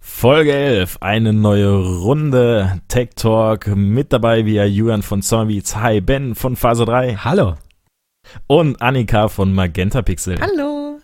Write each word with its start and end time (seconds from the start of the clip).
Folge 0.00 0.52
11, 0.52 0.98
eine 1.02 1.32
neue 1.32 1.76
Runde 1.76 2.80
Tech 2.88 3.10
Talk. 3.16 3.68
Mit 3.68 4.12
dabei 4.12 4.46
wie 4.46 4.58
Julian 4.58 5.02
von 5.02 5.22
Zombies. 5.22 5.76
Hi, 5.76 6.00
Ben 6.00 6.34
von 6.34 6.56
Phase 6.56 6.86
3. 6.86 7.16
Hallo. 7.16 7.56
Und 8.46 8.80
Annika 8.80 9.28
von 9.28 9.52
Magenta 9.52 10.02
Pixel. 10.02 10.40
Hallo. 10.40 10.98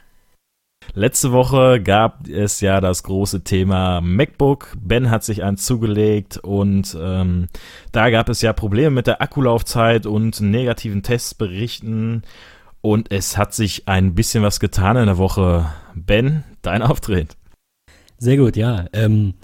Letzte 0.95 1.31
Woche 1.33 1.83
gab 1.83 2.27
es 2.27 2.61
ja 2.63 2.81
das 2.81 3.03
große 3.03 3.45
Thema 3.45 4.01
MacBook. 4.01 4.75
Ben 4.81 5.11
hat 5.11 5.25
sich 5.25 5.43
eins 5.45 5.67
zugelegt 5.67 6.39
und 6.39 6.97
ähm, 6.99 7.49
da 7.93 8.09
gab 8.11 8.29
es 8.31 8.41
ja 8.41 8.53
Probleme 8.55 8.91
mit 8.91 9.07
der 9.07 9.21
Akkulaufzeit 9.21 10.07
und 10.07 10.41
negativen 10.41 11.03
Testberichten. 11.03 12.23
Und 12.81 13.13
es 13.13 13.37
hat 13.37 13.53
sich 13.53 13.89
ein 13.89 14.15
bisschen 14.15 14.43
was 14.43 14.59
getan 14.61 14.97
in 14.97 15.07
der 15.07 15.19
Woche. 15.19 15.67
Ben, 15.95 16.45
dein 16.63 16.83
Auftritt. 16.83 17.37
Sehr 18.19 18.37
gut, 18.37 18.57
ja. 18.57 18.87
Ähm, 18.93 19.35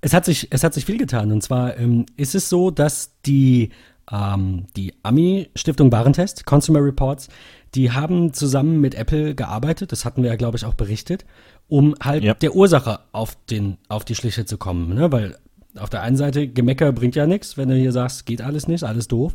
es, 0.00 0.12
hat 0.12 0.24
sich, 0.24 0.48
es 0.50 0.64
hat 0.64 0.74
sich 0.74 0.84
viel 0.84 0.98
getan. 0.98 1.32
Und 1.32 1.42
zwar 1.42 1.76
ähm, 1.78 2.06
ist 2.16 2.34
es 2.34 2.48
so, 2.48 2.70
dass 2.70 3.12
die, 3.26 3.70
ähm, 4.10 4.66
die 4.76 4.94
Ami-Stiftung 5.02 5.92
Warentest, 5.92 6.46
Consumer 6.46 6.84
Reports, 6.84 7.28
die 7.74 7.92
haben 7.92 8.32
zusammen 8.32 8.80
mit 8.80 8.94
Apple 8.94 9.34
gearbeitet, 9.34 9.92
das 9.92 10.04
hatten 10.04 10.22
wir 10.22 10.30
ja, 10.30 10.36
glaube 10.36 10.56
ich, 10.56 10.64
auch 10.64 10.74
berichtet, 10.74 11.24
um 11.68 11.94
halt 12.02 12.24
ja. 12.24 12.34
der 12.34 12.56
Ursache 12.56 13.00
auf, 13.12 13.36
den, 13.48 13.78
auf 13.88 14.04
die 14.04 14.14
Schliche 14.16 14.44
zu 14.44 14.58
kommen. 14.58 14.94
Ne? 14.94 15.12
Weil 15.12 15.36
auf 15.78 15.88
der 15.88 16.02
einen 16.02 16.16
Seite, 16.16 16.48
Gemecker 16.48 16.92
bringt 16.92 17.14
ja 17.14 17.26
nichts, 17.26 17.56
wenn 17.56 17.68
du 17.68 17.76
hier 17.76 17.92
sagst, 17.92 18.26
geht 18.26 18.42
alles 18.42 18.66
nicht, 18.66 18.82
alles 18.82 19.06
doof. 19.06 19.34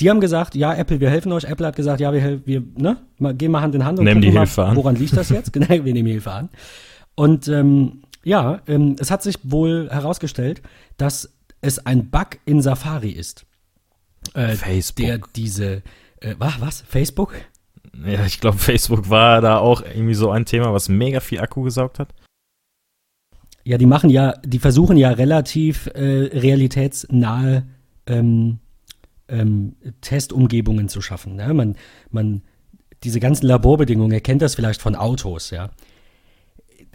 Die 0.00 0.10
haben 0.10 0.20
gesagt, 0.20 0.54
ja, 0.54 0.74
Apple, 0.74 1.00
wir 1.00 1.10
helfen 1.10 1.32
euch. 1.32 1.44
Apple 1.44 1.66
hat 1.66 1.76
gesagt, 1.76 2.00
ja, 2.00 2.12
wir, 2.12 2.46
wir 2.46 2.62
ne, 2.76 2.98
gehen 3.34 3.50
mal 3.50 3.62
Hand 3.62 3.74
in 3.74 3.84
Hand 3.84 3.98
und 3.98 4.04
nehmen 4.04 4.20
die 4.20 4.30
mal, 4.30 4.40
Hilfe 4.40 4.64
an. 4.64 4.76
woran 4.76 4.96
liegt 4.96 5.16
das 5.16 5.30
jetzt? 5.30 5.52
genau, 5.54 5.68
wir 5.68 5.92
nehmen 5.92 6.06
die 6.06 6.12
Hilfe 6.12 6.32
an. 6.32 6.48
Und 7.14 7.48
ähm, 7.48 8.02
ja, 8.26 8.60
ähm, 8.66 8.96
es 8.98 9.12
hat 9.12 9.22
sich 9.22 9.38
wohl 9.44 9.88
herausgestellt, 9.88 10.60
dass 10.96 11.32
es 11.60 11.86
ein 11.86 12.10
Bug 12.10 12.38
in 12.44 12.60
Safari 12.60 13.10
ist. 13.10 13.46
Äh, 14.34 14.56
Facebook. 14.56 15.06
Der 15.06 15.20
diese, 15.36 15.82
äh, 16.20 16.34
was, 16.36 16.60
was, 16.60 16.80
Facebook? 16.80 17.34
Ja, 18.04 18.26
ich 18.26 18.40
glaube, 18.40 18.58
Facebook 18.58 19.08
war 19.10 19.40
da 19.40 19.58
auch 19.58 19.80
irgendwie 19.80 20.14
so 20.14 20.30
ein 20.32 20.44
Thema, 20.44 20.72
was 20.72 20.88
mega 20.88 21.20
viel 21.20 21.38
Akku 21.38 21.62
gesaugt 21.62 22.00
hat. 22.00 22.14
Ja, 23.62 23.78
die 23.78 23.86
machen 23.86 24.10
ja, 24.10 24.32
die 24.44 24.58
versuchen 24.58 24.96
ja 24.96 25.10
relativ 25.10 25.86
äh, 25.94 26.28
realitätsnahe 26.32 27.64
ähm, 28.08 28.58
ähm, 29.28 29.76
Testumgebungen 30.00 30.88
zu 30.88 31.00
schaffen. 31.00 31.36
Ne? 31.36 31.54
Man, 31.54 31.76
man, 32.10 32.42
diese 33.04 33.20
ganzen 33.20 33.46
Laborbedingungen, 33.46 34.12
ihr 34.12 34.20
kennt 34.20 34.42
das 34.42 34.56
vielleicht 34.56 34.82
von 34.82 34.96
Autos, 34.96 35.50
ja. 35.50 35.70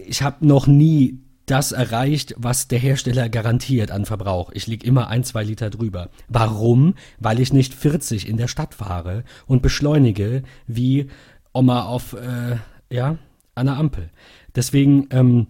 Ich 0.07 0.21
habe 0.21 0.45
noch 0.45 0.67
nie 0.67 1.19
das 1.45 1.71
erreicht, 1.71 2.33
was 2.37 2.67
der 2.67 2.79
Hersteller 2.79 3.27
garantiert 3.27 3.91
an 3.91 4.05
Verbrauch. 4.05 4.51
Ich 4.53 4.67
liege 4.67 4.85
immer 4.85 5.07
ein, 5.07 5.23
zwei 5.23 5.43
Liter 5.43 5.69
drüber. 5.69 6.09
Warum? 6.29 6.95
Weil 7.19 7.39
ich 7.39 7.51
nicht 7.51 7.73
40 7.73 8.27
in 8.27 8.37
der 8.37 8.47
Stadt 8.47 8.73
fahre 8.73 9.23
und 9.47 9.61
beschleunige 9.61 10.43
wie 10.67 11.07
Oma 11.53 11.83
auf, 11.83 12.13
äh, 12.13 12.57
ja, 12.89 13.17
an 13.55 13.67
Ampel. 13.67 14.09
Deswegen, 14.55 15.07
ähm, 15.11 15.47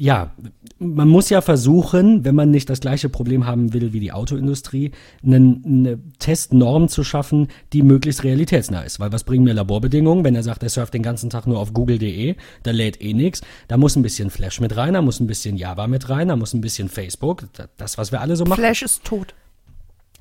ja, 0.00 0.30
man 0.78 1.08
muss 1.08 1.28
ja 1.28 1.42
versuchen, 1.42 2.24
wenn 2.24 2.34
man 2.34 2.50
nicht 2.50 2.70
das 2.70 2.80
gleiche 2.80 3.10
Problem 3.10 3.44
haben 3.44 3.74
will 3.74 3.92
wie 3.92 4.00
die 4.00 4.12
Autoindustrie, 4.12 4.92
eine, 5.22 5.36
eine, 5.36 5.98
Testnorm 6.18 6.88
zu 6.88 7.04
schaffen, 7.04 7.48
die 7.74 7.82
möglichst 7.82 8.24
realitätsnah 8.24 8.80
ist. 8.80 8.98
Weil 8.98 9.12
was 9.12 9.24
bringen 9.24 9.44
mir 9.44 9.52
Laborbedingungen, 9.52 10.24
wenn 10.24 10.34
er 10.34 10.42
sagt, 10.42 10.62
er 10.62 10.70
surft 10.70 10.94
den 10.94 11.02
ganzen 11.02 11.28
Tag 11.28 11.46
nur 11.46 11.58
auf 11.58 11.74
google.de, 11.74 12.34
da 12.62 12.70
lädt 12.70 13.02
eh 13.02 13.12
nichts, 13.12 13.42
da 13.68 13.76
muss 13.76 13.94
ein 13.94 14.00
bisschen 14.00 14.30
Flash 14.30 14.58
mit 14.58 14.74
rein, 14.74 14.94
da 14.94 15.02
muss 15.02 15.20
ein 15.20 15.26
bisschen 15.26 15.58
Java 15.58 15.86
mit 15.86 16.08
rein, 16.08 16.28
da 16.28 16.36
muss 16.36 16.54
ein 16.54 16.62
bisschen 16.62 16.88
Facebook, 16.88 17.44
das, 17.76 17.98
was 17.98 18.10
wir 18.10 18.22
alle 18.22 18.36
so 18.36 18.46
machen. 18.46 18.60
Flash 18.60 18.80
ist 18.80 19.04
tot. 19.04 19.34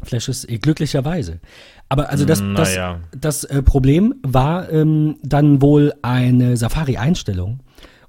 Flash 0.03 0.28
ist 0.28 0.50
eh, 0.50 0.57
glücklicherweise. 0.57 1.40
Aber 1.88 2.09
also 2.09 2.25
das, 2.25 2.40
das, 2.40 2.75
Naja. 2.75 3.00
das 3.17 3.46
äh, 3.46 3.63
Problem 3.63 4.16
war 4.23 4.69
ähm, 4.69 5.16
dann 5.23 5.61
wohl 5.61 5.94
eine 6.01 6.57
Safari-Einstellung. 6.57 7.61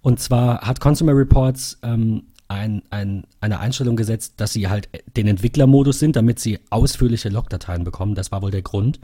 Und 0.02 0.20
zwar 0.20 0.62
hat 0.62 0.80
Consumer 0.80 1.14
Reports 1.14 1.78
ähm, 1.82 2.24
ein, 2.48 2.82
ein, 2.90 3.24
eine 3.40 3.60
Einstellung 3.60 3.96
gesetzt, 3.96 4.34
dass 4.38 4.52
sie 4.52 4.68
halt 4.68 4.88
den 5.16 5.28
Entwicklermodus 5.28 5.98
sind, 5.98 6.16
damit 6.16 6.40
sie 6.40 6.58
ausführliche 6.70 7.28
Logdateien 7.28 7.84
bekommen. 7.84 8.14
Das 8.14 8.32
war 8.32 8.42
wohl 8.42 8.50
der 8.50 8.62
Grund. 8.62 8.98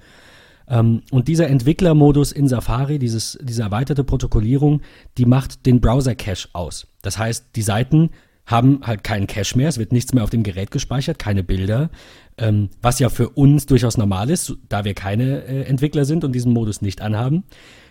Ähm, 0.69 1.03
und 1.11 1.29
dieser 1.29 1.49
Entwicklermodus 1.49 2.33
in 2.33 2.49
Safari, 2.49 2.99
dieses, 2.99 3.39
diese 3.41 3.63
erweiterte 3.63 4.03
Protokollierung, 4.03 4.81
die 5.17 5.27
macht 5.27 5.65
den 5.65 5.81
Browser-Cache 5.81 6.49
aus. 6.55 6.89
Das 7.03 7.19
heißt, 7.19 7.47
die 7.55 7.63
Seiten 7.63 8.11
haben 8.47 8.81
halt 8.83 9.05
keinen 9.05 9.27
Cache 9.27 9.57
mehr, 9.57 9.69
es 9.69 9.79
wird 9.79 9.93
nichts 9.93 10.13
mehr 10.13 10.25
auf 10.25 10.31
dem 10.31 10.45
Gerät 10.45 10.71
gespeichert, 10.71 11.19
keine 11.19 11.43
Bilder, 11.43 11.91
ähm, 12.39 12.71
was 12.81 12.99
ja 13.01 13.09
für 13.09 13.31
uns 13.31 13.67
durchaus 13.67 13.97
normal 13.97 14.31
ist, 14.31 14.55
da 14.69 14.85
wir 14.85 14.95
keine 14.95 15.45
äh, 15.45 15.63
Entwickler 15.63 16.05
sind 16.05 16.25
und 16.25 16.33
diesen 16.33 16.53
Modus 16.53 16.81
nicht 16.81 17.01
anhaben 17.01 17.45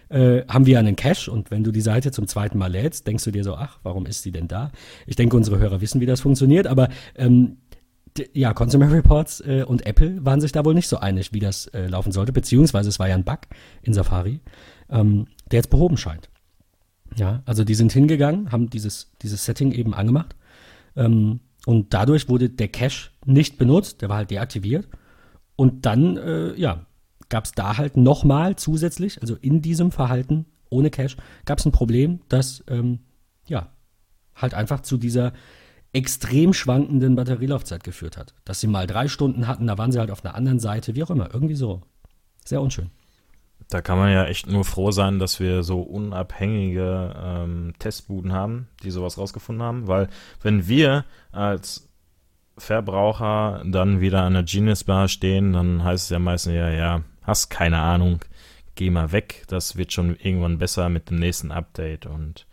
äh, 0.10 0.42
haben 0.48 0.66
wir 0.66 0.80
einen 0.80 0.96
Cache 0.96 1.32
und 1.32 1.52
wenn 1.52 1.64
du 1.64 1.72
die 1.72 1.82
Seite 1.82 2.12
zum 2.12 2.28
zweiten 2.28 2.58
Mal 2.58 2.72
lädst, 2.72 3.08
denkst 3.08 3.24
du 3.24 3.32
dir 3.32 3.44
so, 3.44 3.56
ach, 3.56 3.80
warum 3.84 4.06
ist 4.06 4.24
sie 4.24 4.32
denn 4.32 4.48
da? 4.48 4.72
Ich 5.06 5.16
denke, 5.16 5.36
unsere 5.36 5.60
Hörer 5.60 5.82
wissen, 5.82 6.02
wie 6.02 6.06
das 6.06 6.22
funktioniert, 6.22 6.68
aber 6.68 6.90
ähm, 7.16 7.58
ja, 8.34 8.54
Consumer 8.54 8.92
Reports 8.92 9.42
äh, 9.42 9.64
und 9.68 9.86
Apple 9.86 10.24
waren 10.24 10.40
sich 10.40 10.52
da 10.52 10.64
wohl 10.64 10.74
nicht 10.74 10.88
so 10.88 10.98
einig, 10.98 11.34
wie 11.34 11.40
das 11.40 11.68
äh, 11.68 11.88
laufen 11.88 12.12
sollte, 12.12 12.32
beziehungsweise 12.32 12.90
es 12.90 13.00
war 13.00 13.10
ja 13.10 13.16
ein 13.16 13.26
Bug 13.26 13.40
in 13.82 13.94
Safari, 13.94 14.40
ähm, 14.90 15.28
der 15.52 15.58
jetzt 15.60 15.70
behoben 15.70 15.98
scheint. 15.98 16.30
Ja, 17.16 17.44
also 17.46 17.64
die 17.64 17.76
sind 17.76 17.92
hingegangen, 17.92 18.52
haben 18.52 18.70
dieses, 18.70 19.12
dieses 19.22 19.46
Setting 19.46 19.72
eben 19.72 19.94
angemacht 19.94 20.36
ähm, 20.96 21.40
und 21.66 21.94
dadurch 21.94 22.30
wurde 22.30 22.50
der 22.50 22.68
Cache 22.68 23.12
nicht 23.26 23.58
benutzt, 23.58 24.02
der 24.02 24.10
war 24.10 24.18
halt 24.18 24.32
deaktiviert 24.32 24.88
und 25.56 25.86
dann, 25.86 26.18
äh, 26.18 26.54
ja, 26.56 26.86
gab 27.30 27.46
es 27.46 27.52
da 27.52 27.78
halt 27.78 27.98
nochmal 27.98 28.56
zusätzlich, 28.56 29.22
also 29.22 29.36
in 29.36 29.62
diesem 29.62 29.92
Verhalten 29.92 30.46
ohne 30.70 30.90
Cache, 30.90 31.18
gab 31.46 31.60
es 31.60 31.66
ein 31.66 31.72
Problem, 31.72 32.20
das 32.30 32.64
ähm, 32.68 33.00
ja 33.48 33.70
halt 34.36 34.54
einfach 34.54 34.82
zu 34.82 34.98
dieser 34.98 35.34
extrem 35.94 36.54
schwankenden 36.54 37.16
Batterielaufzeit 37.16 37.84
geführt 37.84 38.18
hat. 38.18 38.34
Dass 38.44 38.60
sie 38.60 38.68
mal 38.68 38.86
drei 38.86 39.08
Stunden 39.08 39.48
hatten, 39.48 39.68
da 39.68 39.78
waren 39.78 39.92
sie 39.92 40.00
halt 40.00 40.12
auf 40.12 40.26
einer 40.26 40.36
anderen 40.36 40.60
Seite, 40.60 40.96
wie 40.96 41.04
auch 41.04 41.10
immer, 41.10 41.34
irgendwie 41.34 41.56
so. 41.56 41.82
Sehr 42.44 42.62
unschön. 42.62 42.92
Da 43.70 43.82
kann 43.82 43.98
man 43.98 44.12
ja 44.12 44.26
echt 44.26 44.48
nur 44.48 44.66
froh 44.66 44.92
sein, 44.92 45.18
dass 45.20 45.40
wir 45.40 45.64
so 45.64 45.82
unabhängige 45.82 47.16
ähm, 47.18 47.74
Testbuden 47.80 48.34
haben, 48.34 48.68
die 48.84 48.92
sowas 48.92 49.18
rausgefunden 49.18 49.64
haben, 49.64 49.88
weil 49.88 50.10
wenn 50.42 50.68
wir 50.68 51.06
als 51.32 51.90
Verbraucher 52.58 53.64
dann 53.66 54.02
wieder 54.02 54.22
an 54.24 54.34
der 54.34 54.44
Genius 54.44 54.84
Bar 54.84 55.08
stehen, 55.08 55.54
dann 55.54 55.84
heißt 55.84 56.06
es 56.06 56.10
ja 56.10 56.20
meistens 56.20 56.54
ja, 56.54 56.70
ja, 56.70 57.02
hast 57.26 57.50
keine 57.50 57.80
Ahnung, 57.80 58.20
geh 58.76 58.90
mal 58.90 59.12
weg, 59.12 59.44
das 59.48 59.78
wird 59.78 59.94
schon 59.94 60.16
irgendwann 60.16 60.58
besser 60.58 60.90
mit 60.90 61.10
dem 61.10 61.20
nächsten 61.20 61.52
Update 61.52 62.06
und 62.06 62.46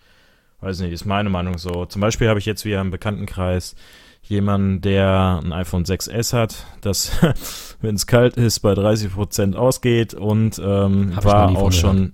weiß 0.60 0.80
nicht, 0.80 0.92
ist 0.92 1.04
meine 1.04 1.30
Meinung 1.30 1.58
so. 1.58 1.84
Zum 1.86 2.00
Beispiel 2.00 2.28
habe 2.28 2.38
ich 2.38 2.46
jetzt 2.46 2.64
wieder 2.64 2.80
im 2.80 2.90
Bekanntenkreis 2.90 3.74
jemanden, 4.22 4.80
der 4.80 5.40
ein 5.42 5.52
iPhone 5.52 5.84
6S 5.84 6.32
hat, 6.32 6.66
das, 6.80 7.12
wenn 7.80 7.96
es 7.96 8.06
kalt 8.06 8.36
ist, 8.36 8.60
bei 8.60 8.72
30% 8.72 9.56
ausgeht 9.56 10.14
und 10.14 10.60
ähm, 10.64 11.16
war 11.22 11.56
auch 11.56 11.72
schon, 11.72 12.12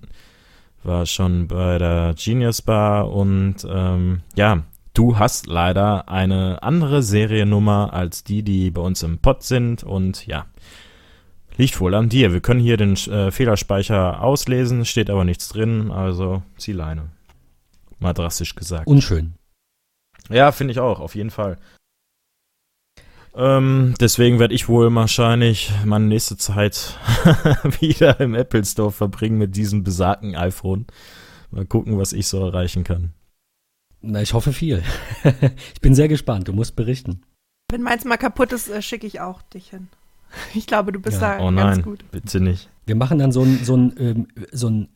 war 0.83 1.05
schon 1.05 1.47
bei 1.47 1.77
der 1.77 2.15
Genius 2.17 2.63
Bar 2.63 3.11
und 3.11 3.57
ähm, 3.69 4.21
ja, 4.35 4.63
du 4.95 5.19
hast 5.19 5.45
leider 5.45 6.09
eine 6.09 6.63
andere 6.63 7.03
Seriennummer 7.03 7.93
als 7.93 8.23
die, 8.23 8.41
die 8.41 8.71
bei 8.71 8.81
uns 8.81 9.03
im 9.03 9.19
Pod 9.19 9.43
sind 9.43 9.83
und 9.83 10.25
ja, 10.25 10.47
liegt 11.59 11.79
wohl 11.81 11.93
an 11.93 12.09
dir. 12.09 12.31
Wir 12.31 12.39
können 12.39 12.61
hier 12.61 12.77
den 12.77 12.93
äh, 12.93 13.31
Fehlerspeicher 13.31 14.23
auslesen, 14.23 14.85
steht 14.85 15.09
aber 15.09 15.25
nichts 15.25 15.49
drin, 15.49 15.91
also 15.91 16.41
zieh 16.57 16.71
Leine. 16.71 17.09
Mal 17.99 18.13
drastisch 18.13 18.55
gesagt. 18.55 18.87
Unschön. 18.87 19.33
Ja, 20.29 20.53
finde 20.53 20.71
ich 20.71 20.79
auch, 20.79 21.01
auf 21.01 21.15
jeden 21.15 21.31
Fall. 21.31 21.57
Ähm, 23.35 23.93
deswegen 23.99 24.39
werde 24.39 24.53
ich 24.53 24.69
wohl 24.69 24.93
wahrscheinlich 24.95 25.71
meine 25.83 26.05
nächste 26.05 26.37
Zeit 26.37 26.97
wieder 27.81 28.19
im 28.21 28.35
Apple 28.35 28.63
Store 28.63 28.91
verbringen 28.91 29.37
mit 29.37 29.57
diesem 29.57 29.83
besagten 29.83 30.35
iPhone. 30.35 30.87
Mal 31.51 31.65
gucken, 31.65 31.97
was 31.97 32.13
ich 32.13 32.27
so 32.27 32.39
erreichen 32.39 32.85
kann. 32.85 33.13
Na, 34.01 34.21
ich 34.21 34.33
hoffe 34.33 34.53
viel. 34.53 34.81
ich 35.73 35.81
bin 35.81 35.93
sehr 35.93 36.07
gespannt. 36.07 36.47
Du 36.47 36.53
musst 36.53 36.77
berichten. 36.77 37.21
Wenn 37.69 37.81
meins 37.81 38.05
mal 38.05 38.17
kaputt 38.17 38.53
ist, 38.53 38.69
äh, 38.69 38.81
schicke 38.81 39.07
ich 39.07 39.19
auch 39.19 39.41
dich 39.41 39.71
hin. 39.71 39.89
Ich 40.53 40.67
glaube, 40.67 40.91
du 40.91 40.99
bist 40.99 41.21
Ja. 41.21 41.37
da 41.37 41.43
Oh 41.43 41.51
ganz 41.51 41.77
nein, 41.77 41.81
gut. 41.83 42.03
bitte 42.11 42.39
nicht. 42.39 42.69
Wir 42.85 42.95
machen 42.95 43.19
dann 43.19 43.31
so 43.31 43.43
ein, 43.43 43.59
so 43.63 43.75
ein, 43.75 43.93
ähm, 43.99 44.27
so 44.51 44.69
ein 44.69 44.89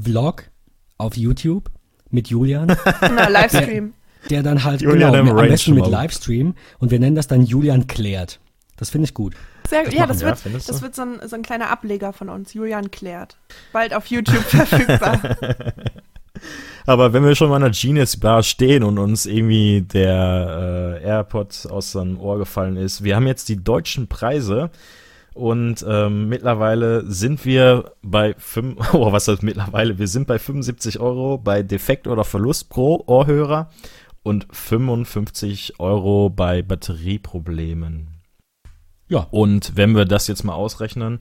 Vlog 0.00 0.44
auf 0.98 1.16
YouTube 1.16 1.70
mit 2.10 2.28
Julian, 2.28 2.66
Na, 3.00 3.28
Livestream. 3.28 3.94
der 4.30 4.42
dann 4.42 4.64
halt 4.64 4.82
Julian 4.82 5.12
genau, 5.12 5.38
am 5.38 5.48
besten 5.48 5.74
mit. 5.74 5.86
Livestream 5.86 6.54
und 6.78 6.90
wir 6.90 6.98
nennen 7.00 7.16
das 7.16 7.26
dann 7.28 7.42
Julian 7.42 7.86
klärt. 7.86 8.40
Das 8.76 8.90
finde 8.90 9.04
ich 9.06 9.14
gut. 9.14 9.34
Sehr, 9.68 9.84
Das 9.84 9.94
ja, 9.94 10.06
das 10.06 10.20
wir, 10.20 10.26
wird, 10.28 10.44
das 10.44 10.66
du? 10.66 10.82
wird 10.82 10.94
so 10.94 11.02
ein, 11.02 11.20
so 11.28 11.36
ein 11.36 11.42
kleiner 11.42 11.70
Ableger 11.70 12.12
von 12.12 12.28
uns. 12.28 12.52
Julian 12.52 12.90
klärt. 12.90 13.36
Bald 13.72 13.94
auf 13.94 14.06
YouTube 14.06 14.42
verfügbar. 14.42 15.20
Aber 16.86 17.12
wenn 17.12 17.24
wir 17.24 17.34
schon 17.34 17.48
mal 17.48 17.56
an 17.56 17.62
der 17.62 17.70
Genius 17.70 18.16
Bar 18.16 18.42
stehen 18.42 18.82
und 18.82 18.98
uns 18.98 19.26
irgendwie 19.26 19.82
der 19.82 20.98
äh, 21.02 21.04
AirPod 21.04 21.66
aus 21.70 21.92
seinem 21.92 22.18
Ohr 22.18 22.38
gefallen 22.38 22.76
ist, 22.76 23.04
wir 23.04 23.16
haben 23.16 23.26
jetzt 23.26 23.48
die 23.48 23.62
deutschen 23.62 24.08
Preise 24.08 24.70
und 25.34 25.84
ähm, 25.88 26.28
mittlerweile 26.28 27.10
sind 27.10 27.44
wir 27.44 27.92
bei 28.02 28.34
fünf, 28.36 28.76
oh, 28.94 29.12
was 29.12 29.28
heißt 29.28 29.42
mittlerweile? 29.42 29.98
Wir 29.98 30.08
sind 30.08 30.26
bei 30.26 30.38
75 30.38 31.00
Euro 31.00 31.38
bei 31.38 31.62
Defekt 31.62 32.06
oder 32.06 32.24
Verlust 32.24 32.68
pro 32.68 33.02
Ohrhörer 33.06 33.70
und 34.22 34.46
55 34.50 35.80
Euro 35.80 36.30
bei 36.30 36.62
Batterieproblemen. 36.62 38.08
Ja. 39.08 39.26
Und 39.30 39.76
wenn 39.76 39.96
wir 39.96 40.04
das 40.04 40.26
jetzt 40.26 40.44
mal 40.44 40.54
ausrechnen, 40.54 41.20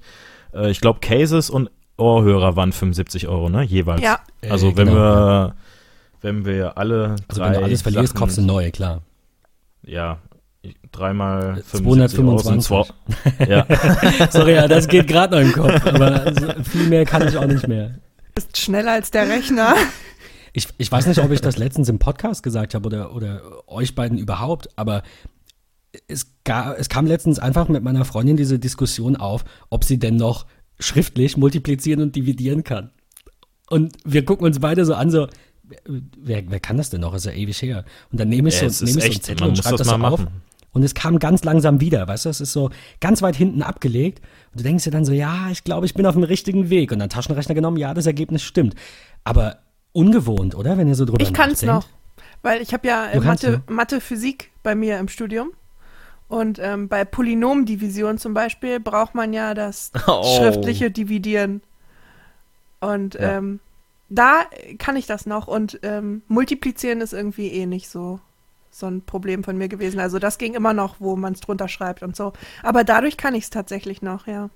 äh, 0.54 0.69
ich 0.69 0.81
glaube, 0.81 1.00
Cases 1.00 1.50
und 1.50 1.69
Ohrhörer 2.01 2.56
waren 2.56 2.71
75 2.71 3.27
Euro, 3.27 3.50
ne? 3.50 3.63
Jeweils. 3.63 4.01
Ja. 4.01 4.19
Also 4.50 4.69
äh, 4.69 4.77
wenn 4.77 4.88
genau, 4.88 5.00
wir, 5.00 5.56
wenn 6.21 6.45
wir 6.45 6.77
alle 6.77 7.15
Also 7.27 7.42
wenn 7.42 7.53
du 7.53 7.63
alles 7.63 7.81
verlierst, 7.81 8.15
kaufst 8.15 8.38
du 8.38 8.42
neue, 8.42 8.71
klar. 8.71 9.01
Ja, 9.83 10.19
dreimal 10.92 11.63
225. 11.63 12.71
Euro 12.71 12.88
ja. 13.48 13.65
Sorry, 14.30 14.53
ja, 14.53 14.68
das 14.68 14.88
geht 14.88 15.07
gerade 15.07 15.36
noch 15.36 15.42
im 15.42 15.53
Kopf, 15.53 15.86
aber 15.86 16.33
viel 16.63 16.88
mehr 16.88 17.06
kann 17.06 17.27
ich 17.27 17.38
auch 17.38 17.48
nicht 17.48 17.68
mehr. 17.68 17.95
Bist 18.36 18.57
schneller 18.57 18.94
als 18.94 19.12
der 19.12 19.27
Rechner. 19.27 19.75
Ich, 20.54 20.68
ich 20.77 20.92
weiß 20.92 21.07
nicht, 21.07 21.19
ob 21.19 21.31
ich 21.31 21.42
das 21.42 21.57
letztens 21.57 21.89
im 21.89 22.00
Podcast 22.00 22.44
gesagt 22.44 22.75
habe 22.75 22.88
oder, 22.88 23.15
oder 23.15 23.42
euch 23.68 23.95
beiden 23.95 24.18
überhaupt, 24.18 24.69
aber 24.75 25.01
es, 26.07 26.27
gar, 26.44 26.77
es 26.77 26.89
kam 26.89 27.06
letztens 27.06 27.39
einfach 27.39 27.68
mit 27.68 27.83
meiner 27.83 28.06
Freundin 28.06 28.38
diese 28.38 28.59
Diskussion 28.59 29.15
auf, 29.15 29.44
ob 29.69 29.83
sie 29.83 30.00
denn 30.00 30.15
noch 30.15 30.45
schriftlich 30.81 31.38
multiplizieren 31.38 32.01
und 32.01 32.16
dividieren 32.16 32.63
kann. 32.63 32.92
Und 33.69 33.94
wir 34.04 34.25
gucken 34.25 34.45
uns 34.45 34.60
beide 34.60 34.83
so 34.83 34.95
an, 34.95 35.10
so, 35.10 35.28
wer, 35.86 36.44
wer 36.50 36.60
kann 36.60 36.78
das 36.78 36.89
denn 36.89 37.01
noch? 37.01 37.13
Ist 37.13 37.25
ja 37.25 37.31
ewig 37.31 37.62
her. 37.62 37.86
Und 38.12 38.19
dann 38.19 38.28
nehme 38.28 38.50
ich 38.50 38.57
so, 38.57 38.66
ja, 38.66 38.72
nehme 38.86 39.00
ich 39.00 39.06
so 39.06 39.12
einen 39.12 39.22
Zettel 39.22 39.48
und 39.48 39.57
schreibe 39.57 39.78
das, 39.78 39.88
das 39.88 40.00
so 40.00 40.04
auf. 40.04 40.28
Und 40.74 40.83
es 40.83 40.94
kam 40.94 41.19
ganz 41.19 41.44
langsam 41.44 41.81
wieder, 41.81 42.07
weißt 42.07 42.25
du, 42.25 42.30
es 42.30 42.39
ist 42.39 42.54
so 42.54 42.69
ganz 43.01 43.22
weit 43.22 43.36
hinten 43.36 43.62
abgelegt. 43.62 44.22
Und 44.51 44.62
du 44.62 44.63
denkst 44.63 44.86
dir 44.86 44.92
dann 44.92 45.06
so, 45.06 45.12
ja, 45.12 45.50
ich 45.51 45.63
glaube, 45.63 45.86
ich 45.86 45.94
bin 45.94 46.06
auf 46.06 46.16
dem 46.16 46.24
richtigen 46.24 46.69
Weg. 46.69 46.92
Und 46.92 47.00
dann 47.00 47.10
Taschenrechner 47.10 47.56
genommen, 47.56 47.78
ja, 47.78 47.94
das 47.94 48.06
Ergebnis 48.06 48.42
stimmt. 48.42 48.75
Aber 49.24 49.57
ungewohnt, 49.92 50.56
oder? 50.56 50.78
Wenn 50.78 50.88
ihr 50.88 50.95
so 50.95 51.06
drüber 51.06 51.22
Ich 51.22 51.33
kann 51.33 51.51
es 51.51 51.62
noch, 51.62 51.86
weil 52.42 52.62
ich 52.62 52.74
habe 52.74 52.88
ja 52.88 53.07
äh, 53.07 53.19
Mathe, 53.19 53.62
Mathe, 53.69 54.00
Physik 54.01 54.51
bei 54.63 54.75
mir 54.75 54.98
im 55.00 55.10
Studium. 55.10 55.51
Und 56.31 56.60
ähm, 56.60 56.88
bei 56.88 57.04
Polynomdivision 57.04 58.18
zum 58.18 58.33
Beispiel 58.33 58.80
braucht 58.80 59.16
man 59.16 59.33
ja 59.33 59.54
das 59.54 59.92
oh. 60.07 60.24
schriftliche 60.38 60.89
Dividieren. 60.89 61.62
Und 62.80 63.16
ja. 63.16 63.38
ähm, 63.38 63.60
da 64.07 64.45
kann 64.80 64.95
ich 64.95 65.06
das 65.06 65.25
noch. 65.25 65.50
Und 65.50 65.81
ähm, 65.83 66.22
multiplizieren 66.30 67.01
ist 67.01 67.12
irgendwie 67.12 67.50
eh 67.50 67.66
nicht 67.66 67.89
so 67.89 68.22
so 68.69 68.88
ein 68.88 69.01
Problem 69.01 69.44
von 69.44 69.57
mir 69.57 69.68
gewesen. 69.68 70.00
Also 70.00 70.19
das 70.19 70.38
ging 70.38 70.54
immer 70.54 70.74
noch, 70.74 70.95
wo 71.00 71.18
man 71.18 71.33
es 71.33 71.42
drunter 71.42 71.68
schreibt 71.68 72.01
und 72.01 72.16
so. 72.16 72.31
Aber 72.63 72.86
dadurch 72.86 73.18
kann 73.18 73.36
ich 73.36 73.44
es 73.44 73.50
tatsächlich 73.50 74.01
noch, 74.01 74.25
ja. 74.25 74.50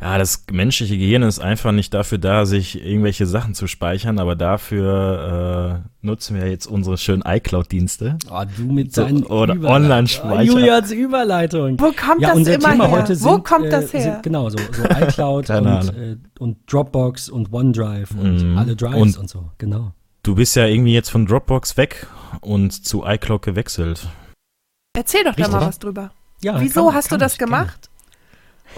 Ja, 0.00 0.16
das 0.16 0.44
menschliche 0.52 0.96
Gehirn 0.96 1.24
ist 1.24 1.40
einfach 1.40 1.72
nicht 1.72 1.92
dafür 1.92 2.18
da, 2.18 2.46
sich 2.46 2.84
irgendwelche 2.84 3.26
Sachen 3.26 3.54
zu 3.54 3.66
speichern, 3.66 4.20
aber 4.20 4.36
dafür 4.36 5.82
äh, 5.82 6.06
nutzen 6.06 6.36
wir 6.36 6.48
jetzt 6.48 6.66
unsere 6.66 6.96
schönen 6.98 7.24
iCloud-Dienste. 7.26 8.16
Oh, 8.30 8.44
du 8.56 8.72
mit 8.72 8.96
deinen 8.96 9.24
so, 9.24 9.30
Oder 9.30 9.54
Online-Speicher. 9.60 10.52
Oh, 10.52 10.56
Julians 10.56 10.92
Überleitung. 10.92 11.80
Wo 11.80 11.86
kommt 11.86 12.20
ja, 12.20 12.28
das 12.28 12.46
immer 12.46 12.70
Thema 12.70 12.86
her? 12.86 13.06
Sind, 13.06 13.24
Wo 13.24 13.38
kommt 13.40 13.72
das 13.72 13.92
äh, 13.92 13.98
her? 13.98 14.12
Sind, 14.12 14.22
genau, 14.22 14.48
so, 14.50 14.58
so 14.58 14.84
iCloud 14.88 15.50
und, 15.50 15.66
äh, 15.66 16.16
und, 16.38 16.58
Dropbox 16.72 17.28
und 17.28 17.52
OneDrive 17.52 18.12
und 18.12 18.54
mm. 18.54 18.58
alle 18.58 18.76
Drives 18.76 18.94
und, 18.94 19.18
und 19.18 19.30
so, 19.30 19.50
genau. 19.58 19.94
Du 20.22 20.36
bist 20.36 20.54
ja 20.54 20.66
irgendwie 20.66 20.94
jetzt 20.94 21.10
von 21.10 21.26
Dropbox 21.26 21.76
weg 21.76 22.06
und 22.40 22.70
zu 22.70 23.04
iCloud 23.04 23.42
gewechselt. 23.42 24.06
Erzähl 24.96 25.24
doch 25.24 25.34
da 25.34 25.48
mal 25.48 25.60
was 25.62 25.80
drüber. 25.80 26.12
Ja, 26.40 26.60
Wieso 26.60 26.86
kann, 26.86 26.94
hast 26.94 27.08
kann 27.08 27.18
du 27.18 27.24
das 27.24 27.36
gemacht? 27.36 27.87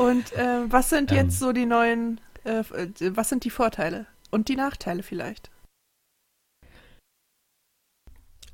Und 0.00 0.32
äh, 0.32 0.62
was 0.66 0.88
sind 0.88 1.10
ähm. 1.10 1.18
jetzt 1.18 1.38
so 1.38 1.52
die 1.52 1.66
neuen, 1.66 2.22
äh, 2.44 2.60
äh, 2.60 2.88
was 3.14 3.28
sind 3.28 3.44
die 3.44 3.50
Vorteile 3.50 4.06
und 4.30 4.48
die 4.48 4.56
Nachteile 4.56 5.02
vielleicht? 5.02 5.50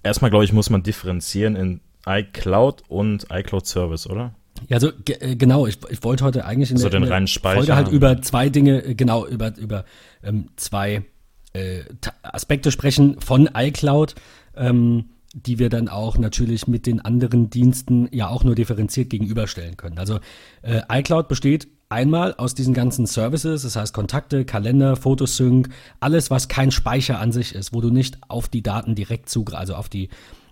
Erstmal, 0.02 0.30
glaube 0.30 0.44
ich, 0.44 0.52
muss 0.52 0.70
man 0.70 0.82
differenzieren 0.82 1.54
in 1.54 1.80
iCloud 2.04 2.82
und 2.88 3.28
iCloud 3.30 3.64
Service, 3.64 4.08
oder? 4.08 4.34
Ja, 4.66 4.76
also 4.76 4.90
äh, 5.08 5.36
genau, 5.36 5.68
ich, 5.68 5.78
ich 5.88 6.02
wollte 6.02 6.24
heute 6.24 6.44
eigentlich 6.44 6.70
in 6.70 6.78
also 6.78 6.88
der, 6.88 6.98
den 6.98 7.08
reinen 7.08 7.28
Speicher 7.28 7.58
Folge 7.58 7.76
halt 7.76 7.88
über 7.88 8.20
zwei 8.22 8.48
Dinge, 8.48 8.84
äh, 8.84 8.94
genau, 8.96 9.24
über, 9.24 9.56
über 9.56 9.84
ähm, 10.24 10.48
zwei 10.56 11.04
äh, 11.52 11.84
Aspekte 12.22 12.72
sprechen 12.72 13.20
von 13.20 13.48
iCloud. 13.54 14.16
Ähm, 14.56 15.10
die 15.44 15.58
wir 15.58 15.68
dann 15.68 15.88
auch 15.88 16.16
natürlich 16.16 16.66
mit 16.66 16.86
den 16.86 17.00
anderen 17.00 17.50
Diensten 17.50 18.08
ja 18.10 18.28
auch 18.28 18.42
nur 18.42 18.54
differenziert 18.54 19.10
gegenüberstellen 19.10 19.76
können. 19.76 19.98
Also 19.98 20.18
äh, 20.62 20.80
iCloud 20.90 21.28
besteht 21.28 21.68
einmal 21.90 22.34
aus 22.34 22.54
diesen 22.54 22.72
ganzen 22.72 23.06
Services, 23.06 23.62
das 23.62 23.76
heißt 23.76 23.92
Kontakte, 23.92 24.46
Kalender, 24.46 24.96
Fotosync, 24.96 25.68
alles, 26.00 26.30
was 26.30 26.48
kein 26.48 26.70
Speicher 26.70 27.20
an 27.20 27.32
sich 27.32 27.54
ist, 27.54 27.74
wo 27.74 27.82
du 27.82 27.90
nicht 27.90 28.18
auf 28.28 28.48
die 28.48 28.62
Daten 28.62 28.94
direkt 28.94 29.28
zugreifst, 29.28 29.60
also 29.60 29.74
auf 29.74 29.88
die 29.90 30.08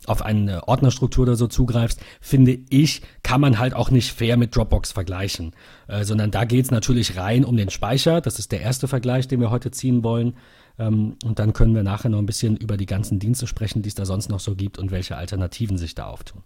auf 0.06 0.22
eine 0.22 0.68
Ordnerstruktur 0.68 1.22
oder 1.22 1.34
so 1.34 1.46
zugreifst, 1.46 1.98
finde 2.20 2.58
ich, 2.68 3.00
kann 3.22 3.40
man 3.40 3.58
halt 3.58 3.72
auch 3.72 3.90
nicht 3.90 4.12
fair 4.12 4.36
mit 4.36 4.54
Dropbox 4.54 4.92
vergleichen. 4.92 5.52
Äh, 5.88 6.04
sondern 6.04 6.30
da 6.30 6.44
geht 6.44 6.66
es 6.66 6.70
natürlich 6.70 7.16
rein 7.16 7.42
um 7.42 7.56
den 7.56 7.70
Speicher. 7.70 8.20
Das 8.20 8.38
ist 8.38 8.52
der 8.52 8.60
erste 8.60 8.86
Vergleich, 8.86 9.28
den 9.28 9.40
wir 9.40 9.50
heute 9.50 9.70
ziehen 9.70 10.04
wollen. 10.04 10.34
Ähm, 10.78 11.16
und 11.24 11.38
dann 11.38 11.52
können 11.52 11.74
wir 11.74 11.82
nachher 11.82 12.08
noch 12.08 12.18
ein 12.18 12.26
bisschen 12.26 12.56
über 12.56 12.76
die 12.76 12.86
ganzen 12.86 13.18
Dienste 13.18 13.46
sprechen, 13.46 13.82
die 13.82 13.88
es 13.88 13.94
da 13.94 14.04
sonst 14.04 14.28
noch 14.28 14.40
so 14.40 14.54
gibt 14.54 14.78
und 14.78 14.90
welche 14.90 15.16
Alternativen 15.16 15.78
sich 15.78 15.94
da 15.94 16.06
auftun. 16.06 16.42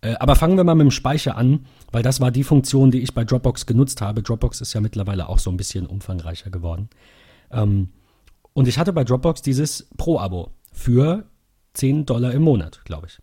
Äh, 0.00 0.14
aber 0.20 0.36
fangen 0.36 0.56
wir 0.56 0.64
mal 0.64 0.74
mit 0.74 0.84
dem 0.84 0.90
Speicher 0.90 1.36
an, 1.36 1.66
weil 1.90 2.02
das 2.02 2.20
war 2.20 2.30
die 2.30 2.44
Funktion, 2.44 2.90
die 2.90 3.00
ich 3.00 3.14
bei 3.14 3.24
Dropbox 3.24 3.66
genutzt 3.66 4.00
habe. 4.00 4.22
Dropbox 4.22 4.60
ist 4.60 4.72
ja 4.72 4.80
mittlerweile 4.80 5.28
auch 5.28 5.38
so 5.38 5.50
ein 5.50 5.56
bisschen 5.56 5.86
umfangreicher 5.86 6.50
geworden. 6.50 6.88
Ähm, 7.50 7.88
und 8.52 8.68
ich 8.68 8.78
hatte 8.78 8.92
bei 8.92 9.02
Dropbox 9.02 9.42
dieses 9.42 9.88
Pro-Abo 9.96 10.52
für 10.72 11.24
10 11.74 12.06
Dollar 12.06 12.32
im 12.32 12.42
Monat, 12.42 12.82
glaube 12.84 13.08
ich. 13.08 13.18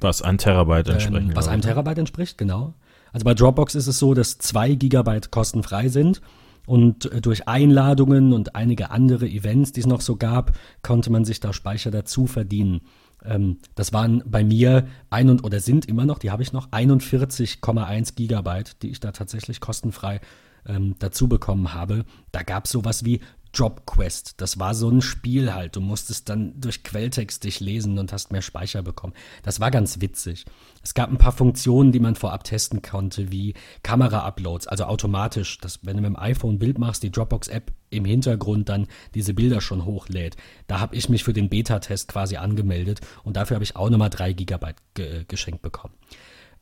Was 0.00 0.22
ein 0.22 0.38
Terabyte 0.38 0.88
entspricht. 0.88 1.28
Ähm, 1.28 1.36
was 1.36 1.46
einem 1.46 1.62
Terabyte 1.62 1.98
entspricht, 1.98 2.38
genau. 2.38 2.74
Also 3.12 3.24
bei 3.24 3.34
Dropbox 3.34 3.74
ist 3.74 3.86
es 3.86 3.98
so, 3.98 4.14
dass 4.14 4.38
2 4.38 4.74
Gigabyte 4.74 5.30
kostenfrei 5.30 5.88
sind 5.88 6.20
und 6.66 7.10
äh, 7.12 7.20
durch 7.20 7.48
Einladungen 7.48 8.32
und 8.32 8.54
einige 8.54 8.90
andere 8.90 9.28
Events, 9.28 9.72
die 9.72 9.80
es 9.80 9.86
noch 9.86 10.00
so 10.00 10.16
gab, 10.16 10.52
konnte 10.82 11.10
man 11.10 11.24
sich 11.24 11.40
da 11.40 11.52
Speicher 11.52 11.90
dazu 11.90 12.26
verdienen. 12.26 12.82
Ähm, 13.24 13.58
das 13.74 13.92
waren 13.92 14.22
bei 14.26 14.44
mir 14.44 14.86
ein 15.10 15.28
und 15.28 15.44
oder 15.44 15.60
sind 15.60 15.86
immer 15.86 16.04
noch, 16.04 16.18
die 16.18 16.30
habe 16.30 16.42
ich 16.42 16.52
noch, 16.52 16.68
41,1 16.70 18.14
Gigabyte, 18.14 18.82
die 18.82 18.90
ich 18.90 19.00
da 19.00 19.12
tatsächlich 19.12 19.60
kostenfrei 19.60 20.20
ähm, 20.66 20.96
dazu 20.98 21.28
bekommen 21.28 21.74
habe. 21.74 22.04
Da 22.32 22.42
gab 22.42 22.66
es 22.66 22.72
sowas 22.72 23.04
wie 23.04 23.20
Drop 23.52 23.84
Quest. 23.86 24.40
Das 24.40 24.58
war 24.58 24.74
so 24.74 24.88
ein 24.88 25.02
Spiel 25.02 25.52
halt. 25.52 25.76
Du 25.76 25.80
musstest 25.80 26.28
dann 26.28 26.60
durch 26.60 26.84
Quelltext 26.84 27.42
dich 27.44 27.60
lesen 27.60 27.98
und 27.98 28.12
hast 28.12 28.30
mehr 28.30 28.42
Speicher 28.42 28.82
bekommen. 28.82 29.12
Das 29.42 29.60
war 29.60 29.70
ganz 29.70 30.00
witzig. 30.00 30.44
Es 30.82 30.94
gab 30.94 31.10
ein 31.10 31.18
paar 31.18 31.32
Funktionen, 31.32 31.92
die 31.92 32.00
man 32.00 32.14
vorab 32.14 32.44
testen 32.44 32.80
konnte, 32.82 33.32
wie 33.32 33.54
Kamera-Uploads, 33.82 34.68
also 34.68 34.84
automatisch, 34.84 35.58
dass 35.58 35.84
wenn 35.84 35.96
du 35.96 36.02
mit 36.02 36.10
dem 36.10 36.18
iPhone 36.18 36.54
ein 36.54 36.58
Bild 36.58 36.78
machst, 36.78 37.02
die 37.02 37.10
Dropbox-App 37.10 37.72
im 37.90 38.04
Hintergrund 38.04 38.68
dann 38.68 38.86
diese 39.14 39.34
Bilder 39.34 39.60
schon 39.60 39.84
hochlädt. 39.84 40.36
Da 40.68 40.80
habe 40.80 40.94
ich 40.94 41.08
mich 41.08 41.24
für 41.24 41.32
den 41.32 41.48
Beta-Test 41.48 42.08
quasi 42.08 42.36
angemeldet 42.36 43.00
und 43.24 43.36
dafür 43.36 43.56
habe 43.56 43.64
ich 43.64 43.76
auch 43.76 43.90
nochmal 43.90 44.10
drei 44.10 44.32
Gigabyte 44.32 44.76
ge 44.94 45.24
geschenkt 45.26 45.62
bekommen. 45.62 45.94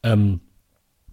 Ähm, 0.03 0.41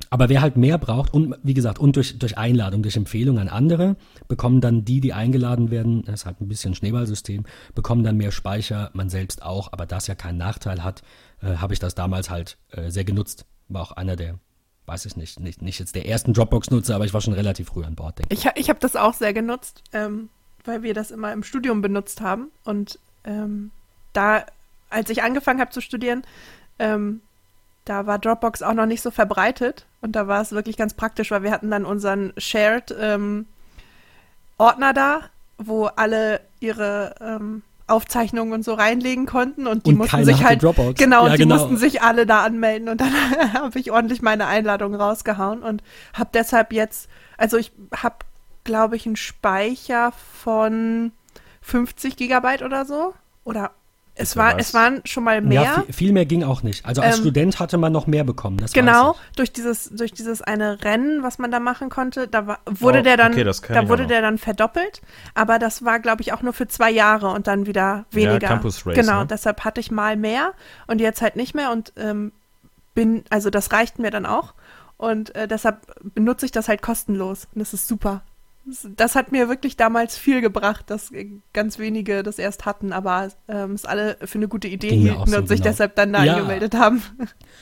aber 0.10 0.30
wer 0.30 0.42
halt 0.42 0.58
mehr 0.58 0.78
braucht, 0.78 1.14
und 1.14 1.36
wie 1.44 1.54
gesagt, 1.54 1.80
und 1.80 1.96
durch, 1.96 2.18
durch 2.20 2.38
Einladung, 2.38 2.84
durch 2.84 2.96
Empfehlung 2.96 3.40
an 3.40 3.48
andere, 3.48 3.96
bekommen 4.28 4.62
dann 4.62 4.86
die, 4.86 5.02
die 5.02 5.14
eingeladen 5.14 5.72
werden, 5.72 6.04
das 6.04 6.22
ist 6.22 6.26
halt 6.26 6.42
ein 6.42 6.48
bisschen 6.48 6.76
Schneeballsystem, 6.76 7.44
bekommen 7.74 8.04
dann 8.04 8.18
mehr 8.18 8.32
Speicher, 8.32 8.92
man 8.94 9.10
selbst 9.10 9.44
auch, 9.44 9.74
aber 9.74 9.86
das 9.86 10.08
ja 10.08 10.16
keinen 10.16 10.38
Nachteil 10.38 10.84
hat, 10.84 11.02
äh, 11.42 11.58
habe 11.58 11.74
ich 11.74 11.80
das 11.80 11.96
damals 11.96 12.30
halt 12.30 12.58
äh, 12.72 12.90
sehr 12.90 13.04
genutzt. 13.04 13.46
War 13.68 13.82
auch 13.82 13.92
einer 13.94 14.16
der, 14.16 14.40
weiß 14.86 15.06
ich 15.06 15.18
nicht, 15.18 15.40
nicht, 15.40 15.62
nicht 15.62 15.80
jetzt 15.80 15.96
der 15.96 16.08
ersten 16.08 16.34
Dropbox-Nutzer, 16.34 16.96
aber 16.96 17.06
ich 17.06 17.14
war 17.14 17.22
schon 17.22 17.34
relativ 17.34 17.68
früh 17.68 17.84
an 17.84 17.96
Bord, 17.96 18.20
denke 18.20 18.34
ich. 18.34 18.46
Ich, 18.56 18.70
habe 18.70 18.80
das 18.80 18.96
auch 18.96 19.14
sehr 19.14 19.34
genutzt, 19.34 19.84
ähm, 19.92 20.30
weil 20.64 20.84
wir 20.84 20.94
das 20.94 21.12
immer 21.12 21.34
im 21.34 21.44
Studium 21.44 21.82
benutzt 21.82 22.22
haben. 22.22 22.52
Und 22.64 23.00
ähm, 23.24 23.72
da, 24.14 24.46
als 24.90 25.10
ich 25.10 25.24
angefangen 25.24 25.60
habe 25.60 25.72
zu 25.72 25.82
studieren, 25.82 26.24
ähm, 26.80 27.22
da 27.86 28.06
war 28.06 28.20
Dropbox 28.20 28.62
auch 28.62 28.74
noch 28.74 28.86
nicht 28.86 29.02
so 29.02 29.12
verbreitet 29.12 29.86
und 30.02 30.16
da 30.16 30.28
war 30.28 30.42
es 30.42 30.52
wirklich 30.52 30.78
ganz 30.78 30.94
praktisch, 30.94 31.32
weil 31.32 31.44
wir 31.44 31.52
hatten 31.52 31.72
dann 31.72 31.86
unseren 31.86 32.34
Shared 32.38 32.96
ähm, 33.00 33.46
Ordner 34.58 34.94
da, 34.94 35.22
wo 35.58 35.86
alle 35.86 36.42
ihre 36.60 37.16
ähm, 37.22 37.62
Aufzeichnungen 37.88 38.54
und 38.54 38.66
so 38.66 38.74
reinlegen 38.74 39.26
konnten 39.26 39.68
und 39.68 39.86
die 39.86 39.92
und 39.92 39.98
mussten 39.98 40.26
sich 40.26 40.44
halt 40.44 40.64
Dropbox. 40.64 41.00
genau, 41.00 41.28
ja, 41.28 41.34
die 41.34 41.44
genau. 41.44 41.56
mussten 41.56 41.78
sich 41.78 42.02
alle 42.02 42.26
da 42.26 42.44
anmelden 42.44 42.90
und 42.90 43.00
dann 43.00 43.14
habe 43.54 43.78
ich 43.80 43.92
ordentlich 43.92 44.22
meine 44.22 44.48
Einladung 44.48 44.96
rausgehauen 44.96 45.62
und 45.62 45.84
habe 46.14 46.32
deshalb 46.34 46.74
jetzt, 46.74 47.10
also 47.38 47.58
ich 47.58 47.72
habe 47.96 48.18
glaube 48.64 48.96
ich 48.96 49.06
einen 49.06 49.16
Speicher 49.16 50.12
von 50.42 51.12
50 51.62 52.18
Gigabyte 52.18 52.62
oder 52.62 52.86
so. 52.86 53.14
Oder 53.44 53.72
es, 54.18 54.38
war, 54.38 54.58
es 54.58 54.74
waren 54.74 55.02
schon 55.04 55.26
mal 55.26 55.42
mehr. 55.42 55.62
Ja, 55.62 55.82
viel, 55.84 55.94
viel, 55.94 56.14
mehr 56.14 56.26
ging 56.26 56.44
auch 56.44 56.64
nicht. 56.64 56.86
Also 56.86 57.02
als 57.02 57.18
ähm, 57.18 57.24
Student 57.24 57.60
hatte 57.60 57.78
man 57.78 57.92
noch 57.92 58.08
mehr 58.08 58.24
bekommen. 58.24 58.66
genau, 58.74 59.16
durch 59.36 59.52
dieses, 59.52 59.90
durch 59.90 60.14
dieses 60.14 60.42
eine 60.42 60.84
Rennen, 60.84 61.22
was 61.22 61.38
man 61.38 61.52
da 61.52 61.60
machen 61.60 61.90
konnte, 61.90 62.28
da 62.28 62.48
war, 62.48 62.60
wurde 62.66 63.00
oh, 63.00 63.04
der 63.04 63.18
dann, 63.18 63.34
okay, 63.34 63.52
da 63.70 63.90
wurde 63.90 64.08
der 64.08 64.22
dann 64.22 64.38
verdoppelt. 64.38 65.02
Aber 65.34 65.60
das 65.60 65.84
war, 65.84 66.00
glaube 66.00 66.22
ich, 66.22 66.32
auch 66.32 66.42
nur 66.42 66.54
für 66.54 66.68
zwei 66.68 66.92
Jahre 66.92 67.30
und 67.30 67.48
dann 67.48 67.66
wieder 67.66 68.06
weniger. 68.12 68.42
Ja, 68.42 68.48
Campus 68.48 68.86
Race. 68.88 68.96
Genau, 68.96 69.20
ne? 69.20 69.28
deshalb 69.28 69.66
hatte 69.66 69.82
ich 69.82 69.92
mal 69.92 70.16
mehr 70.16 70.54
und 70.88 71.02
jetzt 71.02 71.22
halt 71.22 71.36
nicht 71.36 71.54
mehr 71.54 71.72
und 71.72 71.92
ähm, 71.98 72.32
bin, 72.94 73.26
also 73.30 73.50
das 73.50 73.74
reicht 73.74 74.00
mir 74.00 74.12
dann 74.12 74.26
auch. 74.26 74.54
Und 74.98 75.36
äh, 75.36 75.48
deshalb 75.48 75.80
benutze 76.14 76.46
ich 76.46 76.54
das 76.54 76.70
halt 76.70 76.82
kostenlos. 76.82 77.48
Und 77.54 77.60
das 77.60 77.74
ist 77.74 77.88
super. 77.88 78.24
Das 78.96 79.14
hat 79.14 79.32
mir 79.32 79.48
wirklich 79.48 79.78
damals 79.78 80.18
viel 80.18 80.42
gebracht, 80.42 80.90
dass 80.90 81.12
ganz 81.54 81.78
wenige 81.78 82.24
das 82.24 82.40
erst 82.40 82.66
hatten, 82.66 82.94
aber 82.94 83.30
ähm, 83.48 83.74
es 83.74 83.86
alle 83.86 84.18
für 84.26 84.40
eine 84.40 84.48
gute 84.48 84.68
Idee 84.68 84.90
hielten 84.90 85.28
so, 85.28 85.38
und 85.38 85.48
sich 85.48 85.60
genau. 85.60 85.70
deshalb 85.70 85.96
dann 85.96 86.14
da 86.14 86.24
ja. 86.24 86.34
angemeldet 86.34 86.74
haben. 86.76 87.04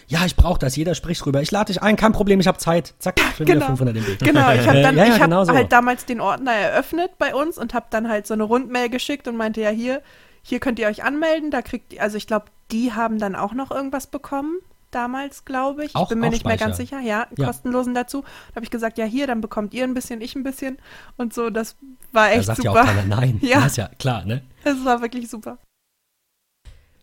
Ja, 0.08 0.26
ich 0.26 0.36
brauche 0.36 0.60
das, 0.60 0.76
jeder 0.76 0.96
spricht 0.96 1.24
drüber. 1.24 1.42
Ich 1.42 1.52
lade 1.52 1.72
dich 1.72 1.82
ein, 1.82 1.96
kein 1.96 2.12
Problem, 2.12 2.40
ich 2.40 2.48
habe 2.48 2.58
Zeit. 2.58 2.94
Zack, 3.00 3.20
schon 3.38 3.46
genau. 3.46 3.68
wieder 3.68 3.78
500 3.78 3.96
MB. 3.96 4.20
Genau, 4.20 4.52
ich 4.54 4.68
habe 4.68 4.82
dann, 4.82 4.98
ja, 4.98 5.06
ja, 5.06 5.18
genau 5.18 5.44
so. 5.46 5.54
halt 5.54 5.72
damals 5.72 6.06
den 6.06 6.22
Ordner 6.22 6.52
eröffnet 6.52 7.12
bei 7.18 7.34
uns 7.34 7.58
und 7.58 7.74
habe 7.74 7.88
dann 7.90 8.10
halt 8.10 8.28
so 8.28 8.34
eine 8.34 8.44
Rundmail 8.44 8.90
geschickt 8.90 9.28
und 9.28 9.38
meinte, 9.38 9.62
ja, 9.62 9.70
hier, 9.70 10.02
hier 10.42 10.60
könnt 10.60 10.80
ihr 10.80 10.88
euch 10.88 11.04
anmelden, 11.04 11.52
da 11.52 11.62
kriegt 11.62 11.94
ihr, 11.94 12.02
also 12.02 12.18
ich 12.18 12.28
glaube, 12.28 12.46
die 12.72 12.94
haben 12.94 13.20
dann 13.20 13.36
auch 13.36 13.54
noch 13.54 13.72
irgendwas 13.72 14.08
bekommen 14.08 14.58
damals, 14.94 15.46
glaube 15.46 15.86
ich. 15.86 15.96
Auch, 15.96 16.04
ich 16.04 16.10
bin 16.10 16.20
mir 16.20 16.30
nicht 16.30 16.42
Speicher. 16.42 16.58
mehr 16.58 16.68
ganz 16.68 16.78
sicher. 16.78 17.00
Ja, 17.00 17.28
ja. 17.36 17.46
kostenlosen 17.46 17.94
dazu. 17.94 18.22
Da 18.22 18.56
habe 18.56 18.66
ich 18.66 18.72
gesagt, 18.72 18.98
ja, 18.98 19.06
hier, 19.06 19.28
dann 19.28 19.42
bekommt 19.42 19.74
ihr 19.74 19.84
ein 19.84 19.94
bisschen, 19.94 20.22
ich 20.22 20.36
ein 20.36 20.44
bisschen. 20.44 20.78
Und 21.18 21.34
so, 21.34 21.50
das 21.50 21.76
war 22.12 22.32
echt 22.32 22.40
da 22.40 22.56
sagt 22.56 22.64
super. 22.64 22.76
Ja, 22.76 22.82
auch 22.82 22.86
keiner 22.86 23.06
nein. 23.06 23.40
ja. 23.42 23.62
Das 23.62 23.68
ist 23.68 23.78
ja 23.78 23.90
klar, 24.00 24.26
ne? 24.26 24.44
Das 24.64 24.84
war 24.86 25.02
wirklich 25.02 25.30
super. 25.30 25.58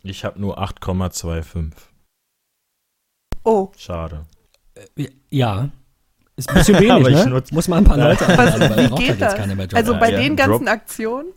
Ich 0.02 0.24
habe 0.24 0.40
nur 0.40 0.58
8,25. 0.58 1.72
Oh. 3.44 3.70
Schade. 3.76 4.26
Äh, 4.96 5.08
ja. 5.30 5.70
Ist 6.36 6.48
ein 6.48 6.54
bisschen 6.54 6.80
wenig, 6.80 7.08
ne? 7.26 7.42
Muss 7.50 7.68
man 7.68 7.78
ein 7.78 7.84
paar 7.84 7.98
Leute 7.98 8.26
anmelden. 8.26 8.98
Wie 8.98 9.06
geht 9.06 9.20
das? 9.20 9.34
Also 9.74 9.98
bei 9.98 10.12
ja, 10.12 10.18
den 10.18 10.36
ganzen 10.36 10.64
Drop 10.64 10.68
Aktionen? 10.74 11.32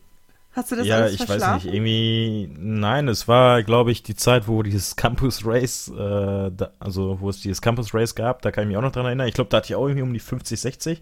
Hast 0.54 0.72
du 0.72 0.76
das 0.76 0.86
Ja, 0.86 1.08
ich 1.08 1.28
weiß 1.28 1.56
nicht, 1.56 1.74
irgendwie, 1.74 2.50
nein, 2.58 3.08
es 3.08 3.28
war, 3.28 3.64
glaube 3.64 3.92
ich, 3.92 4.04
die 4.04 4.16
Zeit, 4.16 4.48
wo 4.48 4.62
dieses 4.62 4.96
Campus 4.96 5.46
Race, 5.46 5.90
äh, 5.90 6.52
da, 6.52 6.72
also 6.80 7.20
wo 7.20 7.30
es 7.30 7.42
dieses 7.42 7.62
Campus 7.62 7.94
Race 7.94 8.14
gab, 8.14 8.42
da 8.44 8.52
kann 8.52 8.64
ich 8.64 8.68
mich 8.68 8.78
auch 8.78 8.82
noch 8.82 8.92
dran 8.92 9.06
erinnern. 9.06 9.28
Ich 9.28 9.34
glaube, 9.34 9.50
da 9.50 9.58
hatte 9.58 9.68
ich 9.68 9.76
auch 9.76 9.88
irgendwie 9.88 10.04
um 10.04 10.14
die 10.14 10.20
50, 10.20 10.60
60 10.60 11.02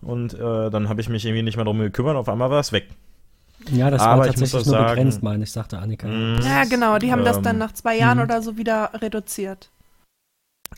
und 0.00 0.34
äh, 0.34 0.70
dann 0.70 0.88
habe 0.88 1.00
ich 1.00 1.08
mich 1.08 1.24
irgendwie 1.24 1.42
nicht 1.42 1.56
mehr 1.56 1.64
darum 1.64 1.80
gekümmert, 1.80 2.16
auf 2.16 2.28
einmal 2.28 2.50
war 2.50 2.60
es 2.60 2.72
weg. 2.72 2.88
Ja, 3.70 3.90
das 3.90 4.00
Aber 4.00 4.20
war 4.20 4.26
tatsächlich 4.26 4.52
nur 4.52 4.64
sagen, 4.64 4.88
begrenzt, 4.88 5.22
meine 5.22 5.44
ich, 5.44 5.52
sagte 5.52 5.78
Annika. 5.78 6.06
Mh, 6.06 6.40
ja, 6.42 6.64
genau, 6.64 6.98
die 6.98 7.12
haben 7.12 7.20
ähm, 7.20 7.24
das 7.24 7.42
dann 7.42 7.58
nach 7.58 7.72
zwei 7.72 7.96
Jahren 7.96 8.18
mh. 8.18 8.24
oder 8.24 8.42
so 8.42 8.56
wieder 8.56 8.92
reduziert. 8.94 9.70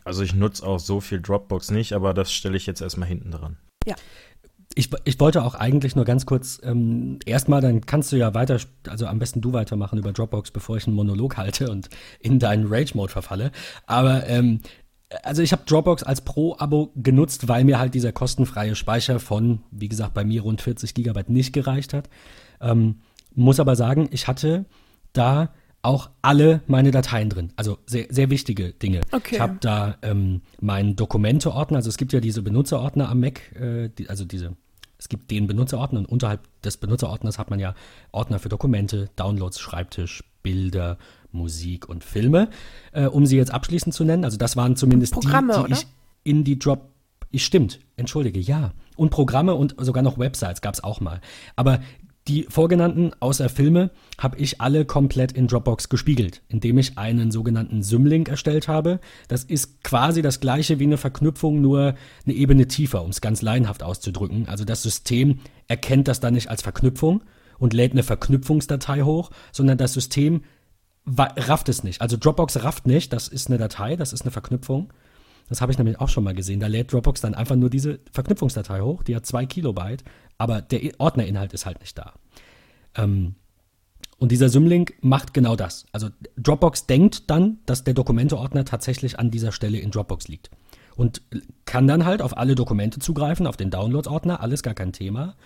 Also 0.04 0.22
ich 0.22 0.34
nutze 0.34 0.66
auch 0.66 0.78
so 0.78 1.00
viel 1.00 1.20
Dropbox 1.20 1.70
nicht, 1.70 1.92
aber 1.92 2.14
das 2.14 2.32
stelle 2.32 2.56
ich 2.56 2.66
jetzt 2.66 2.80
erstmal 2.80 3.08
hinten 3.08 3.30
dran. 3.30 3.58
Ja. 3.86 3.94
Ich, 4.74 4.88
ich 5.04 5.18
wollte 5.18 5.42
auch 5.42 5.56
eigentlich 5.56 5.96
nur 5.96 6.04
ganz 6.04 6.26
kurz 6.26 6.60
ähm, 6.62 7.18
erstmal, 7.26 7.60
dann 7.60 7.86
kannst 7.86 8.12
du 8.12 8.16
ja 8.16 8.34
weiter, 8.34 8.58
also 8.88 9.06
am 9.06 9.18
besten 9.18 9.40
du 9.40 9.52
weitermachen 9.52 9.98
über 9.98 10.12
Dropbox, 10.12 10.52
bevor 10.52 10.76
ich 10.76 10.86
einen 10.86 10.94
Monolog 10.94 11.36
halte 11.36 11.70
und 11.70 11.88
in 12.20 12.38
deinen 12.38 12.66
Rage-Mode 12.68 13.10
verfalle. 13.10 13.50
Aber 13.86 14.26
ähm, 14.28 14.60
also 15.24 15.42
ich 15.42 15.52
habe 15.52 15.62
Dropbox 15.66 16.02
als 16.04 16.20
Pro-Abo 16.20 16.92
genutzt, 16.94 17.48
weil 17.48 17.64
mir 17.64 17.78
halt 17.78 17.94
dieser 17.94 18.12
kostenfreie 18.12 18.76
Speicher 18.76 19.18
von, 19.18 19.60
wie 19.72 19.88
gesagt, 19.88 20.14
bei 20.14 20.24
mir 20.24 20.42
rund 20.42 20.62
40 20.62 20.94
Gigabyte 20.94 21.30
nicht 21.30 21.52
gereicht 21.52 21.92
hat. 21.92 22.08
Ähm, 22.60 23.00
muss 23.34 23.60
aber 23.60 23.76
sagen, 23.76 24.08
ich 24.12 24.28
hatte 24.28 24.66
da 25.12 25.52
auch 25.82 26.10
alle 26.22 26.62
meine 26.66 26.90
Dateien 26.90 27.30
drin. 27.30 27.52
Also 27.56 27.78
sehr, 27.86 28.06
sehr 28.10 28.30
wichtige 28.30 28.72
Dinge. 28.72 29.00
Okay. 29.12 29.36
Ich 29.36 29.40
habe 29.40 29.56
da 29.60 29.96
ähm, 30.02 30.42
meinen 30.60 30.96
Dokumente-Ordner, 30.96 31.78
also 31.78 31.88
es 31.88 31.96
gibt 31.96 32.12
ja 32.12 32.20
diese 32.20 32.42
Benutzerordner 32.42 33.08
am 33.08 33.20
Mac, 33.20 33.40
äh, 33.56 33.88
die, 33.88 34.08
also 34.08 34.24
diese, 34.24 34.56
es 34.98 35.08
gibt 35.08 35.30
den 35.30 35.46
Benutzerordner 35.46 36.00
und 36.00 36.06
unterhalb 36.06 36.40
des 36.62 36.76
Benutzerordners 36.76 37.38
hat 37.38 37.50
man 37.50 37.58
ja 37.58 37.74
Ordner 38.12 38.38
für 38.38 38.50
Dokumente, 38.50 39.08
Downloads, 39.16 39.58
Schreibtisch, 39.58 40.22
Bilder, 40.42 40.98
Musik 41.32 41.88
und 41.88 42.04
Filme, 42.04 42.50
äh, 42.92 43.06
um 43.06 43.24
sie 43.24 43.36
jetzt 43.36 43.52
abschließend 43.52 43.94
zu 43.94 44.04
nennen. 44.04 44.24
Also 44.24 44.36
das 44.36 44.56
waren 44.56 44.76
zumindest 44.76 45.14
Programme, 45.14 45.54
die, 45.54 45.58
die 45.58 45.64
oder? 45.64 45.76
ich 45.76 45.86
in 46.22 46.44
die 46.44 46.58
Drop 46.58 46.90
ich, 47.32 47.44
stimmt, 47.44 47.78
entschuldige, 47.96 48.40
ja. 48.40 48.72
Und 48.96 49.10
Programme 49.10 49.54
und 49.54 49.76
sogar 49.78 50.02
noch 50.02 50.18
Websites 50.18 50.60
gab 50.60 50.74
es 50.74 50.82
auch 50.82 51.00
mal. 51.00 51.20
Aber 51.54 51.80
die 52.30 52.46
vorgenannten, 52.48 53.10
außer 53.18 53.48
Filme, 53.48 53.90
habe 54.16 54.38
ich 54.38 54.60
alle 54.60 54.84
komplett 54.84 55.32
in 55.32 55.48
Dropbox 55.48 55.88
gespiegelt, 55.88 56.42
indem 56.48 56.78
ich 56.78 56.96
einen 56.96 57.32
sogenannten 57.32 57.82
Symlink 57.82 58.28
erstellt 58.28 58.68
habe. 58.68 59.00
Das 59.26 59.42
ist 59.42 59.82
quasi 59.82 60.22
das 60.22 60.38
gleiche 60.38 60.78
wie 60.78 60.84
eine 60.84 60.96
Verknüpfung, 60.96 61.60
nur 61.60 61.94
eine 62.24 62.34
Ebene 62.34 62.68
tiefer, 62.68 63.02
um 63.02 63.10
es 63.10 63.20
ganz 63.20 63.42
laienhaft 63.42 63.82
auszudrücken. 63.82 64.48
Also 64.48 64.64
das 64.64 64.82
System 64.82 65.40
erkennt 65.66 66.06
das 66.06 66.20
dann 66.20 66.34
nicht 66.34 66.48
als 66.50 66.62
Verknüpfung 66.62 67.22
und 67.58 67.74
lädt 67.74 67.92
eine 67.92 68.04
Verknüpfungsdatei 68.04 69.02
hoch, 69.02 69.30
sondern 69.50 69.76
das 69.76 69.92
System 69.92 70.42
rafft 71.06 71.68
es 71.68 71.82
nicht. 71.82 72.00
Also 72.00 72.16
Dropbox 72.16 72.62
rafft 72.62 72.86
nicht, 72.86 73.12
das 73.12 73.26
ist 73.26 73.48
eine 73.48 73.58
Datei, 73.58 73.96
das 73.96 74.12
ist 74.12 74.22
eine 74.22 74.30
Verknüpfung. 74.30 74.92
Das 75.50 75.60
habe 75.60 75.72
ich 75.72 75.78
nämlich 75.78 76.00
auch 76.00 76.08
schon 76.08 76.24
mal 76.24 76.32
gesehen. 76.32 76.60
Da 76.60 76.68
lädt 76.68 76.92
Dropbox 76.92 77.20
dann 77.20 77.34
einfach 77.34 77.56
nur 77.56 77.68
diese 77.68 77.98
Verknüpfungsdatei 78.12 78.80
hoch, 78.80 79.02
die 79.02 79.14
hat 79.14 79.26
zwei 79.26 79.44
Kilobyte, 79.44 80.04
aber 80.38 80.62
der 80.62 80.80
Ordnerinhalt 80.98 81.52
ist 81.52 81.66
halt 81.66 81.80
nicht 81.80 81.98
da. 81.98 82.14
Ähm, 82.94 83.34
und 84.18 84.30
dieser 84.32 84.48
Symlink 84.48 84.94
macht 85.00 85.34
genau 85.34 85.56
das. 85.56 85.86
Also 85.92 86.08
Dropbox 86.36 86.86
denkt 86.86 87.30
dann, 87.30 87.58
dass 87.66 87.84
der 87.84 87.94
Dokumenteordner 87.94 88.64
tatsächlich 88.64 89.18
an 89.18 89.30
dieser 89.30 89.50
Stelle 89.50 89.78
in 89.78 89.90
Dropbox 89.90 90.28
liegt. 90.28 90.50
Und 90.94 91.22
kann 91.64 91.88
dann 91.88 92.04
halt 92.04 92.22
auf 92.22 92.36
alle 92.36 92.54
Dokumente 92.54 93.00
zugreifen, 93.00 93.46
auf 93.46 93.56
den 93.56 93.70
Downloads-Ordner, 93.70 94.40
alles 94.40 94.62
gar 94.62 94.74
kein 94.74 94.92
Thema. 94.92 95.36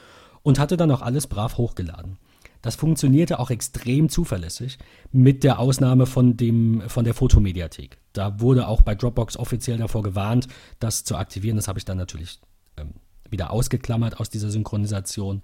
Und 0.43 0.59
hatte 0.59 0.77
dann 0.77 0.91
auch 0.91 1.03
alles 1.03 1.29
brav 1.29 1.57
hochgeladen. 1.57 2.19
Das 2.65 2.77
funktionierte 2.77 3.41
auch 3.41 3.51
extrem 3.51 4.09
zuverlässig, 4.09 4.79
mit 5.13 5.45
der 5.45 5.59
Ausnahme 5.59 6.07
von, 6.07 6.39
dem, 6.39 6.83
von 6.87 7.05
der 7.05 7.13
Fotomediathek. 7.13 7.99
Da 8.15 8.41
wurde 8.41 8.69
auch 8.69 8.81
bei 8.81 8.95
Dropbox 8.95 9.37
offiziell 9.37 9.77
davor 9.77 10.03
gewarnt, 10.03 10.49
das 10.79 11.05
zu 11.05 11.17
aktivieren. 11.17 11.57
Das 11.57 11.69
habe 11.69 11.79
ich 11.79 11.85
dann 11.85 11.99
natürlich 11.99 12.41
ähm, 12.79 12.95
wieder 13.29 13.51
ausgeklammert 13.51 14.19
aus 14.19 14.31
dieser 14.31 14.51
Synchronisation. 14.51 15.43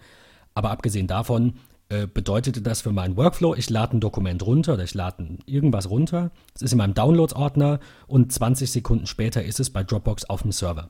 Aber 0.54 0.70
abgesehen 0.70 1.08
davon 1.08 1.56
äh, 1.90 2.06
bedeutete 2.06 2.62
das 2.62 2.80
für 2.80 2.90
meinen 2.90 3.18
Workflow, 3.18 3.54
ich 3.54 3.68
lade 3.68 3.98
ein 3.98 4.00
Dokument 4.00 4.42
runter 4.46 4.72
oder 4.72 4.84
ich 4.84 4.94
lade 4.94 5.36
irgendwas 5.44 5.90
runter. 5.90 6.30
Es 6.54 6.62
ist 6.62 6.72
in 6.72 6.78
meinem 6.78 6.94
Downloads-Ordner 6.94 7.80
und 8.06 8.32
20 8.32 8.72
Sekunden 8.72 9.06
später 9.06 9.44
ist 9.44 9.60
es 9.60 9.68
bei 9.68 9.84
Dropbox 9.84 10.24
auf 10.24 10.40
dem 10.40 10.52
Server. 10.52 10.88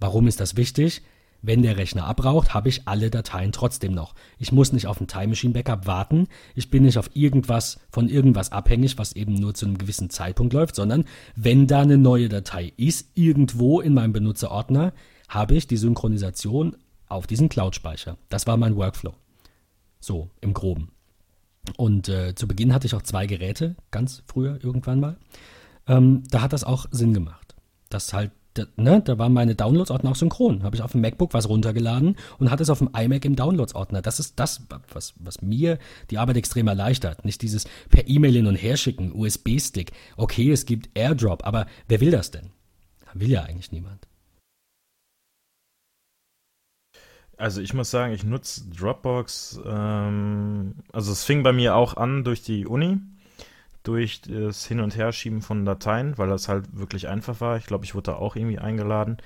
Warum 0.00 0.28
ist 0.28 0.40
das 0.40 0.56
wichtig? 0.56 1.02
Wenn 1.40 1.62
der 1.62 1.76
Rechner 1.76 2.04
abraucht, 2.04 2.52
habe 2.52 2.68
ich 2.68 2.88
alle 2.88 3.10
Dateien 3.10 3.52
trotzdem 3.52 3.92
noch. 3.92 4.14
Ich 4.38 4.50
muss 4.50 4.72
nicht 4.72 4.86
auf 4.86 5.00
ein 5.00 5.06
Time 5.06 5.28
Machine 5.28 5.52
Backup 5.52 5.86
warten. 5.86 6.26
Ich 6.54 6.70
bin 6.70 6.82
nicht 6.82 6.98
auf 6.98 7.10
irgendwas 7.14 7.78
von 7.90 8.08
irgendwas 8.08 8.50
abhängig, 8.50 8.98
was 8.98 9.12
eben 9.12 9.34
nur 9.34 9.54
zu 9.54 9.66
einem 9.66 9.78
gewissen 9.78 10.10
Zeitpunkt 10.10 10.52
läuft, 10.52 10.74
sondern 10.74 11.04
wenn 11.36 11.66
da 11.66 11.80
eine 11.80 11.96
neue 11.98 12.28
Datei 12.28 12.72
ist, 12.76 13.10
irgendwo 13.14 13.80
in 13.80 13.94
meinem 13.94 14.12
Benutzerordner, 14.12 14.92
habe 15.28 15.54
ich 15.54 15.66
die 15.66 15.76
Synchronisation 15.76 16.76
auf 17.08 17.26
diesen 17.26 17.48
Cloud-Speicher. 17.48 18.16
Das 18.28 18.46
war 18.46 18.56
mein 18.56 18.76
Workflow. 18.76 19.14
So, 20.00 20.30
im 20.40 20.54
Groben. 20.54 20.90
Und 21.76 22.08
äh, 22.08 22.34
zu 22.34 22.48
Beginn 22.48 22.72
hatte 22.72 22.86
ich 22.86 22.94
auch 22.94 23.02
zwei 23.02 23.26
Geräte, 23.26 23.76
ganz 23.90 24.22
früher 24.26 24.58
irgendwann 24.62 25.00
mal. 25.00 25.16
Ähm, 25.86 26.22
da 26.30 26.42
hat 26.42 26.52
das 26.52 26.64
auch 26.64 26.86
Sinn 26.90 27.14
gemacht. 27.14 27.54
Das 27.90 28.12
halt, 28.12 28.32
da, 28.54 28.64
ne, 28.76 29.00
da 29.04 29.18
waren 29.18 29.32
meine 29.32 29.54
Downloads-Ordner 29.54 30.10
auch 30.10 30.16
synchron. 30.16 30.62
Habe 30.62 30.76
ich 30.76 30.82
auf 30.82 30.92
dem 30.92 31.00
MacBook 31.00 31.34
was 31.34 31.48
runtergeladen 31.48 32.16
und 32.38 32.50
hatte 32.50 32.62
es 32.62 32.70
auf 32.70 32.78
dem 32.78 32.90
iMac 32.94 33.24
im 33.24 33.36
Downloads-Ordner. 33.36 34.02
Das 34.02 34.20
ist 34.20 34.38
das, 34.40 34.62
was, 34.92 35.14
was 35.18 35.42
mir 35.42 35.78
die 36.10 36.18
Arbeit 36.18 36.36
extrem 36.36 36.68
erleichtert. 36.68 37.24
Nicht 37.24 37.42
dieses 37.42 37.66
per 37.90 38.08
E-Mail 38.08 38.34
hin 38.34 38.46
und 38.46 38.56
her 38.56 38.76
schicken, 38.76 39.12
USB-Stick. 39.12 39.92
Okay, 40.16 40.50
es 40.50 40.66
gibt 40.66 40.90
AirDrop, 40.94 41.46
aber 41.46 41.66
wer 41.86 42.00
will 42.00 42.10
das 42.10 42.30
denn? 42.30 42.50
Will 43.14 43.30
ja 43.30 43.42
eigentlich 43.42 43.72
niemand. 43.72 44.06
Also 47.36 47.60
ich 47.60 47.72
muss 47.72 47.90
sagen, 47.90 48.12
ich 48.12 48.24
nutze 48.24 48.68
Dropbox, 48.68 49.60
ähm, 49.64 50.74
also 50.92 51.12
es 51.12 51.22
fing 51.22 51.44
bei 51.44 51.52
mir 51.52 51.76
auch 51.76 51.96
an 51.96 52.24
durch 52.24 52.42
die 52.42 52.66
Uni, 52.66 52.98
durch 53.88 54.20
das 54.20 54.66
Hin- 54.66 54.80
und 54.80 54.96
Herschieben 54.96 55.40
von 55.40 55.64
Dateien, 55.64 56.18
weil 56.18 56.28
das 56.28 56.46
halt 56.46 56.78
wirklich 56.78 57.08
einfach 57.08 57.40
war. 57.40 57.56
Ich 57.56 57.64
glaube, 57.64 57.86
ich 57.86 57.94
wurde 57.94 58.10
da 58.10 58.16
auch 58.16 58.36
irgendwie 58.36 58.58
eingeladen 58.58 59.16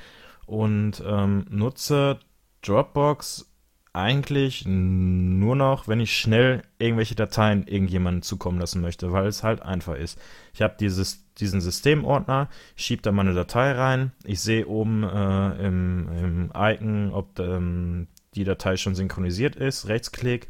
und 0.46 1.02
ähm, 1.04 1.46
nutze 1.50 2.20
Dropbox 2.62 3.50
eigentlich 3.92 4.64
nur 4.64 5.56
noch, 5.56 5.88
wenn 5.88 5.98
ich 5.98 6.16
schnell 6.16 6.62
irgendwelche 6.78 7.16
Dateien 7.16 7.66
irgendjemandem 7.66 8.22
zukommen 8.22 8.60
lassen 8.60 8.80
möchte, 8.80 9.10
weil 9.10 9.26
es 9.26 9.42
halt 9.42 9.62
einfach 9.62 9.96
ist. 9.96 10.16
Ich 10.54 10.62
habe 10.62 10.76
dieses, 10.78 11.26
diesen 11.34 11.60
Systemordner, 11.60 12.48
schiebe 12.76 13.02
da 13.02 13.10
meine 13.10 13.34
Datei 13.34 13.72
rein, 13.72 14.12
ich 14.22 14.40
sehe 14.40 14.68
oben 14.68 15.02
äh, 15.02 15.66
im, 15.66 16.08
im, 16.08 16.52
Icon, 16.54 17.10
ob 17.12 17.40
ähm, 17.40 18.06
die 18.36 18.44
Datei 18.44 18.76
schon 18.76 18.94
synchronisiert 18.94 19.56
ist, 19.56 19.88
Rechtsklick, 19.88 20.46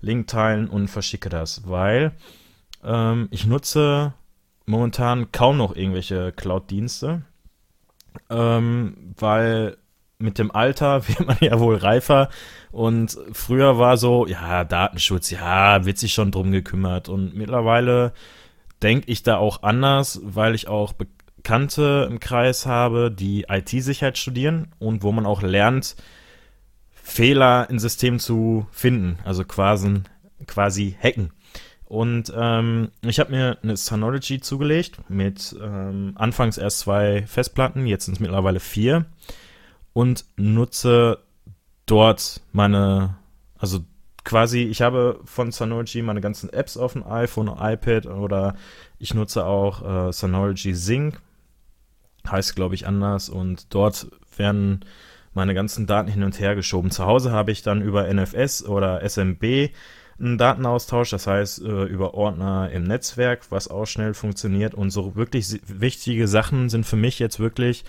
Link 0.00 0.26
teilen 0.26 0.68
und 0.68 0.88
verschicke 0.88 1.30
das, 1.30 1.66
weil 1.66 2.12
ähm, 2.84 3.28
ich 3.30 3.46
nutze 3.46 4.14
momentan 4.66 5.32
kaum 5.32 5.58
noch 5.58 5.76
irgendwelche 5.76 6.32
Cloud-Dienste, 6.32 7.22
ähm, 8.30 9.14
weil 9.18 9.76
mit 10.18 10.38
dem 10.38 10.50
Alter 10.50 11.06
wird 11.08 11.26
man 11.26 11.36
ja 11.40 11.58
wohl 11.60 11.76
reifer 11.76 12.28
und 12.70 13.18
früher 13.32 13.78
war 13.78 13.96
so, 13.96 14.26
ja, 14.26 14.64
Datenschutz, 14.64 15.30
ja, 15.30 15.84
wird 15.84 15.98
sich 15.98 16.14
schon 16.14 16.30
drum 16.30 16.52
gekümmert 16.52 17.08
und 17.08 17.34
mittlerweile 17.34 18.12
denke 18.82 19.10
ich 19.10 19.22
da 19.22 19.36
auch 19.36 19.62
anders, 19.62 20.20
weil 20.22 20.54
ich 20.54 20.68
auch 20.68 20.92
Bekannte 20.92 22.08
im 22.10 22.20
Kreis 22.20 22.66
habe, 22.66 23.10
die 23.10 23.46
IT-Sicherheit 23.48 24.18
studieren 24.18 24.68
und 24.78 25.02
wo 25.02 25.12
man 25.12 25.26
auch 25.26 25.42
lernt, 25.42 25.96
Fehler 26.90 27.68
in 27.68 27.78
Systemen 27.78 28.18
zu 28.18 28.66
finden, 28.70 29.18
also 29.24 29.44
quasi, 29.44 30.00
quasi 30.46 30.96
hacken. 31.00 31.32
Und 31.86 32.32
ähm, 32.34 32.90
ich 33.02 33.20
habe 33.20 33.30
mir 33.30 33.58
eine 33.62 33.76
Synology 33.76 34.40
zugelegt 34.40 34.98
mit 35.08 35.54
ähm, 35.60 36.12
anfangs 36.16 36.56
erst 36.56 36.80
zwei 36.80 37.26
Festplatten, 37.26 37.86
jetzt 37.86 38.06
sind 38.06 38.14
es 38.14 38.20
mittlerweile 38.20 38.60
vier 38.60 39.04
und 39.92 40.24
nutze 40.36 41.18
dort 41.86 42.40
meine, 42.52 43.16
also 43.58 43.80
quasi, 44.24 44.62
ich 44.62 44.80
habe 44.80 45.20
von 45.24 45.52
Synology 45.52 46.00
meine 46.00 46.22
ganzen 46.22 46.50
Apps 46.50 46.78
auf 46.78 46.94
dem 46.94 47.06
iPhone, 47.06 47.48
iPad 47.48 48.06
oder 48.06 48.56
ich 48.98 49.12
nutze 49.12 49.44
auch 49.44 50.08
äh, 50.08 50.12
Synology 50.12 50.74
Sync, 50.74 51.20
heißt 52.26 52.56
glaube 52.56 52.74
ich 52.74 52.86
anders 52.86 53.28
und 53.28 53.74
dort 53.74 54.08
werden 54.38 54.84
meine 55.34 55.52
ganzen 55.52 55.86
Daten 55.86 56.10
hin 56.10 56.22
und 56.22 56.40
her 56.40 56.54
geschoben. 56.54 56.90
Zu 56.90 57.04
Hause 57.04 57.32
habe 57.32 57.52
ich 57.52 57.62
dann 57.62 57.82
über 57.82 58.12
NFS 58.12 58.64
oder 58.64 59.06
SMB 59.06 59.70
einen 60.18 60.38
Datenaustausch, 60.38 61.10
das 61.10 61.26
heißt 61.26 61.62
äh, 61.62 61.84
über 61.84 62.14
Ordner 62.14 62.70
im 62.70 62.84
Netzwerk, 62.84 63.50
was 63.50 63.68
auch 63.68 63.86
schnell 63.86 64.14
funktioniert. 64.14 64.74
Und 64.74 64.90
so 64.90 65.16
wirklich 65.16 65.60
wichtige 65.66 66.28
Sachen 66.28 66.68
sind 66.68 66.86
für 66.86 66.96
mich 66.96 67.18
jetzt 67.18 67.40
wirklich 67.40 67.84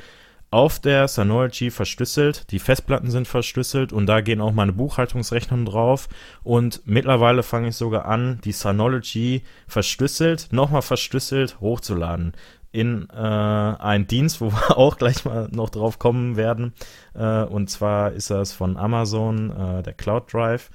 auf 0.51 0.79
der 0.79 1.07
Synology 1.07 1.69
verschlüsselt. 1.69 2.51
Die 2.51 2.59
Festplatten 2.59 3.11
sind 3.11 3.27
verschlüsselt 3.27 3.91
und 3.91 4.05
da 4.05 4.21
gehen 4.21 4.41
auch 4.41 4.53
meine 4.53 4.73
Buchhaltungsrechnungen 4.73 5.65
drauf. 5.65 6.07
Und 6.43 6.81
mittlerweile 6.85 7.43
fange 7.43 7.69
ich 7.69 7.75
sogar 7.75 8.05
an, 8.05 8.39
die 8.43 8.53
Synology 8.53 9.43
verschlüsselt, 9.67 10.47
nochmal 10.51 10.81
verschlüsselt 10.81 11.59
hochzuladen 11.59 12.33
in 12.71 13.07
äh, 13.09 13.15
einen 13.15 14.05
Dienst, 14.05 14.41
wo 14.41 14.51
wir 14.51 14.77
auch 14.77 14.97
gleich 14.97 15.25
mal 15.25 15.47
noch 15.51 15.69
drauf 15.69 15.97
kommen 15.97 16.35
werden. 16.35 16.73
Äh, 17.13 17.43
und 17.43 17.69
zwar 17.69 18.11
ist 18.11 18.29
das 18.29 18.51
von 18.51 18.77
Amazon, 18.77 19.49
äh, 19.51 19.83
der 19.83 19.93
Cloud 19.93 20.31
Drive. 20.31 20.71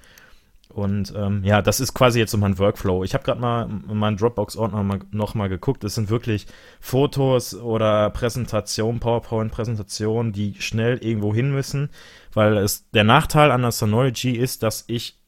Und 0.70 1.12
ähm, 1.16 1.42
ja, 1.44 1.62
das 1.62 1.80
ist 1.80 1.94
quasi 1.94 2.18
jetzt 2.18 2.30
so 2.30 2.38
mein 2.38 2.58
Workflow. 2.58 3.04
Ich 3.04 3.14
habe 3.14 3.24
gerade 3.24 3.40
mal 3.40 3.68
in 3.88 3.96
meinen 3.96 4.16
Dropbox-Ordner 4.16 4.82
mal 4.82 5.48
geguckt. 5.48 5.84
Es 5.84 5.96
sind 5.96 6.10
wirklich 6.10 6.46
Fotos 6.80 7.54
oder 7.54 8.10
Präsentationen, 8.10 9.00
PowerPoint-Präsentationen, 9.00 10.32
die 10.32 10.54
schnell 10.60 10.98
irgendwo 10.98 11.34
hin 11.34 11.52
müssen, 11.52 11.90
weil 12.32 12.56
es 12.56 12.88
der 12.90 13.04
Nachteil 13.04 13.50
an 13.50 13.62
der 13.62 13.72
Synology 13.72 14.32
ist, 14.32 14.62
dass 14.62 14.84
ich 14.86 15.20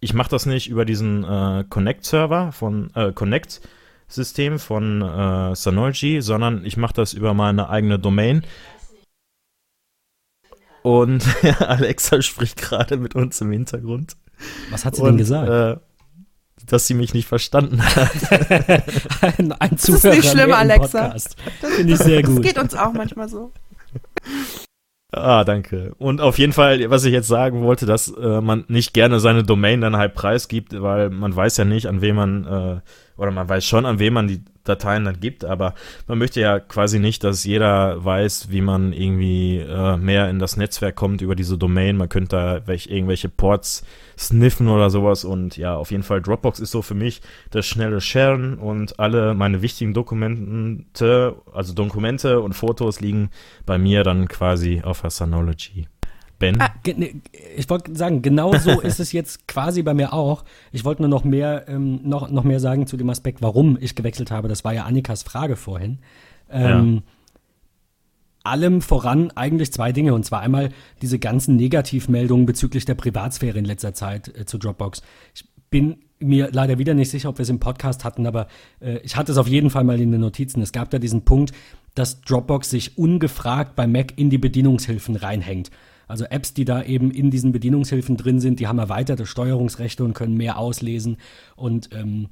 ich 0.00 0.14
mache 0.14 0.30
das 0.30 0.46
nicht 0.46 0.68
über 0.68 0.84
diesen 0.84 1.24
äh, 1.24 1.64
Connect-Server 1.68 2.52
von 2.52 2.90
äh, 2.94 3.12
Connect-System 3.12 4.58
von 4.58 5.02
äh, 5.02 5.54
Synology, 5.56 6.20
sondern 6.20 6.64
ich 6.64 6.76
mache 6.76 6.94
das 6.94 7.12
über 7.12 7.34
meine 7.34 7.68
eigene 7.70 7.98
Domain. 7.98 8.44
Und 10.82 11.24
Alexa 11.60 12.22
spricht 12.22 12.58
gerade 12.58 12.96
mit 12.96 13.14
uns 13.16 13.40
im 13.40 13.50
Hintergrund. 13.50 14.16
Was 14.70 14.84
hat 14.84 14.96
sie 14.96 15.02
und, 15.02 15.08
denn 15.08 15.16
gesagt? 15.18 15.48
Äh, 15.48 15.80
dass 16.66 16.86
sie 16.86 16.94
mich 16.94 17.14
nicht 17.14 17.28
verstanden 17.28 17.82
hat. 17.82 18.10
ein, 19.38 19.52
ein 19.52 19.70
das 19.70 19.88
ist 19.88 20.04
nicht 20.04 20.28
schlimm, 20.28 20.52
Alexa. 20.52 21.14
Finde 21.60 21.92
ich 21.92 21.98
sehr 21.98 22.22
gut. 22.22 22.38
Das 22.38 22.44
geht 22.44 22.58
uns 22.58 22.74
auch 22.74 22.92
manchmal 22.92 23.28
so. 23.28 23.52
Ah, 25.12 25.44
danke. 25.44 25.94
Und 25.98 26.20
auf 26.20 26.38
jeden 26.38 26.52
Fall, 26.52 26.90
was 26.90 27.04
ich 27.04 27.12
jetzt 27.12 27.28
sagen 27.28 27.62
wollte, 27.62 27.86
dass 27.86 28.08
äh, 28.08 28.40
man 28.40 28.64
nicht 28.68 28.92
gerne 28.92 29.20
seine 29.20 29.44
Domain 29.44 29.80
dann 29.80 29.96
halt 29.96 30.14
preisgibt, 30.14 30.80
weil 30.82 31.10
man 31.10 31.34
weiß 31.34 31.56
ja 31.58 31.64
nicht, 31.64 31.86
an 31.86 32.00
wen 32.00 32.16
man, 32.16 32.44
äh, 32.44 32.80
oder 33.16 33.30
man 33.30 33.48
weiß 33.48 33.64
schon, 33.64 33.86
an 33.86 33.98
wen 33.98 34.12
man 34.12 34.28
die 34.28 34.40
Dateien 34.64 35.04
dann 35.04 35.20
gibt, 35.20 35.44
aber 35.44 35.74
man 36.06 36.18
möchte 36.18 36.40
ja 36.40 36.58
quasi 36.58 36.98
nicht, 36.98 37.24
dass 37.24 37.44
jeder 37.44 38.04
weiß, 38.04 38.50
wie 38.50 38.60
man 38.60 38.92
irgendwie 38.92 39.58
äh, 39.58 39.96
mehr 39.96 40.28
in 40.28 40.38
das 40.38 40.56
Netzwerk 40.56 40.96
kommt 40.96 41.22
über 41.22 41.34
diese 41.34 41.56
Domain. 41.56 41.96
Man 41.96 42.08
könnte 42.08 42.36
da 42.36 42.66
welch, 42.66 42.88
irgendwelche 42.88 43.28
Ports 43.28 43.84
sniffen 44.18 44.68
oder 44.68 44.90
sowas 44.90 45.24
und 45.24 45.56
ja, 45.56 45.76
auf 45.76 45.90
jeden 45.90 46.02
Fall 46.02 46.20
Dropbox 46.20 46.60
ist 46.60 46.70
so 46.70 46.82
für 46.82 46.94
mich 46.94 47.22
das 47.50 47.66
schnelle 47.66 48.00
Sharen 48.00 48.58
und 48.58 48.98
alle 48.98 49.34
meine 49.34 49.62
wichtigen 49.62 49.94
Dokumente, 49.94 51.36
also 51.52 51.72
Dokumente 51.72 52.40
und 52.40 52.54
Fotos 52.54 53.00
liegen 53.00 53.30
bei 53.64 53.78
mir 53.78 54.02
dann 54.02 54.28
quasi 54.28 54.82
auf 54.84 55.02
der 55.02 55.10
Synology. 55.10 55.86
Ben? 56.38 56.60
Ah, 56.60 56.70
ne, 56.86 57.20
ich 57.56 57.68
wollte 57.70 57.94
sagen, 57.96 58.22
genau 58.22 58.54
so 58.56 58.80
ist 58.82 59.00
es 59.00 59.12
jetzt 59.12 59.48
quasi 59.48 59.82
bei 59.82 59.94
mir 59.94 60.12
auch. 60.12 60.44
Ich 60.72 60.84
wollte 60.84 61.02
nur 61.02 61.08
noch 61.08 61.24
mehr, 61.24 61.66
ähm, 61.68 62.00
noch, 62.02 62.30
noch 62.30 62.44
mehr 62.44 62.60
sagen 62.60 62.86
zu 62.86 62.96
dem 62.96 63.08
Aspekt, 63.10 63.42
warum 63.42 63.78
ich 63.80 63.94
gewechselt 63.94 64.30
habe. 64.30 64.48
Das 64.48 64.64
war 64.64 64.74
ja 64.74 64.84
Annikas 64.84 65.22
Frage 65.22 65.56
vorhin. 65.56 65.98
Ähm, 66.50 66.94
ja. 66.94 67.02
Allem 68.44 68.80
voran 68.80 69.32
eigentlich 69.34 69.72
zwei 69.72 69.92
Dinge. 69.92 70.14
Und 70.14 70.24
zwar 70.24 70.40
einmal 70.40 70.70
diese 71.02 71.18
ganzen 71.18 71.56
Negativmeldungen 71.56 72.46
bezüglich 72.46 72.84
der 72.84 72.94
Privatsphäre 72.94 73.58
in 73.58 73.64
letzter 73.64 73.94
Zeit 73.94 74.36
äh, 74.36 74.44
zu 74.44 74.58
Dropbox. 74.58 75.02
Ich 75.34 75.44
bin 75.70 75.96
mir 76.18 76.50
leider 76.52 76.78
wieder 76.78 76.94
nicht 76.94 77.10
sicher, 77.10 77.28
ob 77.28 77.38
wir 77.38 77.42
es 77.42 77.48
im 77.48 77.60
Podcast 77.60 78.04
hatten, 78.04 78.26
aber 78.26 78.46
äh, 78.80 78.98
ich 78.98 79.16
hatte 79.16 79.32
es 79.32 79.38
auf 79.38 79.48
jeden 79.48 79.70
Fall 79.70 79.84
mal 79.84 80.00
in 80.00 80.12
den 80.12 80.20
Notizen. 80.20 80.62
Es 80.62 80.72
gab 80.72 80.90
da 80.90 80.98
diesen 80.98 81.24
Punkt, 81.24 81.52
dass 81.94 82.20
Dropbox 82.20 82.70
sich 82.70 82.98
ungefragt 82.98 83.74
bei 83.74 83.86
Mac 83.86 84.16
in 84.16 84.30
die 84.30 84.38
Bedienungshilfen 84.38 85.16
reinhängt. 85.16 85.70
Also 86.06 86.24
Apps, 86.24 86.54
die 86.54 86.64
da 86.64 86.82
eben 86.82 87.10
in 87.10 87.30
diesen 87.30 87.52
Bedienungshilfen 87.52 88.16
drin 88.16 88.40
sind, 88.40 88.60
die 88.60 88.66
haben 88.66 88.78
erweiterte 88.78 89.26
Steuerungsrechte 89.26 90.04
und 90.04 90.14
können 90.14 90.36
mehr 90.36 90.58
auslesen. 90.58 91.16
Und 91.56 91.90
ähm, 91.92 92.28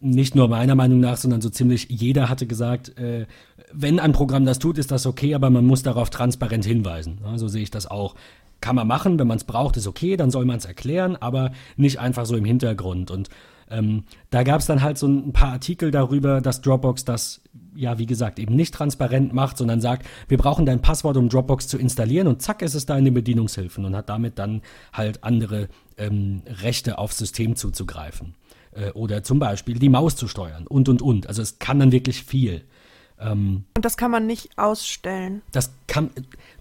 nicht 0.00 0.34
nur 0.34 0.48
meiner 0.48 0.74
Meinung 0.74 1.00
nach, 1.00 1.16
sondern 1.16 1.40
so 1.40 1.48
ziemlich 1.48 1.88
jeder 1.88 2.28
hatte 2.28 2.46
gesagt, 2.46 2.98
äh, 2.98 3.26
wenn 3.72 4.00
ein 4.00 4.12
Programm 4.12 4.44
das 4.44 4.58
tut, 4.58 4.78
ist 4.78 4.90
das 4.90 5.06
okay, 5.06 5.34
aber 5.34 5.50
man 5.50 5.64
muss 5.64 5.82
darauf 5.82 6.10
transparent 6.10 6.64
hinweisen. 6.64 7.18
Ja, 7.24 7.38
so 7.38 7.48
sehe 7.48 7.62
ich 7.62 7.70
das 7.70 7.86
auch. 7.86 8.14
Kann 8.60 8.76
man 8.76 8.86
machen, 8.86 9.18
wenn 9.18 9.26
man 9.26 9.38
es 9.38 9.44
braucht, 9.44 9.76
ist 9.76 9.86
okay, 9.86 10.16
dann 10.16 10.30
soll 10.30 10.44
man 10.44 10.58
es 10.58 10.66
erklären, 10.66 11.16
aber 11.16 11.52
nicht 11.76 11.98
einfach 11.98 12.26
so 12.26 12.36
im 12.36 12.44
Hintergrund. 12.44 13.10
Und 13.10 13.28
ähm, 13.70 14.04
da 14.30 14.42
gab 14.42 14.60
es 14.60 14.66
dann 14.66 14.82
halt 14.82 14.98
so 14.98 15.08
ein 15.08 15.32
paar 15.32 15.52
Artikel 15.52 15.90
darüber, 15.90 16.40
dass 16.40 16.60
Dropbox 16.60 17.04
das, 17.04 17.40
ja, 17.74 17.98
wie 17.98 18.06
gesagt, 18.06 18.38
eben 18.38 18.54
nicht 18.54 18.74
transparent 18.74 19.32
macht, 19.32 19.56
sondern 19.56 19.80
sagt, 19.80 20.06
wir 20.28 20.38
brauchen 20.38 20.66
dein 20.66 20.82
Passwort, 20.82 21.16
um 21.16 21.28
Dropbox 21.28 21.68
zu 21.68 21.78
installieren 21.78 22.26
und 22.26 22.42
zack 22.42 22.62
ist 22.62 22.74
es 22.74 22.86
da 22.86 22.96
in 22.96 23.04
den 23.04 23.14
Bedienungshilfen 23.14 23.84
und 23.84 23.96
hat 23.96 24.08
damit 24.08 24.38
dann 24.38 24.62
halt 24.92 25.24
andere 25.24 25.68
ähm, 25.96 26.42
Rechte 26.46 26.98
aufs 26.98 27.18
System 27.18 27.56
zuzugreifen. 27.56 28.34
Äh, 28.72 28.90
oder 28.90 29.22
zum 29.22 29.38
Beispiel 29.38 29.78
die 29.78 29.88
Maus 29.88 30.16
zu 30.16 30.28
steuern 30.28 30.66
und 30.66 30.88
und 30.88 31.02
und. 31.02 31.26
Also 31.26 31.42
es 31.42 31.58
kann 31.58 31.78
dann 31.78 31.92
wirklich 31.92 32.22
viel. 32.24 32.64
Ähm, 33.18 33.64
und 33.76 33.84
das 33.84 33.96
kann 33.96 34.10
man 34.10 34.26
nicht 34.26 34.58
ausstellen. 34.58 35.42
Das 35.52 35.72
kann. 35.86 36.10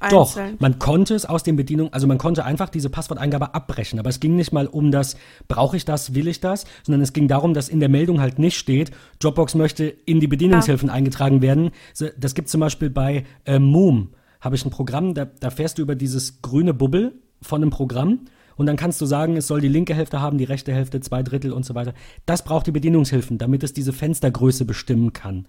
Einzeln. 0.01 0.53
Doch, 0.53 0.59
man 0.59 0.79
konnte 0.79 1.13
es 1.13 1.25
aus 1.25 1.43
den 1.43 1.55
Bedienungen, 1.55 1.93
also 1.93 2.07
man 2.07 2.17
konnte 2.17 2.43
einfach 2.45 2.69
diese 2.69 2.89
Passworteingabe 2.89 3.53
abbrechen, 3.53 3.99
aber 3.99 4.09
es 4.09 4.19
ging 4.19 4.35
nicht 4.35 4.51
mal 4.51 4.67
um 4.67 4.91
das, 4.91 5.15
brauche 5.47 5.77
ich 5.77 5.85
das, 5.85 6.13
will 6.15 6.27
ich 6.27 6.39
das, 6.39 6.65
sondern 6.83 7.01
es 7.01 7.13
ging 7.13 7.27
darum, 7.27 7.53
dass 7.53 7.69
in 7.69 7.79
der 7.79 7.89
Meldung 7.89 8.19
halt 8.21 8.39
nicht 8.39 8.57
steht, 8.57 8.91
Dropbox 9.19 9.55
möchte 9.55 9.85
in 9.85 10.19
die 10.19 10.27
Bedienungshilfen 10.27 10.89
ah. 10.89 10.93
eingetragen 10.93 11.41
werden. 11.41 11.71
Das 12.17 12.33
gibt 12.33 12.49
zum 12.49 12.61
Beispiel 12.61 12.89
bei 12.89 13.25
äh, 13.45 13.59
Moom, 13.59 14.09
habe 14.39 14.55
ich 14.55 14.65
ein 14.65 14.71
Programm, 14.71 15.13
da, 15.13 15.25
da 15.25 15.49
fährst 15.49 15.77
du 15.77 15.81
über 15.81 15.95
dieses 15.95 16.41
grüne 16.41 16.73
Bubble 16.73 17.13
von 17.41 17.61
einem 17.61 17.71
Programm 17.71 18.21
und 18.55 18.65
dann 18.67 18.75
kannst 18.75 19.01
du 19.01 19.05
sagen, 19.05 19.37
es 19.37 19.47
soll 19.47 19.61
die 19.61 19.67
linke 19.67 19.95
Hälfte 19.95 20.21
haben, 20.21 20.37
die 20.37 20.43
rechte 20.43 20.73
Hälfte, 20.73 20.99
zwei 20.99 21.23
Drittel 21.23 21.51
und 21.51 21.65
so 21.65 21.73
weiter. 21.73 21.93
Das 22.25 22.43
braucht 22.43 22.67
die 22.67 22.71
Bedienungshilfen, 22.71 23.37
damit 23.37 23.63
es 23.63 23.73
diese 23.73 23.93
Fenstergröße 23.93 24.65
bestimmen 24.65 25.13
kann. 25.13 25.47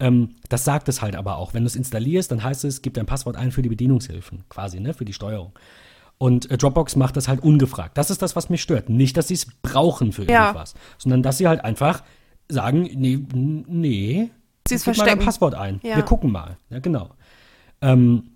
Ähm, 0.00 0.30
das 0.48 0.64
sagt 0.64 0.88
es 0.88 1.02
halt 1.02 1.16
aber 1.16 1.36
auch. 1.36 1.54
Wenn 1.54 1.62
du 1.62 1.66
es 1.66 1.76
installierst, 1.76 2.30
dann 2.30 2.42
heißt 2.42 2.64
es, 2.64 2.82
gib 2.82 2.94
dein 2.94 3.06
Passwort 3.06 3.36
ein 3.36 3.52
für 3.52 3.62
die 3.62 3.68
Bedienungshilfen, 3.68 4.44
quasi, 4.48 4.80
ne, 4.80 4.94
für 4.94 5.04
die 5.04 5.12
Steuerung. 5.12 5.52
Und 6.18 6.50
äh, 6.50 6.56
Dropbox 6.56 6.96
macht 6.96 7.16
das 7.16 7.28
halt 7.28 7.42
ungefragt. 7.42 7.98
Das 7.98 8.10
ist 8.10 8.22
das, 8.22 8.36
was 8.36 8.48
mich 8.48 8.62
stört. 8.62 8.88
Nicht, 8.88 9.16
dass 9.16 9.28
sie 9.28 9.34
es 9.34 9.46
brauchen 9.62 10.12
für 10.12 10.24
ja. 10.24 10.46
irgendwas, 10.46 10.74
sondern 10.98 11.22
dass 11.22 11.38
sie 11.38 11.48
halt 11.48 11.64
einfach 11.64 12.02
sagen, 12.48 12.82
nee, 12.94 13.18
nee, 13.32 14.30
sie 14.68 14.76
gib 14.76 14.96
mal 14.96 15.04
dein 15.04 15.18
Passwort 15.18 15.54
ein. 15.54 15.80
Ja. 15.82 15.96
Wir 15.96 16.04
gucken 16.04 16.30
mal. 16.30 16.56
Ja, 16.70 16.78
genau. 16.78 17.10
Ähm, 17.80 18.31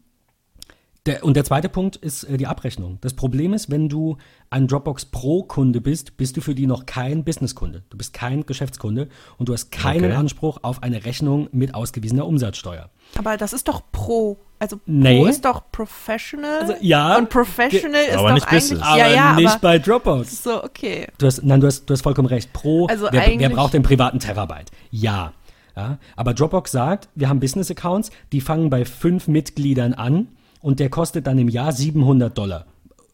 der, 1.07 1.25
und 1.25 1.37
der 1.37 1.45
zweite 1.45 1.69
Punkt 1.69 1.97
ist 1.97 2.25
äh, 2.25 2.37
die 2.37 2.47
Abrechnung. 2.47 2.99
Das 3.01 3.15
Problem 3.15 3.55
ist, 3.55 3.71
wenn 3.71 3.89
du 3.89 4.17
ein 4.51 4.67
Dropbox 4.67 5.07
Pro-Kunde 5.07 5.81
bist, 5.81 6.17
bist 6.17 6.37
du 6.37 6.41
für 6.41 6.55
die 6.55 6.67
noch 6.67 6.87
kein 6.87 7.25
Business-Kunde. 7.25 7.83
Du 7.91 7.97
bist 7.97 8.13
kein 8.13 8.45
Geschäftskunde 8.45 9.09
und 9.39 9.49
du 9.49 9.53
hast 9.53 9.71
keinen 9.71 10.07
okay. 10.07 10.15
Anspruch 10.15 10.59
auf 10.63 10.83
eine 10.83 11.05
Rechnung 11.05 11.49
mit 11.53 11.75
ausgewiesener 11.75 12.27
Umsatzsteuer. 12.27 12.91
Aber 13.17 13.37
das 13.37 13.53
ist 13.53 13.69
doch 13.69 13.83
pro 13.93 14.39
Also 14.59 14.81
nee. 14.87 15.21
Pro 15.21 15.27
ist 15.27 15.45
doch 15.45 15.63
Professional. 15.71 16.61
Also, 16.61 16.75
ja. 16.81 17.17
Und 17.17 17.31
Professional 17.31 18.03
ist 18.03 18.17
aber 18.17 18.29
doch 18.29 18.35
nicht 18.35 18.49
eigentlich. 18.49 18.83
Aber 18.83 18.99
ja, 18.99 19.09
ja, 19.09 19.33
nicht 19.35 19.49
aber 19.49 19.61
bei 19.61 19.79
Dropbox. 19.79 20.43
So, 20.43 20.65
okay. 20.65 21.07
Du 21.19 21.27
hast, 21.27 21.43
nein, 21.43 21.61
du 21.61 21.67
hast, 21.69 21.87
du 21.87 21.95
hast 21.95 22.03
vollkommen 22.03 22.29
recht. 22.29 22.53
Pro, 22.53 22.87
also 22.87 23.09
wer, 23.11 23.39
wer 23.39 23.49
braucht 23.51 23.75
den 23.75 23.83
privaten 23.83 24.19
Terabyte? 24.19 24.71
Ja. 24.91 25.33
ja. 25.77 25.99
Aber 26.17 26.35
Dropbox 26.35 26.73
sagt, 26.73 27.09
wir 27.15 27.29
haben 27.29 27.41
Business-Accounts, 27.41 28.11
die 28.33 28.41
fangen 28.41 28.71
bei 28.71 28.85
fünf 28.85 29.29
Mitgliedern 29.29 29.95
an 29.95 30.29
und 30.67 30.81
der 30.81 30.91
kostet 30.91 31.29
dann 31.29 31.39
im 31.39 31.49
Jahr 31.49 31.71
700 31.71 32.37
Dollar. 32.37 32.67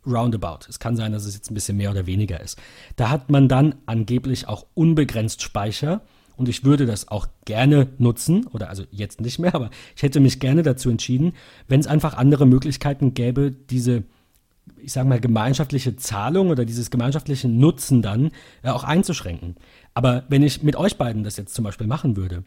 Roundabout. 0.06 0.60
Es 0.70 0.78
kann 0.78 0.96
sein, 0.96 1.12
dass 1.12 1.26
es 1.26 1.34
jetzt 1.34 1.50
ein 1.50 1.54
bisschen 1.54 1.76
mehr 1.76 1.90
oder 1.90 2.06
weniger 2.06 2.40
ist. 2.40 2.58
Da 2.96 3.10
hat 3.10 3.30
man 3.30 3.46
dann 3.46 3.74
angeblich 3.84 4.48
auch 4.48 4.64
unbegrenzt 4.72 5.42
Speicher 5.42 6.00
und 6.38 6.48
ich 6.48 6.64
würde 6.64 6.86
das 6.86 7.08
auch 7.08 7.26
gerne 7.44 7.88
nutzen, 7.98 8.46
oder 8.46 8.70
also 8.70 8.84
jetzt 8.90 9.20
nicht 9.20 9.38
mehr, 9.38 9.54
aber 9.54 9.68
ich 9.94 10.02
hätte 10.02 10.18
mich 10.18 10.40
gerne 10.40 10.62
dazu 10.62 10.88
entschieden, 10.88 11.34
wenn 11.68 11.78
es 11.78 11.86
einfach 11.86 12.14
andere 12.14 12.46
Möglichkeiten 12.46 13.12
gäbe, 13.12 13.50
diese, 13.50 14.04
ich 14.78 14.94
sage 14.94 15.10
mal, 15.10 15.20
gemeinschaftliche 15.20 15.94
Zahlung 15.96 16.48
oder 16.48 16.64
dieses 16.64 16.90
gemeinschaftliche 16.90 17.48
Nutzen 17.48 18.00
dann 18.00 18.30
äh, 18.62 18.70
auch 18.70 18.84
einzuschränken. 18.84 19.56
Aber 19.92 20.24
wenn 20.30 20.42
ich 20.42 20.62
mit 20.62 20.76
euch 20.76 20.96
beiden 20.96 21.22
das 21.22 21.36
jetzt 21.36 21.54
zum 21.54 21.66
Beispiel 21.66 21.86
machen 21.86 22.16
würde, 22.16 22.44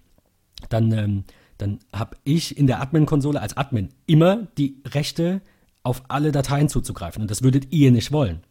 dann, 0.70 0.92
ähm, 0.92 1.24
dann 1.58 1.80
habe 1.94 2.18
ich 2.24 2.58
in 2.58 2.68
der 2.68 2.82
Admin-Konsole 2.82 3.42
als 3.42 3.56
Admin 3.58 3.90
immer 4.06 4.48
die 4.58 4.82
Rechte, 4.86 5.42
auf 5.84 6.04
alle 6.08 6.32
Dateien 6.32 6.68
zuzugreifen. 6.68 7.22
Und 7.22 7.32
das 7.32 7.44
würdet 7.44 7.72
ihr 7.72 7.92
nicht 7.92 8.12
wollen. 8.12 8.42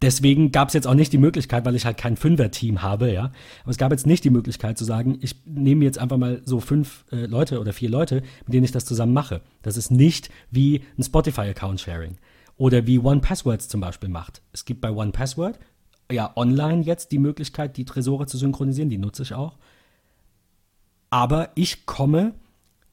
Deswegen 0.00 0.52
gab 0.52 0.68
es 0.68 0.74
jetzt 0.74 0.86
auch 0.86 0.94
nicht 0.94 1.12
die 1.12 1.18
Möglichkeit, 1.18 1.64
weil 1.64 1.74
ich 1.74 1.84
halt 1.84 1.96
kein 1.96 2.16
Fünfer-Team 2.16 2.82
habe, 2.82 3.12
ja. 3.12 3.32
Aber 3.62 3.70
es 3.70 3.78
gab 3.78 3.90
jetzt 3.90 4.06
nicht 4.06 4.22
die 4.22 4.30
Möglichkeit 4.30 4.78
zu 4.78 4.84
sagen, 4.84 5.18
ich 5.20 5.34
nehme 5.44 5.84
jetzt 5.84 5.98
einfach 5.98 6.16
mal 6.16 6.40
so 6.44 6.60
fünf 6.60 7.04
äh, 7.10 7.26
Leute 7.26 7.60
oder 7.60 7.72
vier 7.72 7.90
Leute, 7.90 8.22
mit 8.46 8.54
denen 8.54 8.64
ich 8.64 8.72
das 8.72 8.84
zusammen 8.84 9.12
mache. 9.12 9.40
Das 9.62 9.76
ist 9.76 9.90
nicht 9.90 10.30
wie 10.50 10.82
ein 10.96 11.02
Spotify-Account-Sharing 11.02 12.16
oder 12.56 12.86
wie 12.86 13.00
OnePasswords 13.00 13.68
zum 13.68 13.80
Beispiel 13.80 14.08
macht. 14.08 14.40
Es 14.52 14.64
gibt 14.64 14.80
bei 14.80 14.90
OnePassword 14.90 15.58
ja 16.12 16.32
online 16.36 16.82
jetzt 16.82 17.10
die 17.10 17.18
Möglichkeit, 17.18 17.76
die 17.76 17.84
Tresore 17.84 18.26
zu 18.26 18.38
synchronisieren, 18.38 18.90
die 18.90 18.98
nutze 18.98 19.24
ich 19.24 19.34
auch. 19.34 19.58
Aber 21.10 21.50
ich 21.54 21.86
komme, 21.86 22.34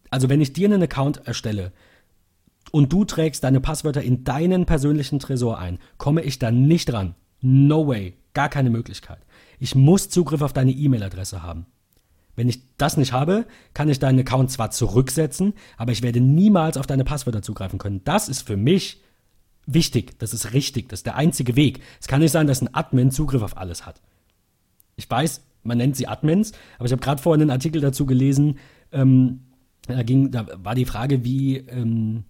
also 0.10 0.30
wenn 0.30 0.42
ich 0.42 0.54
dir 0.54 0.68
einen 0.68 0.84
Account 0.84 1.26
erstelle, 1.28 1.72
und 2.72 2.92
du 2.92 3.06
trägst 3.06 3.44
deine 3.44 3.62
Passwörter 3.62 4.02
in 4.02 4.24
deinen 4.24 4.66
persönlichen 4.66 5.20
Tresor 5.20 5.60
ein, 5.60 5.80
komme 5.98 6.24
ich 6.24 6.40
da 6.40 6.52
nicht 6.52 6.92
ran. 6.92 7.16
No 7.42 7.88
way. 7.88 8.16
Gar 8.34 8.50
keine 8.50 8.70
Möglichkeit. 8.70 9.20
Ich 9.60 9.76
muss 9.76 10.10
Zugriff 10.10 10.42
auf 10.42 10.52
deine 10.52 10.72
E-Mail-Adresse 10.72 11.42
haben. 11.42 11.68
Wenn 12.36 12.50
ich 12.50 12.76
das 12.76 12.98
nicht 12.98 13.14
habe, 13.14 13.46
kann 13.74 13.88
ich 13.88 14.00
deinen 14.00 14.20
Account 14.20 14.52
zwar 14.52 14.72
zurücksetzen, 14.72 15.54
aber 15.78 15.94
ich 15.94 16.02
werde 16.02 16.20
niemals 16.20 16.76
auf 16.76 16.86
deine 16.86 17.06
Passwörter 17.06 17.42
zugreifen 17.42 17.80
können. 17.80 18.04
Das 18.04 18.28
ist 18.28 18.42
für 18.42 18.58
mich 18.58 19.02
wichtig. 19.66 20.20
Das 20.20 20.34
ist 20.34 20.52
richtig. 20.52 20.90
Das 20.90 21.00
ist 21.00 21.06
der 21.06 21.16
einzige 21.16 21.56
Weg. 21.56 21.82
Es 22.02 22.08
kann 22.08 22.20
nicht 22.20 22.32
sein, 22.32 22.48
dass 22.48 22.62
ein 22.62 22.74
Admin 22.74 23.12
Zugriff 23.12 23.42
auf 23.42 23.56
alles 23.56 23.86
hat. 23.86 24.02
Ich 24.98 25.10
weiß, 25.10 25.42
man 25.66 25.78
nennt 25.78 25.96
sie 25.96 26.08
Admins, 26.08 26.54
aber 26.78 26.86
ich 26.86 26.92
habe 26.92 27.02
gerade 27.02 27.22
vorhin 27.22 27.42
einen 27.42 27.52
Artikel 27.52 27.82
dazu 27.82 28.06
gelesen. 28.06 28.60
Ähm, 28.92 29.42
da, 29.88 30.04
ging, 30.04 30.32
da 30.32 30.48
war 30.64 30.76
die 30.76 30.86
Frage, 30.86 31.24
wie 31.24 31.58
ähm, 31.58 32.26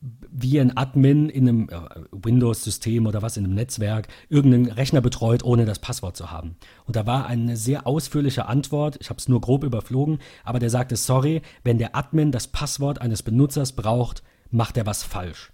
wie 0.00 0.60
ein 0.60 0.76
Admin 0.76 1.28
in 1.28 1.48
einem 1.48 1.68
äh, 1.68 1.76
Windows-System 2.12 3.06
oder 3.06 3.22
was 3.22 3.36
in 3.36 3.44
einem 3.44 3.54
Netzwerk 3.54 4.08
irgendeinen 4.28 4.70
Rechner 4.70 5.00
betreut, 5.00 5.42
ohne 5.42 5.64
das 5.64 5.80
Passwort 5.80 6.16
zu 6.16 6.30
haben. 6.30 6.56
Und 6.84 6.96
da 6.96 7.06
war 7.06 7.26
eine 7.26 7.56
sehr 7.56 7.86
ausführliche 7.86 8.46
Antwort, 8.46 8.98
ich 9.00 9.10
habe 9.10 9.18
es 9.18 9.28
nur 9.28 9.40
grob 9.40 9.64
überflogen, 9.64 10.18
aber 10.44 10.58
der 10.58 10.70
sagte, 10.70 10.96
sorry, 10.96 11.42
wenn 11.64 11.78
der 11.78 11.96
Admin 11.96 12.30
das 12.32 12.46
Passwort 12.46 13.00
eines 13.00 13.22
Benutzers 13.22 13.72
braucht, 13.72 14.22
macht 14.50 14.76
er 14.76 14.86
was 14.86 15.02
falsch. 15.02 15.52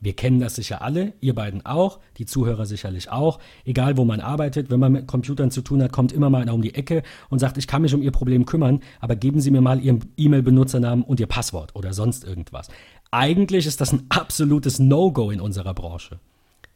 Wir 0.00 0.14
kennen 0.14 0.38
das 0.38 0.54
sicher 0.54 0.80
alle, 0.82 1.14
ihr 1.20 1.34
beiden 1.34 1.66
auch, 1.66 1.98
die 2.18 2.26
Zuhörer 2.26 2.66
sicherlich 2.66 3.10
auch. 3.10 3.40
Egal, 3.64 3.96
wo 3.96 4.04
man 4.04 4.20
arbeitet, 4.20 4.70
wenn 4.70 4.78
man 4.78 4.92
mit 4.92 5.08
Computern 5.08 5.50
zu 5.50 5.60
tun 5.60 5.82
hat, 5.82 5.92
kommt 5.92 6.12
immer 6.12 6.30
mal 6.30 6.42
einer 6.42 6.54
um 6.54 6.62
die 6.62 6.74
Ecke 6.74 7.02
und 7.30 7.40
sagt, 7.40 7.58
ich 7.58 7.66
kann 7.66 7.82
mich 7.82 7.94
um 7.94 8.02
Ihr 8.02 8.12
Problem 8.12 8.46
kümmern, 8.46 8.80
aber 9.00 9.16
geben 9.16 9.40
Sie 9.40 9.50
mir 9.50 9.60
mal 9.60 9.80
Ihren 9.80 10.04
E-Mail-Benutzernamen 10.16 11.04
und 11.04 11.18
Ihr 11.18 11.26
Passwort 11.26 11.74
oder 11.74 11.92
sonst 11.92 12.24
irgendwas. 12.24 12.68
Eigentlich 13.10 13.66
ist 13.66 13.80
das 13.80 13.92
ein 13.92 14.06
absolutes 14.08 14.78
No-Go 14.78 15.32
in 15.32 15.40
unserer 15.40 15.74
Branche. 15.74 16.20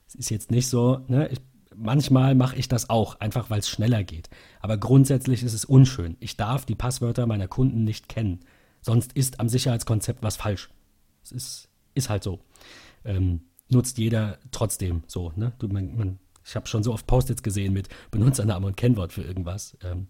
Es 0.09 0.17
ist 0.17 0.31
jetzt 0.31 0.51
nicht 0.51 0.67
so, 0.67 1.01
ne, 1.07 1.29
ich, 1.29 1.39
manchmal 1.77 2.35
mache 2.35 2.57
ich 2.57 2.67
das 2.67 2.91
auch, 2.91 3.21
einfach 3.21 3.51
weil 3.51 3.61
es 3.61 3.69
schneller 3.69 4.03
geht. 4.03 4.31
Aber 4.61 4.79
grundsätzlich 4.79 5.45
ist 5.45 5.55
es 5.55 5.65
unschön. 5.65 6.17
Ich 6.19 6.37
darf 6.37 6.67
die 6.67 6.75
Passwörter 6.75 7.27
meiner 7.27 7.47
Kunden 7.47 7.85
nicht 7.85 8.09
kennen. 8.09 8.41
Sonst 8.81 9.13
ist 9.13 9.39
am 9.39 9.49
Sicherheitskonzept 9.49 10.25
was 10.25 10.37
falsch. 10.37 10.71
Es 11.23 11.31
ist, 11.31 11.69
ist 11.95 12.11
halt 12.11 12.25
so 12.25 12.41
ähm, 13.05 13.43
nutzt 13.69 13.99
jeder 13.99 14.39
trotzdem 14.51 15.03
so. 15.07 15.33
Ne? 15.37 15.53
Du, 15.59 15.69
man, 15.69 15.97
man, 15.97 16.19
ich 16.45 16.57
habe 16.57 16.67
schon 16.67 16.83
so 16.83 16.93
oft 16.93 17.07
Post-its 17.07 17.43
gesehen 17.43 17.73
mit 17.73 17.89
Benutzername 18.11 18.67
und 18.67 18.77
Kennwort 18.77 19.13
für 19.13 19.23
irgendwas. 19.23 19.77
Ähm, 19.83 20.09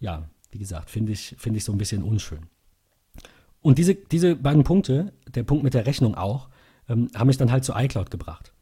ja, 0.00 0.28
wie 0.50 0.58
gesagt, 0.58 0.90
finde 0.90 1.12
ich, 1.12 1.34
find 1.38 1.56
ich 1.56 1.64
so 1.64 1.72
ein 1.72 1.78
bisschen 1.78 2.02
unschön. 2.02 2.46
Und 3.60 3.78
diese, 3.78 3.94
diese 3.94 4.36
beiden 4.36 4.64
Punkte, 4.64 5.12
der 5.34 5.42
Punkt 5.42 5.64
mit 5.64 5.74
der 5.74 5.86
Rechnung 5.86 6.14
auch, 6.14 6.48
ähm, 6.88 7.08
haben 7.14 7.26
mich 7.26 7.36
dann 7.36 7.50
halt 7.50 7.64
zu 7.64 7.72
iCloud 7.74 8.10
gebracht. 8.10 8.52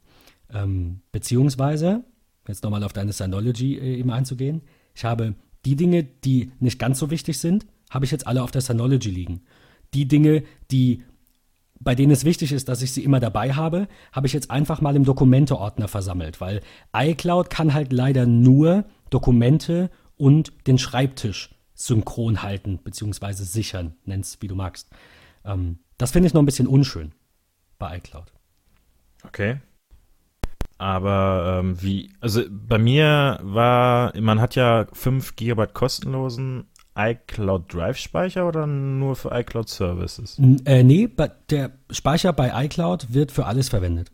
Ähm, 0.52 1.00
beziehungsweise, 1.12 2.04
jetzt 2.48 2.62
nochmal 2.64 2.82
auf 2.82 2.92
deine 2.92 3.12
Synology 3.12 3.76
äh, 3.76 3.98
eben 3.98 4.10
einzugehen, 4.10 4.62
ich 4.94 5.04
habe 5.04 5.34
die 5.64 5.76
Dinge, 5.76 6.04
die 6.04 6.52
nicht 6.60 6.78
ganz 6.78 6.98
so 6.98 7.10
wichtig 7.10 7.38
sind, 7.38 7.66
habe 7.90 8.04
ich 8.04 8.10
jetzt 8.10 8.26
alle 8.26 8.42
auf 8.42 8.50
der 8.50 8.62
Synology 8.62 9.10
liegen. 9.10 9.42
Die 9.94 10.08
Dinge, 10.08 10.44
die 10.70 11.02
bei 11.80 11.94
denen 11.94 12.12
es 12.12 12.24
wichtig 12.24 12.52
ist, 12.52 12.68
dass 12.68 12.82
ich 12.82 12.92
sie 12.92 13.04
immer 13.04 13.20
dabei 13.20 13.52
habe, 13.54 13.88
habe 14.12 14.26
ich 14.26 14.32
jetzt 14.32 14.50
einfach 14.50 14.80
mal 14.80 14.96
im 14.96 15.04
Dokumente-Ordner 15.04 15.88
versammelt, 15.88 16.40
weil 16.40 16.60
iCloud 16.94 17.50
kann 17.50 17.74
halt 17.74 17.92
leider 17.92 18.26
nur 18.26 18.84
Dokumente 19.10 19.90
und 20.16 20.52
den 20.66 20.78
Schreibtisch 20.78 21.54
synchron 21.74 22.42
halten, 22.42 22.80
beziehungsweise 22.82 23.44
sichern, 23.44 23.96
nenn's 24.04 24.38
wie 24.40 24.48
du 24.48 24.54
magst. 24.54 24.90
Ähm, 25.44 25.78
das 25.98 26.12
finde 26.12 26.28
ich 26.28 26.34
noch 26.34 26.42
ein 26.42 26.46
bisschen 26.46 26.66
unschön 26.66 27.12
bei 27.78 27.98
iCloud. 27.98 28.32
Okay. 29.24 29.60
Aber 30.78 31.60
ähm, 31.60 31.80
wie, 31.82 32.12
also 32.20 32.42
bei 32.50 32.78
mir 32.78 33.38
war, 33.42 34.18
man 34.18 34.40
hat 34.40 34.56
ja 34.56 34.86
5 34.92 35.36
GB 35.36 35.66
kostenlosen 35.68 36.66
iCloud 36.96 37.72
Drive 37.72 37.98
Speicher 37.98 38.48
oder 38.48 38.66
nur 38.66 39.16
für 39.16 39.30
iCloud 39.32 39.68
Services? 39.68 40.38
Äh, 40.64 40.82
nee, 40.82 41.08
der 41.50 41.70
Speicher 41.90 42.32
bei 42.32 42.64
iCloud 42.64 43.12
wird 43.12 43.32
für 43.32 43.46
alles 43.46 43.68
verwendet. 43.68 44.10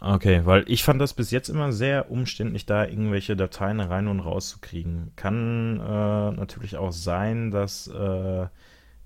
Okay, 0.00 0.42
weil 0.44 0.64
ich 0.68 0.84
fand 0.84 1.00
das 1.00 1.12
bis 1.12 1.32
jetzt 1.32 1.48
immer 1.48 1.72
sehr 1.72 2.10
umständlich, 2.10 2.66
da 2.66 2.84
irgendwelche 2.84 3.36
Dateien 3.36 3.80
rein 3.80 4.06
und 4.06 4.20
raus 4.20 4.50
zu 4.50 4.58
kriegen. 4.60 5.12
Kann 5.16 5.80
äh, 5.80 6.30
natürlich 6.36 6.76
auch 6.76 6.92
sein, 6.92 7.50
dass 7.50 7.88
äh, 7.88 8.46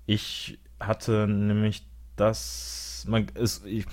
ich 0.05 0.59
hatte 0.79 1.27
nämlich 1.27 1.87
das, 2.15 3.05
man, 3.07 3.25
ist, 3.33 3.65
ich, 3.65 3.85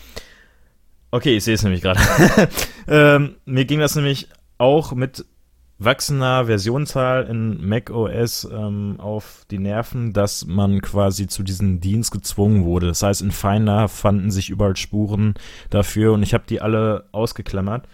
okay, 1.11 1.37
ich 1.37 1.45
sehe 1.45 1.55
es 1.55 1.63
nämlich 1.63 1.81
gerade. 1.81 2.01
ähm, 2.87 3.37
mir 3.47 3.65
ging 3.65 3.81
das 3.81 3.97
nämlich 3.97 4.29
auch 4.59 4.93
mit 4.93 5.25
wachsender 5.81 6.45
Versionszahl 6.45 7.25
in 7.25 7.67
Mac 7.67 7.91
OS 7.91 8.45
ähm, 8.45 8.97
auf 8.99 9.47
die 9.51 9.59
Nerven, 9.59 10.13
dass 10.13 10.45
man 10.45 10.83
quasi 10.83 11.27
zu 11.27 11.43
diesem 11.43 11.81
Dienst 11.81 12.13
gezwungen 12.13 12.65
wurde. 12.65 12.89
Das 12.89 13.03
heißt, 13.03 13.23
in 13.23 13.31
Finder 13.31 13.89
fanden 13.89 14.31
sich 14.31 14.51
überall 14.51 14.77
Spuren 14.77 15.35
dafür 15.71 16.13
und 16.13 16.23
ich 16.23 16.35
habe 16.35 16.45
die 16.47 16.61
alle 16.61 17.09
ausgeklammert. 17.13 17.89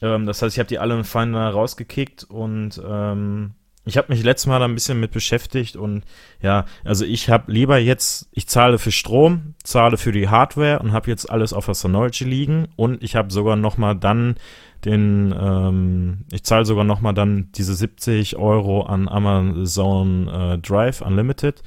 Ähm, 0.00 0.24
das 0.24 0.40
heißt, 0.40 0.56
ich 0.56 0.58
habe 0.58 0.68
die 0.68 0.78
alle 0.78 0.96
in 0.96 1.04
Finder 1.04 1.50
rausgekickt 1.50 2.24
und 2.24 2.80
ähm, 2.84 3.52
ich 3.84 3.96
habe 3.96 4.12
mich 4.12 4.22
letztes 4.22 4.46
Mal 4.46 4.58
da 4.58 4.66
ein 4.66 4.74
bisschen 4.74 5.00
mit 5.00 5.10
beschäftigt 5.10 5.76
und 5.76 6.04
ja, 6.40 6.66
also 6.84 7.04
ich 7.04 7.30
habe 7.30 7.50
lieber 7.50 7.78
jetzt, 7.78 8.28
ich 8.32 8.46
zahle 8.46 8.78
für 8.78 8.92
Strom, 8.92 9.54
zahle 9.62 9.96
für 9.96 10.12
die 10.12 10.28
Hardware 10.28 10.78
und 10.80 10.92
habe 10.92 11.10
jetzt 11.10 11.30
alles 11.30 11.52
auf 11.52 11.64
der 11.66 11.74
Synology 11.74 12.24
liegen 12.24 12.68
und 12.76 13.02
ich 13.02 13.16
habe 13.16 13.32
sogar 13.32 13.56
noch 13.56 13.78
mal 13.78 13.94
dann 13.94 14.36
den, 14.84 15.34
ähm, 15.38 16.24
ich 16.32 16.44
zahle 16.44 16.64
sogar 16.64 16.84
nochmal 16.84 17.14
dann 17.14 17.50
diese 17.52 17.74
70 17.74 18.36
Euro 18.36 18.82
an 18.82 19.08
Amazon 19.08 20.28
äh, 20.28 20.58
Drive 20.58 21.00
Unlimited. 21.00 21.62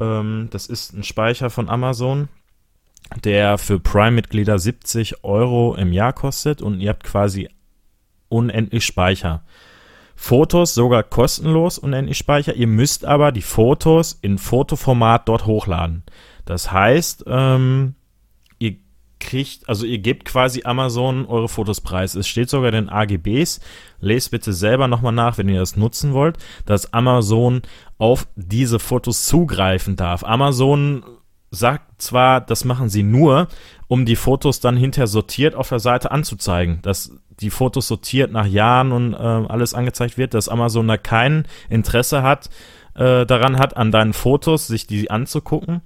Ähm, 0.00 0.48
das 0.50 0.66
ist 0.66 0.92
ein 0.92 1.02
Speicher 1.02 1.50
von 1.50 1.68
Amazon, 1.68 2.28
der 3.24 3.58
für 3.58 3.80
Prime-Mitglieder 3.80 4.58
70 4.58 5.24
Euro 5.24 5.74
im 5.74 5.92
Jahr 5.92 6.12
kostet 6.12 6.62
und 6.62 6.80
ihr 6.80 6.90
habt 6.90 7.04
quasi 7.04 7.48
unendlich 8.28 8.84
Speicher. 8.84 9.42
Fotos 10.14 10.74
sogar 10.74 11.02
kostenlos 11.02 11.78
unendlich 11.78 12.16
Speicher. 12.16 12.54
Ihr 12.54 12.66
müsst 12.66 13.04
aber 13.04 13.32
die 13.32 13.42
Fotos 13.42 14.18
in 14.22 14.38
Fotoformat 14.38 15.28
dort 15.28 15.44
hochladen. 15.44 16.04
Das 16.46 16.72
heißt, 16.72 17.24
ähm, 17.26 17.95
kriegt, 19.20 19.68
also 19.68 19.86
ihr 19.86 19.98
gebt 19.98 20.24
quasi 20.24 20.62
Amazon 20.64 21.26
eure 21.26 21.48
Fotos 21.48 21.80
preis. 21.80 22.14
Es 22.14 22.28
steht 22.28 22.50
sogar 22.50 22.68
in 22.68 22.74
den 22.74 22.88
AGBs. 22.88 23.60
Lest 24.00 24.30
bitte 24.30 24.52
selber 24.52 24.88
nochmal 24.88 25.12
nach, 25.12 25.38
wenn 25.38 25.48
ihr 25.48 25.60
das 25.60 25.76
nutzen 25.76 26.12
wollt, 26.12 26.38
dass 26.66 26.92
Amazon 26.92 27.62
auf 27.98 28.26
diese 28.36 28.78
Fotos 28.78 29.26
zugreifen 29.26 29.96
darf. 29.96 30.22
Amazon 30.22 31.02
sagt 31.50 32.02
zwar, 32.02 32.40
das 32.40 32.64
machen 32.64 32.88
sie 32.88 33.02
nur, 33.02 33.48
um 33.88 34.04
die 34.04 34.16
Fotos 34.16 34.60
dann 34.60 34.76
hinterher 34.76 35.06
sortiert 35.06 35.54
auf 35.54 35.68
der 35.68 35.78
Seite 35.78 36.10
anzuzeigen, 36.10 36.80
dass 36.82 37.12
die 37.40 37.50
Fotos 37.50 37.88
sortiert 37.88 38.32
nach 38.32 38.46
Jahren 38.46 38.92
und 38.92 39.14
äh, 39.14 39.16
alles 39.16 39.74
angezeigt 39.74 40.18
wird, 40.18 40.34
dass 40.34 40.48
Amazon 40.48 40.88
da 40.88 40.96
kein 40.96 41.46
Interesse 41.68 42.22
hat, 42.22 42.50
äh, 42.94 43.26
daran 43.26 43.58
hat, 43.58 43.76
an 43.76 43.92
deinen 43.92 44.12
Fotos 44.12 44.66
sich 44.66 44.86
die 44.86 45.10
anzugucken, 45.10 45.82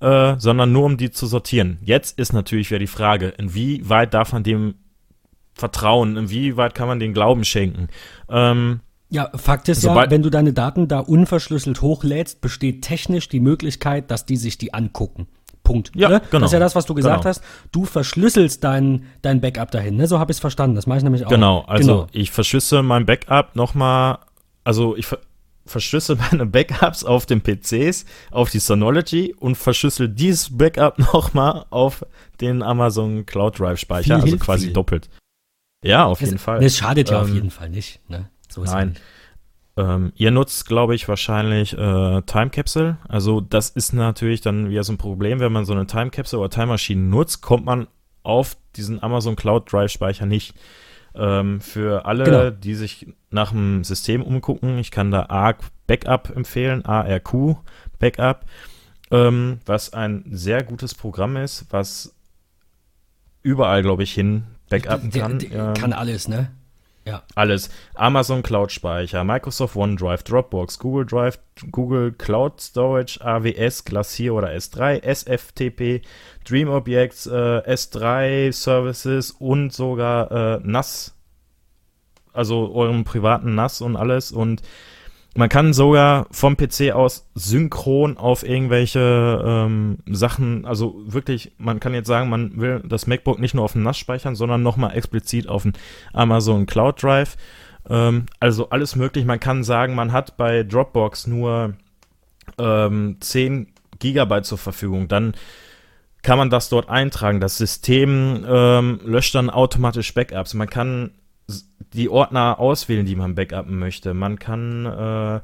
äh, 0.00 0.36
sondern 0.38 0.72
nur 0.72 0.84
um 0.84 0.96
die 0.96 1.10
zu 1.10 1.26
sortieren. 1.26 1.78
Jetzt 1.82 2.18
ist 2.18 2.32
natürlich 2.32 2.70
wieder 2.70 2.78
die 2.78 2.86
Frage, 2.86 3.28
inwieweit 3.28 4.14
darf 4.14 4.32
man 4.32 4.42
dem 4.42 4.74
vertrauen, 5.54 6.16
inwieweit 6.16 6.74
kann 6.74 6.88
man 6.88 7.00
den 7.00 7.12
Glauben 7.12 7.44
schenken. 7.44 7.88
Ähm, 8.28 8.80
ja, 9.10 9.30
Fakt 9.34 9.68
ist 9.68 9.82
ja, 9.82 10.10
wenn 10.10 10.22
du 10.22 10.30
deine 10.30 10.52
Daten 10.52 10.86
da 10.86 11.00
unverschlüsselt 11.00 11.80
hochlädst, 11.80 12.40
besteht 12.40 12.82
technisch 12.82 13.28
die 13.28 13.40
Möglichkeit, 13.40 14.10
dass 14.10 14.26
die 14.26 14.36
sich 14.36 14.58
die 14.58 14.74
angucken. 14.74 15.26
Punkt. 15.64 15.92
Ja, 15.94 16.08
ne? 16.08 16.22
genau. 16.30 16.40
Das 16.42 16.50
ist 16.50 16.52
ja 16.54 16.60
das, 16.60 16.74
was 16.74 16.86
du 16.86 16.94
gesagt 16.94 17.22
genau. 17.22 17.28
hast. 17.28 17.42
Du 17.72 17.84
verschlüsselst 17.84 18.64
dein, 18.64 19.04
dein 19.20 19.40
Backup 19.40 19.70
dahin. 19.70 19.96
Ne? 19.96 20.06
So 20.06 20.18
habe 20.18 20.30
ich 20.30 20.36
es 20.36 20.40
verstanden. 20.40 20.76
Das 20.76 20.86
mache 20.86 20.98
ich 20.98 21.04
nämlich 21.04 21.26
auch. 21.26 21.30
Genau, 21.30 21.60
also 21.66 21.92
genau. 21.92 22.06
ich 22.12 22.30
verschlüssel 22.30 22.82
mein 22.82 23.04
Backup 23.04 23.54
nochmal, 23.54 24.18
also 24.64 24.96
ich 24.96 25.08
verschlüssel 25.68 26.16
meine 26.30 26.46
Backups 26.46 27.04
auf 27.04 27.26
den 27.26 27.42
PCs, 27.42 28.04
auf 28.30 28.50
die 28.50 28.58
Synology 28.58 29.34
und 29.38 29.56
verschlüssel 29.56 30.08
dieses 30.08 30.56
Backup 30.56 30.98
nochmal 31.12 31.66
auf 31.70 32.04
den 32.40 32.62
Amazon 32.62 33.26
Cloud 33.26 33.58
Drive 33.58 33.78
Speicher, 33.78 34.16
viel 34.16 34.32
also 34.32 34.38
quasi 34.38 34.66
viel. 34.66 34.72
doppelt. 34.72 35.08
Ja, 35.84 36.06
auf 36.06 36.18
das, 36.18 36.28
jeden 36.28 36.38
Fall. 36.38 36.60
Das 36.60 36.76
schadet 36.76 37.10
ja 37.10 37.20
auf 37.20 37.28
ähm, 37.28 37.34
jeden 37.34 37.50
Fall 37.50 37.68
nicht. 37.68 38.00
Ne? 38.08 38.28
So 38.48 38.64
Nein. 38.64 38.96
Ähm, 39.76 40.12
ihr 40.16 40.32
nutzt, 40.32 40.66
glaube 40.66 40.96
ich, 40.96 41.06
wahrscheinlich 41.06 41.72
äh, 41.72 42.22
Time 42.22 42.50
Capsule. 42.50 42.98
Also 43.06 43.40
das 43.40 43.70
ist 43.70 43.92
natürlich 43.92 44.40
dann 44.40 44.70
wieder 44.70 44.82
so 44.82 44.92
ein 44.92 44.98
Problem, 44.98 45.38
wenn 45.38 45.52
man 45.52 45.64
so 45.64 45.72
eine 45.72 45.86
Time 45.86 46.10
Capsule 46.10 46.40
oder 46.40 46.50
Time 46.50 46.66
Machine 46.66 47.00
nutzt, 47.00 47.42
kommt 47.42 47.64
man 47.64 47.86
auf 48.24 48.56
diesen 48.74 49.00
Amazon 49.02 49.36
Cloud 49.36 49.72
Drive 49.72 49.92
Speicher 49.92 50.26
nicht. 50.26 50.54
Ähm, 51.18 51.60
für 51.60 52.06
alle, 52.06 52.24
genau. 52.24 52.50
die 52.50 52.74
sich 52.74 53.08
nach 53.30 53.50
dem 53.50 53.82
System 53.82 54.22
umgucken, 54.22 54.78
ich 54.78 54.90
kann 54.90 55.10
da 55.10 55.26
ARC 55.26 55.58
Backup 55.86 56.34
empfehlen, 56.34 56.84
ARQ 56.84 57.56
Backup, 57.98 58.44
ähm, 59.10 59.58
was 59.66 59.92
ein 59.92 60.24
sehr 60.30 60.62
gutes 60.62 60.94
Programm 60.94 61.36
ist, 61.36 61.66
was 61.70 62.14
überall, 63.42 63.82
glaube 63.82 64.02
ich, 64.04 64.12
hin 64.12 64.44
backuppen 64.68 65.10
kann. 65.10 65.38
Der, 65.38 65.48
der, 65.48 65.74
kann 65.74 65.92
alles, 65.92 66.28
ne? 66.28 66.50
Ja. 67.08 67.22
Alles. 67.34 67.70
Amazon 67.94 68.42
Cloud 68.42 68.70
Speicher, 68.70 69.24
Microsoft 69.24 69.76
OneDrive, 69.76 70.22
Dropbox, 70.24 70.78
Google 70.78 71.06
Drive, 71.06 71.38
Google 71.70 72.12
Cloud 72.12 72.60
Storage, 72.60 73.18
AWS, 73.24 73.84
Glacier 73.86 74.34
oder 74.34 74.50
S3, 74.50 75.02
SFTP, 75.02 76.02
DreamObjects, 76.46 77.26
äh, 77.26 77.62
S3 77.72 78.52
Services 78.52 79.30
und 79.30 79.72
sogar 79.72 80.30
äh, 80.30 80.60
NAS. 80.62 81.14
Also 82.34 82.72
eurem 82.74 83.04
privaten 83.04 83.54
NAS 83.54 83.80
und 83.80 83.96
alles. 83.96 84.30
Und 84.30 84.62
man 85.34 85.48
kann 85.48 85.72
sogar 85.72 86.26
vom 86.30 86.56
PC 86.56 86.92
aus 86.92 87.28
synchron 87.34 88.16
auf 88.16 88.42
irgendwelche 88.42 89.42
ähm, 89.44 89.98
Sachen, 90.06 90.64
also 90.64 91.00
wirklich, 91.06 91.52
man 91.58 91.80
kann 91.80 91.94
jetzt 91.94 92.08
sagen, 92.08 92.28
man 92.28 92.58
will 92.60 92.82
das 92.84 93.06
MacBook 93.06 93.38
nicht 93.38 93.54
nur 93.54 93.64
auf 93.64 93.72
dem 93.72 93.82
NAS 93.82 93.98
speichern, 93.98 94.34
sondern 94.34 94.62
nochmal 94.62 94.96
explizit 94.96 95.48
auf 95.48 95.62
dem 95.62 95.74
Amazon 96.12 96.66
Cloud 96.66 97.02
Drive. 97.02 97.36
Ähm, 97.88 98.26
also 98.40 98.70
alles 98.70 98.96
möglich. 98.96 99.24
Man 99.24 99.40
kann 99.40 99.64
sagen, 99.64 99.94
man 99.94 100.12
hat 100.12 100.36
bei 100.36 100.62
Dropbox 100.62 101.26
nur 101.26 101.74
ähm, 102.58 103.16
10 103.20 103.68
Gigabyte 103.98 104.46
zur 104.46 104.58
Verfügung. 104.58 105.08
Dann 105.08 105.34
kann 106.22 106.38
man 106.38 106.50
das 106.50 106.68
dort 106.68 106.88
eintragen. 106.88 107.40
Das 107.40 107.58
System 107.58 108.44
ähm, 108.48 109.00
löscht 109.04 109.34
dann 109.34 109.50
automatisch 109.50 110.12
Backups. 110.14 110.54
Man 110.54 110.68
kann 110.68 111.12
die 111.92 112.08
Ordner 112.08 112.58
auswählen, 112.58 113.06
die 113.06 113.16
man 113.16 113.34
backuppen 113.34 113.78
möchte. 113.78 114.14
Man 114.14 114.38
kann 114.38 114.86
äh, 114.86 115.40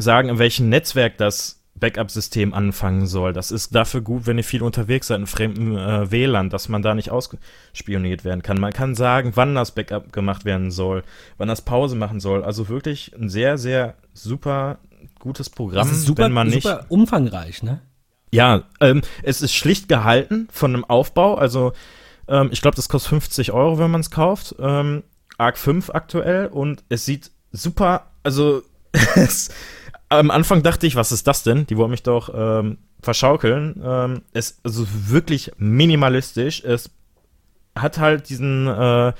sagen, 0.00 0.28
in 0.28 0.38
welchem 0.38 0.68
Netzwerk 0.68 1.18
das 1.18 1.60
Backup-System 1.80 2.52
anfangen 2.52 3.06
soll. 3.06 3.32
Das 3.32 3.50
ist 3.50 3.74
dafür 3.74 4.02
gut, 4.02 4.26
wenn 4.26 4.38
ihr 4.38 4.44
viel 4.44 4.62
unterwegs 4.62 5.08
seid 5.08 5.20
in 5.20 5.26
fremden 5.26 5.76
äh, 5.76 6.10
WLAN, 6.10 6.50
dass 6.50 6.68
man 6.68 6.82
da 6.82 6.94
nicht 6.94 7.10
ausspioniert 7.10 8.24
werden 8.24 8.42
kann. 8.42 8.60
Man 8.60 8.72
kann 8.72 8.94
sagen, 8.94 9.32
wann 9.34 9.54
das 9.54 9.72
Backup 9.72 10.12
gemacht 10.12 10.44
werden 10.44 10.70
soll, 10.70 11.02
wann 11.38 11.48
das 11.48 11.62
Pause 11.62 11.96
machen 11.96 12.20
soll. 12.20 12.44
Also 12.44 12.68
wirklich 12.68 13.12
ein 13.16 13.28
sehr, 13.28 13.56
sehr 13.58 13.94
super 14.12 14.78
gutes 15.18 15.50
Programm, 15.50 15.92
super, 15.92 16.24
wenn 16.24 16.32
man 16.32 16.48
nicht. 16.48 16.62
Super 16.62 16.86
umfangreich, 16.88 17.62
ne? 17.62 17.80
Ja, 18.32 18.64
ähm, 18.80 19.02
es 19.22 19.42
ist 19.42 19.54
schlicht 19.54 19.88
gehalten 19.88 20.48
von 20.52 20.74
einem 20.74 20.84
Aufbau. 20.84 21.34
Also 21.34 21.72
ähm, 22.28 22.50
ich 22.52 22.60
glaube, 22.60 22.76
das 22.76 22.88
kostet 22.88 23.10
50 23.10 23.52
Euro, 23.52 23.78
wenn 23.78 23.90
man 23.90 24.02
es 24.02 24.10
kauft. 24.10 24.54
Ähm, 24.60 25.02
Arc 25.40 25.58
5 25.58 25.90
aktuell 25.90 26.46
und 26.46 26.84
es 26.88 27.04
sieht 27.04 27.30
super, 27.50 28.10
also 28.22 28.62
es, 29.16 29.50
am 30.08 30.30
Anfang 30.30 30.62
dachte 30.62 30.86
ich, 30.86 30.96
was 30.96 31.12
ist 31.12 31.26
das 31.26 31.42
denn? 31.42 31.66
Die 31.66 31.76
wollen 31.76 31.90
mich 31.90 32.02
doch 32.02 32.30
ähm, 32.34 32.78
verschaukeln. 33.00 33.80
Ähm, 33.82 34.22
es 34.32 34.50
ist 34.50 34.60
also 34.64 34.86
wirklich 34.88 35.52
minimalistisch. 35.56 36.62
Es 36.64 36.90
hat 37.76 37.98
halt 37.98 38.28
diesen 38.28 38.66
äh, 38.66 39.12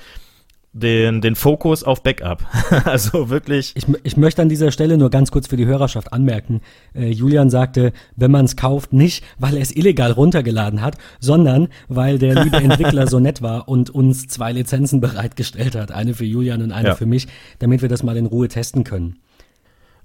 den, 0.73 1.19
den 1.21 1.35
Fokus 1.35 1.83
auf 1.83 2.01
Backup. 2.01 2.45
also 2.85 3.29
wirklich. 3.29 3.73
Ich, 3.75 3.85
ich 4.03 4.17
möchte 4.17 4.41
an 4.41 4.49
dieser 4.49 4.71
Stelle 4.71 4.97
nur 4.97 5.09
ganz 5.09 5.31
kurz 5.31 5.47
für 5.47 5.57
die 5.57 5.65
Hörerschaft 5.65 6.13
anmerken. 6.13 6.61
Äh, 6.95 7.09
Julian 7.09 7.49
sagte, 7.49 7.91
wenn 8.15 8.31
man 8.31 8.45
es 8.45 8.55
kauft, 8.55 8.93
nicht, 8.93 9.23
weil 9.37 9.55
er 9.55 9.61
es 9.61 9.75
illegal 9.75 10.11
runtergeladen 10.11 10.81
hat, 10.81 10.97
sondern 11.19 11.67
weil 11.89 12.19
der 12.19 12.43
liebe 12.43 12.57
Entwickler 12.63 13.07
so 13.07 13.19
nett 13.19 13.41
war 13.41 13.67
und 13.67 13.89
uns 13.89 14.27
zwei 14.27 14.53
Lizenzen 14.53 15.01
bereitgestellt 15.01 15.75
hat. 15.75 15.91
Eine 15.91 16.13
für 16.13 16.25
Julian 16.25 16.61
und 16.61 16.71
eine 16.71 16.89
ja. 16.89 16.95
für 16.95 17.05
mich, 17.05 17.27
damit 17.59 17.81
wir 17.81 17.89
das 17.89 18.03
mal 18.03 18.15
in 18.15 18.25
Ruhe 18.25 18.47
testen 18.47 18.83
können. 18.83 19.17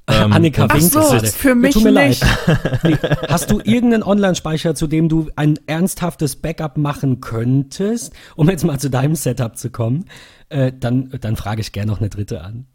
Ähm, 0.09 0.33
Annika 0.33 0.73
winkt 0.73 0.93
so, 0.93 1.01
gerade. 1.01 1.27
Für 1.27 1.55
mich 1.55 1.75
tut 1.75 1.85
mir 1.85 1.93
nicht. 1.93 2.23
leid. 2.23 2.81
Nee, 2.85 2.97
hast 3.29 3.51
du 3.51 3.59
irgendeinen 3.59 4.05
Online-Speicher, 4.05 4.75
zu 4.75 4.87
dem 4.87 5.09
du 5.09 5.31
ein 5.35 5.59
ernsthaftes 5.67 6.37
Backup 6.37 6.77
machen 6.77 7.21
könntest, 7.21 8.13
um 8.37 8.49
jetzt 8.49 8.65
mal 8.65 8.79
zu 8.79 8.89
deinem 8.89 9.17
Setup 9.17 9.57
zu 9.57 9.71
kommen? 9.71 10.05
Äh, 10.49 10.73
dann, 10.79 11.11
dann 11.21 11.37
frage 11.37 11.61
ich 11.61 11.73
gerne 11.73 11.91
noch 11.91 11.99
eine 11.99 12.09
dritte 12.09 12.43
an. 12.43 12.67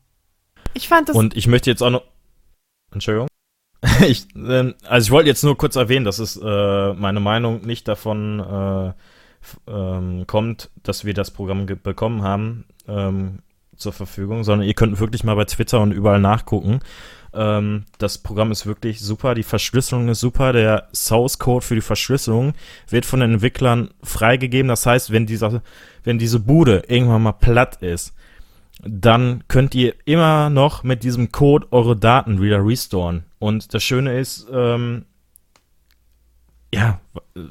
Ich 0.74 0.90
fand 0.90 1.10
das. 1.10 1.16
Und 1.16 1.38
ich 1.38 1.48
möchte 1.48 1.70
jetzt 1.70 1.82
auch 1.82 1.90
noch. 1.90 2.04
Entschuldigung. 2.92 3.28
ich, 4.06 4.28
äh, 4.36 4.74
also 4.86 5.08
ich 5.08 5.12
wollte 5.12 5.30
jetzt 5.30 5.44
nur 5.44 5.58
kurz 5.58 5.76
erwähnen, 5.76 6.06
dass 6.06 6.20
es 6.20 6.38
äh, 6.38 6.94
meine 6.94 7.20
Meinung 7.20 7.62
nicht 7.66 7.88
davon 7.88 8.40
äh, 8.40 8.94
ähm, 9.68 10.28
kommt, 10.28 10.70
dass 10.84 11.06
wir 11.06 11.14
das 11.14 11.32
Programm 11.32 11.66
bekommen 11.66 12.22
haben 12.22 12.66
ähm, 12.88 13.40
zur 13.76 13.94
Verfügung, 13.94 14.44
sondern 14.44 14.68
ihr 14.68 14.74
könnt 14.74 15.00
wirklich 15.00 15.24
mal 15.24 15.36
bei 15.36 15.46
Twitter 15.46 15.80
und 15.82 15.92
überall 15.92 16.20
nachgucken. 16.20 16.82
Ähm, 17.34 17.86
das 17.98 18.18
Programm 18.18 18.52
ist 18.52 18.66
wirklich 18.66 19.00
super, 19.00 19.36
die 19.36 19.44
Verschlüsselung 19.44 20.10
ist 20.10 20.20
super, 20.20 20.52
der 20.52 20.90
Source 20.94 21.40
Code 21.40 21.66
für 21.66 21.76
die 21.76 21.82
Verschlüsselung 21.82 22.54
wird 22.90 23.06
von 23.06 23.22
den 23.22 23.36
Entwicklern 23.36 23.90
freigegeben. 24.04 24.68
Das 24.68 24.86
heißt, 24.86 25.12
wenn 25.12 25.26
dieser, 25.26 25.62
wenn 26.04 26.20
diese 26.20 26.40
Bude 26.40 26.84
irgendwann 26.88 27.24
mal 27.24 27.32
platt 27.32 27.82
ist, 27.82 28.14
dann 28.84 29.44
könnt 29.48 29.76
ihr 29.76 29.94
immer 30.06 30.50
noch 30.50 30.84
mit 30.84 31.04
diesem 31.04 31.32
Code 31.32 31.68
eure 31.72 31.96
Daten 31.96 32.42
wieder 32.42 32.66
restoren. 32.66 33.24
Und 33.40 33.74
das 33.74 33.84
Schöne 33.84 34.20
ist, 34.20 34.48
ähm, 34.52 35.06
ja, 36.74 37.00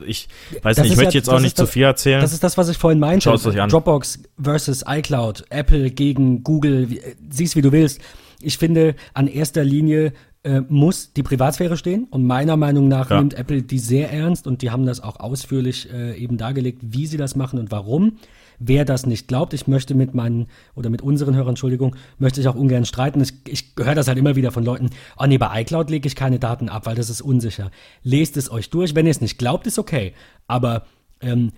ich 0.06 0.28
weiß 0.62 0.76
das 0.76 0.84
nicht, 0.84 0.92
ich 0.92 0.98
möchte 0.98 1.14
ja, 1.14 1.18
jetzt 1.20 1.28
auch 1.28 1.40
nicht 1.40 1.56
zu 1.56 1.66
viel 1.66 1.84
erzählen. 1.84 2.20
Das 2.20 2.32
ist 2.32 2.42
das, 2.42 2.58
was 2.58 2.68
ich 2.68 2.78
vorhin 2.78 2.98
meinte. 2.98 3.24
Schaut 3.24 3.46
euch 3.46 3.60
an. 3.60 3.68
Dropbox 3.68 4.20
versus 4.42 4.84
iCloud, 4.86 5.44
Apple 5.50 5.90
gegen 5.90 6.42
Google, 6.42 6.88
siehst 7.30 7.54
wie 7.56 7.62
du 7.62 7.70
willst 7.72 8.00
ich 8.42 8.58
finde, 8.58 8.94
an 9.14 9.26
erster 9.26 9.64
Linie 9.64 10.12
äh, 10.42 10.62
muss 10.68 11.12
die 11.12 11.22
Privatsphäre 11.22 11.76
stehen 11.76 12.06
und 12.10 12.24
meiner 12.24 12.56
Meinung 12.56 12.88
nach 12.88 13.10
ja. 13.10 13.18
nimmt 13.18 13.34
Apple 13.34 13.62
die 13.62 13.78
sehr 13.78 14.10
ernst 14.10 14.46
und 14.46 14.62
die 14.62 14.70
haben 14.70 14.86
das 14.86 15.00
auch 15.00 15.20
ausführlich 15.20 15.92
äh, 15.92 16.16
eben 16.16 16.38
dargelegt, 16.38 16.80
wie 16.82 17.06
sie 17.06 17.18
das 17.18 17.36
machen 17.36 17.58
und 17.58 17.70
warum. 17.70 18.16
Wer 18.58 18.84
das 18.84 19.06
nicht 19.06 19.26
glaubt, 19.28 19.54
ich 19.54 19.66
möchte 19.66 19.94
mit 19.94 20.14
meinen 20.14 20.46
oder 20.74 20.90
mit 20.90 21.00
unseren 21.00 21.34
Hörern, 21.34 21.50
Entschuldigung, 21.50 21.96
möchte 22.18 22.40
ich 22.40 22.48
auch 22.48 22.54
ungern 22.54 22.84
streiten. 22.84 23.20
Ich, 23.22 23.32
ich 23.48 23.72
höre 23.78 23.94
das 23.94 24.06
halt 24.06 24.18
immer 24.18 24.36
wieder 24.36 24.50
von 24.50 24.64
Leuten, 24.64 24.90
oh 25.18 25.26
nee, 25.26 25.38
bei 25.38 25.62
iCloud 25.62 25.88
lege 25.88 26.06
ich 26.06 26.14
keine 26.14 26.38
Daten 26.38 26.68
ab, 26.68 26.84
weil 26.84 26.94
das 26.94 27.08
ist 27.08 27.22
unsicher. 27.22 27.70
Lest 28.02 28.36
es 28.36 28.50
euch 28.50 28.68
durch. 28.68 28.94
Wenn 28.94 29.06
ihr 29.06 29.12
es 29.12 29.22
nicht 29.22 29.38
glaubt, 29.38 29.66
ist 29.66 29.78
okay. 29.78 30.12
Aber 30.46 30.84
ähm, 31.22 31.52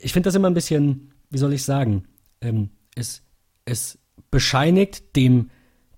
ich 0.00 0.12
finde 0.12 0.26
das 0.26 0.34
immer 0.34 0.50
ein 0.50 0.54
bisschen, 0.54 1.12
wie 1.30 1.38
soll 1.38 1.52
ich 1.52 1.62
sagen, 1.62 2.04
ähm, 2.40 2.70
es, 2.96 3.22
es 3.64 3.98
bescheinigt 4.30 5.14
dem 5.14 5.50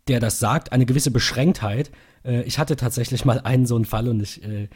der 0.08 0.20
das 0.20 0.38
sagt, 0.38 0.72
eine 0.72 0.86
gewisse 0.86 1.10
Beschränktheit. 1.10 1.90
Äh, 2.24 2.42
ich 2.42 2.58
hatte 2.58 2.76
tatsächlich 2.76 3.24
mal 3.24 3.40
einen 3.40 3.66
so 3.66 3.76
einen 3.76 3.84
Fall 3.84 4.08
und 4.08 4.20
ich, 4.20 4.42
äh, 4.44 4.68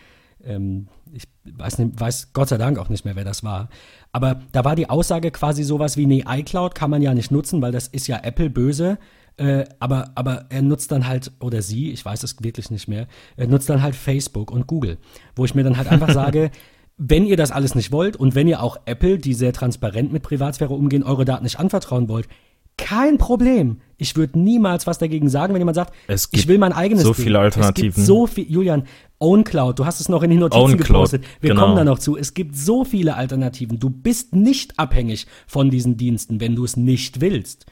ähm, 0.45 0.89
ich 1.12 1.25
weiß, 1.45 1.79
nicht, 1.79 2.01
weiß 2.01 2.33
Gott 2.33 2.49
sei 2.49 2.59
Dank 2.59 2.79
auch 2.79 2.89
nicht 2.89 3.05
mehr, 3.05 3.17
wer 3.17 3.25
das 3.25 3.45
war. 3.45 3.69
Aber 4.12 4.41
da 4.53 4.65
war 4.65 4.77
die 4.77 4.89
Aussage 4.89 5.31
quasi 5.31 5.62
sowas 5.62 5.97
wie, 5.97 6.07
nee, 6.07 6.25
iCloud 6.27 6.75
kann 6.75 6.91
man 6.91 7.03
ja 7.03 7.15
nicht 7.15 7.31
nutzen, 7.31 7.62
weil 7.62 7.73
das 7.73 7.89
ist 7.89 8.07
ja 8.07 8.19
Apple 8.23 8.51
böse. 8.51 8.99
Äh, 9.39 9.65
aber, 9.81 10.12
aber 10.15 10.47
er 10.49 10.62
nutzt 10.62 10.93
dann 10.93 11.07
halt, 11.07 11.33
oder 11.41 11.61
sie, 11.61 11.91
ich 11.91 12.05
weiß 12.05 12.23
es 12.23 12.43
wirklich 12.43 12.71
nicht 12.71 12.89
mehr, 12.89 13.07
er 13.37 13.47
nutzt 13.47 13.69
dann 13.69 13.83
halt 13.83 13.95
Facebook 13.95 14.51
und 14.51 14.67
Google, 14.67 14.97
wo 15.35 15.45
ich 15.45 15.55
mir 15.55 15.62
dann 15.62 15.77
halt 15.77 15.89
einfach 15.89 16.11
sage, 16.11 16.51
wenn 16.97 17.27
ihr 17.27 17.37
das 17.37 17.51
alles 17.51 17.75
nicht 17.75 17.93
wollt 17.93 18.17
und 18.17 18.35
wenn 18.35 18.49
ihr 18.49 18.62
auch 18.62 18.79
Apple, 18.87 19.19
die 19.19 19.35
sehr 19.35 19.53
transparent 19.53 20.11
mit 20.11 20.23
Privatsphäre 20.23 20.73
umgehen, 20.73 21.03
eure 21.03 21.27
Daten 21.27 21.45
nicht 21.45 21.59
anvertrauen 21.59 22.09
wollt, 22.09 22.29
kein 22.77 23.19
Problem. 23.19 23.81
Ich 23.99 24.17
würde 24.17 24.39
niemals 24.39 24.87
was 24.87 24.99
dagegen 24.99 25.29
sagen, 25.29 25.55
wenn 25.55 25.61
jemand 25.61 25.77
sagt, 25.77 25.95
ich 26.33 26.49
will 26.49 26.59
mein 26.59 26.73
eigenes 26.73 27.05
so 27.05 27.15
viele 27.15 27.39
Alternativen. 27.39 27.89
Es 27.89 27.95
gibt 27.97 28.07
so 28.07 28.27
viel, 28.27 28.51
Julian, 28.51 28.85
OwnCloud, 29.19 29.79
du 29.79 29.87
hast 29.87 30.01
es 30.01 30.09
noch 30.09 30.23
in 30.23 30.31
die 30.31 30.37
Notizen 30.37 30.62
OwnCloud, 30.62 30.87
gepostet. 30.87 31.25
Wir 31.41 31.51
genau. 31.51 31.62
kommen 31.62 31.77
da 31.77 31.85
noch 31.85 31.99
zu. 31.99 32.17
Es 32.17 32.35
gibt 32.35 32.57
so 32.57 32.85
viele 32.85 33.17
Alternativen. 33.17 33.79
Du 33.79 33.89
bist 33.89 34.35
nicht 34.35 34.79
abhängig 34.79 35.27
von 35.47 35.71
diesen 35.71 35.97
Diensten, 35.97 36.41
wenn 36.41 36.55
du 36.55 36.65
es 36.65 36.77
nicht 36.77 37.23
willst. 37.23 37.65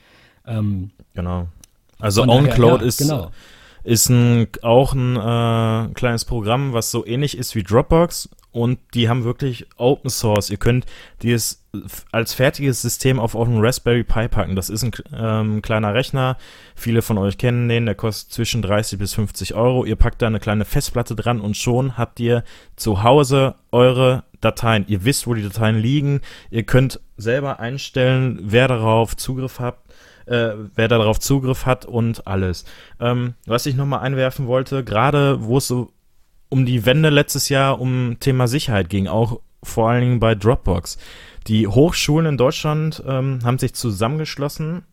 Ähm, 0.47 0.90
genau. 1.14 1.49
Also 1.99 2.23
OwnCloud 2.23 2.81
ja, 2.81 2.87
ist, 2.87 2.99
genau. 2.99 3.31
ist 3.83 4.09
ein, 4.09 4.47
auch 4.62 4.95
ein 4.95 5.17
äh, 5.17 5.93
kleines 5.93 6.25
Programm, 6.25 6.73
was 6.73 6.90
so 6.90 7.05
ähnlich 7.05 7.37
ist 7.37 7.55
wie 7.55 7.62
Dropbox 7.62 8.31
und 8.55 8.79
die 8.95 9.09
haben 9.09 9.25
wirklich 9.25 9.67
Open 9.77 10.09
Source. 10.09 10.49
Ihr 10.49 10.59
könnt 10.59 10.87
dieses 11.23 11.64
als 12.12 12.35
fertiges 12.35 12.83
System 12.83 13.19
auf 13.19 13.35
euren 13.35 13.61
Raspberry 13.61 14.05
Pi 14.05 14.29
packen. 14.29 14.55
Das 14.55 14.71
ist 14.71 14.85
ein 14.85 14.93
ähm, 15.12 15.61
kleiner 15.61 15.93
Rechner. 15.93 16.37
Viele 16.77 17.03
von 17.03 17.19
euch 17.19 17.37
kennen 17.37 17.69
den. 17.69 17.87
Der 17.87 17.97
kostet 17.97 18.33
zwischen 18.33 18.62
30 18.62 19.01
bis 19.01 19.14
50 19.14 19.55
Euro. 19.55 19.85
Ihr 19.85 19.97
packt 19.97 20.23
da 20.23 20.29
eine 20.29 20.38
kleine 20.38 20.64
Festplatte 20.64 21.17
dran 21.17 21.40
und 21.40 21.57
schon 21.57 21.99
habt 21.99 22.21
ihr 22.21 22.45
zu 22.77 23.03
Hause 23.03 23.57
eure 23.73 24.23
Dateien. 24.40 24.85
Ihr 24.87 25.05
wisst, 25.05 25.27
wo 25.27 25.35
die 25.35 25.43
Dateien 25.43 25.77
liegen. 25.77 26.21
Ihr 26.51 26.62
könnt 26.62 27.01
selber 27.17 27.59
einstellen, 27.59 28.38
wer 28.40 28.69
darauf 28.69 29.17
Zugriff 29.17 29.59
hat. 29.59 29.79
Äh, 30.27 30.53
wer 30.77 30.88
darauf 30.88 31.19
Zugriff 31.19 31.67
hat 31.67 31.85
und 31.85 32.27
alles. 32.29 32.64
Ähm, 32.99 33.35
was 33.47 33.67
ich 33.67 33.75
nochmal 33.75 34.01
einwerfen 34.01 34.47
wollte, 34.47 34.83
gerade 34.83 35.45
wo 35.45 35.59
es 35.59 35.67
so 35.67 35.93
um 36.55 36.64
die 36.64 36.87
Wende 36.87 37.11
letztes 37.11 37.49
Jahr 37.49 37.81
um 37.81 38.19
Thema 38.21 38.47
Sicherheit 38.47 38.88
ging, 38.88 39.09
auch 39.09 39.40
vor 39.64 39.90
allen 39.90 40.03
Dingen 40.03 40.21
bei 40.21 40.37
Dropbox. 40.37 40.99
Die 41.49 41.67
Hochschulen 41.67 42.27
in 42.27 42.37
Deutschland 42.37 43.03
ähm, 43.05 43.40
haben 43.43 43.59
sich 43.59 43.75
zusammengeschlossen 43.75 44.85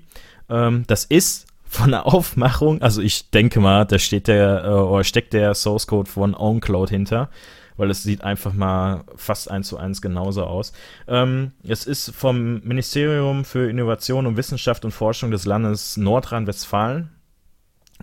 Ähm, 0.49 0.85
das 0.87 1.05
ist 1.05 1.45
von 1.65 1.91
der 1.91 2.07
Aufmachung, 2.07 2.81
also 2.81 3.03
ich 3.03 3.29
denke 3.29 3.59
mal, 3.59 3.85
da 3.85 3.99
steht 3.99 4.27
der, 4.27 4.63
äh, 4.65 4.69
oder 4.69 5.03
steckt 5.03 5.33
der 5.33 5.53
Source 5.53 5.85
Code 5.85 6.09
von 6.09 6.33
OwnCloud 6.33 6.89
hinter 6.89 7.29
weil 7.77 7.89
es 7.89 8.03
sieht 8.03 8.23
einfach 8.23 8.53
mal 8.53 9.03
fast 9.15 9.49
eins 9.49 9.67
zu 9.67 9.77
eins 9.77 10.01
genauso 10.01 10.43
aus. 10.43 10.73
Ähm, 11.07 11.51
es 11.63 11.85
ist 11.85 12.11
vom 12.11 12.59
Ministerium 12.61 13.45
für 13.45 13.69
Innovation 13.69 14.25
und 14.25 14.37
Wissenschaft 14.37 14.85
und 14.85 14.91
Forschung 14.91 15.31
des 15.31 15.45
Landes 15.45 15.97
Nordrhein-Westfalen 15.97 17.09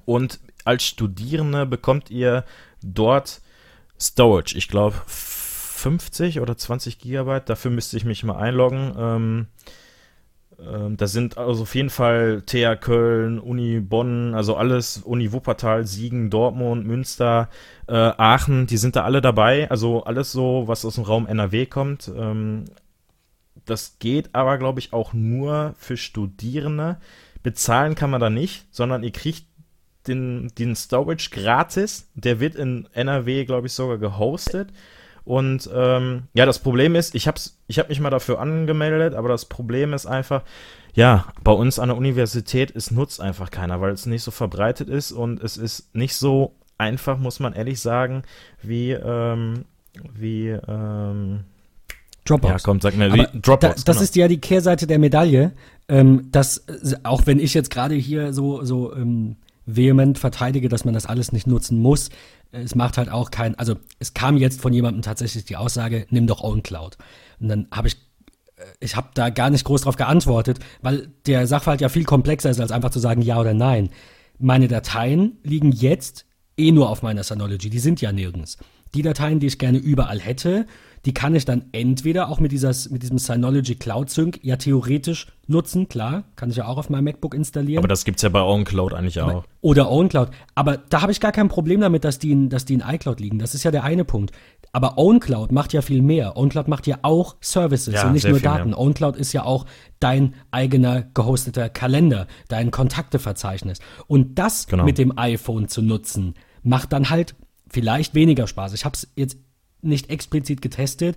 und 0.04 0.40
als 0.64 0.84
Studierende 0.84 1.66
bekommt 1.66 2.10
ihr 2.10 2.44
dort 2.82 3.40
Storage. 3.98 4.56
Ich 4.56 4.68
glaube 4.68 4.96
50 5.06 6.40
oder 6.40 6.56
20 6.56 6.98
Gigabyte. 6.98 7.48
Dafür 7.48 7.70
müsste 7.70 7.96
ich 7.96 8.04
mich 8.04 8.22
mal 8.24 8.36
einloggen. 8.36 8.94
Ähm, 8.98 9.46
ähm, 10.66 10.96
da 10.96 11.06
sind 11.06 11.38
also 11.38 11.62
auf 11.62 11.74
jeden 11.74 11.90
Fall 11.90 12.42
TH 12.44 12.80
Köln, 12.80 13.38
Uni 13.38 13.80
Bonn, 13.80 14.34
also 14.34 14.56
alles, 14.56 14.98
Uni 14.98 15.32
Wuppertal, 15.32 15.86
Siegen, 15.86 16.30
Dortmund, 16.30 16.86
Münster, 16.86 17.48
äh, 17.86 17.94
Aachen, 17.94 18.66
die 18.66 18.76
sind 18.76 18.96
da 18.96 19.04
alle 19.04 19.20
dabei. 19.20 19.70
Also 19.70 20.04
alles 20.04 20.32
so, 20.32 20.64
was 20.66 20.84
aus 20.84 20.96
dem 20.96 21.04
Raum 21.04 21.26
NRW 21.26 21.66
kommt. 21.66 22.10
Ähm, 22.14 22.66
das 23.64 23.98
geht 23.98 24.34
aber, 24.34 24.58
glaube 24.58 24.80
ich, 24.80 24.92
auch 24.92 25.12
nur 25.12 25.74
für 25.78 25.96
Studierende. 25.96 26.98
Bezahlen 27.42 27.94
kann 27.94 28.10
man 28.10 28.20
da 28.20 28.30
nicht, 28.30 28.66
sondern 28.70 29.02
ihr 29.02 29.12
kriegt 29.12 29.46
den, 30.06 30.48
den 30.58 30.76
Storage 30.76 31.30
gratis. 31.30 32.08
Der 32.14 32.40
wird 32.40 32.54
in 32.54 32.88
NRW, 32.92 33.44
glaube 33.44 33.66
ich, 33.66 33.72
sogar 33.72 33.98
gehostet. 33.98 34.72
Und 35.24 35.68
ähm, 35.74 36.24
ja, 36.34 36.46
das 36.46 36.58
Problem 36.58 36.94
ist, 36.94 37.14
ich 37.14 37.28
habe 37.28 37.40
ich 37.66 37.78
hab 37.78 37.88
mich 37.88 38.00
mal 38.00 38.10
dafür 38.10 38.40
angemeldet, 38.40 39.14
aber 39.14 39.28
das 39.28 39.44
Problem 39.44 39.92
ist 39.92 40.06
einfach, 40.06 40.42
ja, 40.94 41.26
bei 41.44 41.52
uns 41.52 41.78
an 41.78 41.88
der 41.88 41.96
Universität, 41.96 42.74
es 42.74 42.90
nutzt 42.90 43.20
einfach 43.20 43.50
keiner, 43.50 43.80
weil 43.80 43.92
es 43.92 44.06
nicht 44.06 44.22
so 44.22 44.30
verbreitet 44.30 44.88
ist 44.88 45.12
und 45.12 45.42
es 45.42 45.56
ist 45.56 45.94
nicht 45.94 46.14
so 46.14 46.54
einfach, 46.78 47.18
muss 47.18 47.40
man 47.40 47.52
ehrlich 47.52 47.80
sagen, 47.80 48.22
wie, 48.62 48.92
ähm, 48.92 49.64
wie, 50.14 50.48
ähm, 50.48 51.44
Dropbox. 52.24 52.52
Ja, 52.52 52.58
kommt, 52.58 52.82
sag 52.82 52.96
mir, 52.96 53.12
wie 53.12 53.26
Dropbox. 53.40 53.60
Da, 53.60 53.68
das 53.68 53.84
genau. 53.84 54.00
ist 54.02 54.16
ja 54.16 54.28
die 54.28 54.40
Kehrseite 54.40 54.86
der 54.86 54.98
Medaille, 54.98 55.52
ähm, 55.88 56.28
dass, 56.30 56.64
auch 57.02 57.26
wenn 57.26 57.38
ich 57.38 57.54
jetzt 57.54 57.70
gerade 57.70 57.94
hier 57.94 58.32
so, 58.32 58.64
so 58.64 58.94
ähm, 58.94 59.36
vehement 59.66 60.18
verteidige, 60.18 60.68
dass 60.68 60.84
man 60.84 60.94
das 60.94 61.06
alles 61.06 61.32
nicht 61.32 61.46
nutzen 61.46 61.80
muss, 61.80 62.10
es 62.52 62.74
macht 62.74 62.98
halt 62.98 63.10
auch 63.10 63.30
kein, 63.30 63.54
also 63.56 63.76
es 63.98 64.14
kam 64.14 64.36
jetzt 64.36 64.60
von 64.60 64.72
jemandem 64.72 65.02
tatsächlich 65.02 65.44
die 65.44 65.56
Aussage, 65.56 66.06
nimm 66.10 66.26
doch 66.26 66.42
OwnCloud. 66.42 66.96
Und 67.40 67.48
dann 67.48 67.68
habe 67.70 67.88
ich, 67.88 67.96
äh, 68.56 68.64
ich 68.80 68.96
habe 68.96 69.08
da 69.14 69.30
gar 69.30 69.50
nicht 69.50 69.64
groß 69.64 69.82
drauf 69.82 69.96
geantwortet, 69.96 70.58
weil 70.82 71.08
der 71.26 71.46
Sachverhalt 71.46 71.80
ja 71.80 71.88
viel 71.88 72.04
komplexer 72.04 72.50
ist, 72.50 72.60
als 72.60 72.72
einfach 72.72 72.90
zu 72.90 72.98
sagen 72.98 73.22
ja 73.22 73.38
oder 73.40 73.54
nein. 73.54 73.90
Meine 74.38 74.68
Dateien 74.68 75.38
liegen 75.42 75.72
jetzt 75.72 76.24
eh 76.56 76.72
nur 76.72 76.88
auf 76.90 77.02
meiner 77.02 77.22
Synology, 77.22 77.70
die 77.70 77.78
sind 77.78 78.00
ja 78.00 78.12
nirgends. 78.12 78.58
Die 78.94 79.02
Dateien, 79.02 79.40
die 79.40 79.46
ich 79.46 79.58
gerne 79.58 79.78
überall 79.78 80.18
hätte, 80.18 80.66
die 81.06 81.14
kann 81.14 81.34
ich 81.34 81.44
dann 81.44 81.64
entweder 81.72 82.28
auch 82.28 82.40
mit, 82.40 82.52
dieses, 82.52 82.90
mit 82.90 83.02
diesem 83.02 83.18
Synology 83.18 83.74
Cloud 83.74 84.10
Sync 84.10 84.38
ja 84.42 84.56
theoretisch 84.56 85.28
nutzen, 85.46 85.88
klar, 85.88 86.24
kann 86.36 86.50
ich 86.50 86.56
ja 86.56 86.66
auch 86.66 86.76
auf 86.76 86.90
meinem 86.90 87.04
MacBook 87.04 87.34
installieren. 87.34 87.78
Aber 87.78 87.88
das 87.88 88.04
gibt 88.04 88.18
es 88.18 88.22
ja 88.22 88.28
bei 88.28 88.42
OwnCloud 88.42 88.92
eigentlich 88.92 89.20
auch. 89.20 89.44
Oder 89.62 89.90
OwnCloud. 89.90 90.30
Aber 90.54 90.76
da 90.76 91.00
habe 91.00 91.12
ich 91.12 91.20
gar 91.20 91.32
kein 91.32 91.48
Problem 91.48 91.80
damit, 91.80 92.04
dass 92.04 92.18
die, 92.18 92.32
in, 92.32 92.50
dass 92.50 92.66
die 92.66 92.74
in 92.74 92.84
iCloud 92.86 93.18
liegen. 93.18 93.38
Das 93.38 93.54
ist 93.54 93.64
ja 93.64 93.70
der 93.70 93.84
eine 93.84 94.04
Punkt. 94.04 94.32
Aber 94.72 94.98
OwnCloud 94.98 95.52
macht 95.52 95.72
ja 95.72 95.80
viel 95.82 96.02
mehr. 96.02 96.36
OwnCloud 96.36 96.68
macht 96.68 96.86
ja 96.86 96.98
auch 97.02 97.36
Services 97.40 97.94
ja, 97.94 98.06
und 98.06 98.12
nicht 98.12 98.28
nur 98.28 98.38
Daten. 98.38 98.70
Mehr. 98.70 98.78
OwnCloud 98.78 99.16
ist 99.16 99.32
ja 99.32 99.44
auch 99.44 99.66
dein 100.00 100.34
eigener 100.50 101.02
gehosteter 101.14 101.70
Kalender, 101.70 102.26
dein 102.48 102.70
Kontakteverzeichnis. 102.70 103.78
Und 104.06 104.38
das 104.38 104.66
genau. 104.66 104.84
mit 104.84 104.98
dem 104.98 105.18
iPhone 105.18 105.68
zu 105.68 105.82
nutzen, 105.82 106.34
macht 106.62 106.92
dann 106.92 107.08
halt 107.08 107.34
vielleicht 107.70 108.14
weniger 108.14 108.46
Spaß. 108.46 108.74
Ich 108.74 108.84
habe 108.84 108.94
es 108.94 109.08
jetzt 109.16 109.38
nicht 109.82 110.10
explizit 110.10 110.60
getestet, 110.60 111.16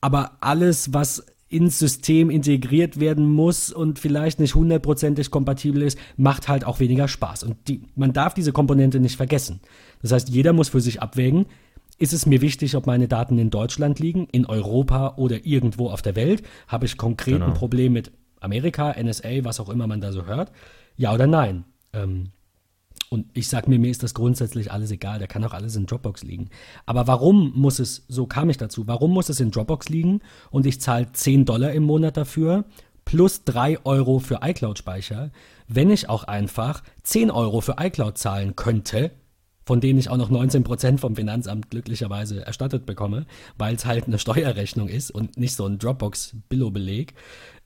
aber 0.00 0.38
alles, 0.40 0.92
was 0.92 1.26
ins 1.48 1.80
System 1.80 2.30
integriert 2.30 3.00
werden 3.00 3.30
muss 3.30 3.72
und 3.72 3.98
vielleicht 3.98 4.38
nicht 4.38 4.54
hundertprozentig 4.54 5.32
kompatibel 5.32 5.82
ist, 5.82 5.98
macht 6.16 6.46
halt 6.46 6.64
auch 6.64 6.78
weniger 6.78 7.08
Spaß. 7.08 7.42
Und 7.42 7.56
die, 7.66 7.82
man 7.96 8.12
darf 8.12 8.34
diese 8.34 8.52
Komponente 8.52 9.00
nicht 9.00 9.16
vergessen. 9.16 9.60
Das 10.00 10.12
heißt, 10.12 10.28
jeder 10.28 10.52
muss 10.52 10.68
für 10.68 10.80
sich 10.80 11.02
abwägen, 11.02 11.46
ist 11.98 12.12
es 12.12 12.24
mir 12.24 12.40
wichtig, 12.40 12.76
ob 12.76 12.86
meine 12.86 13.08
Daten 13.08 13.36
in 13.38 13.50
Deutschland 13.50 13.98
liegen, 13.98 14.28
in 14.30 14.46
Europa 14.46 15.14
oder 15.16 15.44
irgendwo 15.44 15.90
auf 15.90 16.02
der 16.02 16.14
Welt? 16.16 16.42
Habe 16.68 16.86
ich 16.86 16.96
konkret 16.96 17.34
genau. 17.34 17.46
ein 17.46 17.54
Problem 17.54 17.92
mit 17.92 18.12
Amerika, 18.40 18.94
NSA, 18.98 19.44
was 19.44 19.60
auch 19.60 19.68
immer 19.68 19.86
man 19.86 20.00
da 20.00 20.12
so 20.12 20.24
hört? 20.26 20.52
Ja 20.96 21.12
oder 21.12 21.26
nein? 21.26 21.64
Ähm, 21.92 22.30
und 23.10 23.26
ich 23.34 23.48
sag 23.48 23.66
mir, 23.66 23.78
mir 23.78 23.90
ist 23.90 24.04
das 24.04 24.14
grundsätzlich 24.14 24.70
alles 24.70 24.92
egal, 24.92 25.18
da 25.18 25.26
kann 25.26 25.44
auch 25.44 25.52
alles 25.52 25.74
in 25.74 25.86
Dropbox 25.86 26.22
liegen. 26.22 26.48
Aber 26.86 27.08
warum 27.08 27.52
muss 27.56 27.80
es, 27.80 28.04
so 28.08 28.26
kam 28.26 28.48
ich 28.50 28.56
dazu, 28.56 28.86
warum 28.86 29.12
muss 29.12 29.28
es 29.28 29.40
in 29.40 29.50
Dropbox 29.50 29.88
liegen 29.88 30.20
und 30.50 30.64
ich 30.64 30.80
zahle 30.80 31.10
10 31.12 31.44
Dollar 31.44 31.72
im 31.72 31.82
Monat 31.82 32.16
dafür 32.16 32.64
plus 33.04 33.42
3 33.44 33.84
Euro 33.84 34.20
für 34.20 34.40
iCloud-Speicher, 34.42 35.32
wenn 35.66 35.90
ich 35.90 36.08
auch 36.08 36.22
einfach 36.24 36.84
10 37.02 37.32
Euro 37.32 37.60
für 37.60 37.76
iCloud 37.80 38.16
zahlen 38.16 38.54
könnte, 38.54 39.10
von 39.64 39.80
denen 39.80 39.98
ich 39.98 40.08
auch 40.08 40.16
noch 40.16 40.30
19% 40.30 40.98
vom 40.98 41.16
Finanzamt 41.16 41.68
glücklicherweise 41.68 42.46
erstattet 42.46 42.86
bekomme, 42.86 43.26
weil 43.58 43.74
es 43.74 43.86
halt 43.86 44.06
eine 44.06 44.20
Steuerrechnung 44.20 44.86
ist 44.86 45.10
und 45.10 45.36
nicht 45.36 45.56
so 45.56 45.66
ein 45.66 45.78
Dropbox-Billo-Beleg. 45.78 47.14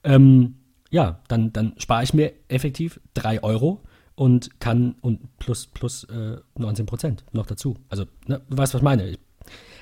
Ähm, 0.03 0.55
ja, 0.89 1.19
dann, 1.27 1.53
dann 1.53 1.73
spare 1.77 2.03
ich 2.03 2.15
mir 2.15 2.33
effektiv 2.47 2.99
3 3.13 3.43
Euro 3.43 3.83
und 4.15 4.59
kann 4.59 4.95
und 5.01 5.37
plus 5.37 5.67
plus 5.67 6.05
äh, 6.05 6.37
19 6.57 6.85
Prozent 6.85 7.25
noch 7.33 7.45
dazu. 7.45 7.75
Also 7.89 8.05
ne, 8.27 8.41
du 8.49 8.57
weißt, 8.57 8.73
was 8.73 8.79
ich 8.79 8.83
meine. 8.83 9.17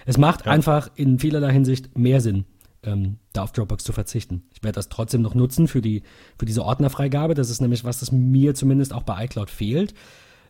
Es 0.05 0.17
macht 0.17 0.45
ja. 0.45 0.51
einfach 0.51 0.89
in 0.95 1.19
vielerlei 1.19 1.53
Hinsicht 1.53 1.97
mehr 1.97 2.19
Sinn, 2.19 2.45
ähm, 2.83 3.17
da 3.31 3.43
auf 3.43 3.51
Dropbox 3.51 3.83
zu 3.83 3.93
verzichten. 3.93 4.43
Ich 4.53 4.63
werde 4.63 4.75
das 4.75 4.89
trotzdem 4.89 5.21
noch 5.21 5.35
nutzen 5.35 5.67
für 5.67 5.81
die 5.81 6.03
für 6.37 6.45
diese 6.45 6.65
Ordnerfreigabe. 6.65 7.35
Das 7.35 7.49
ist 7.49 7.61
nämlich 7.61 7.83
was, 7.83 7.99
das 7.99 8.11
mir 8.11 8.55
zumindest 8.55 8.93
auch 8.93 9.03
bei 9.03 9.25
iCloud 9.25 9.49
fehlt. 9.49 9.93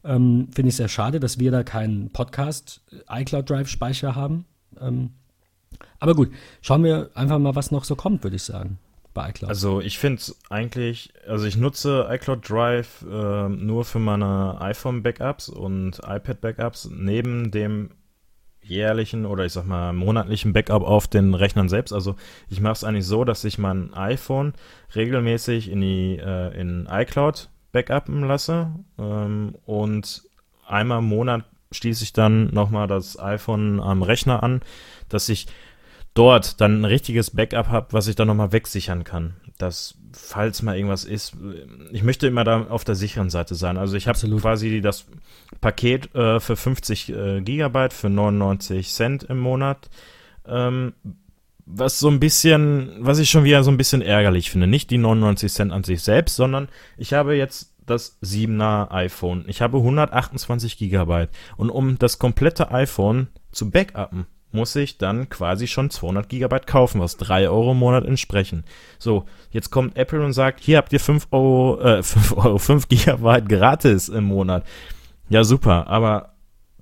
Ähm, 0.04 0.48
Finde 0.52 0.70
ich 0.70 0.76
sehr 0.76 0.90
schade, 0.90 1.20
dass 1.20 1.40
wir 1.40 1.52
da 1.52 1.64
keinen 1.64 2.12
Podcast 2.12 2.82
äh, 2.92 3.22
iCloud 3.22 3.50
Drive 3.50 3.68
Speicher 3.68 4.16
haben. 4.16 4.46
Ähm, 4.80 5.12
aber 6.00 6.16
gut, 6.16 6.32
schauen 6.62 6.84
wir 6.84 7.12
einfach 7.16 7.40
mal, 7.40 7.56
was 7.56 7.72
noch 7.72 7.84
so 7.84 7.96
kommt, 7.96 8.24
würde 8.24 8.36
ich 8.36 8.44
sagen 8.44 8.80
bei 9.14 9.30
iCloud? 9.30 9.50
Also 9.50 9.82
ich 9.82 9.98
finde 9.98 10.20
es 10.20 10.40
eigentlich, 10.50 11.14
also 11.28 11.46
ich 11.46 11.58
nutze 11.58 12.08
iCloud 12.10 12.50
Drive 12.50 13.06
äh, 13.10 13.50
nur 13.50 13.86
für 13.86 14.00
meine 14.00 14.60
iPhone-Backups 14.60 15.50
und 15.50 16.00
iPad-Backups 16.06 16.90
neben 16.92 17.52
dem 17.52 17.92
jährlichen 18.62 19.26
oder 19.26 19.46
ich 19.46 19.54
sag 19.54 19.66
mal 19.66 19.94
monatlichen 19.94 20.54
Backup 20.54 20.84
auf 20.84 21.08
den 21.08 21.34
Rechnern 21.34 21.70
selbst. 21.70 21.92
Also 21.92 22.16
ich 22.50 22.62
mache 22.62 22.74
es 22.74 22.84
eigentlich 22.84 23.06
so, 23.06 23.26
dass 23.26 23.44
ich 23.44 23.58
mein 23.58 23.94
iPhone 23.94 24.54
regelmäßig 24.96 25.70
in 25.70 25.82
die 25.82 26.18
äh, 26.18 26.60
in 26.60 26.88
iCloud 26.90 27.50
backuppen 27.72 28.22
lasse 28.28 28.72
ähm, 28.98 29.56
und 29.66 30.24
einmal 30.66 31.00
im 31.00 31.06
Monat 31.06 31.46
schließe 31.72 32.04
ich 32.04 32.14
dann 32.14 32.54
nochmal 32.54 32.88
das 32.88 33.20
iPhone 33.20 33.80
am 33.80 34.04
Rechner 34.04 34.44
an, 34.44 34.62
dass 35.10 35.28
ich 35.30 35.48
dort 36.14 36.62
dann 36.62 36.82
ein 36.82 36.86
richtiges 36.86 37.32
Backup 37.32 37.70
habe, 37.70 37.88
was 37.92 38.08
ich 38.08 38.16
dann 38.16 38.28
nochmal 38.28 38.52
wegsichern 38.52 39.04
kann. 39.04 39.36
Dass, 39.58 39.96
falls 40.12 40.62
mal 40.62 40.76
irgendwas 40.76 41.06
ist, 41.06 41.36
ich 41.92 42.04
möchte 42.04 42.28
immer 42.28 42.44
da 42.44 42.68
auf 42.68 42.84
der 42.84 42.96
sicheren 42.96 43.30
Seite 43.30 43.56
sein. 43.56 43.78
Also 43.78 43.96
ich 43.96 44.08
habe 44.08 44.20
quasi 44.38 44.82
das 44.82 45.06
Paket 45.62 46.14
äh, 46.16 46.40
für 46.40 46.56
50 46.56 47.10
äh, 47.10 47.42
Gigabyte 47.42 47.94
für 47.94 48.10
99 48.10 48.92
Cent 48.92 49.24
im 49.24 49.40
Monat. 49.40 49.90
Ähm, 50.46 50.94
was 51.66 52.00
so 52.00 52.10
ein 52.10 52.20
bisschen, 52.20 52.92
was 53.00 53.20
ich 53.20 53.30
schon 53.30 53.46
wieder 53.46 53.64
so 53.64 53.72
ein 53.72 53.78
bisschen 53.78 54.02
ärgerlich 54.02 54.52
finde. 54.52 54.68
Nicht 54.68 54.92
die 54.92 54.98
99 54.98 55.52
Cent 55.52 55.72
an 55.72 55.84
sich 55.84 56.04
selbst, 56.04 56.36
sondern 56.36 56.68
ich 56.98 57.14
habe 57.14 57.36
jetzt 57.36 57.74
das 57.86 58.20
7er 58.22 58.92
iPhone. 58.92 59.46
Ich 59.48 59.62
habe 59.62 59.78
128 59.78 60.78
Gigabyte. 60.78 61.30
Und 61.58 61.70
um 61.70 61.98
das 61.98 62.20
komplette 62.20 62.72
iPhone 62.72 63.28
zu 63.52 63.70
backuppen, 63.70 64.26
muss 64.54 64.76
ich 64.76 64.98
dann 64.98 65.30
quasi 65.30 65.68
schon 65.68 65.90
200 65.90 66.30
Gigabyte 66.30 66.68
kaufen, 66.68 67.02
was 67.02 67.18
3 67.18 67.50
Euro 67.50 67.72
im 67.72 67.80
Monat 67.80 68.06
entsprechen. 68.06 68.64
So, 69.00 69.26
jetzt 69.52 69.72
kommt 69.72 69.98
Apple 69.98 70.24
und 70.24 70.34
sagt, 70.34 70.60
hier 70.60 70.78
habt 70.78 70.94
ihr 70.94 71.00
5 71.00 71.28
Euro, 71.32 71.82
äh, 71.82 72.04
5 72.04 72.38
Euro, 72.38 72.58
5 72.58 72.88
Gigabyte 72.88 73.50
gratis 73.50 74.10
im 74.10 74.26
Monat. 74.26 74.66
Ja, 75.30 75.44
super, 75.44 75.88
aber 75.88 76.34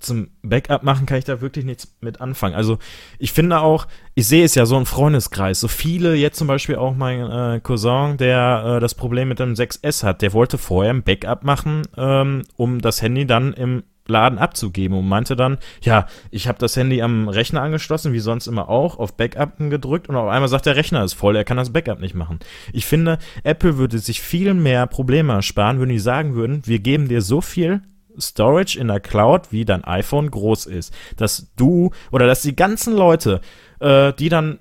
zum 0.01 0.29
Backup 0.41 0.83
machen 0.83 1.05
kann 1.05 1.19
ich 1.19 1.25
da 1.25 1.41
wirklich 1.41 1.63
nichts 1.63 1.95
mit 2.01 2.21
anfangen. 2.21 2.55
Also 2.55 2.79
ich 3.19 3.31
finde 3.31 3.59
auch, 3.59 3.87
ich 4.15 4.27
sehe 4.27 4.43
es 4.43 4.55
ja 4.55 4.65
so 4.65 4.77
im 4.77 4.85
Freundeskreis, 4.85 5.59
so 5.59 5.67
viele, 5.67 6.15
jetzt 6.15 6.37
zum 6.37 6.47
Beispiel 6.47 6.75
auch 6.75 6.95
mein 6.95 7.19
äh, 7.19 7.59
Cousin, 7.61 8.17
der 8.17 8.77
äh, 8.77 8.79
das 8.79 8.95
Problem 8.95 9.29
mit 9.29 9.39
dem 9.39 9.53
6S 9.53 10.03
hat, 10.03 10.21
der 10.21 10.33
wollte 10.33 10.57
vorher 10.57 10.93
ein 10.93 11.03
Backup 11.03 11.43
machen, 11.43 11.83
ähm, 11.97 12.43
um 12.57 12.81
das 12.81 13.01
Handy 13.01 13.25
dann 13.25 13.53
im 13.53 13.83
Laden 14.11 14.37
abzugeben 14.37 14.97
und 14.97 15.07
meinte 15.07 15.35
dann, 15.35 15.57
ja, 15.81 16.07
ich 16.29 16.47
habe 16.47 16.59
das 16.59 16.75
Handy 16.75 17.01
am 17.01 17.27
Rechner 17.27 17.61
angeschlossen, 17.61 18.13
wie 18.13 18.19
sonst 18.19 18.47
immer 18.47 18.69
auch, 18.69 18.99
auf 18.99 19.17
Backup 19.17 19.57
gedrückt 19.57 20.09
und 20.09 20.15
auf 20.15 20.29
einmal 20.29 20.49
sagt 20.49 20.65
der 20.65 20.75
Rechner 20.75 21.03
ist 21.03 21.13
voll, 21.13 21.35
er 21.35 21.43
kann 21.43 21.57
das 21.57 21.73
Backup 21.73 21.99
nicht 21.99 22.15
machen. 22.15 22.39
Ich 22.73 22.85
finde, 22.85 23.17
Apple 23.43 23.77
würde 23.77 23.97
sich 23.99 24.21
viel 24.21 24.53
mehr 24.53 24.85
Probleme 24.87 25.33
ersparen, 25.33 25.81
wenn 25.81 25.89
die 25.89 25.99
sagen 25.99 26.35
würden, 26.35 26.61
wir 26.65 26.79
geben 26.79 27.07
dir 27.07 27.21
so 27.21 27.41
viel 27.41 27.81
Storage 28.19 28.77
in 28.77 28.87
der 28.87 28.99
Cloud, 28.99 29.51
wie 29.51 29.65
dein 29.65 29.83
iPhone 29.83 30.29
groß 30.29 30.65
ist. 30.65 30.93
Dass 31.15 31.51
du 31.55 31.91
oder 32.11 32.27
dass 32.27 32.41
die 32.41 32.55
ganzen 32.55 32.95
Leute, 32.95 33.41
äh, 33.79 34.13
die 34.13 34.29
dann 34.29 34.59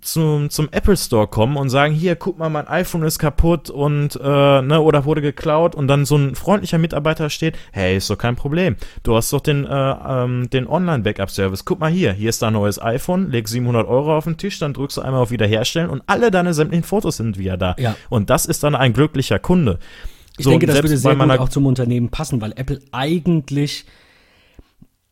zum, 0.00 0.50
zum 0.50 0.68
Apple 0.70 0.96
Store 0.96 1.26
kommen 1.26 1.56
und 1.56 1.70
sagen, 1.70 1.94
hier, 1.94 2.16
guck 2.16 2.38
mal, 2.38 2.48
mein 2.48 2.66
iPhone 2.68 3.02
ist 3.02 3.18
kaputt 3.18 3.70
und, 3.70 4.18
äh, 4.22 4.62
ne, 4.62 4.80
oder 4.80 5.04
wurde 5.04 5.22
geklaut 5.22 5.74
und 5.74 5.88
dann 5.88 6.04
so 6.04 6.16
ein 6.16 6.34
freundlicher 6.34 6.78
Mitarbeiter 6.78 7.30
steht, 7.30 7.56
hey, 7.72 7.96
ist 7.96 8.10
doch 8.10 8.18
kein 8.18 8.36
Problem. 8.36 8.76
Du 9.02 9.16
hast 9.16 9.32
doch 9.32 9.40
den, 9.40 9.64
äh, 9.64 9.70
ähm, 9.70 10.50
den 10.50 10.66
Online-Backup-Service. 10.66 11.64
Guck 11.64 11.80
mal 11.80 11.90
hier, 11.90 12.12
hier 12.12 12.30
ist 12.30 12.42
dein 12.42 12.52
neues 12.52 12.80
iPhone, 12.80 13.30
leg 13.30 13.48
700 13.48 13.86
Euro 13.86 14.16
auf 14.16 14.24
den 14.24 14.36
Tisch, 14.36 14.58
dann 14.58 14.72
drückst 14.72 14.96
du 14.96 15.00
einmal 15.02 15.22
auf 15.22 15.30
Wiederherstellen 15.30 15.90
und 15.90 16.02
alle 16.06 16.30
deine 16.30 16.54
sämtlichen 16.54 16.84
Fotos 16.84 17.16
sind 17.16 17.38
wieder 17.38 17.56
da. 17.56 17.76
Ja. 17.78 17.96
Und 18.08 18.30
das 18.30 18.46
ist 18.46 18.62
dann 18.62 18.74
ein 18.74 18.92
glücklicher 18.92 19.38
Kunde. 19.38 19.78
Ich 20.38 20.44
so, 20.44 20.50
denke, 20.50 20.66
das 20.66 20.76
würde 20.76 20.96
sehr 20.96 21.16
gut 21.16 21.30
auch 21.38 21.48
zum 21.48 21.66
Unternehmen 21.66 22.08
passen, 22.08 22.40
weil 22.40 22.52
Apple 22.56 22.80
eigentlich 22.92 23.84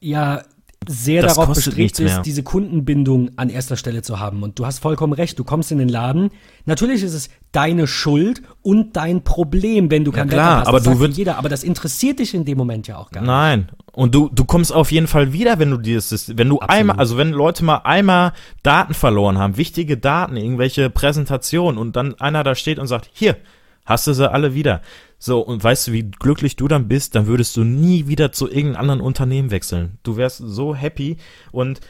ja 0.01 0.43
sehr 0.87 1.23
das 1.23 1.35
darauf 1.35 1.55
bestrebt 1.55 1.99
ist, 2.01 2.23
diese 2.23 2.43
Kundenbindung 2.43 3.31
an 3.37 3.51
erster 3.51 3.77
Stelle 3.77 4.03
zu 4.03 4.21
haben. 4.21 4.43
Und 4.43 4.59
du 4.59 4.67
hast 4.67 4.79
vollkommen 4.79 5.13
recht, 5.13 5.39
du 5.39 5.45
kommst 5.45 5.73
in 5.73 5.79
den 5.79 5.89
Laden. 5.89 6.31
Natürlich 6.67 7.03
ist 7.03 7.15
es 7.15 7.29
deine 7.53 7.87
Schuld 7.87 8.43
und 8.63 8.97
dein 8.97 9.23
Problem, 9.23 9.91
wenn 9.91 10.05
du 10.05 10.13
kein 10.13 10.29
ja, 10.29 10.35
klar, 10.35 10.47
Wetter 10.47 10.61
hast. 10.61 10.69
Aber 10.69 10.81
das 10.81 10.99
du 10.99 11.07
jeder, 11.07 11.37
aber 11.37 11.49
das 11.49 11.63
interessiert 11.63 12.21
dich 12.21 12.35
in 12.35 12.45
dem 12.45 12.57
Moment 12.57 12.87
ja 12.87 12.97
auch 12.97 13.11
gar 13.11 13.21
nicht. 13.21 13.29
Nein. 13.29 13.69
Und 13.93 14.15
du, 14.15 14.31
du 14.33 14.45
kommst 14.45 14.73
auf 14.73 14.93
jeden 14.93 15.09
Fall 15.09 15.33
wieder, 15.33 15.59
wenn 15.59 15.71
du 15.71 15.77
dieses, 15.77 16.37
wenn 16.39 16.49
du 16.49 16.61
Absolut. 16.61 16.71
einmal, 16.71 16.97
also 16.99 17.17
wenn 17.17 17.33
Leute 17.33 17.65
mal 17.65 17.79
einmal 17.79 18.33
Daten 18.63 18.95
verloren 18.95 19.39
haben, 19.39 19.57
wichtige 19.57 19.97
Daten, 19.99 20.37
irgendwelche 20.37 20.89
Präsentationen 20.89 21.79
und 21.79 21.97
dann 21.97 22.15
einer 22.21 22.45
da 22.45 22.55
steht 22.55 22.79
und 22.79 22.87
sagt, 22.87 23.11
hier, 23.13 23.37
hast 23.85 24.07
du 24.07 24.13
sie 24.13 24.31
alle 24.31 24.55
wieder. 24.55 24.83
So, 25.19 25.41
und 25.41 25.63
weißt 25.63 25.89
du, 25.89 25.93
wie 25.93 26.05
glücklich 26.05 26.57
du 26.57 26.69
dann 26.69 26.87
bist, 26.87 27.15
dann 27.15 27.27
würdest 27.27 27.57
du 27.57 27.65
nie 27.65 28.07
wieder 28.07 28.31
zu 28.33 28.49
irgendeinem 28.49 28.81
anderen 28.81 29.01
Unternehmen 29.01 29.51
wechseln. 29.51 29.99
Du 30.05 30.17
wärst 30.17 30.39
so 30.39 30.75
happy 30.75 31.17
und 31.51 31.81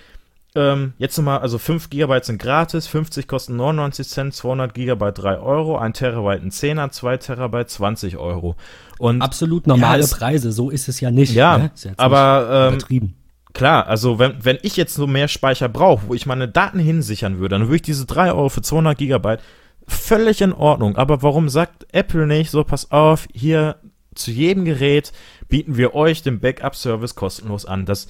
ähm, 0.55 0.95
jetzt 0.97 1.17
nochmal, 1.19 1.41
also 1.41 1.59
5 1.59 1.91
GB 1.91 2.21
sind 2.23 2.41
gratis, 2.41 2.87
50 2.87 3.29
kosten 3.29 3.57
99 3.57 4.09
Cent, 4.09 4.35
200 4.35 4.73
GB 4.73 5.13
3 5.13 5.39
Euro, 5.39 5.77
1 5.77 5.99
Terabyte 5.99 6.43
ein 6.43 6.51
10er, 6.51 6.91
2 6.91 7.17
Terabyte 7.19 7.69
20 7.69 8.17
Euro. 8.17 8.57
Und 8.99 9.21
Absolut 9.21 9.67
normale 9.67 10.03
ja, 10.03 10.09
Preise, 10.09 10.51
so 10.51 10.71
ist 10.71 10.89
es 10.89 11.01
ja 11.01 11.11
nicht. 11.11 11.35
Ja, 11.35 11.59
ne? 11.59 11.71
ja 11.85 11.93
aber 11.97 12.73
ähm, 12.91 13.13
Klar, 13.55 13.87
also 13.89 14.19
wenn, 14.19 14.45
wenn 14.45 14.59
ich 14.63 14.77
jetzt 14.77 14.95
so 14.95 15.07
mehr 15.07 15.27
Speicher 15.27 15.69
brauche, 15.69 16.09
wo 16.09 16.15
ich 16.15 16.27
meine 16.27 16.49
Daten 16.49 16.79
hinsichern 16.79 17.39
würde, 17.39 17.59
dann 17.59 17.63
würde 17.63 17.77
ich 17.77 17.83
diese 17.83 18.07
3 18.07 18.33
Euro 18.33 18.49
für 18.51 18.63
200 18.63 18.97
Gigabyte 18.97 19.41
völlig 19.89 20.41
in 20.41 20.53
Ordnung. 20.53 20.97
Aber 20.97 21.23
warum 21.23 21.49
sagt 21.49 21.87
Apple 21.93 22.27
nicht 22.27 22.51
so, 22.51 22.65
pass 22.65 22.91
auf, 22.91 23.27
hier 23.33 23.77
zu 24.15 24.31
jedem 24.31 24.65
Gerät 24.65 25.13
bieten 25.49 25.77
wir 25.77 25.95
euch 25.95 26.23
den 26.23 26.41
Backup-Service 26.41 27.15
kostenlos 27.15 27.67
an. 27.67 27.87
Das 27.87 28.09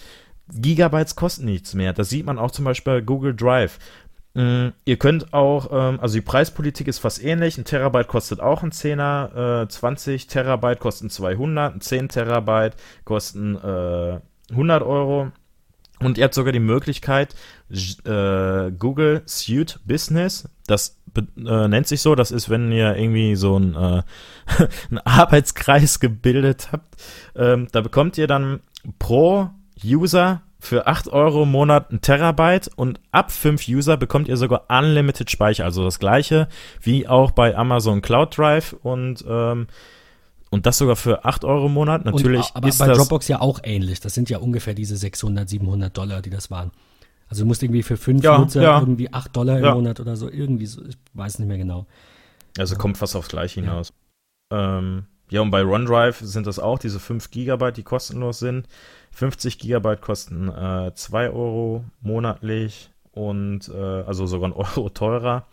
Gigabytes 0.53 1.17
kosten 1.17 1.45
nichts 1.45 1.75
mehr. 1.75 1.93
Das 1.93 2.09
sieht 2.09 2.27
man 2.27 2.39
auch 2.39 2.51
zum 2.51 2.65
Beispiel 2.65 2.95
bei 2.95 3.01
Google 3.01 3.35
Drive. 3.35 3.79
Mm, 4.35 4.69
ihr 4.85 4.97
könnt 4.97 5.33
auch, 5.33 5.69
ähm, 5.73 6.01
also 6.01 6.15
die 6.15 6.23
Preispolitik 6.23 6.89
ist 6.89 6.99
fast 6.99 7.23
ähnlich. 7.23 7.59
Ein 7.59 7.65
Terabyte 7.65 8.09
kostet 8.09 8.41
auch 8.41 8.63
ein 8.63 8.73
Zehner, 8.73 9.65
äh, 9.65 9.69
20 9.69 10.27
Terabyte 10.27 10.81
kosten 10.81 11.11
200, 11.11 11.75
ein 11.75 11.81
10 11.81 12.09
Terabyte 12.09 12.77
kosten 13.05 13.57
äh, 13.57 14.21
100 14.51 14.83
Euro. 14.83 15.31
Und 16.01 16.17
ihr 16.17 16.25
habt 16.25 16.35
sogar 16.35 16.53
die 16.53 16.61
Möglichkeit, 16.61 17.35
äh, 17.71 18.71
Google 18.71 19.23
Suite 19.27 19.81
Business, 19.85 20.49
das 20.67 20.98
äh, 21.17 21.69
nennt 21.69 21.87
sich 21.87 22.01
so, 22.01 22.15
das 22.15 22.31
ist, 22.31 22.51
wenn 22.51 22.73
ihr 22.73 22.97
irgendwie 22.97 23.37
so 23.37 23.59
ein, 23.59 23.75
äh, 23.75 24.03
einen 24.91 24.99
Arbeitskreis 25.05 26.01
gebildet 26.01 26.69
habt, 26.73 26.97
ähm, 27.37 27.69
da 27.73 27.81
bekommt 27.81 28.19
ihr 28.19 28.27
dann 28.27 28.61
pro 28.99 29.51
User 29.85 30.43
für 30.61 30.87
8 30.87 31.09
Euro 31.09 31.45
im 31.45 31.53
Monat 31.53 31.93
ein 31.93 32.01
Terabyte 32.01 32.69
und 32.75 33.01
ab 33.13 33.31
5 33.31 33.69
User 33.69 33.97
bekommt 33.97 34.29
ihr 34.29 34.37
sogar 34.37 34.65
Unlimited 34.69 35.31
Speicher, 35.31 35.65
also 35.65 35.85
das 35.85 35.99
gleiche 35.99 36.49
wie 36.81 37.07
auch 37.07 37.31
bei 37.31 37.57
Amazon 37.57 38.03
Cloud 38.03 38.37
Drive 38.37 38.75
und 38.83 39.25
ähm, 39.29 39.69
und 40.51 40.65
das 40.65 40.79
sogar 40.79 40.97
für 40.97 41.27
8 41.27 41.45
Euro 41.45 41.67
im 41.67 41.75
Monat. 41.75 42.07
Natürlich 42.07 42.41
und, 42.41 42.57
aber 42.57 42.69
ist 42.69 42.79
bei 42.79 42.89
Dropbox 42.89 43.29
ja 43.29 43.41
auch 43.41 43.61
ähnlich. 43.63 44.01
Das 44.01 44.15
sind 44.15 44.31
ja 44.31 44.39
ungefähr 44.39 44.73
diese 44.73 44.97
600, 44.97 45.47
700 45.47 45.97
Dollar, 45.97 46.23
die 46.23 46.31
das 46.31 46.51
waren. 46.51 46.71
Also 47.29 47.43
du 47.43 47.47
musst 47.47 47.63
irgendwie 47.63 47.83
für 47.83 47.97
fünf 47.97 48.25
ja, 48.25 48.39
Nutzer 48.39 48.63
ja. 48.63 48.81
irgendwie 48.81 49.13
8 49.13 49.37
Dollar 49.37 49.59
im 49.59 49.65
ja. 49.65 49.75
Monat 49.75 50.01
oder 50.01 50.17
so, 50.17 50.31
irgendwie 50.31 50.67
so, 50.67 50.85
ich 50.85 50.97
weiß 51.15 51.39
nicht 51.39 51.49
mehr 51.49 51.59
genau. 51.59 51.87
Also 52.57 52.77
kommt 52.77 52.97
fast 52.97 53.15
aufs 53.17 53.29
Gleiche 53.29 53.61
hinaus. 53.61 53.93
Ja. 54.51 54.79
Ähm, 54.79 55.05
ja, 55.31 55.43
und 55.43 55.51
bei 55.51 55.65
OneDrive 55.65 56.21
sind 56.21 56.47
das 56.47 56.59
auch 56.59 56.79
diese 56.79 56.99
5 56.99 57.31
Gigabyte, 57.31 57.77
die 57.77 57.83
kostenlos 57.83 58.39
sind. 58.39 58.67
50 59.13 59.59
Gigabyte 59.59 60.01
kosten 60.01 60.49
äh, 60.49 60.93
2 60.95 61.31
Euro 61.31 61.85
monatlich 62.01 62.91
und 63.13 63.69
äh, 63.69 63.77
also 63.77 64.27
sogar 64.27 64.49
ein 64.49 64.53
Euro 64.55 64.89
teurer. 64.89 65.47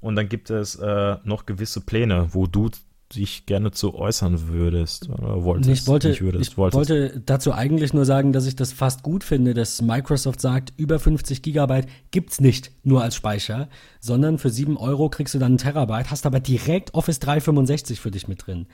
Und 0.00 0.16
dann 0.16 0.28
gibt 0.28 0.50
es 0.50 0.74
äh, 0.76 1.16
noch 1.22 1.46
gewisse 1.46 1.80
Pläne, 1.80 2.28
wo 2.32 2.48
du 2.48 2.70
dich 3.18 3.46
gerne 3.46 3.70
zu 3.70 3.94
äußern 3.94 4.48
würdest 4.48 5.08
oder 5.08 5.44
wolltest. 5.44 5.82
Ich 5.82 5.86
wollte, 5.86 6.08
nicht 6.10 6.22
würdest, 6.22 6.50
ich 6.52 6.56
wollte 6.56 7.22
dazu 7.24 7.52
eigentlich 7.52 7.92
nur 7.92 8.04
sagen, 8.04 8.32
dass 8.32 8.46
ich 8.46 8.56
das 8.56 8.72
fast 8.72 9.02
gut 9.02 9.24
finde, 9.24 9.54
dass 9.54 9.82
Microsoft 9.82 10.40
sagt, 10.40 10.72
über 10.76 10.98
50 10.98 11.42
Gigabyte 11.42 11.88
gibt's 12.10 12.40
nicht 12.40 12.72
nur 12.82 13.02
als 13.02 13.14
Speicher, 13.14 13.68
sondern 14.00 14.38
für 14.38 14.50
7 14.50 14.76
Euro 14.76 15.08
kriegst 15.08 15.34
du 15.34 15.38
dann 15.38 15.52
einen 15.52 15.58
Terabyte, 15.58 16.10
hast 16.10 16.26
aber 16.26 16.40
direkt 16.40 16.94
Office 16.94 17.20
365 17.20 18.00
für 18.00 18.10
dich 18.10 18.28
mit 18.28 18.46
drin. 18.46 18.66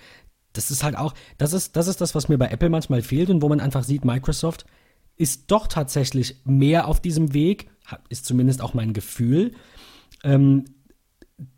Das 0.53 0.71
ist 0.71 0.83
halt 0.83 0.97
auch, 0.97 1.15
das 1.37 1.53
ist, 1.53 1.77
das 1.77 1.89
ist 1.89 2.01
das, 2.01 2.15
was 2.15 2.29
mir 2.29 2.39
bei 2.39 2.49
Apple 2.49 2.71
manchmal 2.71 3.03
fehlt 3.03 3.31
und 3.31 3.43
wo 3.43 3.49
man 3.49 3.61
einfach 3.61 3.85
sieht, 3.85 4.05
Microsoft 4.05 4.65
ist 5.17 5.51
doch 5.51 5.67
tatsächlich 5.67 6.41
mehr 6.45 6.89
auf 6.89 7.01
diesem 7.01 7.35
Weg, 7.35 7.71
ist 8.09 8.25
zumindest 8.25 8.63
auch 8.63 8.75
mein 8.75 8.93
Gefühl, 8.93 9.53
ähm, 10.25 10.65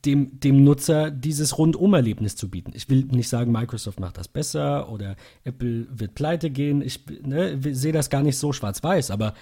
dem, 0.04 0.38
dem 0.40 0.62
Nutzer 0.62 1.10
dieses 1.10 1.56
Rundumerlebnis 1.56 2.36
zu 2.36 2.50
bieten. 2.50 2.72
Ich 2.74 2.88
will 2.90 3.04
nicht 3.06 3.28
sagen, 3.28 3.50
Microsoft 3.50 3.98
macht 3.98 4.18
das 4.18 4.28
besser 4.28 4.90
oder 4.90 5.16
Apple 5.44 5.86
wird 5.90 6.14
pleite 6.14 6.50
gehen. 6.50 6.82
Ich 6.82 7.00
ne, 7.22 7.58
sehe 7.74 7.92
das 7.92 8.10
gar 8.10 8.22
nicht 8.22 8.36
so 8.36 8.52
schwarz-weiß, 8.52 9.10
aber 9.10 9.34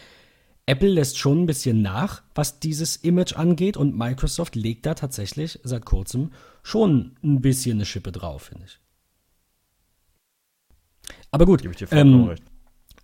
Apple 0.66 0.88
lässt 0.88 1.18
schon 1.18 1.42
ein 1.42 1.46
bisschen 1.46 1.82
nach, 1.82 2.22
was 2.34 2.60
dieses 2.60 2.96
Image 2.96 3.34
angeht 3.34 3.76
und 3.76 3.96
Microsoft 3.96 4.54
legt 4.54 4.86
da 4.86 4.94
tatsächlich 4.94 5.58
seit 5.64 5.84
kurzem 5.84 6.30
schon 6.62 7.16
ein 7.24 7.40
bisschen 7.40 7.78
eine 7.78 7.86
Schippe 7.86 8.12
drauf, 8.12 8.42
finde 8.42 8.66
ich. 8.66 8.78
Aber 11.30 11.46
gut. 11.46 11.64
Ähm. 11.90 12.34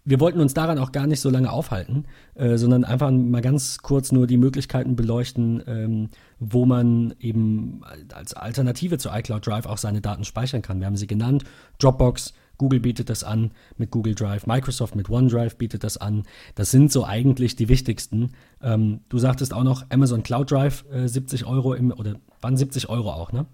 Wir 0.05 0.21
wollten 0.21 0.41
uns 0.41 0.53
daran 0.53 0.79
auch 0.79 0.93
gar 0.93 1.07
nicht 1.07 1.21
so 1.21 1.31
lange 1.31 1.51
aufhalten, 1.51 2.05
äh, 2.35 2.59
sondern 2.59 2.85
einfach 2.85 3.11
mal 3.11 3.41
ganz 3.41 3.79
kurz 3.79 4.13
nur 4.13 4.27
die 4.27 4.37
Möglichkeiten 4.37 4.97
beleuchten, 4.97 5.63
ähm, 5.67 6.11
wo 6.39 6.67
man 6.67 7.15
eben 7.21 7.81
als 8.13 8.35
Alternative 8.35 8.99
zu 8.99 9.09
iCloud 9.09 9.47
Drive 9.47 9.67
auch 9.67 9.79
seine 9.79 10.03
Daten 10.03 10.25
speichern 10.25 10.61
kann. 10.61 10.81
Wir 10.81 10.87
haben 10.87 10.97
sie 10.97 11.07
genannt. 11.07 11.45
Dropbox, 11.79 12.35
Google 12.59 12.81
bietet 12.81 13.09
das 13.09 13.25
an 13.25 13.53
mit 13.79 13.91
Google 13.91 14.15
Drive, 14.15 14.47
Microsoft 14.47 14.95
mit 14.95 15.09
OneDrive 15.09 15.57
bietet 15.57 15.85
das 15.85 15.97
an. 15.97 16.25
Das 16.55 16.71
sind 16.71 16.93
so 16.93 17.05
eigentlich 17.05 17.57
die 17.57 17.69
wichtigsten. 17.69 18.33
Ähm, 18.63 19.01
du 19.09 19.19
sagtest 19.19 19.55
auch 19.55 19.65
noch 19.65 19.87
Amazon 19.89 20.23
Cloud 20.23 20.51
Drive 20.51 20.85
äh, 20.93 21.09
70 21.09 21.47
Euro 21.47 21.73
im, 21.73 21.91
oder 21.93 22.17
waren 22.43 22.57
70 22.57 22.91
Euro 22.91 23.11
auch, 23.11 23.33
ne? 23.33 23.47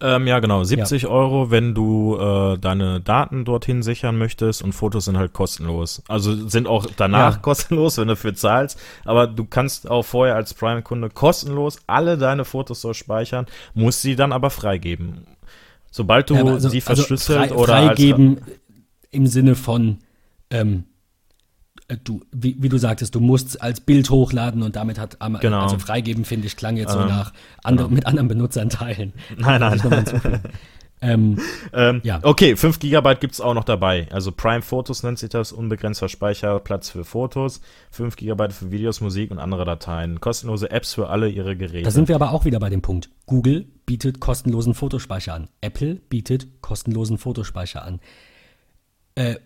Ähm, 0.00 0.26
ja, 0.26 0.38
genau. 0.40 0.64
70 0.64 1.02
ja. 1.02 1.08
Euro, 1.08 1.50
wenn 1.50 1.74
du 1.74 2.16
äh, 2.18 2.58
deine 2.58 3.00
Daten 3.00 3.44
dorthin 3.44 3.82
sichern 3.82 4.18
möchtest 4.18 4.62
und 4.62 4.72
Fotos 4.72 5.06
sind 5.06 5.16
halt 5.16 5.32
kostenlos. 5.32 6.02
Also 6.08 6.48
sind 6.48 6.66
auch 6.66 6.86
danach 6.96 7.34
ja. 7.34 7.40
kostenlos, 7.40 7.98
wenn 7.98 8.08
du 8.08 8.16
für 8.16 8.34
zahlst. 8.34 8.80
Aber 9.04 9.26
du 9.26 9.44
kannst 9.44 9.90
auch 9.90 10.04
vorher 10.04 10.36
als 10.36 10.54
Prime-Kunde 10.54 11.10
kostenlos 11.10 11.78
alle 11.86 12.18
deine 12.18 12.44
Fotos 12.44 12.80
so 12.80 12.92
speichern, 12.92 13.46
musst 13.74 14.02
sie 14.02 14.16
dann 14.16 14.32
aber 14.32 14.50
freigeben. 14.50 15.26
Sobald 15.90 16.28
du 16.28 16.34
ja, 16.34 16.44
also, 16.44 16.68
sie 16.68 16.78
also 16.78 17.02
verschlüsselt 17.02 17.38
also 17.38 17.54
frei, 17.54 17.62
oder 17.62 17.86
freigeben 17.86 18.40
im 19.10 19.26
Sinne 19.26 19.54
von 19.54 19.98
ähm, 20.50 20.84
äh, 20.88 20.93
du, 22.04 22.22
wie, 22.32 22.56
wie, 22.58 22.68
du 22.68 22.78
sagtest, 22.78 23.14
du 23.14 23.20
musst 23.20 23.60
als 23.60 23.80
Bild 23.80 24.08
hochladen 24.10 24.62
und 24.62 24.76
damit 24.76 24.98
hat 24.98 25.18
genau. 25.40 25.62
also 25.62 25.78
freigeben, 25.78 26.24
finde 26.24 26.46
ich, 26.46 26.56
klang 26.56 26.76
jetzt 26.76 26.94
ähm, 26.94 27.02
so 27.02 27.06
nach 27.06 27.32
andre, 27.62 27.84
genau. 27.84 27.94
mit 27.94 28.06
anderen 28.06 28.28
Benutzern 28.28 28.70
teilen. 28.70 29.12
Nein, 29.36 29.60
nein. 29.60 30.40
ähm, 31.02 31.38
ähm, 31.74 32.00
ja. 32.02 32.20
Okay, 32.22 32.56
5 32.56 32.78
GB 32.78 33.16
gibt 33.16 33.34
es 33.34 33.40
auch 33.40 33.52
noch 33.52 33.64
dabei. 33.64 34.08
Also 34.10 34.32
Prime 34.32 34.62
Fotos 34.62 35.02
nennt 35.02 35.18
sich 35.18 35.28
das, 35.28 35.52
unbegrenzter 35.52 36.08
Speicherplatz 36.08 36.88
für 36.88 37.04
Fotos, 37.04 37.60
5 37.90 38.16
GB 38.16 38.50
für 38.50 38.70
Videos, 38.70 39.02
Musik 39.02 39.30
und 39.30 39.38
andere 39.38 39.66
Dateien. 39.66 40.20
Kostenlose 40.20 40.70
Apps 40.70 40.94
für 40.94 41.10
alle 41.10 41.28
ihre 41.28 41.54
Geräte. 41.56 41.84
Da 41.84 41.90
sind 41.90 42.08
wir 42.08 42.14
aber 42.14 42.32
auch 42.32 42.46
wieder 42.46 42.60
bei 42.60 42.70
dem 42.70 42.80
Punkt. 42.80 43.10
Google 43.26 43.66
bietet 43.84 44.20
kostenlosen 44.20 44.72
Fotospeicher 44.72 45.34
an. 45.34 45.48
Apple 45.60 45.96
bietet 46.08 46.62
kostenlosen 46.62 47.18
Fotospeicher 47.18 47.84
an. 47.84 48.00
Äh, 49.16 49.36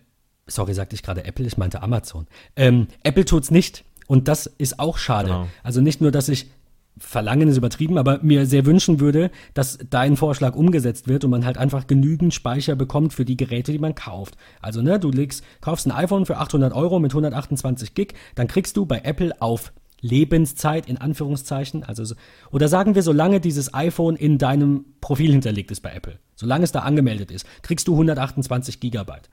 sorry, 0.49 0.73
sagte 0.73 0.95
ich 0.95 1.03
gerade 1.03 1.23
Apple, 1.23 1.45
ich 1.45 1.57
meinte 1.57 1.81
Amazon. 1.81 2.27
Ähm, 2.55 2.87
Apple 3.03 3.25
tut's 3.25 3.51
nicht 3.51 3.83
und 4.07 4.27
das 4.27 4.45
ist 4.47 4.79
auch 4.79 4.97
schade. 4.97 5.29
Genau. 5.29 5.47
Also 5.63 5.81
nicht 5.81 6.01
nur, 6.01 6.11
dass 6.11 6.29
ich 6.29 6.51
Verlangen 6.99 7.47
ist 7.47 7.57
übertrieben, 7.57 7.97
aber 7.97 8.19
mir 8.21 8.45
sehr 8.45 8.65
wünschen 8.65 8.99
würde, 8.99 9.31
dass 9.53 9.79
dein 9.89 10.17
Vorschlag 10.17 10.55
umgesetzt 10.55 11.07
wird 11.07 11.23
und 11.23 11.31
man 11.31 11.45
halt 11.45 11.57
einfach 11.57 11.87
genügend 11.87 12.33
Speicher 12.33 12.75
bekommt 12.75 13.13
für 13.13 13.23
die 13.23 13.37
Geräte, 13.37 13.71
die 13.71 13.79
man 13.79 13.95
kauft. 13.95 14.35
Also, 14.61 14.81
ne, 14.81 14.99
du 14.99 15.09
legst, 15.09 15.43
kaufst 15.61 15.87
ein 15.87 15.91
iPhone 15.91 16.25
für 16.25 16.37
800 16.37 16.73
Euro 16.73 16.99
mit 16.99 17.11
128 17.11 17.93
Gig, 17.93 18.15
dann 18.35 18.47
kriegst 18.47 18.75
du 18.75 18.85
bei 18.85 18.99
Apple 19.03 19.41
auf 19.41 19.71
Lebenszeit 20.01 20.87
in 20.87 20.97
Anführungszeichen, 20.97 21.83
also 21.83 22.15
oder 22.51 22.67
sagen 22.67 22.95
wir, 22.95 23.03
solange 23.03 23.39
dieses 23.39 23.73
iPhone 23.73 24.15
in 24.15 24.37
deinem 24.37 24.85
Profil 25.01 25.31
hinterlegt 25.31 25.71
ist 25.71 25.81
bei 25.81 25.91
Apple, 25.91 26.19
solange 26.35 26.63
es 26.63 26.71
da 26.71 26.79
angemeldet 26.79 27.31
ist, 27.31 27.45
kriegst 27.63 27.87
du 27.87 27.93
128 27.93 28.79
Gigabyte. 28.79 29.29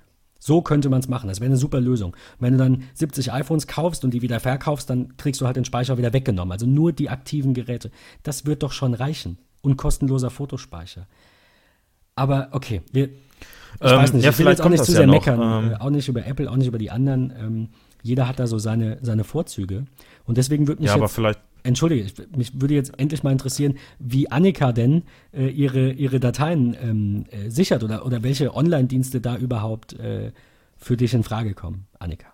So 0.47 0.62
könnte 0.62 0.88
man 0.88 1.01
es 1.01 1.09
machen. 1.09 1.26
Das 1.26 1.40
wäre 1.40 1.51
eine 1.51 1.57
super 1.57 1.80
Lösung. 1.80 2.16
Wenn 2.38 2.53
du 2.53 2.59
dann 2.59 2.84
70 2.94 3.32
iPhones 3.32 3.66
kaufst 3.66 4.05
und 4.05 4.14
die 4.14 4.22
wieder 4.22 4.38
verkaufst, 4.38 4.88
dann 4.88 5.16
kriegst 5.16 5.40
du 5.40 5.47
halt 5.47 5.57
den 5.57 5.64
Speicher 5.64 5.99
wieder 5.99 6.12
weggenommen. 6.12 6.53
Also 6.53 6.66
nur 6.66 6.92
die 6.92 7.11
aktiven 7.11 7.53
Geräte. 7.53 7.90
Das 8.22 8.47
wird 8.47 8.62
doch 8.62 8.70
schon 8.70 8.94
reichen. 8.94 9.38
Und 9.62 9.76
kostenloser 9.76 10.30
Fotospeicher. 10.30 11.09
Aber 12.14 12.51
okay, 12.53 12.82
wir, 12.92 13.07
ich 13.07 13.11
ähm, 13.80 13.97
weiß 13.97 14.12
nicht, 14.12 14.22
ja, 14.22 14.30
ich 14.30 14.38
will 14.38 14.47
jetzt 14.47 14.62
auch 14.62 14.68
nicht 14.68 14.84
zu 14.84 14.92
sehr 14.92 15.01
ja 15.01 15.07
meckern. 15.09 15.64
Ähm, 15.64 15.72
äh, 15.72 15.76
auch 15.78 15.90
nicht 15.90 16.07
über 16.07 16.24
Apple, 16.24 16.49
auch 16.49 16.55
nicht 16.55 16.68
über 16.68 16.78
die 16.78 16.92
anderen. 16.92 17.32
Ähm, 17.36 17.68
jeder 18.05 18.28
hat 18.28 18.38
da 18.38 18.47
so 18.47 18.59
seine, 18.59 18.99
seine 19.03 19.24
Vorzüge. 19.24 19.86
Und 20.26 20.38
deswegen 20.38 20.68
würde 20.68 20.80
mich 20.80 20.90
ja, 20.90 20.94
aber 20.94 21.09
vielleicht 21.09 21.40
Entschuldige, 21.66 22.04
ich, 22.04 22.14
mich 22.36 22.60
würde 22.60 22.74
jetzt 22.74 22.98
endlich 22.98 23.22
mal 23.22 23.32
interessieren, 23.32 23.76
wie 23.98 24.30
Annika 24.30 24.72
denn 24.72 25.02
äh, 25.32 25.48
ihre, 25.48 25.92
ihre 25.92 26.20
Dateien 26.20 26.76
ähm, 26.80 27.24
äh, 27.30 27.50
sichert 27.50 27.84
oder, 27.84 28.06
oder 28.06 28.22
welche 28.22 28.54
Online-Dienste 28.54 29.20
da 29.20 29.36
überhaupt 29.36 29.94
äh, 29.94 30.32
für 30.76 30.96
dich 30.96 31.14
in 31.14 31.24
Frage 31.24 31.54
kommen, 31.54 31.86
Annika. 31.98 32.26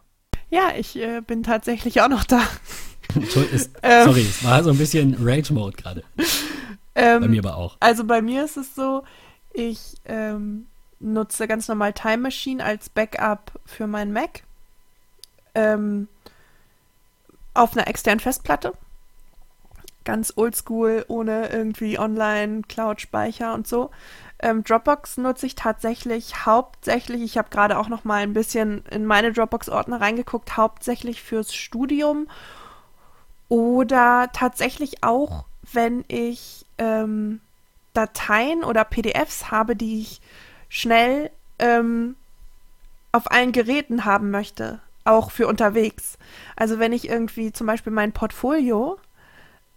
Ja, 0.50 0.72
ich 0.78 0.96
äh, 0.96 1.22
bin 1.26 1.42
tatsächlich 1.42 2.00
auch 2.02 2.08
noch 2.08 2.24
da. 2.24 2.42
ist, 3.52 3.70
ähm, 3.82 4.04
sorry, 4.04 4.20
es 4.20 4.44
war 4.44 4.62
so 4.62 4.70
ein 4.70 4.78
bisschen 4.78 5.16
Rage-Mode 5.18 5.76
gerade. 5.76 6.04
Ähm, 6.94 7.20
bei 7.22 7.28
mir 7.28 7.40
aber 7.40 7.56
auch. 7.56 7.76
Also 7.80 8.04
bei 8.04 8.20
mir 8.20 8.44
ist 8.44 8.58
es 8.58 8.74
so, 8.74 9.02
ich 9.54 9.94
ähm, 10.04 10.66
nutze 11.00 11.48
ganz 11.48 11.68
normal 11.68 11.94
Time 11.94 12.18
Machine 12.18 12.62
als 12.62 12.90
Backup 12.90 13.58
für 13.64 13.86
meinen 13.86 14.12
Mac. 14.12 14.42
Ähm, 15.54 16.08
auf 17.54 17.76
einer 17.76 17.86
externen 17.86 18.20
Festplatte 18.20 18.72
ganz 20.04 20.32
oldschool, 20.36 21.04
ohne 21.08 21.50
irgendwie 21.50 21.98
online, 21.98 22.62
Cloud-Speicher 22.68 23.54
und 23.54 23.66
so. 23.66 23.90
Ähm, 24.38 24.64
Dropbox 24.64 25.18
nutze 25.18 25.46
ich 25.46 25.54
tatsächlich 25.54 26.44
hauptsächlich, 26.44 27.22
ich 27.22 27.38
habe 27.38 27.50
gerade 27.50 27.78
auch 27.78 27.88
noch 27.88 28.04
mal 28.04 28.22
ein 28.22 28.32
bisschen 28.32 28.84
in 28.90 29.06
meine 29.06 29.32
Dropbox-Ordner 29.32 30.00
reingeguckt, 30.00 30.56
hauptsächlich 30.56 31.22
fürs 31.22 31.54
Studium 31.54 32.26
oder 33.48 34.30
tatsächlich 34.32 35.04
auch, 35.04 35.44
wenn 35.72 36.04
ich 36.08 36.66
ähm, 36.78 37.40
Dateien 37.94 38.64
oder 38.64 38.84
PDFs 38.84 39.50
habe, 39.50 39.76
die 39.76 40.00
ich 40.00 40.20
schnell 40.68 41.30
ähm, 41.58 42.16
auf 43.12 43.30
allen 43.30 43.52
Geräten 43.52 44.04
haben 44.04 44.30
möchte, 44.30 44.80
auch 45.04 45.30
für 45.30 45.46
unterwegs. 45.46 46.18
Also 46.56 46.78
wenn 46.78 46.92
ich 46.92 47.08
irgendwie 47.08 47.52
zum 47.52 47.66
Beispiel 47.66 47.92
mein 47.92 48.12
Portfolio 48.12 48.98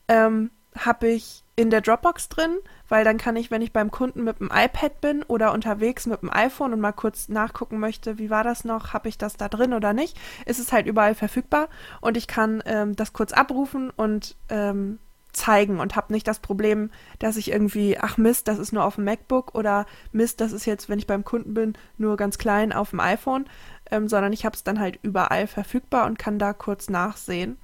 ähm, 0.07 0.51
habe 0.77 1.07
ich 1.07 1.43
in 1.55 1.69
der 1.69 1.81
Dropbox 1.81 2.27
drin, 2.29 2.57
weil 2.89 3.05
dann 3.05 3.17
kann 3.17 3.37
ich, 3.37 3.49
wenn 3.49 3.61
ich 3.61 3.71
beim 3.71 3.91
Kunden 3.91 4.23
mit 4.23 4.39
dem 4.39 4.51
iPad 4.53 4.99
bin 4.99 5.23
oder 5.23 5.53
unterwegs 5.53 6.05
mit 6.05 6.21
dem 6.21 6.31
iPhone 6.31 6.73
und 6.73 6.81
mal 6.81 6.91
kurz 6.91 7.29
nachgucken 7.29 7.79
möchte, 7.79 8.17
wie 8.17 8.29
war 8.29 8.43
das 8.43 8.65
noch, 8.65 8.93
habe 8.93 9.07
ich 9.07 9.17
das 9.17 9.37
da 9.37 9.47
drin 9.47 9.73
oder 9.73 9.93
nicht, 9.93 10.17
ist 10.45 10.59
es 10.59 10.73
halt 10.73 10.85
überall 10.85 11.15
verfügbar 11.15 11.69
und 12.01 12.17
ich 12.17 12.27
kann 12.27 12.61
ähm, 12.65 12.95
das 12.95 13.13
kurz 13.13 13.31
abrufen 13.31 13.89
und 13.89 14.35
ähm, 14.49 14.99
zeigen 15.31 15.79
und 15.79 15.95
habe 15.95 16.13
nicht 16.13 16.27
das 16.27 16.39
Problem, 16.39 16.89
dass 17.19 17.37
ich 17.37 17.51
irgendwie, 17.51 17.97
ach 17.99 18.17
Mist, 18.17 18.47
das 18.47 18.57
ist 18.57 18.71
nur 18.71 18.83
auf 18.83 18.95
dem 18.95 19.03
MacBook 19.03 19.53
oder 19.53 19.85
Mist, 20.11 20.41
das 20.41 20.51
ist 20.51 20.65
jetzt, 20.65 20.89
wenn 20.89 20.99
ich 20.99 21.07
beim 21.07 21.23
Kunden 21.23 21.53
bin, 21.53 21.73
nur 21.97 22.17
ganz 22.17 22.37
klein 22.37 22.73
auf 22.73 22.91
dem 22.91 22.99
iPhone, 22.99 23.45
ähm, 23.91 24.07
sondern 24.07 24.33
ich 24.33 24.45
habe 24.45 24.55
es 24.55 24.63
dann 24.63 24.79
halt 24.79 24.99
überall 25.03 25.47
verfügbar 25.47 26.05
und 26.05 26.19
kann 26.19 26.39
da 26.39 26.53
kurz 26.53 26.89
nachsehen. 26.89 27.57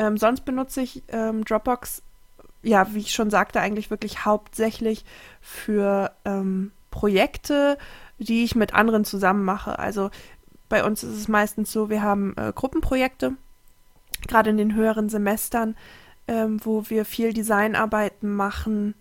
Ähm, 0.00 0.16
sonst 0.16 0.46
benutze 0.46 0.80
ich 0.80 1.02
ähm, 1.08 1.44
Dropbox, 1.44 2.02
ja, 2.62 2.94
wie 2.94 3.00
ich 3.00 3.12
schon 3.12 3.28
sagte, 3.28 3.60
eigentlich 3.60 3.90
wirklich 3.90 4.24
hauptsächlich 4.24 5.04
für 5.42 6.12
ähm, 6.24 6.72
Projekte, 6.90 7.76
die 8.18 8.42
ich 8.42 8.54
mit 8.54 8.72
anderen 8.72 9.04
zusammen 9.04 9.44
mache. 9.44 9.78
Also 9.78 10.10
bei 10.70 10.84
uns 10.84 11.02
ist 11.02 11.14
es 11.14 11.28
meistens 11.28 11.70
so, 11.70 11.90
wir 11.90 12.00
haben 12.00 12.34
äh, 12.38 12.50
Gruppenprojekte, 12.54 13.34
gerade 14.26 14.48
in 14.48 14.56
den 14.56 14.74
höheren 14.74 15.10
Semestern, 15.10 15.76
ähm, 16.26 16.64
wo 16.64 16.88
wir 16.88 17.04
viel 17.04 17.34
Designarbeiten 17.34 18.34
machen 18.34 18.94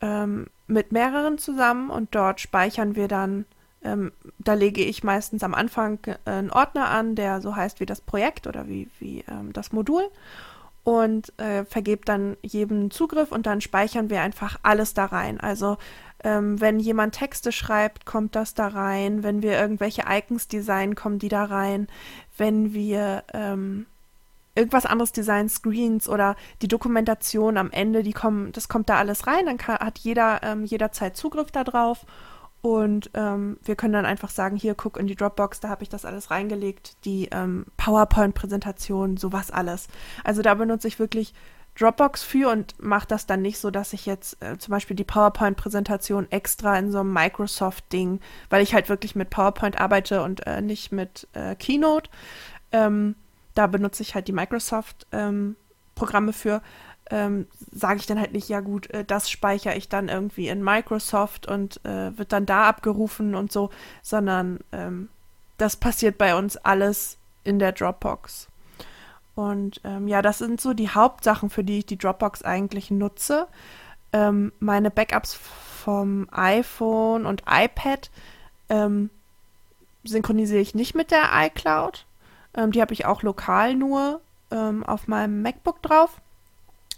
ähm, 0.00 0.46
mit 0.68 0.92
mehreren 0.92 1.36
zusammen 1.36 1.90
und 1.90 2.14
dort 2.14 2.40
speichern 2.40 2.94
wir 2.94 3.08
dann 3.08 3.44
ähm, 3.84 4.12
da 4.38 4.54
lege 4.54 4.82
ich 4.82 5.02
meistens 5.02 5.42
am 5.42 5.54
Anfang 5.54 5.98
äh, 6.06 6.16
einen 6.24 6.50
Ordner 6.50 6.88
an, 6.88 7.14
der 7.14 7.40
so 7.40 7.56
heißt 7.56 7.80
wie 7.80 7.86
das 7.86 8.00
Projekt 8.00 8.46
oder 8.46 8.68
wie, 8.68 8.88
wie 8.98 9.24
ähm, 9.28 9.52
das 9.52 9.72
Modul 9.72 10.04
und 10.84 11.38
äh, 11.38 11.64
vergebe 11.64 12.04
dann 12.04 12.36
jedem 12.42 12.90
Zugriff 12.90 13.30
und 13.30 13.46
dann 13.46 13.60
speichern 13.60 14.10
wir 14.10 14.20
einfach 14.20 14.58
alles 14.62 14.94
da 14.94 15.06
rein. 15.06 15.38
Also 15.40 15.78
ähm, 16.24 16.60
wenn 16.60 16.80
jemand 16.80 17.14
Texte 17.14 17.52
schreibt, 17.52 18.06
kommt 18.06 18.34
das 18.36 18.54
da 18.54 18.68
rein. 18.68 19.22
Wenn 19.22 19.42
wir 19.42 19.58
irgendwelche 19.58 20.04
Icons 20.08 20.48
designen, 20.48 20.94
kommen 20.94 21.18
die 21.18 21.28
da 21.28 21.44
rein. 21.44 21.88
Wenn 22.36 22.72
wir 22.74 23.24
ähm, 23.32 23.86
irgendwas 24.54 24.86
anderes 24.86 25.12
designen, 25.12 25.48
Screens 25.48 26.08
oder 26.08 26.36
die 26.62 26.68
Dokumentation 26.68 27.56
am 27.56 27.70
Ende, 27.70 28.02
die 28.02 28.12
kommen, 28.12 28.52
das 28.52 28.68
kommt 28.68 28.88
da 28.88 28.98
alles 28.98 29.26
rein. 29.26 29.46
Dann 29.46 29.58
kann, 29.58 29.78
hat 29.78 29.98
jeder 29.98 30.42
ähm, 30.42 30.64
jederzeit 30.64 31.16
Zugriff 31.16 31.50
darauf 31.50 32.04
und 32.62 33.10
ähm, 33.14 33.58
wir 33.64 33.74
können 33.74 33.92
dann 33.92 34.06
einfach 34.06 34.30
sagen, 34.30 34.56
hier, 34.56 34.76
guck 34.76 34.96
in 34.96 35.08
die 35.08 35.16
Dropbox, 35.16 35.58
da 35.58 35.68
habe 35.68 35.82
ich 35.82 35.88
das 35.88 36.04
alles 36.04 36.30
reingelegt, 36.30 37.04
die 37.04 37.28
ähm, 37.32 37.66
PowerPoint-Präsentation, 37.76 39.16
sowas 39.16 39.50
alles. 39.50 39.88
Also 40.22 40.42
da 40.42 40.54
benutze 40.54 40.86
ich 40.86 41.00
wirklich 41.00 41.34
Dropbox 41.76 42.22
für 42.22 42.50
und 42.50 42.80
mache 42.80 43.08
das 43.08 43.26
dann 43.26 43.42
nicht 43.42 43.58
so, 43.58 43.72
dass 43.72 43.92
ich 43.92 44.06
jetzt 44.06 44.40
äh, 44.44 44.58
zum 44.58 44.70
Beispiel 44.70 44.94
die 44.94 45.02
PowerPoint-Präsentation 45.02 46.30
extra 46.30 46.78
in 46.78 46.92
so 46.92 47.00
einem 47.00 47.12
Microsoft-Ding, 47.12 48.20
weil 48.48 48.62
ich 48.62 48.74
halt 48.74 48.88
wirklich 48.88 49.16
mit 49.16 49.30
PowerPoint 49.30 49.80
arbeite 49.80 50.22
und 50.22 50.46
äh, 50.46 50.60
nicht 50.60 50.92
mit 50.92 51.26
äh, 51.32 51.56
Keynote. 51.56 52.10
Ähm, 52.70 53.16
da 53.54 53.66
benutze 53.66 54.04
ich 54.04 54.14
halt 54.14 54.28
die 54.28 54.32
Microsoft-Programme 54.32 56.28
ähm, 56.28 56.32
für 56.32 56.62
ähm, 57.10 57.46
sage 57.72 58.00
ich 58.00 58.06
dann 58.06 58.20
halt 58.20 58.32
nicht, 58.32 58.48
ja 58.48 58.60
gut, 58.60 58.90
äh, 58.90 59.04
das 59.04 59.30
speichere 59.30 59.76
ich 59.76 59.88
dann 59.88 60.08
irgendwie 60.08 60.48
in 60.48 60.62
Microsoft 60.62 61.46
und 61.46 61.84
äh, 61.84 62.16
wird 62.16 62.32
dann 62.32 62.46
da 62.46 62.68
abgerufen 62.68 63.34
und 63.34 63.52
so, 63.52 63.70
sondern 64.02 64.60
ähm, 64.72 65.08
das 65.58 65.76
passiert 65.76 66.18
bei 66.18 66.34
uns 66.36 66.56
alles 66.56 67.18
in 67.44 67.58
der 67.58 67.72
Dropbox. 67.72 68.48
Und 69.34 69.80
ähm, 69.84 70.08
ja, 70.08 70.22
das 70.22 70.38
sind 70.38 70.60
so 70.60 70.74
die 70.74 70.90
Hauptsachen, 70.90 71.50
für 71.50 71.64
die 71.64 71.78
ich 71.78 71.86
die 71.86 71.98
Dropbox 71.98 72.42
eigentlich 72.42 72.90
nutze. 72.90 73.46
Ähm, 74.12 74.52
meine 74.60 74.90
Backups 74.90 75.34
vom 75.34 76.28
iPhone 76.30 77.24
und 77.26 77.42
iPad 77.48 78.10
ähm, 78.68 79.10
synchronisiere 80.04 80.60
ich 80.60 80.74
nicht 80.74 80.94
mit 80.94 81.10
der 81.10 81.30
iCloud. 81.32 82.06
Ähm, 82.54 82.72
die 82.72 82.80
habe 82.80 82.92
ich 82.92 83.06
auch 83.06 83.22
lokal 83.22 83.74
nur 83.74 84.20
ähm, 84.50 84.84
auf 84.84 85.08
meinem 85.08 85.42
MacBook 85.42 85.82
drauf. 85.82 86.20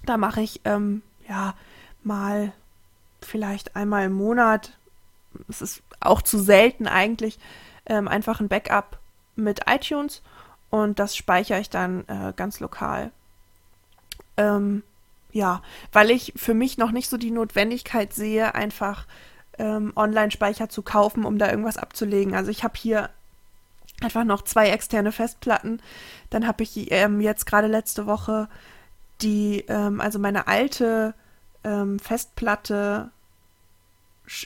Da 0.07 0.16
mache 0.16 0.42
ich 0.42 0.61
ähm, 0.64 1.02
ja 1.28 1.55
mal 2.02 2.52
vielleicht 3.20 3.76
einmal 3.76 4.07
im 4.07 4.12
Monat. 4.12 4.76
Es 5.48 5.62
ist 5.62 5.82
auch 6.00 6.22
zu 6.22 6.38
selten 6.38 6.86
eigentlich. 6.86 7.38
einfach 7.86 8.40
ein 8.40 8.48
Backup 8.48 8.98
mit 9.36 9.62
iTunes 9.66 10.22
und 10.70 10.98
das 10.98 11.16
speichere 11.16 11.61
ich 11.61 11.70
dann 11.70 12.05
äh, 12.09 12.32
ganz 12.34 12.61
lokal. 12.61 13.11
Ähm, 14.36 14.82
ja, 15.32 15.62
weil 15.92 16.11
ich 16.11 16.32
für 16.36 16.55
mich 16.55 16.78
noch 16.78 16.92
nicht 16.92 17.09
so 17.09 17.16
die 17.16 17.30
Notwendigkeit 17.30 18.12
sehe, 18.12 18.55
einfach 18.55 19.07
ähm, 19.59 19.92
Online-Speicher 19.96 20.68
zu 20.68 20.82
kaufen, 20.82 21.24
um 21.24 21.38
da 21.38 21.50
irgendwas 21.50 21.76
abzulegen. 21.76 22.34
Also 22.34 22.50
ich 22.50 22.64
habe 22.64 22.74
hier 22.76 23.11
einfach 24.00 24.24
noch 24.24 24.42
zwei 24.42 24.70
externe 24.70 25.12
Festplatten. 25.12 25.80
Dann 26.30 26.46
habe 26.46 26.62
ich 26.62 26.90
ähm, 26.90 27.20
jetzt 27.20 27.46
gerade 27.46 27.66
letzte 27.66 28.07
Woche 28.07 28.48
die, 29.24 29.64
ähm, 29.68 30.00
also 30.00 30.18
meine 30.18 30.46
alte 30.46 31.14
ähm, 31.64 31.98
Festplatte 31.98 33.10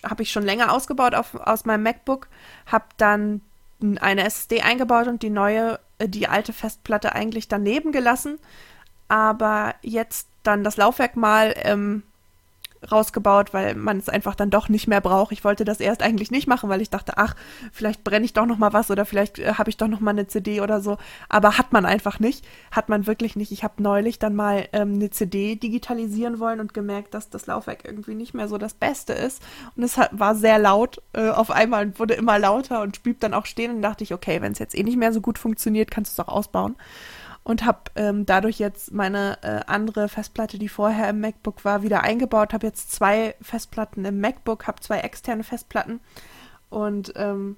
habe 0.05 0.23
ich 0.23 0.33
schon 0.33 0.45
länger 0.45 0.73
ausgebaut 0.73 1.15
auf, 1.15 1.35
aus 1.35 1.65
meinem 1.65 1.83
MacBook, 1.83 2.29
habe 2.67 2.87
dann 2.97 3.43
eine 4.01 4.25
SSD 4.25 4.63
eingebaut 4.63 5.07
und 5.07 5.23
die 5.23 5.31
neue 5.31 5.79
die 6.01 6.29
alte 6.29 6.53
Festplatte 6.53 7.15
eigentlich 7.15 7.49
daneben 7.49 7.93
gelassen, 7.93 8.39
aber 9.09 9.75
jetzt 9.83 10.29
dann 10.43 10.63
das 10.63 10.77
Laufwerk 10.77 11.17
mal 11.17 11.55
ähm, 11.57 12.03
rausgebaut, 12.91 13.53
weil 13.53 13.75
man 13.75 13.99
es 13.99 14.09
einfach 14.09 14.35
dann 14.35 14.51
doch 14.51 14.69
nicht 14.69 14.87
mehr 14.87 15.01
braucht. 15.01 15.33
Ich 15.33 15.45
wollte 15.45 15.65
das 15.65 15.81
erst 15.81 16.03
eigentlich 16.03 16.31
nicht 16.31 16.47
machen, 16.47 16.69
weil 16.69 16.81
ich 16.81 16.91
dachte, 16.91 17.15
ach, 17.17 17.35
vielleicht 17.73 18.05
brenne 18.05 18.25
ich 18.25 18.33
doch 18.33 18.47
noch 18.47 18.59
mal 18.59 18.73
was 18.73 18.91
oder 18.91 19.05
vielleicht 19.05 19.39
äh, 19.39 19.55
habe 19.55 19.71
ich 19.71 19.77
doch 19.77 19.89
noch 19.89 20.01
mal 20.01 20.11
eine 20.11 20.27
CD 20.27 20.61
oder 20.61 20.81
so. 20.81 20.99
Aber 21.29 21.59
hat 21.59 21.73
man 21.73 21.87
einfach 21.87 22.21
nicht, 22.21 22.47
hat 22.71 22.89
man 22.89 23.07
wirklich 23.07 23.37
nicht. 23.37 23.53
Ich 23.53 23.65
habe 23.65 23.83
neulich 23.83 24.19
dann 24.19 24.35
mal 24.35 24.69
ähm, 24.73 24.95
eine 24.95 25.11
CD 25.11 25.57
digitalisieren 25.57 26.39
wollen 26.39 26.61
und 26.61 26.75
gemerkt, 26.75 27.15
dass 27.15 27.31
das 27.31 27.47
Laufwerk 27.47 27.85
irgendwie 27.85 28.15
nicht 28.15 28.35
mehr 28.35 28.49
so 28.49 28.59
das 28.59 28.75
Beste 28.75 29.13
ist. 29.13 29.43
Und 29.77 29.83
es 29.83 29.97
hat, 29.97 30.11
war 30.19 30.35
sehr 30.35 30.59
laut 30.59 31.03
äh, 31.13 31.31
auf 31.31 31.51
einmal 31.51 31.87
und 31.87 31.99
wurde 31.99 32.15
immer 32.15 32.39
lauter 32.39 32.83
und 32.83 33.03
blieb 33.03 33.21
dann 33.21 33.35
auch 33.35 33.47
stehen. 33.47 33.77
Und 33.77 33.83
dachte 33.83 34.05
ich, 34.05 34.15
okay, 34.15 34.41
wenn 34.41 34.53
es 34.53 34.59
jetzt 34.59 34.77
eh 34.77 34.83
nicht 34.83 34.97
mehr 34.97 35.13
so 35.13 35.21
gut 35.21 35.39
funktioniert, 35.39 35.91
kannst 35.91 36.17
du 36.19 36.23
es 36.23 36.29
auch 36.29 36.33
ausbauen 36.33 36.77
und 37.49 37.65
habe 37.65 37.79
ähm, 37.97 38.27
dadurch 38.27 38.59
jetzt 38.59 38.93
meine 38.93 39.39
äh, 39.41 39.61
andere 39.67 40.11
Festplatte, 40.11 40.59
die 40.59 40.69
vorher 40.69 41.09
im 41.09 41.21
MacBook 41.21 41.65
war, 41.65 41.83
wieder 41.83 42.03
eingebaut. 42.03 42.53
Habe 42.53 42.67
jetzt 42.67 42.93
zwei 42.93 43.35
Festplatten 43.41 44.05
im 44.05 44.21
MacBook, 44.21 44.67
habe 44.67 44.81
zwei 44.81 44.99
externe 44.99 45.43
Festplatten 45.43 46.01
und 46.69 47.15
ähm, 47.17 47.57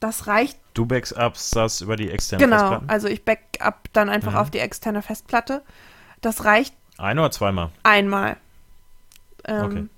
das 0.00 0.26
reicht. 0.28 0.58
Du 0.72 0.86
backupst 0.86 1.54
das 1.54 1.82
über 1.82 1.96
die 1.96 2.10
externe 2.10 2.42
genau, 2.42 2.56
Festplatte? 2.56 2.80
Genau, 2.80 2.92
also 2.92 3.08
ich 3.08 3.22
backup 3.22 3.92
dann 3.92 4.08
einfach 4.08 4.32
mhm. 4.32 4.38
auf 4.38 4.50
die 4.50 4.60
externe 4.60 5.02
Festplatte. 5.02 5.62
Das 6.22 6.46
reicht. 6.46 6.74
Ein 6.96 7.18
oder 7.18 7.30
zweimal? 7.30 7.68
Einmal. 7.82 8.38
Ähm, 9.44 9.90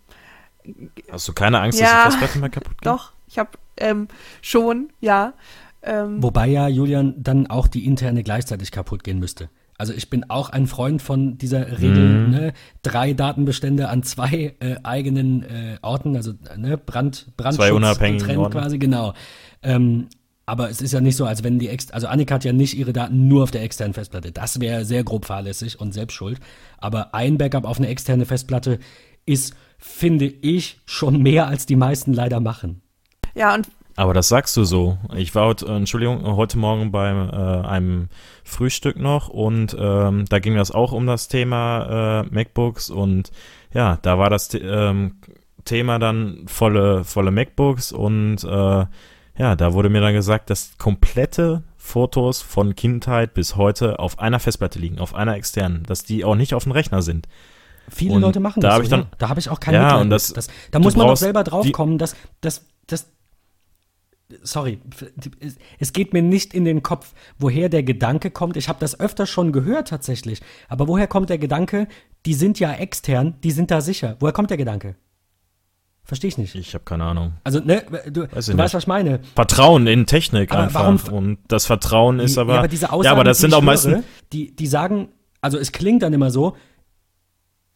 okay. 0.65 1.03
Hast 1.13 1.29
du 1.29 1.35
keine 1.35 1.61
Angst, 1.61 1.79
ja, 1.79 1.87
dass 1.87 2.15
die 2.15 2.19
Festplatte 2.19 2.39
mal 2.41 2.51
kaputt 2.51 2.79
geht? 2.81 2.87
Doch, 2.87 3.13
ich 3.29 3.39
habe 3.39 3.51
ähm, 3.77 4.09
schon, 4.43 4.91
ja. 5.01 5.35
Ähm, 5.83 6.23
Wobei 6.23 6.49
ja, 6.49 6.69
Julian, 6.69 7.15
dann 7.19 7.47
auch 7.47 7.67
die 7.67 7.87
interne 7.87 8.23
gleichzeitig 8.23 8.73
kaputt 8.73 9.05
gehen 9.05 9.19
müsste. 9.19 9.49
Also 9.79 9.93
ich 9.93 10.11
bin 10.11 10.29
auch 10.29 10.51
ein 10.51 10.67
Freund 10.67 11.01
von 11.01 11.39
dieser 11.39 11.79
Regel, 11.79 12.27
mhm. 12.27 12.31
ne? 12.31 12.53
drei 12.83 13.13
Datenbestände 13.13 13.89
an 13.89 14.03
zwei 14.03 14.57
äh, 14.59 14.75
eigenen 14.83 15.45
äh, 15.45 15.79
Orten, 15.83 16.17
also 16.17 16.33
ne? 16.57 16.77
Brand, 16.77 17.29
Brandschutz 17.37 17.67
zwei 17.67 17.73
unabhängigen 17.73 18.19
getrennt 18.19 18.41
Orten. 18.41 18.59
quasi, 18.59 18.79
genau. 18.79 19.15
Ähm, 19.63 20.09
aber 20.47 20.69
es 20.69 20.81
ist 20.81 20.93
ja 20.93 21.01
nicht 21.01 21.15
so, 21.15 21.27
als 21.27 21.45
wenn 21.45 21.61
die 21.61 21.69
Ex 21.69 21.91
also 21.93 22.09
Annika 22.09 22.37
hat 22.37 22.45
ja 22.45 22.53
nicht 22.53 22.77
ihre 22.77 22.93
Daten 22.93 23.29
nur 23.29 23.45
auf 23.45 23.51
der 23.53 23.63
externen 23.63 23.95
Festplatte. 23.95 24.33
Das 24.33 24.61
wäre 24.61 24.85
sehr 24.85 25.05
grob 25.05 25.27
fahrlässig 25.27 25.79
und 25.79 25.93
selbst 25.93 26.15
schuld. 26.15 26.41
Aber 26.79 27.15
ein 27.15 27.39
Backup 27.39 27.65
auf 27.65 27.79
eine 27.79 27.89
externe 27.89 28.25
Festplatte 28.25 28.81
ist, 29.27 29.55
finde 29.79 30.25
ich, 30.25 30.81
schon 30.87 31.23
mehr 31.23 31.47
als 31.47 31.67
die 31.67 31.77
meisten 31.77 32.15
leider 32.15 32.41
machen. 32.41 32.81
Ja, 33.35 33.55
und 33.55 33.69
aber 33.99 34.15
das 34.15 34.29
sagst 34.29 34.57
du 34.57 34.63
so. 34.63 34.97
Ich 35.17 35.35
war 35.35 35.47
heute, 35.47 35.67
äh, 35.67 35.77
Entschuldigung, 35.77 36.25
heute 36.37 36.57
Morgen 36.57 36.93
bei 36.93 37.11
äh, 37.11 37.67
einem 37.67 38.11
Frühstück 38.45 38.97
noch 38.97 39.29
und 39.29 39.77
ähm, 39.77 40.25
da 40.29 40.39
ging 40.39 40.55
das 40.55 40.71
auch 40.71 40.93
um 40.93 41.05
das 41.05 41.27
Thema 41.27 42.23
äh, 42.23 42.33
MacBooks 42.33 42.91
und 42.91 43.33
ja, 43.75 43.99
da 44.03 44.17
war 44.17 44.31
das 44.31 44.51
ähm, 44.55 45.17
Thema 45.65 45.99
dann 45.99 46.45
volle, 46.47 47.03
volle 47.03 47.33
MacBooks 47.33 47.91
und 47.91 48.45
äh, 48.45 48.87
ja, 49.37 49.57
da 49.57 49.73
wurde 49.73 49.89
mir 49.89 50.01
dann 50.01 50.15
gesagt, 50.15 50.51
dass 50.51 50.79
komplette 50.79 51.65
Fotos 51.77 52.41
von 52.41 52.77
Kindheit 52.77 53.35
bis 53.35 53.57
heute 53.57 53.99
auf 53.99 54.21
einer 54.21 54.39
Festplatte 54.39 54.79
liegen, 54.79 55.01
auf 55.01 55.13
einer 55.13 55.35
externen, 55.35 55.83
dass 55.83 56.05
die 56.05 56.25
auch 56.25 56.37
nicht 56.37 56.55
auf 56.55 56.63
dem 56.63 56.73
Rechner 56.73 57.03
sind. 57.03 57.27
Viele 57.89 58.15
und 58.15 58.21
Leute 58.21 58.39
machen 58.39 58.61
da 58.61 58.69
das. 58.69 58.77
Hab 58.77 58.83
ich 58.85 58.91
dann, 58.91 59.07
da 59.19 59.29
habe 59.29 59.41
ich 59.41 59.51
auch 59.51 59.59
keine 59.59 59.79
ja, 59.79 59.83
Mitleid. 59.83 60.03
Und 60.03 60.11
das, 60.11 60.33
das, 60.33 60.47
da 60.71 60.79
muss 60.79 60.95
man 60.95 61.09
doch 61.09 61.17
selber 61.17 61.43
drauf 61.43 61.71
kommen, 61.73 61.99
dass, 61.99 62.15
dass, 62.41 62.65
dass 62.87 63.18
sorry, 64.43 64.81
es 65.79 65.93
geht 65.93 66.13
mir 66.13 66.23
nicht 66.23 66.55
in 66.55 66.65
den 66.65 66.83
Kopf, 66.83 67.15
woher 67.39 67.69
der 67.69 67.83
Gedanke 67.83 68.31
kommt. 68.31 68.57
Ich 68.57 68.69
habe 68.69 68.79
das 68.81 68.99
öfter 69.01 69.27
schon 69.27 69.53
gehört 69.53 69.89
tatsächlich. 69.89 70.41
Aber 70.69 70.89
woher 70.89 71.07
kommt 71.07 71.31
der 71.31 71.39
Gedanke, 71.39 71.89
die 72.27 72.35
sind 72.35 72.61
ja 72.61 72.73
extern, 72.73 73.35
die 73.43 73.51
sind 73.51 73.71
da 73.71 73.81
sicher. 73.81 74.17
Woher 74.21 74.33
kommt 74.33 74.51
der 74.51 74.57
Gedanke? 74.57 74.97
Verstehe 76.05 76.29
ich 76.29 76.39
nicht. 76.39 76.55
Ich 76.55 76.73
habe 76.73 76.85
keine 76.85 77.05
Ahnung. 77.05 77.35
Also, 77.45 77.61
ne, 77.61 77.85
du, 78.07 78.27
du 78.27 78.33
weißt, 78.33 78.75
was 78.75 78.75
ich 78.75 78.87
meine. 78.87 79.21
Vertrauen 79.35 79.87
in 79.87 80.07
Technik 80.07 80.51
aber 80.53 80.63
einfach. 80.63 80.81
Warum, 80.81 80.99
und 81.13 81.39
das 81.49 81.67
Vertrauen 81.67 82.19
ist 82.19 82.39
aber. 82.39 82.55
Ja, 82.55 82.59
aber 82.61 82.69
diese 82.69 82.91
Aussagen, 82.91 83.05
ja, 83.05 83.13
aber 83.13 83.25
das 83.25 83.39
sind 83.39 83.53
auch 83.53 83.61
meistens. 83.61 84.05
Die, 84.33 84.57
die 84.57 84.67
sagen, 84.67 85.09
also 85.43 85.59
es 85.59 85.71
klingt 85.71 86.03
dann 86.03 86.15
immer 86.15 86.31
so, 86.31 86.57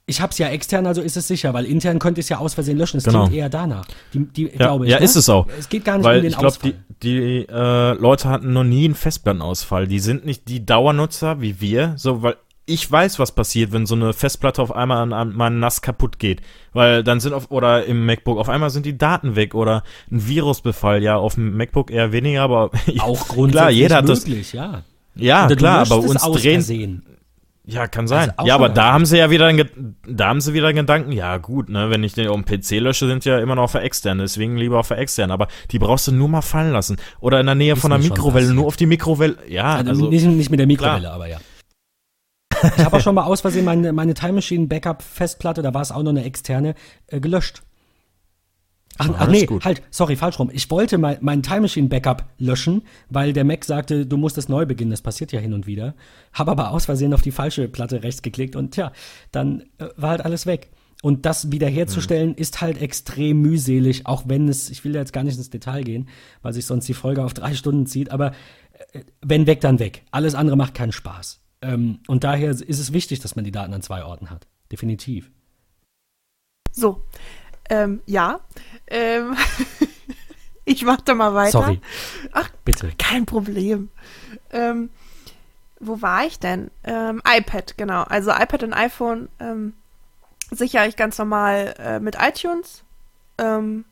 ich 0.06 0.20
habe 0.20 0.30
es 0.30 0.38
ja 0.38 0.48
extern, 0.48 0.86
also 0.86 1.00
ist 1.00 1.16
es 1.16 1.28
sicher, 1.28 1.54
weil 1.54 1.64
intern 1.64 1.98
könnte 1.98 2.20
ich 2.20 2.24
es 2.24 2.28
ja 2.30 2.38
aus 2.38 2.54
Versehen 2.54 2.76
löschen. 2.76 2.98
Es 2.98 3.04
genau. 3.04 3.24
klingt 3.24 3.36
eher 3.36 3.48
danach. 3.48 3.84
Die, 4.12 4.26
die, 4.26 4.44
ja, 4.44 4.56
glaube 4.56 4.84
ich, 4.84 4.90
ja 4.90 4.98
ne? 4.98 5.04
ist 5.04 5.16
es 5.16 5.28
auch. 5.28 5.46
Es 5.58 5.68
geht 5.68 5.84
gar 5.84 5.96
nicht 5.96 6.04
weil 6.04 6.16
um 6.16 6.22
den 6.22 6.30
ich 6.32 6.38
glaube, 6.38 6.56
die, 6.62 6.74
die 7.02 7.46
äh, 7.48 7.92
Leute 7.94 8.28
hatten 8.28 8.52
noch 8.52 8.64
nie 8.64 8.84
einen 8.84 8.94
Festplattenausfall. 8.94 9.86
Die 9.86 10.00
sind 10.00 10.26
nicht 10.26 10.48
die 10.48 10.66
Dauernutzer 10.66 11.40
wie 11.40 11.60
wir, 11.60 11.94
so 11.96 12.22
weil 12.22 12.36
ich 12.64 12.90
weiß, 12.90 13.18
was 13.18 13.32
passiert, 13.32 13.72
wenn 13.72 13.86
so 13.86 13.94
eine 13.94 14.12
Festplatte 14.12 14.62
auf 14.62 14.74
einmal 14.74 14.98
an, 14.98 15.12
an 15.12 15.34
mal 15.34 15.50
nass 15.50 15.82
kaputt 15.82 16.18
geht, 16.18 16.42
weil 16.72 17.02
dann 17.02 17.18
sind 17.18 17.32
auf 17.32 17.50
oder 17.50 17.84
im 17.84 18.06
MacBook 18.06 18.38
auf 18.38 18.48
einmal 18.48 18.70
sind 18.70 18.86
die 18.86 18.96
Daten 18.96 19.34
weg 19.34 19.54
oder 19.54 19.82
ein 20.10 20.28
Virusbefall, 20.28 21.02
ja, 21.02 21.16
auf 21.16 21.34
dem 21.34 21.56
MacBook 21.56 21.90
eher 21.90 22.12
weniger, 22.12 22.42
aber 22.42 22.70
auch 23.00 23.28
grundsätzlich 23.28 23.52
klar, 23.52 23.70
jeder 23.70 23.96
hat 23.96 24.06
möglich, 24.06 24.52
das, 24.52 24.52
ja. 24.52 24.82
Ja, 25.14 25.46
klar, 25.54 25.80
aber 25.80 25.98
uns 25.98 26.22
drehen 26.22 27.02
ja, 27.64 27.86
kann 27.86 28.08
sein. 28.08 28.32
Also 28.36 28.48
ja, 28.48 28.56
aber 28.56 28.68
da 28.68 28.92
haben 28.92 29.06
sie 29.06 29.18
ja 29.18 29.30
wieder, 29.30 29.52
da 30.06 30.28
haben 30.28 30.40
sie 30.40 30.52
wieder 30.52 30.68
einen 30.68 30.78
Gedanken, 30.78 31.12
ja 31.12 31.36
gut, 31.38 31.68
ne, 31.68 31.90
wenn 31.90 32.02
ich 32.02 32.12
den 32.12 32.26
auf 32.28 32.42
dem 32.42 32.44
PC 32.44 32.80
lösche, 32.80 33.06
sind 33.06 33.24
ja 33.24 33.38
immer 33.38 33.54
noch 33.54 33.70
für 33.70 33.80
extern, 33.80 34.18
deswegen 34.18 34.56
lieber 34.56 34.80
auf 34.80 34.88
für 34.88 34.96
extern, 34.96 35.30
aber 35.30 35.46
die 35.70 35.78
brauchst 35.78 36.08
du 36.08 36.12
nur 36.12 36.28
mal 36.28 36.42
fallen 36.42 36.72
lassen. 36.72 36.96
Oder 37.20 37.38
in 37.38 37.46
der 37.46 37.54
Nähe 37.54 37.74
Ist 37.74 37.80
von 37.80 37.90
der 37.90 38.00
Mikrowelle, 38.00 38.52
nur 38.52 38.66
auf 38.66 38.76
die 38.76 38.86
Mikrowelle, 38.86 39.36
ja. 39.48 39.76
Also, 39.76 39.90
also 39.90 40.10
nicht, 40.10 40.26
nicht, 40.26 40.50
mit 40.50 40.58
der 40.58 40.66
Mikrowelle, 40.66 41.00
klar. 41.00 41.14
aber 41.14 41.28
ja. 41.28 41.38
Ich 42.76 42.84
habe 42.84 42.96
auch 42.96 43.00
schon 43.00 43.14
mal 43.14 43.24
aus 43.24 43.40
Versehen 43.40 43.64
meine, 43.64 43.92
meine 43.92 44.14
Time 44.14 44.34
Machine 44.34 44.66
Backup 44.66 45.02
Festplatte, 45.02 45.62
da 45.62 45.72
war 45.72 45.82
es 45.82 45.92
auch 45.92 46.02
noch 46.02 46.10
eine 46.10 46.24
externe, 46.24 46.74
äh, 47.06 47.20
gelöscht. 47.20 47.62
Ach, 48.98 49.10
ach 49.18 49.28
nee, 49.28 49.46
gut. 49.46 49.64
halt, 49.64 49.82
sorry, 49.90 50.16
falsch 50.16 50.38
rum. 50.38 50.50
Ich 50.52 50.70
wollte 50.70 50.98
mein, 50.98 51.18
mein 51.20 51.42
Time 51.42 51.62
Machine 51.62 51.88
Backup 51.88 52.26
löschen, 52.38 52.82
weil 53.08 53.32
der 53.32 53.44
Mac 53.44 53.64
sagte, 53.64 54.06
du 54.06 54.16
musst 54.16 54.38
es 54.38 54.48
neu 54.48 54.66
beginnen. 54.66 54.90
Das 54.90 55.02
passiert 55.02 55.32
ja 55.32 55.40
hin 55.40 55.54
und 55.54 55.66
wieder. 55.66 55.94
Habe 56.32 56.50
aber 56.50 56.70
aus 56.70 56.84
Versehen 56.84 57.14
auf 57.14 57.22
die 57.22 57.30
falsche 57.30 57.68
Platte 57.68 58.02
rechts 58.02 58.22
geklickt 58.22 58.54
und 58.56 58.72
tja, 58.72 58.92
dann 59.30 59.62
äh, 59.78 59.86
war 59.96 60.10
halt 60.10 60.24
alles 60.24 60.46
weg. 60.46 60.70
Und 61.02 61.26
das 61.26 61.50
wiederherzustellen 61.50 62.30
mhm. 62.30 62.36
ist 62.36 62.60
halt 62.60 62.80
extrem 62.80 63.40
mühselig, 63.40 64.06
auch 64.06 64.24
wenn 64.26 64.48
es, 64.48 64.70
ich 64.70 64.84
will 64.84 64.94
jetzt 64.94 65.12
gar 65.12 65.24
nicht 65.24 65.36
ins 65.36 65.50
Detail 65.50 65.82
gehen, 65.82 66.08
weil 66.42 66.52
sich 66.52 66.64
sonst 66.64 66.86
die 66.86 66.94
Folge 66.94 67.24
auf 67.24 67.34
drei 67.34 67.54
Stunden 67.54 67.86
zieht, 67.86 68.12
aber 68.12 68.32
äh, 68.92 69.00
wenn 69.20 69.46
weg, 69.46 69.60
dann 69.60 69.80
weg. 69.80 70.04
Alles 70.12 70.34
andere 70.34 70.56
macht 70.56 70.74
keinen 70.74 70.92
Spaß. 70.92 71.40
Ähm, 71.62 72.00
und 72.06 72.24
daher 72.24 72.50
ist 72.50 72.78
es 72.78 72.92
wichtig, 72.92 73.20
dass 73.20 73.36
man 73.36 73.44
die 73.44 73.50
Daten 73.50 73.74
an 73.74 73.82
zwei 73.82 74.04
Orten 74.04 74.30
hat. 74.30 74.46
Definitiv. 74.70 75.30
So, 76.70 77.04
ähm, 77.72 78.02
ja. 78.06 78.40
Ähm, 78.86 79.34
ich 80.66 80.84
mach 80.84 81.00
da 81.00 81.14
mal 81.14 81.34
weiter. 81.34 81.52
Sorry. 81.52 81.80
Ach, 82.32 82.50
bitte. 82.64 82.92
Kein 82.98 83.24
Problem. 83.24 83.88
Ähm, 84.50 84.90
wo 85.80 86.02
war 86.02 86.26
ich 86.26 86.38
denn? 86.38 86.70
Ähm, 86.84 87.22
iPad, 87.26 87.78
genau. 87.78 88.02
Also 88.02 88.30
iPad 88.30 88.62
und 88.64 88.74
iPhone 88.74 89.28
ähm, 89.40 89.72
sichere 90.50 90.86
ich 90.86 90.96
ganz 90.96 91.16
normal 91.16 91.74
äh, 91.78 91.98
mit 91.98 92.16
iTunes. 92.20 92.84
Ähm, 93.38 93.86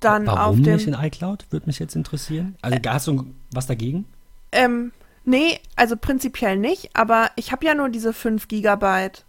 dann 0.00 0.26
Warum 0.26 0.38
auf 0.38 0.56
dem. 0.56 0.74
nicht 0.74 0.86
in 0.86 0.94
iCloud? 0.94 1.46
Würde 1.50 1.66
mich 1.66 1.78
jetzt 1.78 1.96
interessieren. 1.96 2.56
Also 2.60 2.78
hast 2.86 3.06
du 3.06 3.24
was 3.52 3.66
dagegen? 3.66 4.04
Ähm, 4.52 4.92
nee, 5.24 5.58
also 5.76 5.96
prinzipiell 5.96 6.58
nicht, 6.58 6.90
aber 6.94 7.30
ich 7.36 7.52
habe 7.52 7.64
ja 7.64 7.74
nur 7.74 7.88
diese 7.88 8.12
5 8.12 8.48
Gigabyte. 8.48 9.24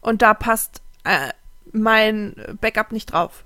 Und 0.00 0.22
da 0.22 0.32
passt 0.32 0.80
äh, 1.04 1.28
mein 1.74 2.34
Backup 2.60 2.92
nicht 2.92 3.12
drauf. 3.12 3.44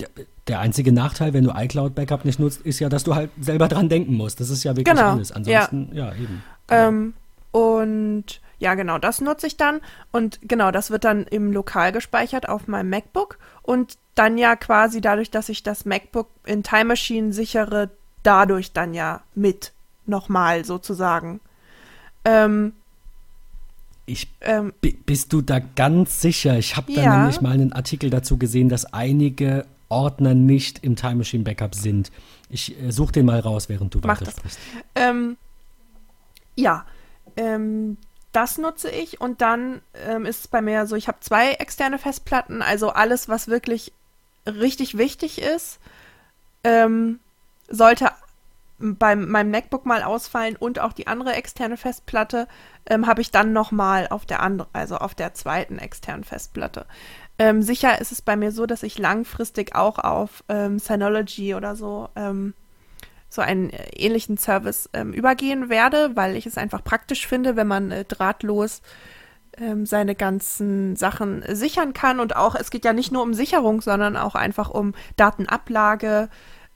Der, 0.00 0.08
der, 0.48 0.60
einzige 0.60 0.92
Nachteil, 0.92 1.32
wenn 1.34 1.44
du 1.44 1.52
iCloud 1.54 1.94
Backup 1.94 2.24
nicht 2.24 2.40
nutzt, 2.40 2.62
ist 2.62 2.80
ja, 2.80 2.88
dass 2.88 3.04
du 3.04 3.14
halt 3.14 3.30
selber 3.40 3.68
dran 3.68 3.88
denken 3.88 4.14
musst. 4.14 4.40
Das 4.40 4.50
ist 4.50 4.64
ja 4.64 4.76
wirklich 4.76 4.96
genau. 4.96 5.12
alles. 5.12 5.32
Ansonsten, 5.32 5.90
ja, 5.92 6.06
ja 6.06 6.14
eben. 6.14 6.42
Ähm, 6.68 7.14
und 7.50 8.40
ja, 8.58 8.74
genau, 8.74 8.98
das 8.98 9.20
nutze 9.20 9.46
ich 9.46 9.56
dann. 9.56 9.80
Und 10.10 10.38
genau, 10.42 10.70
das 10.70 10.90
wird 10.90 11.04
dann 11.04 11.24
im 11.24 11.52
Lokal 11.52 11.92
gespeichert 11.92 12.48
auf 12.48 12.68
meinem 12.68 12.90
MacBook. 12.90 13.38
Und 13.62 13.98
dann 14.14 14.38
ja 14.38 14.56
quasi 14.56 15.00
dadurch, 15.00 15.30
dass 15.30 15.48
ich 15.48 15.62
das 15.62 15.84
MacBook 15.84 16.28
in 16.46 16.62
Time 16.62 16.86
Machine 16.86 17.32
sichere, 17.32 17.90
dadurch 18.22 18.72
dann 18.72 18.94
ja 18.94 19.20
mit 19.34 19.72
nochmal 20.06 20.64
sozusagen. 20.64 21.40
Ähm, 22.24 22.72
ich, 24.06 24.28
ähm, 24.40 24.72
bist 24.80 25.32
du 25.32 25.42
da 25.42 25.60
ganz 25.60 26.20
sicher? 26.20 26.58
Ich 26.58 26.76
habe 26.76 26.92
da 26.92 27.02
ja. 27.02 27.18
nämlich 27.18 27.40
mal 27.40 27.52
einen 27.52 27.72
Artikel 27.72 28.10
dazu 28.10 28.36
gesehen, 28.36 28.68
dass 28.68 28.92
einige 28.92 29.66
Ordner 29.88 30.34
nicht 30.34 30.82
im 30.82 30.96
Time 30.96 31.16
Machine 31.16 31.44
Backup 31.44 31.74
sind. 31.74 32.10
Ich 32.48 32.80
äh, 32.80 32.90
suche 32.90 33.12
den 33.12 33.26
mal 33.26 33.38
raus, 33.38 33.68
während 33.68 33.94
du 33.94 34.00
Mach 34.02 34.20
weiter 34.20 34.30
sprichst. 34.30 34.58
Ähm, 34.94 35.36
ja, 36.56 36.84
ähm, 37.36 37.96
das 38.32 38.58
nutze 38.58 38.90
ich 38.90 39.20
und 39.20 39.40
dann 39.40 39.82
ähm, 40.06 40.26
ist 40.26 40.40
es 40.40 40.48
bei 40.48 40.62
mir 40.62 40.86
so, 40.86 40.96
ich 40.96 41.08
habe 41.08 41.20
zwei 41.20 41.52
externe 41.52 41.98
Festplatten, 41.98 42.62
also 42.62 42.90
alles, 42.90 43.28
was 43.28 43.48
wirklich 43.48 43.92
richtig 44.46 44.96
wichtig 44.98 45.40
ist, 45.40 45.78
ähm, 46.64 47.20
sollte 47.68 48.10
bei 48.82 49.16
meinem 49.16 49.50
MacBook 49.50 49.86
mal 49.86 50.02
ausfallen 50.02 50.56
und 50.56 50.80
auch 50.80 50.92
die 50.92 51.06
andere 51.06 51.34
externe 51.34 51.76
Festplatte 51.76 52.48
ähm, 52.86 53.06
habe 53.06 53.20
ich 53.20 53.30
dann 53.30 53.52
nochmal 53.52 54.08
auf 54.08 54.26
der 54.26 54.40
anderen, 54.40 54.70
also 54.72 54.96
auf 54.96 55.14
der 55.14 55.34
zweiten 55.34 55.78
externen 55.78 56.24
Festplatte. 56.24 56.86
Ähm, 57.38 57.62
sicher 57.62 58.00
ist 58.00 58.12
es 58.12 58.22
bei 58.22 58.36
mir 58.36 58.52
so, 58.52 58.66
dass 58.66 58.82
ich 58.82 58.98
langfristig 58.98 59.74
auch 59.74 59.98
auf 59.98 60.44
ähm, 60.48 60.78
Synology 60.78 61.54
oder 61.54 61.76
so 61.76 62.08
ähm, 62.16 62.54
so 63.28 63.40
einen 63.40 63.70
äh, 63.70 63.88
ähnlichen 63.96 64.36
Service 64.36 64.90
ähm, 64.92 65.12
übergehen 65.12 65.70
werde, 65.70 66.14
weil 66.14 66.36
ich 66.36 66.46
es 66.46 66.58
einfach 66.58 66.84
praktisch 66.84 67.26
finde, 67.26 67.56
wenn 67.56 67.66
man 67.66 67.90
äh, 67.90 68.04
drahtlos 68.04 68.82
ähm, 69.56 69.86
seine 69.86 70.14
ganzen 70.14 70.96
Sachen 70.96 71.42
sichern 71.48 71.94
kann. 71.94 72.20
Und 72.20 72.36
auch, 72.36 72.54
es 72.54 72.70
geht 72.70 72.84
ja 72.84 72.92
nicht 72.92 73.12
nur 73.12 73.22
um 73.22 73.34
Sicherung, 73.34 73.80
sondern 73.80 74.16
auch 74.16 74.34
einfach 74.34 74.70
um 74.70 74.94
Datenablage, 75.16 76.28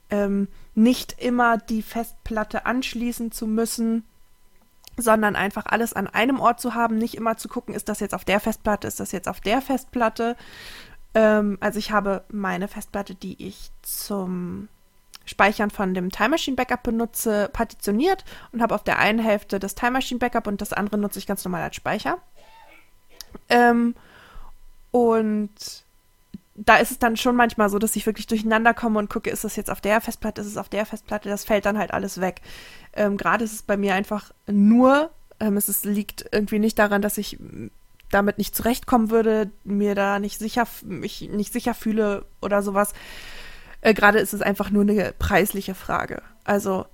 ähm, 0.09 0.47
nicht 0.77 1.19
immer 1.19 1.57
die 1.57 1.81
Festplatte 1.81 2.67
anschließen 2.67 3.31
zu 3.31 3.47
müssen, 3.47 4.05
sondern 4.95 5.35
einfach 5.35 5.65
alles 5.65 5.93
an 5.93 6.05
einem 6.05 6.39
Ort 6.39 6.59
zu 6.59 6.75
haben, 6.75 6.99
nicht 6.99 7.15
immer 7.15 7.35
zu 7.35 7.47
gucken, 7.47 7.73
ist 7.73 7.89
das 7.89 7.99
jetzt 7.99 8.13
auf 8.13 8.25
der 8.25 8.39
Festplatte, 8.39 8.87
ist 8.87 8.99
das 8.99 9.11
jetzt 9.11 9.27
auf 9.27 9.41
der 9.41 9.61
Festplatte. 9.61 10.37
Ähm, 11.15 11.57
also 11.61 11.79
ich 11.79 11.91
habe 11.91 12.23
meine 12.29 12.67
Festplatte, 12.67 13.15
die 13.15 13.43
ich 13.43 13.71
zum 13.81 14.69
Speichern 15.25 15.71
von 15.71 15.95
dem 15.95 16.11
Time 16.11 16.29
Machine 16.29 16.55
Backup 16.55 16.83
benutze, 16.83 17.49
partitioniert 17.51 18.23
und 18.51 18.61
habe 18.61 18.75
auf 18.75 18.83
der 18.83 18.99
einen 18.99 19.19
Hälfte 19.19 19.59
das 19.59 19.73
Time 19.73 19.93
Machine 19.93 20.19
Backup 20.19 20.45
und 20.45 20.61
das 20.61 20.73
andere 20.73 20.99
nutze 20.99 21.17
ich 21.17 21.25
ganz 21.25 21.43
normal 21.43 21.63
als 21.63 21.75
Speicher. 21.75 22.19
Ähm, 23.49 23.95
und 24.91 25.86
da 26.57 26.77
ist 26.77 26.91
es 26.91 26.99
dann 26.99 27.17
schon 27.17 27.35
manchmal 27.35 27.69
so, 27.69 27.79
dass 27.79 27.95
ich 27.95 28.05
wirklich 28.05 28.27
durcheinander 28.27 28.73
komme 28.73 28.99
und 28.99 29.09
gucke, 29.09 29.29
ist 29.29 29.43
das 29.43 29.55
jetzt 29.55 29.69
auf 29.69 29.79
der 29.79 30.01
Festplatte, 30.01 30.41
ist 30.41 30.47
es 30.47 30.57
auf 30.57 30.69
der 30.69 30.85
Festplatte, 30.85 31.29
das 31.29 31.45
fällt 31.45 31.65
dann 31.65 31.77
halt 31.77 31.91
alles 31.91 32.19
weg. 32.19 32.41
Ähm, 32.93 33.15
Gerade 33.15 33.43
ist 33.43 33.53
es 33.53 33.61
bei 33.61 33.77
mir 33.77 33.93
einfach 33.93 34.33
nur, 34.47 35.11
ähm, 35.39 35.55
es 35.55 35.69
ist, 35.69 35.85
liegt 35.85 36.25
irgendwie 36.31 36.59
nicht 36.59 36.79
daran, 36.79 37.01
dass 37.01 37.17
ich 37.17 37.37
damit 38.09 38.37
nicht 38.37 38.55
zurechtkommen 38.55 39.11
würde, 39.11 39.51
mir 39.63 39.93
da 39.93 40.19
nicht 40.19 40.39
sicher, 40.39 40.67
mich 40.83 41.29
nicht 41.29 41.53
sicher 41.53 41.73
fühle 41.73 42.25
oder 42.41 42.63
sowas, 42.63 42.93
äh, 43.81 43.93
Gerade 43.93 44.19
ist 44.19 44.33
es 44.33 44.41
einfach 44.41 44.69
nur 44.69 44.83
eine 44.83 45.13
preisliche 45.17 45.75
Frage. 45.75 46.21
Also 46.43 46.85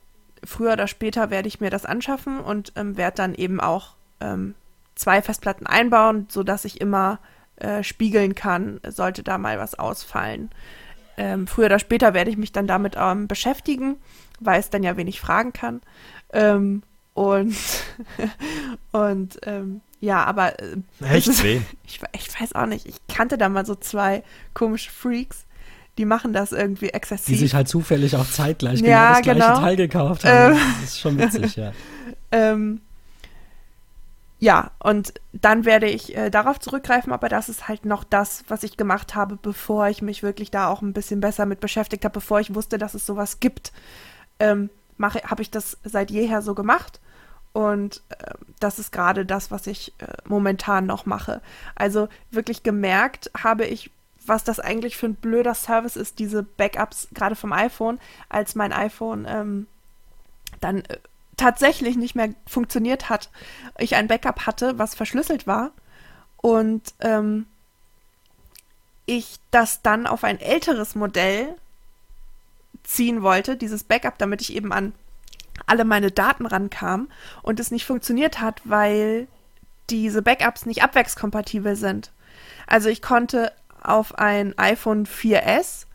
früher 0.43 0.73
oder 0.73 0.87
später 0.87 1.29
werde 1.29 1.47
ich 1.47 1.61
mir 1.61 1.69
das 1.69 1.85
anschaffen 1.85 2.39
und 2.39 2.73
ähm, 2.75 2.97
werde 2.97 3.17
dann 3.17 3.35
eben 3.35 3.59
auch 3.59 3.95
ähm, 4.19 4.55
zwei 4.95 5.21
Festplatten 5.21 5.65
einbauen, 5.65 6.27
sodass 6.29 6.65
ich 6.65 6.81
immer 6.81 7.19
äh, 7.57 7.83
spiegeln 7.83 8.35
kann, 8.35 8.79
sollte 8.87 9.23
da 9.23 9.37
mal 9.37 9.59
was 9.59 9.75
ausfallen. 9.75 10.49
Ähm, 11.17 11.47
früher 11.47 11.67
oder 11.67 11.79
später 11.79 12.13
werde 12.13 12.31
ich 12.31 12.37
mich 12.37 12.51
dann 12.51 12.67
damit 12.67 12.95
ähm, 12.97 13.27
beschäftigen, 13.27 13.97
weil 14.39 14.59
es 14.59 14.69
dann 14.69 14.83
ja 14.83 14.97
wenig 14.97 15.19
fragen 15.19 15.53
kann. 15.53 15.81
Ähm, 16.31 16.83
und 17.13 17.55
und 18.91 19.39
ähm, 19.43 19.81
ja, 19.99 20.23
aber 20.25 20.59
äh, 20.59 20.75
Echt 21.01 21.27
ist, 21.27 21.43
ich, 21.85 22.01
ich 22.11 22.41
weiß 22.41 22.55
auch 22.55 22.65
nicht. 22.65 22.87
Ich 22.87 22.97
kannte 23.07 23.37
da 23.37 23.49
mal 23.49 23.65
so 23.65 23.75
zwei 23.75 24.23
komische 24.53 24.91
Freaks, 24.91 25.45
die 25.97 26.05
machen 26.05 26.33
das 26.33 26.51
irgendwie 26.51 26.89
exzessiv. 26.89 27.27
Die 27.27 27.35
sich 27.35 27.53
halt 27.53 27.67
zufällig 27.67 28.15
auch 28.15 28.27
zeitgleich 28.27 28.79
genau 28.79 28.91
ja, 28.91 29.13
das 29.13 29.21
gleiche 29.21 29.39
genau. 29.39 29.59
Teil 29.59 29.75
gekauft 29.75 30.25
haben. 30.25 30.55
Ähm, 30.55 30.59
das 30.81 30.89
ist 30.89 30.99
schon 30.99 31.19
witzig, 31.19 31.55
ja. 31.55 31.71
ähm, 32.31 32.81
ja, 34.43 34.71
und 34.79 35.13
dann 35.31 35.63
werde 35.63 35.87
ich 35.87 36.17
äh, 36.17 36.29
darauf 36.29 36.59
zurückgreifen, 36.59 37.13
aber 37.13 37.29
das 37.29 37.47
ist 37.47 37.69
halt 37.69 37.85
noch 37.85 38.03
das, 38.03 38.43
was 38.49 38.63
ich 38.63 38.75
gemacht 38.75 39.15
habe, 39.15 39.37
bevor 39.41 39.87
ich 39.87 40.01
mich 40.01 40.21
wirklich 40.21 40.51
da 40.51 40.67
auch 40.67 40.81
ein 40.81 40.91
bisschen 40.91 41.21
besser 41.21 41.45
mit 41.45 41.61
beschäftigt 41.61 42.03
habe, 42.03 42.15
bevor 42.15 42.41
ich 42.41 42.53
wusste, 42.53 42.77
dass 42.77 42.93
es 42.93 43.05
sowas 43.05 43.39
gibt. 43.39 43.71
Ähm, 44.41 44.69
habe 44.99 45.41
ich 45.41 45.49
das 45.49 45.77
seit 45.85 46.11
jeher 46.11 46.41
so 46.41 46.55
gemacht. 46.55 46.99
Und 47.53 48.01
äh, 48.09 48.33
das 48.59 48.79
ist 48.79 48.91
gerade 48.91 49.25
das, 49.25 49.49
was 49.49 49.65
ich 49.65 49.93
äh, 49.99 50.07
momentan 50.25 50.87
noch 50.87 51.05
mache. 51.05 51.39
Also 51.73 52.09
wirklich 52.29 52.63
gemerkt 52.63 53.31
habe 53.41 53.63
ich 53.63 53.91
was 54.25 54.43
das 54.45 54.59
eigentlich 54.59 54.95
für 54.95 55.07
ein 55.07 55.15
blöder 55.15 55.53
Service 55.53 55.97
ist, 55.97 56.19
diese 56.19 56.43
Backups 56.43 57.09
gerade 57.13 57.35
vom 57.35 57.51
iPhone, 57.51 57.99
als 58.29 58.55
mein 58.55 58.71
iPhone 58.71 59.25
ähm, 59.27 59.67
dann 60.61 60.79
äh, 60.79 60.97
tatsächlich 61.37 61.95
nicht 61.95 62.15
mehr 62.15 62.29
funktioniert 62.47 63.09
hat. 63.09 63.29
Ich 63.77 63.95
ein 63.95 64.07
Backup 64.07 64.45
hatte, 64.45 64.77
was 64.77 64.95
verschlüsselt 64.95 65.47
war 65.47 65.71
und 66.37 66.93
ähm, 66.99 67.45
ich 69.05 69.37
das 69.51 69.81
dann 69.81 70.07
auf 70.07 70.23
ein 70.23 70.39
älteres 70.39 70.95
Modell 70.95 71.55
ziehen 72.83 73.21
wollte, 73.21 73.55
dieses 73.55 73.83
Backup, 73.83 74.17
damit 74.17 74.41
ich 74.41 74.53
eben 74.53 74.71
an 74.71 74.93
alle 75.65 75.85
meine 75.85 76.11
Daten 76.11 76.45
rankam 76.45 77.09
und 77.41 77.59
es 77.59 77.71
nicht 77.71 77.85
funktioniert 77.85 78.41
hat, 78.41 78.61
weil 78.65 79.27
diese 79.89 80.21
Backups 80.21 80.65
nicht 80.65 80.83
abwärtskompatibel 80.83 81.75
sind. 81.75 82.11
Also 82.67 82.89
ich 82.89 83.01
konnte 83.01 83.51
auf 83.81 84.17
ein 84.17 84.57
iPhone 84.57 85.05
4S 85.05 85.85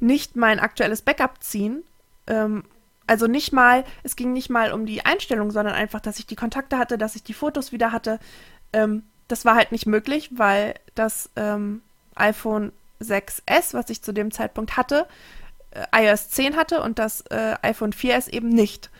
nicht 0.00 0.36
mein 0.36 0.60
aktuelles 0.60 1.02
Backup 1.02 1.42
ziehen. 1.42 1.82
Ähm, 2.26 2.64
also 3.06 3.26
nicht 3.26 3.52
mal, 3.52 3.84
es 4.02 4.16
ging 4.16 4.32
nicht 4.32 4.50
mal 4.50 4.72
um 4.72 4.86
die 4.86 5.04
Einstellung, 5.04 5.50
sondern 5.50 5.74
einfach, 5.74 6.00
dass 6.00 6.18
ich 6.18 6.26
die 6.26 6.36
Kontakte 6.36 6.78
hatte, 6.78 6.98
dass 6.98 7.16
ich 7.16 7.22
die 7.22 7.34
Fotos 7.34 7.72
wieder 7.72 7.92
hatte. 7.92 8.18
Ähm, 8.72 9.02
das 9.28 9.44
war 9.44 9.54
halt 9.54 9.72
nicht 9.72 9.86
möglich, 9.86 10.30
weil 10.34 10.74
das 10.94 11.30
ähm, 11.36 11.82
iPhone 12.14 12.72
6S, 13.00 13.74
was 13.74 13.90
ich 13.90 14.02
zu 14.02 14.12
dem 14.12 14.30
Zeitpunkt 14.30 14.76
hatte, 14.76 15.06
äh, 15.70 16.06
iOS 16.06 16.30
10 16.30 16.56
hatte 16.56 16.82
und 16.82 16.98
das 16.98 17.22
äh, 17.22 17.56
iPhone 17.62 17.92
4S 17.92 18.28
eben 18.28 18.48
nicht. 18.48 18.90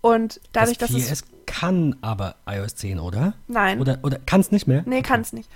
Und 0.00 0.40
dadurch, 0.52 0.78
das 0.78 0.90
4S 0.90 0.94
dass 0.94 1.10
es 1.10 1.24
kann 1.46 1.96
aber 2.00 2.36
iOS 2.46 2.76
10, 2.76 2.98
oder? 2.98 3.34
Nein. 3.46 3.80
Oder, 3.80 3.98
oder 4.02 4.18
kann 4.18 4.40
es 4.40 4.50
nicht 4.50 4.66
mehr? 4.66 4.82
Nee, 4.86 4.98
okay. 4.98 5.02
kann 5.02 5.20
es 5.20 5.32
nicht. 5.32 5.50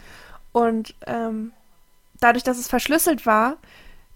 Und 0.52 0.94
ähm, 1.06 1.52
dadurch, 2.20 2.44
dass 2.44 2.58
es 2.58 2.68
verschlüsselt 2.68 3.26
war, 3.26 3.56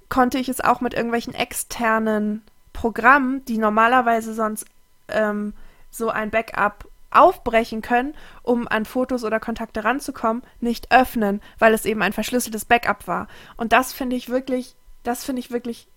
konnte 0.08 0.38
ich 0.38 0.48
es 0.48 0.60
auch 0.60 0.80
mit 0.80 0.94
irgendwelchen 0.94 1.34
externen 1.34 2.42
Programmen, 2.72 3.44
die 3.44 3.58
normalerweise 3.58 4.34
sonst 4.34 4.66
ähm, 5.08 5.52
so 5.90 6.08
ein 6.08 6.30
Backup 6.30 6.88
aufbrechen 7.10 7.82
können, 7.82 8.14
um 8.42 8.68
an 8.68 8.84
Fotos 8.84 9.24
oder 9.24 9.40
Kontakte 9.40 9.82
ranzukommen, 9.82 10.42
nicht 10.60 10.92
öffnen, 10.92 11.40
weil 11.58 11.74
es 11.74 11.84
eben 11.84 12.02
ein 12.02 12.12
verschlüsseltes 12.12 12.64
Backup 12.64 13.08
war. 13.08 13.26
Und 13.56 13.72
das 13.72 13.92
finde 13.92 14.14
ich 14.14 14.28
wirklich, 14.28 14.76
das 15.02 15.24
finde 15.24 15.40
ich 15.40 15.50
wirklich 15.50 15.88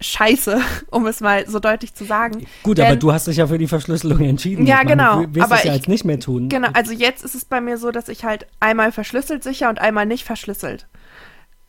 scheiße, 0.00 0.60
um 0.90 1.06
es 1.06 1.20
mal 1.20 1.48
so 1.48 1.60
deutlich 1.60 1.94
zu 1.94 2.04
sagen. 2.04 2.46
Gut, 2.64 2.78
Denn, 2.78 2.86
aber 2.86 2.96
du 2.96 3.12
hast 3.12 3.28
dich 3.28 3.36
ja 3.36 3.46
für 3.46 3.58
die 3.58 3.68
Verschlüsselung 3.68 4.20
entschieden. 4.20 4.66
Ja, 4.66 4.78
meine, 4.78 4.90
genau. 4.90 5.22
Du 5.22 5.34
willst 5.34 5.44
aber 5.44 5.56
es 5.56 5.64
ja 5.64 5.70
ich, 5.70 5.76
jetzt 5.78 5.88
nicht 5.88 6.04
mehr 6.04 6.18
tun. 6.18 6.48
Genau, 6.48 6.68
also 6.72 6.92
jetzt 6.92 7.24
ist 7.24 7.36
es 7.36 7.44
bei 7.44 7.60
mir 7.60 7.78
so, 7.78 7.92
dass 7.92 8.08
ich 8.08 8.24
halt 8.24 8.46
einmal 8.58 8.90
verschlüsselt 8.90 9.44
sicher 9.44 9.68
und 9.68 9.78
einmal 9.78 10.06
nicht 10.06 10.24
verschlüsselt 10.24 10.86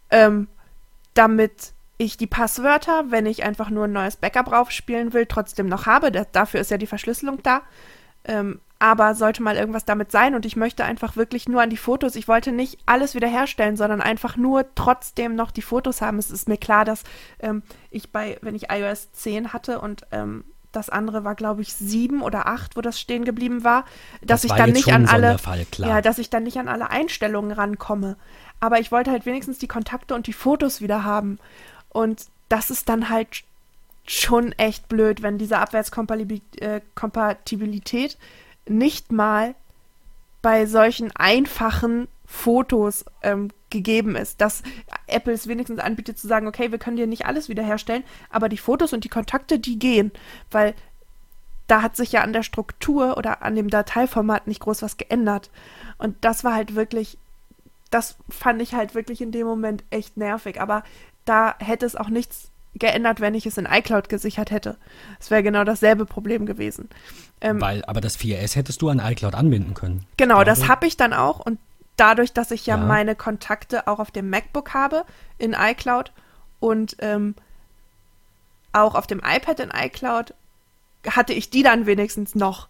ähm, 0.09 0.47
damit 1.13 1.73
ich 1.97 2.17
die 2.17 2.27
Passwörter, 2.27 3.05
wenn 3.09 3.25
ich 3.25 3.43
einfach 3.43 3.69
nur 3.69 3.85
ein 3.85 3.93
neues 3.93 4.17
Backup 4.17 4.51
raufspielen 4.51 5.13
will, 5.13 5.25
trotzdem 5.25 5.67
noch 5.67 5.85
habe. 5.85 6.11
Das, 6.11 6.27
dafür 6.31 6.59
ist 6.59 6.71
ja 6.71 6.77
die 6.77 6.87
Verschlüsselung 6.87 7.41
da. 7.41 7.61
Ähm, 8.23 8.59
aber 8.79 9.15
sollte 9.15 9.41
mal 9.41 9.55
irgendwas 9.55 9.85
damit 9.85 10.11
sein 10.11 10.35
und 10.35 10.45
ich 10.45 10.55
möchte 10.55 10.85
einfach 10.85 11.15
wirklich 11.15 11.49
nur 11.49 11.61
an 11.63 11.71
die 11.71 11.77
Fotos. 11.77 12.15
Ich 12.15 12.27
wollte 12.27 12.51
nicht 12.51 12.77
alles 12.85 13.15
wiederherstellen, 13.15 13.75
sondern 13.75 14.01
einfach 14.01 14.37
nur 14.37 14.65
trotzdem 14.75 15.35
noch 15.35 15.49
die 15.49 15.63
Fotos 15.63 16.01
haben. 16.01 16.19
Es 16.19 16.29
ist 16.29 16.47
mir 16.47 16.57
klar, 16.57 16.85
dass 16.85 17.03
ähm, 17.39 17.63
ich 17.89 18.11
bei, 18.11 18.37
wenn 18.41 18.53
ich 18.53 18.69
iOS 18.69 19.11
10 19.13 19.51
hatte 19.51 19.81
und 19.81 20.05
ähm, 20.11 20.43
das 20.71 20.89
andere 20.91 21.23
war, 21.23 21.33
glaube 21.33 21.61
ich, 21.61 21.73
sieben 21.73 22.21
oder 22.21 22.47
acht, 22.47 22.75
wo 22.75 22.81
das 22.81 22.99
stehen 22.99 23.25
geblieben 23.25 23.63
war, 23.63 23.85
dass 24.21 24.41
das 24.41 24.51
ich 24.51 24.51
dann 24.51 24.71
nicht 24.71 24.93
an 24.93 25.07
alle, 25.07 25.37
ja, 25.77 26.01
dass 26.01 26.19
ich 26.19 26.29
dann 26.29 26.43
nicht 26.43 26.57
an 26.57 26.67
alle 26.67 26.91
Einstellungen 26.91 27.51
rankomme. 27.51 28.15
Aber 28.59 28.79
ich 28.79 28.91
wollte 28.91 29.09
halt 29.09 29.25
wenigstens 29.25 29.57
die 29.57 29.67
Kontakte 29.67 30.13
und 30.13 30.27
die 30.27 30.33
Fotos 30.33 30.81
wieder 30.81 31.03
haben. 31.03 31.39
Und 31.97 32.27
das 32.47 32.69
ist 32.69 32.87
dann 32.89 33.09
halt 33.09 33.43
schon 34.05 34.51
echt 34.51 34.87
blöd, 34.87 35.23
wenn 35.23 35.39
diese 35.39 35.57
Abwärtskompatibilität 35.57 38.13
äh, 38.13 38.17
nicht 38.71 39.11
mal 39.11 39.55
bei 40.43 40.67
solchen 40.67 41.11
einfachen 41.15 42.07
Fotos 42.27 43.03
ähm, 43.23 43.49
gegeben 43.71 44.15
ist, 44.15 44.41
dass 44.41 44.61
Apple 45.07 45.33
es 45.33 45.47
wenigstens 45.47 45.79
anbietet 45.79 46.19
zu 46.19 46.27
sagen, 46.27 46.45
okay, 46.45 46.71
wir 46.71 46.77
können 46.77 46.97
dir 46.97 47.07
nicht 47.07 47.25
alles 47.25 47.49
wiederherstellen, 47.49 48.03
aber 48.29 48.47
die 48.47 48.59
Fotos 48.59 48.93
und 48.93 49.03
die 49.03 49.09
Kontakte, 49.09 49.57
die 49.57 49.79
gehen, 49.79 50.11
weil 50.51 50.75
da 51.65 51.81
hat 51.81 51.95
sich 51.95 52.11
ja 52.11 52.21
an 52.21 52.31
der 52.31 52.43
Struktur 52.43 53.17
oder 53.17 53.41
an 53.41 53.55
dem 53.55 53.71
Dateiformat 53.71 54.45
nicht 54.45 54.59
groß 54.59 54.83
was 54.83 54.97
geändert. 54.97 55.49
Und 55.97 56.23
das 56.23 56.43
war 56.43 56.53
halt 56.53 56.75
wirklich, 56.75 57.17
das 57.89 58.17
fand 58.29 58.61
ich 58.61 58.75
halt 58.75 58.93
wirklich 58.93 59.19
in 59.19 59.31
dem 59.31 59.47
Moment 59.47 59.83
echt 59.89 60.15
nervig. 60.15 60.61
Aber 60.61 60.83
da 61.27 61.55
hätte 61.59 61.85
es 61.85 61.95
auch 61.95 62.09
nichts 62.09 62.51
geändert, 62.75 63.19
wenn 63.21 63.35
ich 63.35 63.45
es 63.45 63.57
in 63.57 63.65
iCloud 63.65 64.09
gesichert 64.09 64.51
hätte. 64.51 64.77
Es 65.19 65.31
wäre 65.31 65.43
genau 65.43 65.63
dasselbe 65.63 66.05
Problem 66.05 66.45
gewesen. 66.45 66.89
Ähm, 67.41 67.59
Weil, 67.61 67.83
aber 67.85 68.01
das 68.01 68.17
4S 68.17 68.55
hättest 68.55 68.81
du 68.81 68.89
an 68.89 68.99
iCloud 69.03 69.35
anbinden 69.35 69.73
können. 69.73 70.05
Genau, 70.17 70.43
das 70.43 70.67
habe 70.67 70.87
ich 70.87 70.97
dann 70.97 71.13
auch 71.13 71.39
und 71.39 71.59
dadurch, 71.95 72.33
dass 72.33 72.51
ich 72.51 72.65
ja, 72.65 72.77
ja, 72.77 72.83
meine 72.83 73.15
Kontakte 73.15 73.87
auch 73.87 73.99
auf 73.99 74.11
dem 74.11 74.29
MacBook 74.29 74.73
habe 74.73 75.05
in 75.37 75.53
iCloud 75.53 76.11
und 76.59 76.95
ähm, 76.99 77.35
auch 78.73 78.95
auf 78.95 79.07
dem 79.07 79.19
iPad 79.19 79.59
in 79.59 79.71
iCloud, 79.73 80.33
hatte 81.07 81.33
ich 81.33 81.49
die 81.49 81.63
dann 81.63 81.85
wenigstens 81.85 82.35
noch. 82.35 82.67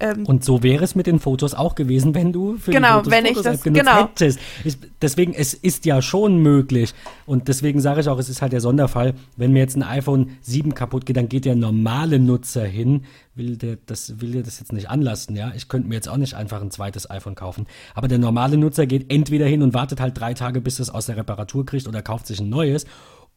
Ähm, 0.00 0.26
und 0.26 0.44
so 0.44 0.62
wäre 0.62 0.84
es 0.84 0.94
mit 0.94 1.06
den 1.06 1.18
Fotos 1.18 1.54
auch 1.54 1.74
gewesen, 1.74 2.14
wenn 2.14 2.32
du 2.32 2.56
für 2.56 2.70
genau, 2.70 3.00
die 3.00 3.10
Fotos, 3.10 3.12
wenn 3.12 3.26
Fotos 3.26 3.38
ich 3.38 3.52
das, 3.52 3.62
genutzt 3.62 3.84
genau. 3.84 4.02
hättest. 4.02 4.38
Ich, 4.64 4.76
deswegen, 5.02 5.34
es 5.34 5.54
ist 5.54 5.84
ja 5.84 6.00
schon 6.02 6.38
möglich. 6.38 6.94
Und 7.26 7.48
deswegen 7.48 7.80
sage 7.80 8.00
ich 8.00 8.08
auch, 8.08 8.18
es 8.18 8.28
ist 8.28 8.42
halt 8.42 8.52
der 8.52 8.60
Sonderfall. 8.60 9.14
Wenn 9.36 9.52
mir 9.52 9.60
jetzt 9.60 9.76
ein 9.76 9.82
iPhone 9.82 10.30
7 10.42 10.74
kaputt 10.74 11.06
geht, 11.06 11.16
dann 11.16 11.28
geht 11.28 11.44
der 11.44 11.56
normale 11.56 12.18
Nutzer 12.18 12.64
hin, 12.64 13.04
will 13.34 13.56
der 13.56 13.78
das, 13.86 14.20
will 14.20 14.32
der 14.32 14.42
das 14.42 14.60
jetzt 14.60 14.72
nicht 14.72 14.88
anlassen, 14.88 15.36
ja. 15.36 15.52
Ich 15.56 15.68
könnte 15.68 15.88
mir 15.88 15.94
jetzt 15.94 16.08
auch 16.08 16.16
nicht 16.16 16.34
einfach 16.34 16.60
ein 16.60 16.70
zweites 16.70 17.10
iPhone 17.10 17.34
kaufen. 17.34 17.66
Aber 17.94 18.08
der 18.08 18.18
normale 18.18 18.56
Nutzer 18.56 18.86
geht 18.86 19.12
entweder 19.12 19.46
hin 19.46 19.62
und 19.62 19.74
wartet 19.74 20.00
halt 20.00 20.18
drei 20.18 20.34
Tage, 20.34 20.60
bis 20.60 20.78
es 20.78 20.90
aus 20.90 21.06
der 21.06 21.16
Reparatur 21.16 21.66
kriegt 21.66 21.88
oder 21.88 22.02
kauft 22.02 22.26
sich 22.26 22.40
ein 22.40 22.48
neues. 22.48 22.86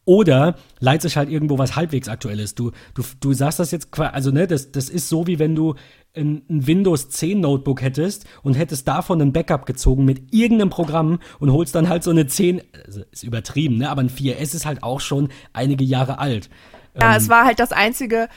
Oder 0.04 0.56
leiht 0.80 1.02
sich 1.02 1.16
halt 1.16 1.30
irgendwo 1.30 1.58
was 1.58 1.76
halbwegs 1.76 2.08
aktuelles. 2.08 2.56
Du, 2.56 2.72
du, 2.94 3.02
du 3.20 3.32
sagst 3.32 3.60
das 3.60 3.70
jetzt, 3.70 3.96
also 3.98 4.32
ne, 4.32 4.48
das, 4.48 4.72
das 4.72 4.88
ist 4.88 5.08
so, 5.08 5.28
wie 5.28 5.38
wenn 5.38 5.54
du 5.54 5.76
ein, 6.14 6.42
ein, 6.50 6.66
Windows 6.66 7.08
10 7.08 7.40
Notebook 7.40 7.82
hättest 7.82 8.26
und 8.42 8.54
hättest 8.54 8.88
davon 8.88 9.20
ein 9.22 9.32
Backup 9.32 9.64
gezogen 9.64 10.04
mit 10.04 10.34
irgendeinem 10.34 10.70
Programm 10.70 11.20
und 11.38 11.52
holst 11.52 11.74
dann 11.74 11.88
halt 11.88 12.02
so 12.02 12.10
eine 12.10 12.26
10, 12.26 12.62
also 12.84 13.02
ist 13.12 13.22
übertrieben, 13.22 13.78
ne? 13.78 13.90
Aber 13.90 14.02
ein 14.02 14.10
4S 14.10 14.54
ist 14.54 14.66
halt 14.66 14.82
auch 14.82 15.00
schon 15.00 15.28
einige 15.52 15.84
Jahre 15.84 16.18
alt. 16.18 16.50
Ja, 17.00 17.12
ähm, 17.12 17.16
es 17.16 17.28
war 17.28 17.44
halt 17.44 17.60
das 17.60 17.72
einzige, 17.72 18.28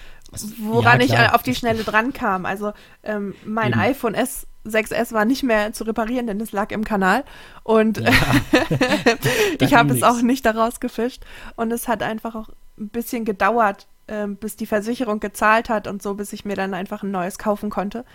woran 0.60 1.02
ja, 1.02 1.06
ich 1.06 1.34
auf 1.34 1.44
die 1.44 1.56
Schnelle 1.56 1.84
dran 1.84 2.14
kam. 2.14 2.46
Also 2.46 2.74
ähm, 3.04 3.34
mein 3.44 3.72
Eben. 3.72 3.82
iPhone 3.82 4.14
S 4.14 4.48
6S 4.66 5.14
war 5.14 5.26
nicht 5.26 5.44
mehr 5.44 5.74
zu 5.74 5.84
reparieren, 5.84 6.28
denn 6.28 6.42
es 6.42 6.52
lag 6.52 6.72
im 6.72 6.84
Kanal. 6.84 7.24
Und 7.64 7.98
ja. 8.00 8.12
ich 9.60 9.74
habe 9.74 9.94
es 9.94 10.04
auch 10.04 10.22
nicht 10.22 10.46
daraus 10.46 10.80
gefischt. 10.80 11.24
Und 11.56 11.72
es 11.72 11.88
hat 11.88 12.04
einfach 12.04 12.36
auch 12.36 12.50
ein 12.78 12.90
bisschen 12.90 13.26
gedauert, 13.26 13.88
ähm, 14.08 14.36
bis 14.36 14.56
die 14.56 14.66
Versicherung 14.66 15.20
gezahlt 15.20 15.70
hat 15.70 15.88
und 15.88 16.02
so, 16.02 16.14
bis 16.16 16.34
ich 16.34 16.46
mir 16.46 16.56
dann 16.56 16.74
einfach 16.74 17.04
ein 17.04 17.12
neues 17.12 17.38
kaufen 17.38 17.70
konnte. 17.70 18.06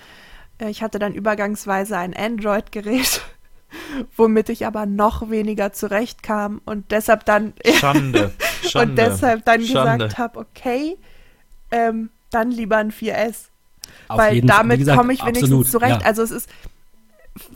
Äh, 0.59 0.71
ich 0.71 0.83
hatte 0.83 0.99
dann 0.99 1.15
übergangsweise 1.15 1.97
ein 1.97 2.15
Android-Gerät, 2.15 3.23
womit 4.17 4.49
ich 4.49 4.67
aber 4.67 4.87
noch 4.87 5.31
weniger 5.31 5.73
zurechtkam 5.73 6.61
und 6.65 6.91
deshalb 6.91 7.25
dann 7.25 7.55
Schande, 7.65 8.33
Schande 8.63 8.91
und 8.91 8.97
deshalb 8.97 9.45
dann 9.45 9.63
Schande. 9.63 10.05
gesagt 10.05 10.19
habe, 10.19 10.41
okay, 10.41 10.99
ähm, 11.71 12.11
dann 12.31 12.51
lieber 12.51 12.77
ein 12.77 12.93
4S, 12.93 13.50
Auf 14.11 14.19
weil 14.19 14.41
damit 14.43 14.87
komme 14.87 15.13
ich 15.13 15.23
wenigstens 15.23 15.45
absolut, 15.45 15.69
zurecht. 15.69 16.01
Ja. 16.03 16.07
Also 16.07 16.23
es 16.23 16.31
ist 16.31 16.49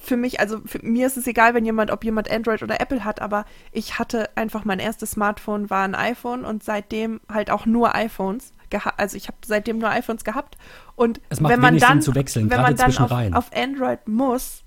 für 0.01 0.17
mich, 0.17 0.41
also 0.41 0.61
für 0.65 0.79
mir 0.85 1.07
ist 1.07 1.17
es 1.17 1.27
egal, 1.27 1.55
wenn 1.55 1.65
jemand, 1.65 1.91
ob 1.91 2.05
jemand 2.05 2.31
Android 2.31 2.63
oder 2.63 2.81
Apple 2.81 3.05
hat, 3.05 3.21
aber 3.21 3.45
ich 3.73 3.99
hatte 3.99 4.31
einfach 4.37 4.65
mein 4.65 4.79
erstes 4.79 5.13
Smartphone 5.13 5.69
war 5.69 5.85
ein 5.85 5.95
iPhone 5.95 6.45
und 6.45 6.63
seitdem 6.63 7.21
halt 7.33 7.51
auch 7.51 7.67
nur 7.67 7.95
iPhones. 7.95 8.53
Also 8.97 9.17
ich 9.17 9.29
habe 9.29 9.37
seitdem 9.47 9.79
nur 9.79 9.91
iPhones 9.91 10.25
gehabt 10.25 10.57
und 10.97 11.21
wenn 11.31 11.61
man 11.61 11.79
dann, 11.79 12.05
wechseln, 12.15 12.51
wenn 12.51 12.61
man 12.61 12.77
dann 12.77 12.97
auf, 12.97 13.11
auf 13.11 13.51
Android 13.55 14.09
muss, 14.09 14.65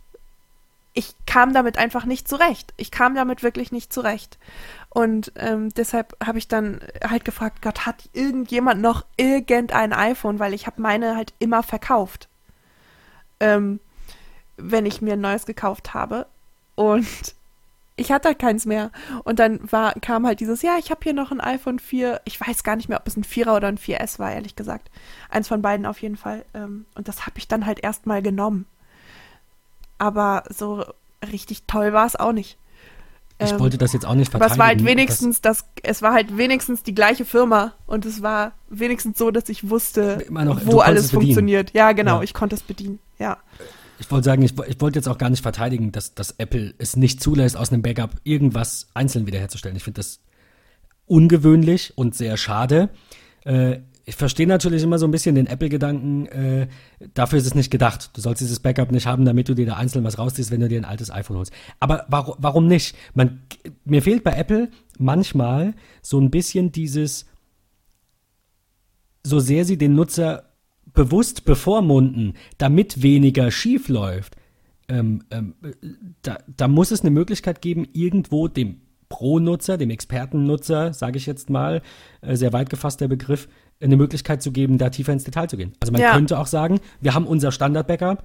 ich 0.94 1.14
kam 1.26 1.54
damit 1.54 1.78
einfach 1.78 2.06
nicht 2.06 2.28
zurecht. 2.28 2.74
Ich 2.76 2.90
kam 2.90 3.14
damit 3.14 3.44
wirklich 3.44 3.72
nicht 3.72 3.94
zurecht. 3.94 4.40
Und 4.90 5.32
ähm, 5.36 5.70
deshalb 5.70 6.16
habe 6.26 6.38
ich 6.38 6.48
dann 6.48 6.80
halt 7.08 7.26
gefragt, 7.26 7.62
Gott, 7.62 7.86
hat 7.86 8.10
irgendjemand 8.14 8.82
noch 8.82 9.06
irgendein 9.18 9.94
iPhone? 9.94 10.40
Weil 10.40 10.54
ich 10.54 10.66
habe 10.66 10.82
meine 10.82 11.16
halt 11.16 11.34
immer 11.40 11.64
verkauft. 11.64 12.30
Ähm, 13.40 13.80
wenn 14.58 14.86
ich 14.86 15.02
mir 15.02 15.14
ein 15.14 15.22
neues 15.22 15.46
gekauft 15.46 15.94
habe. 15.94 16.26
Und 16.76 17.36
ich 17.96 18.12
hatte 18.12 18.30
halt 18.30 18.40
keins 18.40 18.66
mehr. 18.66 18.92
Und 19.24 19.40
dann 19.40 19.72
war, 19.72 19.94
kam 19.94 20.26
halt 20.26 20.40
dieses, 20.40 20.62
ja, 20.62 20.78
ich 20.80 20.90
habe 20.90 21.02
hier 21.04 21.14
noch 21.14 21.32
ein 21.32 21.42
iPhone 21.42 21.80
4. 21.80 22.22
Ich 22.26 22.40
weiß 22.40 22.64
gar 22.64 22.76
nicht 22.76 22.90
mehr, 22.90 23.00
ob 23.00 23.08
es 23.08 23.18
ein 23.18 23.24
4er 23.24 23.56
oder 23.56 23.68
ein 23.68 23.78
4S 23.78 24.20
war, 24.20 24.32
ehrlich 24.32 24.56
gesagt. 24.56 24.90
Eins 25.30 25.48
von 25.48 25.62
beiden 25.62 25.86
auf 25.86 26.02
jeden 26.02 26.18
Fall. 26.18 26.46
Ähm, 26.54 26.86
und 26.96 27.08
das 27.08 27.26
habe 27.26 27.38
ich 27.38 27.48
dann 27.48 27.66
halt 27.66 27.84
erstmal 27.84 28.22
genommen. 28.22 28.66
Aber 30.00 30.44
so 30.50 30.86
richtig 31.32 31.64
toll 31.66 31.94
war 31.94 32.06
es 32.06 32.16
auch 32.16 32.32
nicht. 32.32 32.58
Ich 33.40 33.52
ähm, 33.52 33.60
wollte 33.60 33.78
das 33.78 33.94
jetzt 33.94 34.06
auch 34.06 34.16
nicht 34.16 34.32
verteidigen. 34.32 34.44
Aber 34.46 34.54
es 34.54 34.60
war 34.60 34.68
halt 34.68 34.86
wenigstens 34.86 35.42
das, 35.42 35.66
es 35.84 36.02
war 36.02 36.14
halt 36.14 36.38
wenigstens 36.38 36.84
die 36.84 36.96
gleiche 36.96 37.24
Firma 37.24 37.74
und 37.86 38.06
es 38.06 38.22
war 38.24 38.54
wenigstens 38.70 39.18
so, 39.18 39.30
dass 39.30 39.48
ich 39.50 39.70
wusste, 39.70 40.26
noch, 40.30 40.66
wo 40.66 40.80
alles 40.80 41.12
funktioniert. 41.12 41.74
Ja, 41.74 41.92
genau, 41.92 42.18
ja. 42.18 42.24
ich 42.24 42.34
konnte 42.34 42.56
es 42.56 42.64
bedienen. 42.64 43.00
Ja. 43.20 43.38
Ich 44.00 44.10
wollte 44.12 44.26
sagen, 44.26 44.42
ich, 44.44 44.54
ich 44.68 44.82
wollte 44.82 45.00
jetzt 45.00 45.08
auch 45.08 45.18
gar 45.18 45.30
nicht 45.30 45.42
verteidigen, 45.42 45.92
dass, 45.92 46.14
dass 46.14 46.36
Apple 46.38 46.74
es 46.78 46.96
nicht 46.96 47.22
zulässt, 47.22 47.58
aus 47.58 47.72
einem 47.72 47.82
Backup 47.82 48.12
irgendwas 48.24 48.88
einzeln 48.94 49.28
wiederherzustellen. 49.28 49.76
Ich 49.76 49.84
finde 49.84 50.00
das 50.00 50.20
ungewöhnlich 51.06 51.94
und 51.96 52.16
sehr 52.16 52.38
schade. 52.38 52.90
Äh, 53.44 53.80
ich 54.10 54.16
verstehe 54.16 54.48
natürlich 54.48 54.84
immer 54.84 55.00
so 55.00 55.06
ein 55.06 55.12
bisschen 55.12 55.36
den 55.36 55.48
Apple-Gedanken, 55.48 56.28
äh, 56.28 56.68
dafür 57.14 57.40
ist 57.40 57.46
es 57.46 57.56
nicht 57.56 57.70
gedacht. 57.70 58.12
Du 58.14 58.22
sollst 58.22 58.40
dieses 58.40 58.62
Backup 58.62 58.90
nicht 58.90 59.06
haben, 59.06 59.26
damit 59.26 59.50
du 59.50 59.54
dir 59.54 59.66
da 59.66 59.76
einzeln 59.76 60.06
was 60.06 60.18
rausziehst, 60.18 60.50
wenn 60.50 60.62
du 60.62 60.70
dir 60.70 60.80
ein 60.80 60.86
altes 60.86 61.12
iPhone 61.12 61.36
holst. 61.36 61.52
Aber 61.82 62.06
warum, 62.08 62.36
warum 62.38 62.68
nicht? 62.68 62.96
Man, 63.16 63.42
mir 63.84 64.02
fehlt 64.02 64.24
bei 64.24 64.32
Apple 64.32 64.70
manchmal 64.98 65.74
so 66.02 66.22
ein 66.22 66.32
bisschen 66.32 66.72
dieses, 66.72 67.26
so 69.26 69.42
sehr 69.42 69.66
sie 69.66 69.78
den 69.78 69.94
Nutzer 69.94 70.54
bewusst 70.94 71.44
bevormunden, 71.44 72.36
damit 72.58 73.04
weniger 73.04 73.52
schief 73.52 73.90
läuft, 73.90 74.38
ähm, 74.88 75.26
ähm, 75.32 75.54
da, 76.22 76.38
da 76.48 76.70
muss 76.70 76.92
es 76.92 77.02
eine 77.02 77.12
Möglichkeit 77.12 77.62
geben, 77.62 77.86
irgendwo 77.92 78.48
dem 78.48 78.80
Pro-Nutzer, 79.10 79.78
dem 79.78 79.90
Expertennutzer, 79.90 80.94
sage 80.94 81.18
ich 81.18 81.26
jetzt 81.26 81.50
mal, 81.50 81.82
äh, 82.22 82.36
sehr 82.36 82.54
weit 82.54 82.70
gefasst 82.70 83.02
der 83.02 83.08
Begriff, 83.08 83.48
eine 83.82 83.98
Möglichkeit 83.98 84.42
zu 84.42 84.52
geben, 84.52 84.78
da 84.78 84.90
tiefer 84.90 85.14
ins 85.14 85.24
Detail 85.24 85.48
zu 85.48 85.58
gehen. 85.58 85.74
Also 85.80 85.92
man 85.92 86.02
ja. 86.02 86.14
könnte 86.14 86.40
auch 86.40 86.48
sagen, 86.48 86.80
wir 87.02 87.14
haben 87.14 87.28
unser 87.28 87.52
Standard-Backup, 87.52 88.24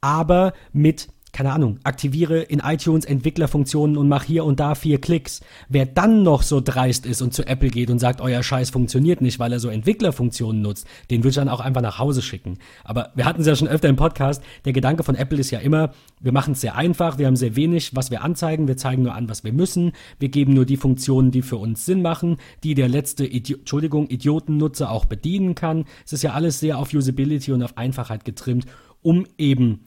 aber 0.00 0.52
mit 0.72 1.08
keine 1.36 1.52
Ahnung, 1.52 1.78
aktiviere 1.84 2.40
in 2.40 2.60
iTunes 2.60 3.04
Entwicklerfunktionen 3.04 3.98
und 3.98 4.08
mach 4.08 4.24
hier 4.24 4.46
und 4.46 4.58
da 4.58 4.74
vier 4.74 4.98
Klicks. 4.98 5.42
Wer 5.68 5.84
dann 5.84 6.22
noch 6.22 6.42
so 6.42 6.62
dreist 6.62 7.04
ist 7.04 7.20
und 7.20 7.34
zu 7.34 7.46
Apple 7.46 7.68
geht 7.68 7.90
und 7.90 7.98
sagt, 7.98 8.22
euer 8.22 8.42
Scheiß 8.42 8.70
funktioniert 8.70 9.20
nicht, 9.20 9.38
weil 9.38 9.52
er 9.52 9.60
so 9.60 9.68
Entwicklerfunktionen 9.68 10.62
nutzt, 10.62 10.86
den 11.10 11.20
würde 11.20 11.28
ich 11.28 11.34
dann 11.34 11.50
auch 11.50 11.60
einfach 11.60 11.82
nach 11.82 11.98
Hause 11.98 12.22
schicken. 12.22 12.56
Aber 12.84 13.10
wir 13.16 13.26
hatten 13.26 13.42
es 13.42 13.46
ja 13.46 13.54
schon 13.54 13.68
öfter 13.68 13.90
im 13.90 13.96
Podcast, 13.96 14.42
der 14.64 14.72
Gedanke 14.72 15.02
von 15.02 15.14
Apple 15.14 15.38
ist 15.38 15.50
ja 15.50 15.58
immer, 15.58 15.90
wir 16.20 16.32
machen 16.32 16.54
es 16.54 16.62
sehr 16.62 16.74
einfach, 16.74 17.18
wir 17.18 17.26
haben 17.26 17.36
sehr 17.36 17.54
wenig, 17.54 17.94
was 17.94 18.10
wir 18.10 18.24
anzeigen, 18.24 18.66
wir 18.66 18.78
zeigen 18.78 19.02
nur 19.02 19.14
an, 19.14 19.28
was 19.28 19.44
wir 19.44 19.52
müssen, 19.52 19.92
wir 20.18 20.30
geben 20.30 20.54
nur 20.54 20.64
die 20.64 20.78
Funktionen, 20.78 21.32
die 21.32 21.42
für 21.42 21.58
uns 21.58 21.84
Sinn 21.84 22.00
machen, 22.00 22.38
die 22.64 22.74
der 22.74 22.88
letzte 22.88 23.26
Idi 23.26 23.56
Entschuldigung, 23.56 24.08
Idiotennutzer 24.08 24.90
auch 24.90 25.04
bedienen 25.04 25.54
kann. 25.54 25.84
Es 26.06 26.14
ist 26.14 26.22
ja 26.22 26.32
alles 26.32 26.60
sehr 26.60 26.78
auf 26.78 26.94
Usability 26.94 27.52
und 27.52 27.62
auf 27.62 27.76
Einfachheit 27.76 28.24
getrimmt, 28.24 28.64
um 29.02 29.26
eben 29.36 29.86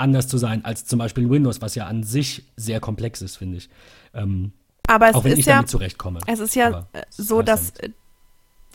anders 0.00 0.28
zu 0.28 0.38
sein 0.38 0.64
als 0.64 0.84
zum 0.86 0.98
Beispiel 0.98 1.24
in 1.24 1.30
Windows, 1.30 1.60
was 1.60 1.74
ja 1.74 1.86
an 1.86 2.02
sich 2.02 2.44
sehr 2.56 2.80
komplex 2.80 3.22
ist, 3.22 3.36
finde 3.36 3.58
ich. 3.58 3.70
Ähm, 4.14 4.52
aber 4.86 5.10
es 5.10 5.14
auch 5.14 5.24
wenn 5.24 5.32
ist 5.32 5.38
ich 5.40 5.46
ja, 5.46 5.56
damit 5.56 5.68
zurechtkomme. 5.68 6.20
Es 6.26 6.40
ist 6.40 6.54
ja 6.56 6.66
aber 6.66 6.88
so, 7.10 7.42
dass 7.42 7.74
ja 7.80 7.88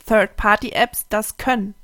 Third-Party-Apps 0.07 1.07
das 1.09 1.37
können. 1.37 1.75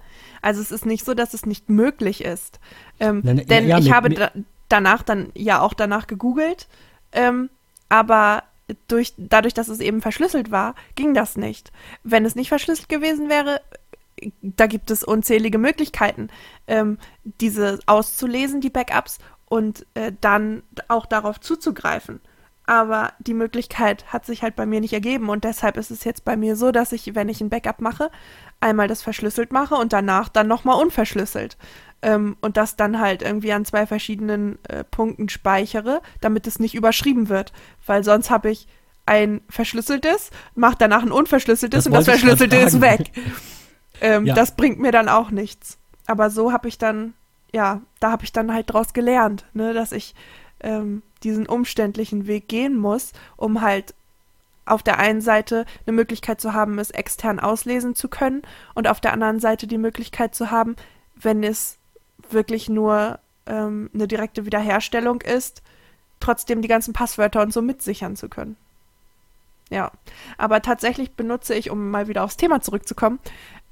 Also 0.42 0.62
es 0.62 0.72
ist 0.72 0.86
nicht 0.86 1.06
so, 1.06 1.14
dass 1.14 1.34
es 1.34 1.46
nicht 1.46 1.70
möglich 1.70 2.24
ist. 2.24 2.60
Ähm, 3.00 3.22
nein, 3.24 3.46
denn 3.48 3.68
ja, 3.68 3.78
ich 3.78 3.86
mit, 3.86 3.94
habe 3.94 4.10
da, 4.10 4.32
danach 4.70 5.04
dann 5.04 5.32
ja 5.36 5.62
auch 5.62 5.74
danach 5.74 6.08
gegoogelt, 6.08 6.68
ähm, 7.12 7.50
aber 7.90 8.44
durch, 8.88 9.14
dadurch, 9.18 9.54
dass 9.54 9.68
es 9.68 9.80
eben 9.80 10.02
verschlüsselt 10.02 10.52
war, 10.52 10.76
ging 10.96 11.14
das 11.14 11.36
nicht. 11.36 11.72
Wenn 12.04 12.26
es 12.26 12.36
nicht 12.36 12.50
verschlüsselt 12.50 12.90
gewesen 12.90 13.30
wäre, 13.30 13.62
da 14.42 14.68
gibt 14.68 14.92
es 14.92 15.04
unzählige 15.04 15.58
Möglichkeiten, 15.58 16.30
ähm, 16.68 16.98
diese 17.24 17.80
auszulesen, 17.88 18.62
die 18.62 18.70
Backups, 18.70 19.18
und 19.52 19.86
äh, 19.96 20.14
dann 20.22 20.64
auch 20.88 21.06
darauf 21.06 21.42
zuzugreifen. 21.42 22.22
Aber 22.66 23.12
die 23.20 23.34
Möglichkeit 23.34 24.06
hat 24.14 24.26
sich 24.26 24.44
halt 24.44 24.56
bei 24.56 24.66
mir 24.66 24.80
nicht 24.80 24.94
ergeben 24.94 25.28
und 25.28 25.44
deshalb 25.44 25.76
ist 25.76 25.92
es 25.92 26.06
jetzt 26.06 26.24
bei 26.24 26.38
mir 26.38 26.56
so, 26.56 26.72
dass 26.72 26.94
ich, 26.94 27.16
wenn 27.16 27.28
ich 27.28 27.42
ein 27.42 27.50
Backup 27.50 27.82
mache, 27.82 28.12
einmal 28.62 28.88
das 28.88 29.02
verschlüsselt 29.02 29.52
mache 29.52 29.76
und 29.76 29.92
danach 29.92 30.30
dann 30.30 30.48
nochmal 30.48 30.82
unverschlüsselt. 30.82 31.58
Ähm, 32.02 32.38
und 32.40 32.56
das 32.56 32.78
dann 32.78 33.02
halt 33.02 33.24
irgendwie 33.24 33.52
an 33.52 33.66
zwei 33.66 33.86
verschiedenen 33.86 34.58
äh, 34.70 34.86
Punkten 34.86 35.28
speichere, 35.28 36.02
damit 36.22 36.48
es 36.48 36.60
nicht 36.60 36.74
überschrieben 36.74 37.28
wird. 37.28 37.52
Weil 37.86 38.06
sonst 38.06 38.30
habe 38.30 38.52
ich 38.52 38.70
ein 39.06 39.42
verschlüsseltes, 39.50 40.30
mache 40.56 40.78
danach 40.80 41.04
ein 41.04 41.12
unverschlüsseltes 41.12 41.84
das 41.84 41.88
und 41.88 41.94
das 41.94 42.06
verschlüsselte 42.06 42.56
ist 42.56 42.80
weg. 42.80 43.12
ähm, 44.02 44.26
ja. 44.26 44.34
Das 44.34 44.56
bringt 44.56 44.80
mir 44.80 44.94
dann 44.94 45.10
auch 45.10 45.30
nichts. 45.30 45.78
Aber 46.08 46.30
so 46.30 46.54
habe 46.54 46.70
ich 46.70 46.78
dann 46.78 47.16
ja, 47.54 47.82
da 48.00 48.12
habe 48.12 48.24
ich 48.24 48.32
dann 48.32 48.54
halt 48.54 48.72
draus 48.72 48.94
gelernt, 48.94 49.46
ne, 49.54 49.74
dass 49.74 49.92
ich 49.92 50.16
ähm, 50.62 51.04
diesen 51.24 51.48
umständlichen 51.48 52.28
Weg 52.28 52.48
gehen 52.48 52.78
muss, 52.78 53.14
um 53.36 53.62
halt 53.62 53.94
auf 54.66 54.84
der 54.84 55.00
einen 55.00 55.22
Seite 55.22 55.66
eine 55.86 55.96
Möglichkeit 55.96 56.40
zu 56.40 56.54
haben, 56.54 56.80
es 56.80 56.92
extern 56.92 57.40
auslesen 57.40 57.96
zu 57.96 58.08
können 58.08 58.44
und 58.74 58.88
auf 58.88 59.02
der 59.02 59.14
anderen 59.14 59.40
Seite 59.40 59.68
die 59.68 59.78
Möglichkeit 59.78 60.36
zu 60.36 60.52
haben, 60.52 60.76
wenn 61.16 61.44
es 61.44 61.78
wirklich 62.30 62.70
nur 62.70 63.20
ähm, 63.48 63.90
eine 63.94 64.08
direkte 64.08 64.46
Wiederherstellung 64.46 65.22
ist, 65.22 65.62
trotzdem 66.20 66.62
die 66.62 66.68
ganzen 66.68 66.94
Passwörter 66.94 67.42
und 67.42 67.52
so 67.52 67.62
mitsichern 67.62 68.16
zu 68.16 68.30
können. 68.30 68.56
Ja, 69.70 69.92
aber 70.38 70.62
tatsächlich 70.62 71.14
benutze 71.14 71.56
ich, 71.56 71.70
um 71.72 71.90
mal 71.90 72.08
wieder 72.08 72.24
aufs 72.24 72.38
Thema 72.38 72.62
zurückzukommen, 72.62 73.20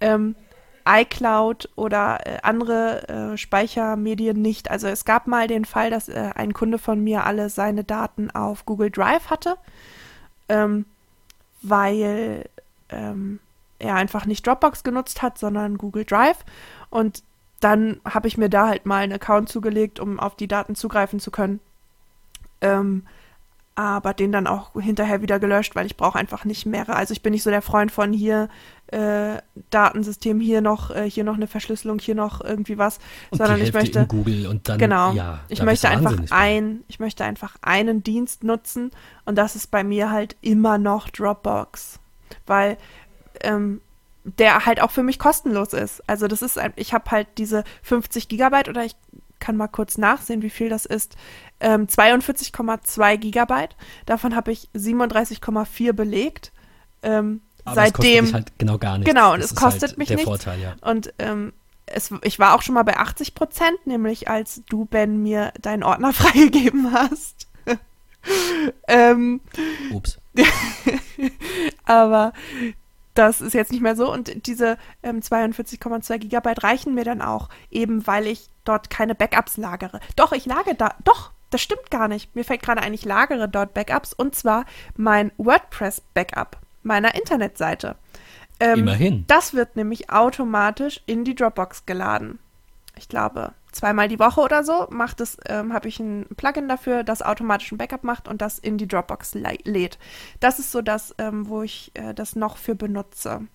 ähm, 0.01 0.36
iCloud 0.89 1.69
oder 1.75 2.25
äh, 2.25 2.39
andere 2.41 3.07
äh, 3.07 3.37
Speichermedien 3.37 4.41
nicht. 4.41 4.71
Also 4.71 4.87
es 4.87 5.05
gab 5.05 5.27
mal 5.27 5.47
den 5.47 5.65
Fall, 5.65 5.89
dass 5.89 6.09
äh, 6.09 6.31
ein 6.35 6.53
Kunde 6.53 6.79
von 6.79 7.03
mir 7.03 7.25
alle 7.25 7.49
seine 7.49 7.83
Daten 7.83 8.31
auf 8.31 8.65
Google 8.65 8.89
Drive 8.89 9.29
hatte, 9.29 9.57
ähm, 10.47 10.85
weil 11.61 12.49
ähm, 12.89 13.39
er 13.77 13.95
einfach 13.95 14.25
nicht 14.25 14.45
Dropbox 14.45 14.83
genutzt 14.83 15.21
hat, 15.21 15.37
sondern 15.37 15.77
Google 15.77 16.05
Drive. 16.05 16.43
Und 16.89 17.23
dann 17.59 17.99
habe 18.05 18.27
ich 18.27 18.37
mir 18.37 18.49
da 18.49 18.67
halt 18.67 18.85
mal 18.85 19.03
einen 19.03 19.13
Account 19.13 19.49
zugelegt, 19.49 19.99
um 19.99 20.19
auf 20.19 20.35
die 20.35 20.47
Daten 20.47 20.75
zugreifen 20.75 21.19
zu 21.19 21.29
können. 21.29 21.59
Ähm, 22.61 23.05
aber 23.80 24.13
den 24.13 24.34
dann 24.34 24.45
auch 24.45 24.73
hinterher 24.73 25.21
wieder 25.21 25.39
gelöscht, 25.39 25.73
weil 25.73 25.86
ich 25.86 25.95
brauche 25.95 26.19
einfach 26.19 26.43
nicht 26.43 26.65
mehrere. 26.65 26.97
Also 26.97 27.13
ich 27.13 27.21
bin 27.21 27.32
nicht 27.32 27.43
so 27.43 27.49
der 27.49 27.61
Freund 27.61 27.93
von 27.93 28.11
hier 28.11 28.49
äh, 28.88 29.38
Datensystem, 29.69 30.41
hier 30.41 30.59
noch, 30.59 30.91
äh, 30.91 31.09
hier 31.09 31.23
noch 31.23 31.36
eine 31.36 31.47
Verschlüsselung, 31.47 31.97
hier 31.97 32.13
noch 32.13 32.41
irgendwie 32.41 32.77
was, 32.77 32.99
und 33.30 33.38
sondern 33.38 33.61
ich 33.61 33.71
möchte 33.71 34.05
Google 34.05 34.47
und 34.47 34.67
dann 34.67 34.80
genau, 34.80 35.13
ja, 35.13 35.39
ich 35.47 35.63
möchte 35.63 35.88
einfach 35.88 36.13
ein, 36.30 36.84
ich 36.89 36.99
möchte 36.99 37.23
einfach 37.23 37.55
einen 37.61 38.03
Dienst 38.03 38.43
nutzen 38.43 38.91
und 39.23 39.38
das 39.38 39.55
ist 39.55 39.71
bei 39.71 39.86
mir 39.86 40.11
halt 40.11 40.36
immer 40.41 40.77
noch 40.77 41.07
Dropbox, 41.07 41.99
weil 42.47 42.75
ähm, 43.39 43.80
der 44.25 44.65
halt 44.65 44.82
auch 44.82 44.91
für 44.91 45.03
mich 45.03 45.19
kostenlos 45.19 45.71
ist. 45.71 46.03
Also 46.09 46.27
das 46.27 46.41
ist, 46.41 46.59
ich 46.75 46.93
habe 46.93 47.09
halt 47.11 47.27
diese 47.38 47.63
50 47.84 48.27
Gigabyte 48.27 48.67
oder 48.67 48.84
ich 48.84 48.97
kann 49.39 49.57
mal 49.57 49.67
kurz 49.67 49.97
nachsehen, 49.97 50.41
wie 50.41 50.49
viel 50.49 50.69
das 50.69 50.85
ist. 50.85 51.15
Ähm, 51.59 51.87
42,2 51.87 53.17
Gigabyte. 53.17 53.75
Davon 54.05 54.35
habe 54.35 54.51
ich 54.51 54.69
37,4 54.75 55.93
belegt. 55.93 56.51
Ähm, 57.03 57.41
Aber 57.65 57.75
seitdem. 57.75 58.25
Es 58.25 58.33
halt 58.33 58.57
genau 58.57 58.77
gar 58.77 58.97
nichts. 58.97 59.09
Genau, 59.09 59.33
und 59.33 59.41
das 59.41 59.51
es 59.51 59.57
kostet 59.57 59.89
halt 59.89 59.97
mich 59.97 60.07
der 60.07 60.17
nichts. 60.17 60.29
Vorteil, 60.29 60.59
ja. 60.59 60.75
Und 60.81 61.13
ähm, 61.19 61.53
es, 61.85 62.13
ich 62.23 62.39
war 62.39 62.55
auch 62.55 62.61
schon 62.61 62.75
mal 62.75 62.83
bei 62.83 62.97
80 62.97 63.35
Prozent, 63.35 63.85
nämlich 63.85 64.27
als 64.29 64.61
du, 64.69 64.85
Ben, 64.85 65.21
mir 65.21 65.53
deinen 65.61 65.83
Ordner 65.83 66.13
freigegeben 66.13 66.91
hast. 66.91 67.47
ähm, 68.87 69.41
Ups. 69.91 70.19
aber 71.85 72.33
das 73.14 73.41
ist 73.41 73.53
jetzt 73.53 73.72
nicht 73.72 73.82
mehr 73.82 73.95
so 73.95 74.12
und 74.12 74.47
diese 74.47 74.78
ähm, 75.03 75.20
42,2 75.20 76.18
Gigabyte 76.20 76.64
reichen 76.64 76.93
mir 76.93 77.03
dann 77.03 77.22
auch, 77.22 77.49
eben 77.70 78.05
weil 78.07 78.28
ich 78.28 78.49
dort 78.64 78.89
keine 78.89 79.16
Backups 79.16 79.57
lagere. 79.57 79.99
Doch, 80.16 80.32
ich 80.32 80.45
lagere 80.45 80.76
da, 80.76 80.95
doch, 81.03 81.32
das 81.49 81.62
stimmt 81.62 81.89
gar 81.89 82.07
nicht. 82.07 82.36
Mir 82.36 82.43
fällt 82.43 82.62
gerade 82.62 82.82
ein, 82.82 82.93
ich 82.93 83.05
lagere 83.05 83.49
dort 83.49 83.74
Backups 83.74 84.14
und 84.14 84.36
zwar 84.36 84.66
mein 84.95 85.32
WordPress-Backup 85.38 86.57
meiner 86.84 87.16
Internetseite. 87.16 87.95
Ähm, 88.60 88.80
Immerhin. 88.80 89.26
Das 89.28 89.53
wird 89.53 89.76
nämlich 89.76 90.10
automatisch 90.10 91.01
in 91.05 91.24
die 91.24 91.36
Dropbox 91.36 91.86
geladen. 91.86 92.39
Ich 92.99 93.07
glaube, 93.07 93.53
zweimal 93.71 94.09
die 94.09 94.19
Woche 94.19 94.41
oder 94.41 94.65
so 94.65 94.87
macht 94.89 95.21
es, 95.21 95.37
ähm, 95.47 95.71
habe 95.73 95.87
ich 95.87 96.01
ein 96.01 96.27
Plugin 96.35 96.67
dafür, 96.67 97.03
das 97.03 97.21
automatisch 97.21 97.71
ein 97.71 97.77
Backup 97.77 98.03
macht 98.03 98.27
und 98.27 98.41
das 98.41 98.59
in 98.59 98.77
die 98.77 98.89
Dropbox 98.89 99.35
lädt. 99.35 99.97
Das 100.41 100.59
ist 100.59 100.73
so 100.73 100.81
das, 100.81 101.15
ähm, 101.17 101.47
wo 101.47 101.61
ich 101.61 101.91
äh, 101.93 102.13
das 102.13 102.35
noch 102.35 102.57
für 102.57 102.75
benutze. 102.75 103.47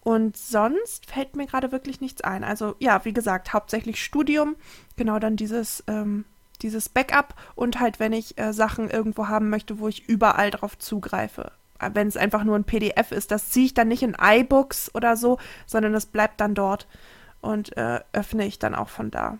Und 0.00 0.38
sonst 0.38 1.10
fällt 1.10 1.36
mir 1.36 1.46
gerade 1.46 1.72
wirklich 1.72 2.00
nichts 2.00 2.22
ein. 2.22 2.42
Also 2.42 2.74
ja, 2.78 3.04
wie 3.04 3.12
gesagt, 3.12 3.52
hauptsächlich 3.52 4.02
Studium, 4.02 4.56
genau 4.96 5.18
dann 5.18 5.36
dieses, 5.36 5.84
ähm, 5.86 6.24
dieses 6.62 6.88
Backup 6.88 7.34
und 7.54 7.80
halt, 7.80 8.00
wenn 8.00 8.14
ich 8.14 8.38
äh, 8.38 8.54
Sachen 8.54 8.88
irgendwo 8.88 9.28
haben 9.28 9.50
möchte, 9.50 9.78
wo 9.78 9.88
ich 9.88 10.08
überall 10.08 10.50
drauf 10.50 10.78
zugreife. 10.78 11.52
Äh, 11.78 11.90
wenn 11.92 12.08
es 12.08 12.16
einfach 12.16 12.44
nur 12.44 12.56
ein 12.56 12.64
PDF 12.64 13.12
ist, 13.12 13.30
das 13.30 13.50
ziehe 13.50 13.66
ich 13.66 13.74
dann 13.74 13.88
nicht 13.88 14.02
in 14.02 14.16
iBooks 14.18 14.94
oder 14.94 15.18
so, 15.18 15.38
sondern 15.66 15.92
das 15.92 16.06
bleibt 16.06 16.40
dann 16.40 16.54
dort 16.54 16.86
und 17.44 17.76
äh, 17.76 18.00
öffne 18.12 18.46
ich 18.46 18.58
dann 18.58 18.74
auch 18.74 18.88
von 18.88 19.10
da. 19.10 19.38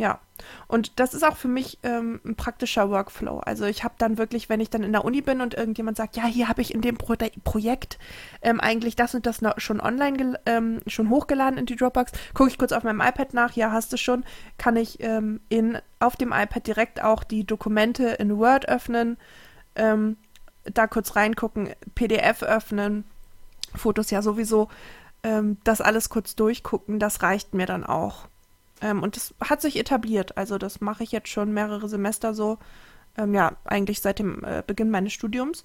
Ja, 0.00 0.18
und 0.66 0.98
das 0.98 1.12
ist 1.12 1.22
auch 1.22 1.36
für 1.36 1.46
mich 1.46 1.78
ähm, 1.82 2.22
ein 2.24 2.34
praktischer 2.34 2.88
Workflow. 2.88 3.40
Also 3.40 3.66
ich 3.66 3.84
habe 3.84 3.92
dann 3.98 4.16
wirklich, 4.16 4.48
wenn 4.48 4.58
ich 4.58 4.70
dann 4.70 4.82
in 4.82 4.92
der 4.92 5.04
Uni 5.04 5.20
bin 5.20 5.42
und 5.42 5.52
irgendjemand 5.52 5.98
sagt, 5.98 6.16
ja, 6.16 6.24
hier 6.24 6.48
habe 6.48 6.62
ich 6.62 6.72
in 6.72 6.80
dem 6.80 6.96
Pro 6.96 7.16
Projekt 7.44 7.98
ähm, 8.40 8.60
eigentlich 8.60 8.96
das 8.96 9.14
und 9.14 9.26
das 9.26 9.42
schon 9.58 9.78
online, 9.78 10.40
ähm, 10.46 10.80
schon 10.86 11.10
hochgeladen 11.10 11.58
in 11.58 11.66
die 11.66 11.76
Dropbox, 11.76 12.12
gucke 12.32 12.48
ich 12.48 12.56
kurz 12.56 12.72
auf 12.72 12.82
meinem 12.82 13.02
iPad 13.02 13.34
nach, 13.34 13.52
ja, 13.56 13.72
hast 13.72 13.92
du 13.92 13.98
schon, 13.98 14.24
kann 14.56 14.76
ich 14.76 15.00
ähm, 15.00 15.40
in, 15.50 15.76
auf 15.98 16.16
dem 16.16 16.32
iPad 16.32 16.66
direkt 16.66 17.04
auch 17.04 17.22
die 17.22 17.44
Dokumente 17.44 18.04
in 18.04 18.38
Word 18.38 18.70
öffnen, 18.70 19.18
ähm, 19.76 20.16
da 20.64 20.86
kurz 20.86 21.14
reingucken, 21.14 21.74
PDF 21.94 22.42
öffnen, 22.42 23.04
Fotos 23.74 24.10
ja 24.10 24.22
sowieso 24.22 24.68
ähm, 25.22 25.58
das 25.64 25.80
alles 25.80 26.08
kurz 26.08 26.36
durchgucken, 26.36 26.98
das 26.98 27.22
reicht 27.22 27.54
mir 27.54 27.66
dann 27.66 27.84
auch. 27.84 28.28
Ähm, 28.80 29.02
und 29.02 29.16
das 29.16 29.34
hat 29.40 29.60
sich 29.60 29.78
etabliert. 29.78 30.36
Also 30.36 30.58
das 30.58 30.80
mache 30.80 31.04
ich 31.04 31.12
jetzt 31.12 31.28
schon 31.28 31.52
mehrere 31.52 31.88
Semester 31.88 32.34
so. 32.34 32.58
Ähm, 33.16 33.34
ja, 33.34 33.52
eigentlich 33.64 34.00
seit 34.00 34.18
dem 34.18 34.44
äh, 34.44 34.62
Beginn 34.66 34.90
meines 34.90 35.12
Studiums. 35.12 35.64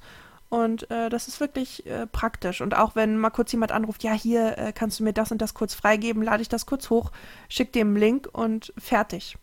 Und 0.50 0.90
äh, 0.92 1.10
das 1.10 1.28
ist 1.28 1.40
wirklich 1.40 1.86
äh, 1.86 2.08
praktisch. 2.08 2.62
Und 2.62 2.76
auch 2.76 2.96
wenn 2.96 3.18
mal 3.18 3.30
kurz 3.30 3.52
jemand 3.52 3.72
anruft, 3.72 4.04
ja, 4.04 4.14
hier 4.14 4.58
äh, 4.58 4.74
kannst 4.74 5.00
du 5.00 5.04
mir 5.04 5.14
das 5.14 5.32
und 5.32 5.42
das 5.42 5.54
kurz 5.54 5.74
freigeben, 5.74 6.22
lade 6.22 6.42
ich 6.42 6.50
das 6.50 6.66
kurz 6.66 6.90
hoch, 6.90 7.12
schick 7.50 7.74
dem 7.74 7.90
einen 7.90 7.98
Link 7.98 8.30
und 8.32 8.74
fertig. 8.78 9.38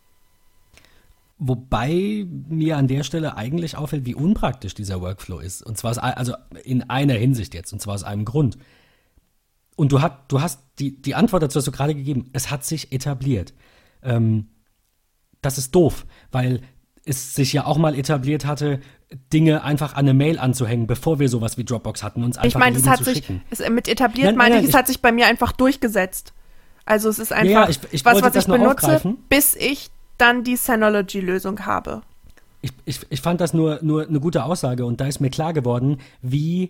Wobei 1.39 2.25
mir 2.47 2.77
an 2.77 2.87
der 2.87 3.03
Stelle 3.03 3.35
eigentlich 3.35 3.75
auffällt, 3.75 4.05
wie 4.05 4.15
unpraktisch 4.15 4.75
dieser 4.75 5.01
Workflow 5.01 5.39
ist. 5.39 5.61
Und 5.61 5.77
zwar 5.77 5.91
aus, 5.91 5.97
also 5.97 6.35
in 6.63 6.89
einer 6.89 7.15
Hinsicht 7.15 7.53
jetzt, 7.53 7.73
und 7.73 7.81
zwar 7.81 7.95
aus 7.95 8.03
einem 8.03 8.23
Grund. 8.23 8.57
Und 9.75 9.91
du, 9.91 10.01
hat, 10.01 10.31
du 10.31 10.41
hast 10.41 10.59
die, 10.79 11.01
die 11.01 11.15
Antwort 11.15 11.43
dazu 11.43 11.57
hast 11.57 11.67
du 11.67 11.71
gerade 11.71 11.95
gegeben. 11.95 12.29
Es 12.33 12.51
hat 12.51 12.63
sich 12.63 12.91
etabliert. 12.91 13.53
Ähm, 14.01 14.47
das 15.41 15.57
ist 15.57 15.73
doof, 15.73 16.05
weil 16.31 16.61
es 17.05 17.35
sich 17.35 17.53
ja 17.53 17.65
auch 17.65 17.77
mal 17.77 17.95
etabliert 17.95 18.45
hatte, 18.45 18.79
Dinge 19.31 19.63
einfach 19.63 19.93
an 19.93 19.99
eine 19.99 20.13
Mail 20.13 20.39
anzuhängen, 20.39 20.87
bevor 20.87 21.19
wir 21.19 21.29
sowas 21.29 21.57
wie 21.57 21.63
Dropbox 21.63 22.01
hatten, 22.01 22.23
uns 22.23 22.37
einfach 22.37 22.47
Ich 22.47 22.55
meine, 22.55 22.77
es 22.77 22.87
hat 22.87 23.03
sich 23.03 23.23
es, 23.49 23.67
mit 23.69 23.87
etabliert 23.87 24.27
nein, 24.27 24.35
meine 24.35 24.59
ich, 24.59 24.69
es 24.69 24.73
hat 24.73 24.87
sich 24.87 25.01
bei 25.01 25.11
mir 25.11 25.27
einfach 25.27 25.51
durchgesetzt. 25.51 26.33
Also 26.85 27.09
es 27.09 27.19
ist 27.19 27.31
einfach 27.31 27.51
ja, 27.51 27.69
ich, 27.69 27.79
ich 27.91 28.03
was, 28.05 28.21
was 28.21 28.35
ich 28.35 28.45
benutze, 28.45 28.67
aufgreifen. 28.67 29.17
bis 29.29 29.55
ich 29.55 29.89
dann 30.17 30.43
die 30.43 30.55
Synology-Lösung 30.55 31.65
habe. 31.65 32.01
Ich, 32.61 32.71
ich, 32.85 32.99
ich 33.09 33.21
fand 33.21 33.41
das 33.41 33.53
nur, 33.53 33.79
nur 33.81 34.07
eine 34.07 34.19
gute 34.19 34.43
Aussage 34.43 34.85
und 34.85 34.99
da 35.01 35.07
ist 35.07 35.19
mir 35.19 35.29
klar 35.29 35.53
geworden, 35.53 35.97
wie 36.21 36.69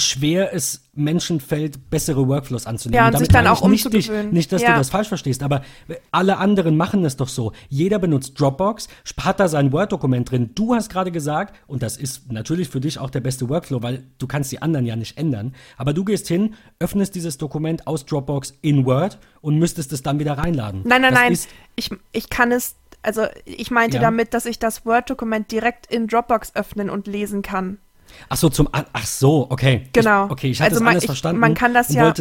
schwer 0.00 0.52
es 0.52 0.88
Menschen 0.94 1.40
fällt, 1.40 1.90
bessere 1.90 2.26
Workflows 2.28 2.66
anzunehmen. 2.66 2.96
Ja, 2.96 3.08
und, 3.08 3.14
und 3.14 3.20
sich 3.20 3.28
dann 3.28 3.46
auch 3.46 3.66
nicht, 3.68 3.92
dich, 3.92 4.10
nicht, 4.30 4.52
dass 4.52 4.62
ja. 4.62 4.72
du 4.72 4.78
das 4.78 4.90
falsch 4.90 5.08
verstehst, 5.08 5.42
aber 5.42 5.62
alle 6.10 6.38
anderen 6.38 6.76
machen 6.76 7.04
es 7.04 7.16
doch 7.16 7.28
so. 7.28 7.52
Jeder 7.68 7.98
benutzt 7.98 8.38
Dropbox, 8.38 8.88
hat 9.18 9.40
da 9.40 9.48
sein 9.48 9.72
Word-Dokument 9.72 10.30
drin. 10.30 10.50
Du 10.54 10.74
hast 10.74 10.90
gerade 10.90 11.12
gesagt, 11.12 11.54
und 11.66 11.82
das 11.82 11.96
ist 11.96 12.32
natürlich 12.32 12.68
für 12.68 12.80
dich 12.80 12.98
auch 12.98 13.10
der 13.10 13.20
beste 13.20 13.48
Workflow, 13.48 13.82
weil 13.82 14.04
du 14.18 14.26
kannst 14.26 14.50
die 14.52 14.60
anderen 14.60 14.86
ja 14.86 14.96
nicht 14.96 15.16
ändern, 15.16 15.54
aber 15.76 15.92
du 15.92 16.04
gehst 16.04 16.28
hin, 16.28 16.54
öffnest 16.78 17.14
dieses 17.14 17.38
Dokument 17.38 17.86
aus 17.86 18.04
Dropbox 18.04 18.54
in 18.62 18.84
Word 18.84 19.18
und 19.40 19.58
müsstest 19.58 19.92
es 19.92 20.02
dann 20.02 20.18
wieder 20.18 20.38
reinladen. 20.38 20.82
Nein, 20.84 21.02
nein, 21.02 21.12
das 21.12 21.22
nein. 21.22 21.38
Ich, 21.76 21.90
ich 22.12 22.30
kann 22.30 22.52
es 22.52 22.74
also 23.02 23.26
ich 23.46 23.70
meinte 23.70 23.96
ja. 23.96 24.02
damit, 24.02 24.34
dass 24.34 24.44
ich 24.44 24.58
das 24.58 24.84
Word-Dokument 24.84 25.50
direkt 25.50 25.86
in 25.86 26.06
Dropbox 26.06 26.54
öffnen 26.54 26.90
und 26.90 27.06
lesen 27.06 27.40
kann. 27.40 27.78
Ach 28.28 28.36
so, 28.36 28.48
zum, 28.48 28.68
ach 28.72 29.06
so, 29.06 29.46
okay. 29.50 29.88
Genau. 29.92 30.26
Ich, 30.26 30.32
okay, 30.32 30.50
ich 30.50 30.60
hatte 30.60 30.72
also 30.72 30.84
man, 30.84 30.92
alles 30.92 31.04
verstanden. 31.04 31.40
Man 31.40 31.54
kann 31.54 31.74
das 31.74 31.92
ja, 31.92 32.12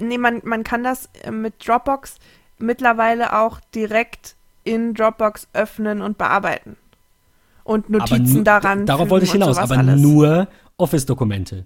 nee, 0.00 0.18
man, 0.18 0.40
man 0.44 0.64
kann 0.64 0.84
das 0.84 1.08
äh, 1.22 1.30
mit 1.30 1.66
Dropbox 1.66 2.16
mittlerweile 2.58 3.38
auch 3.38 3.60
direkt 3.74 4.36
in 4.64 4.94
Dropbox 4.94 5.48
öffnen 5.52 6.02
und 6.02 6.18
bearbeiten. 6.18 6.76
Und 7.64 7.88
Notizen 7.88 8.44
daran. 8.44 8.86
Darauf 8.86 9.08
wollte 9.10 9.24
ich 9.24 9.32
hinaus, 9.32 9.56
aber 9.56 9.78
alles. 9.78 10.00
nur 10.00 10.48
Office-Dokumente. 10.76 11.64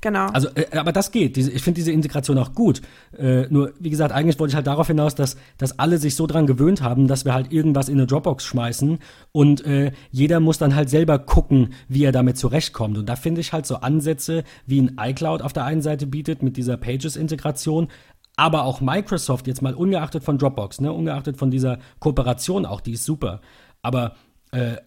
Genau. 0.00 0.26
Also, 0.28 0.48
äh, 0.54 0.76
aber 0.76 0.92
das 0.92 1.12
geht. 1.12 1.36
Diese, 1.36 1.50
ich 1.50 1.62
finde 1.62 1.76
diese 1.78 1.92
Integration 1.92 2.38
auch 2.38 2.54
gut. 2.54 2.80
Äh, 3.16 3.46
nur, 3.50 3.72
wie 3.78 3.90
gesagt, 3.90 4.12
eigentlich 4.12 4.38
wollte 4.38 4.52
ich 4.52 4.56
halt 4.56 4.66
darauf 4.66 4.86
hinaus, 4.86 5.14
dass, 5.14 5.36
dass 5.58 5.78
alle 5.78 5.98
sich 5.98 6.14
so 6.16 6.26
dran 6.26 6.46
gewöhnt 6.46 6.82
haben, 6.82 7.06
dass 7.06 7.24
wir 7.24 7.34
halt 7.34 7.52
irgendwas 7.52 7.88
in 7.88 7.98
eine 7.98 8.06
Dropbox 8.06 8.44
schmeißen 8.44 8.98
und 9.32 9.64
äh, 9.66 9.92
jeder 10.10 10.40
muss 10.40 10.58
dann 10.58 10.74
halt 10.74 10.88
selber 10.88 11.18
gucken, 11.18 11.74
wie 11.88 12.04
er 12.04 12.12
damit 12.12 12.38
zurechtkommt. 12.38 12.96
Und 12.96 13.08
da 13.08 13.16
finde 13.16 13.42
ich 13.42 13.52
halt 13.52 13.66
so 13.66 13.76
Ansätze, 13.76 14.44
wie 14.66 14.80
ein 14.80 14.96
iCloud 14.98 15.42
auf 15.42 15.52
der 15.52 15.64
einen 15.64 15.82
Seite 15.82 16.06
bietet 16.06 16.42
mit 16.42 16.56
dieser 16.56 16.78
Pages-Integration, 16.78 17.88
aber 18.36 18.64
auch 18.64 18.80
Microsoft, 18.80 19.46
jetzt 19.46 19.60
mal 19.60 19.74
ungeachtet 19.74 20.24
von 20.24 20.38
Dropbox, 20.38 20.80
ne, 20.80 20.92
ungeachtet 20.92 21.36
von 21.36 21.50
dieser 21.50 21.78
Kooperation 21.98 22.64
auch, 22.64 22.80
die 22.80 22.92
ist 22.92 23.04
super. 23.04 23.42
Aber 23.82 24.14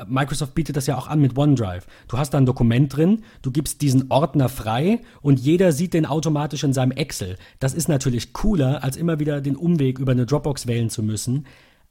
Microsoft 0.07 0.55
bietet 0.55 0.75
das 0.75 0.87
ja 0.87 0.97
auch 0.97 1.07
an 1.07 1.21
mit 1.21 1.37
OneDrive. 1.37 1.87
Du 2.07 2.17
hast 2.17 2.33
da 2.33 2.37
ein 2.37 2.45
Dokument 2.45 2.95
drin, 2.95 3.23
du 3.41 3.51
gibst 3.51 3.81
diesen 3.81 4.11
Ordner 4.11 4.49
frei 4.49 4.99
und 5.21 5.39
jeder 5.39 5.71
sieht 5.71 5.93
den 5.93 6.05
automatisch 6.05 6.63
in 6.63 6.73
seinem 6.73 6.91
Excel. 6.91 7.37
Das 7.59 7.73
ist 7.73 7.87
natürlich 7.87 8.33
cooler, 8.33 8.83
als 8.83 8.97
immer 8.97 9.19
wieder 9.19 9.39
den 9.39 9.55
Umweg 9.55 9.99
über 9.99 10.11
eine 10.11 10.25
Dropbox 10.25 10.67
wählen 10.67 10.89
zu 10.89 11.01
müssen. 11.01 11.45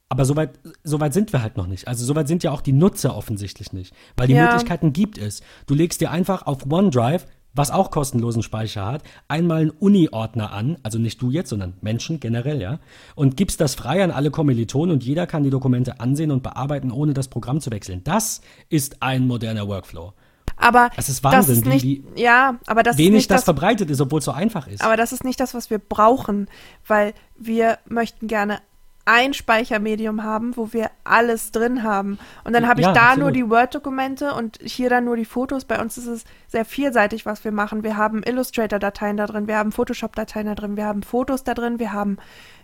Aber 0.09 0.25
soweit 0.25 0.59
so 0.83 0.99
weit 0.99 1.13
sind 1.13 1.33
wir 1.33 1.41
halt 1.41 1.57
noch 1.57 1.65
nicht. 1.65 1.87
Also 1.87 2.05
soweit 2.05 2.27
sind 2.27 2.43
ja 2.43 2.51
auch 2.51 2.61
die 2.61 2.73
Nutzer 2.73 3.15
offensichtlich 3.15 3.73
nicht. 3.73 3.95
Weil 4.15 4.27
die 4.27 4.33
ja. 4.33 4.45
Möglichkeiten 4.45 4.93
gibt 4.93 5.17
es. 5.17 5.41
Du 5.65 5.73
legst 5.73 6.01
dir 6.01 6.11
einfach 6.11 6.45
auf 6.45 6.69
OneDrive 6.69 7.25
was 7.53 7.71
auch 7.71 7.91
kostenlosen 7.91 8.43
Speicher 8.43 8.85
hat, 8.85 9.03
einmal 9.27 9.61
einen 9.61 9.69
Uni-Ordner 9.71 10.51
an, 10.51 10.77
also 10.83 10.99
nicht 10.99 11.21
du 11.21 11.31
jetzt, 11.31 11.49
sondern 11.49 11.73
Menschen 11.81 12.19
generell, 12.19 12.61
ja, 12.61 12.79
und 13.15 13.37
gibst 13.37 13.61
das 13.61 13.75
frei 13.75 14.03
an 14.03 14.11
alle 14.11 14.31
Kommilitonen 14.31 14.93
und 14.93 15.03
jeder 15.03 15.27
kann 15.27 15.43
die 15.43 15.49
Dokumente 15.49 15.99
ansehen 15.99 16.31
und 16.31 16.43
bearbeiten, 16.43 16.91
ohne 16.91 17.13
das 17.13 17.27
Programm 17.27 17.61
zu 17.61 17.71
wechseln. 17.71 18.03
Das 18.03 18.41
ist 18.69 19.01
ein 19.01 19.27
moderner 19.27 19.67
Workflow. 19.67 20.13
Aber 20.55 20.89
das 20.95 21.09
ist 21.09 21.23
Wahnsinn, 21.23 21.39
das 21.39 21.49
ist 21.49 21.65
nicht, 21.65 21.83
wie, 21.83 22.05
wie 22.13 22.21
ja, 22.21 22.59
aber 22.67 22.83
das 22.83 22.97
wenig 22.97 23.27
das, 23.27 23.39
das 23.39 23.43
verbreitet 23.45 23.89
ist, 23.89 23.99
obwohl 24.01 24.19
es 24.19 24.25
so 24.25 24.31
einfach 24.31 24.67
ist. 24.67 24.83
Aber 24.83 24.97
das 24.97 25.11
ist 25.11 25.23
nicht 25.23 25.39
das, 25.39 25.53
was 25.53 25.69
wir 25.69 25.79
brauchen, 25.79 26.47
weil 26.87 27.13
wir 27.37 27.79
möchten 27.87 28.27
gerne 28.27 28.59
ein 29.05 29.33
Speichermedium 29.33 30.23
haben, 30.23 30.55
wo 30.55 30.71
wir 30.71 30.89
alles 31.03 31.51
drin 31.51 31.83
haben. 31.83 32.19
Und 32.45 32.53
dann 32.53 32.67
habe 32.67 32.79
ich 32.79 32.87
ja, 32.87 32.93
da 32.93 33.01
absolut. 33.01 33.19
nur 33.19 33.31
die 33.31 33.49
Word-Dokumente 33.49 34.33
und 34.33 34.59
hier 34.63 34.89
dann 34.89 35.05
nur 35.05 35.17
die 35.17 35.25
Fotos. 35.25 35.65
Bei 35.65 35.81
uns 35.81 35.97
ist 35.97 36.07
es 36.07 36.23
sehr 36.47 36.63
vielseitig, 36.63 37.25
was 37.25 37.43
wir 37.43 37.51
machen. 37.51 37.83
Wir 37.83 37.97
haben 37.97 38.23
Illustrator-Dateien 38.23 39.17
da 39.17 39.27
drin, 39.27 39.47
wir 39.47 39.57
haben 39.57 39.73
Photoshop-Dateien 39.73 40.47
da 40.47 40.55
drin, 40.55 40.77
wir 40.77 40.85
haben 40.85 41.03
Fotos 41.03 41.43
da 41.43 41.53
drin, 41.53 41.79
wir 41.79 41.91
haben 41.91 42.17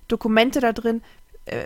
Dokumente 0.07 0.61
da 0.61 0.71
drin. 0.71 1.01
Äh, 1.45 1.65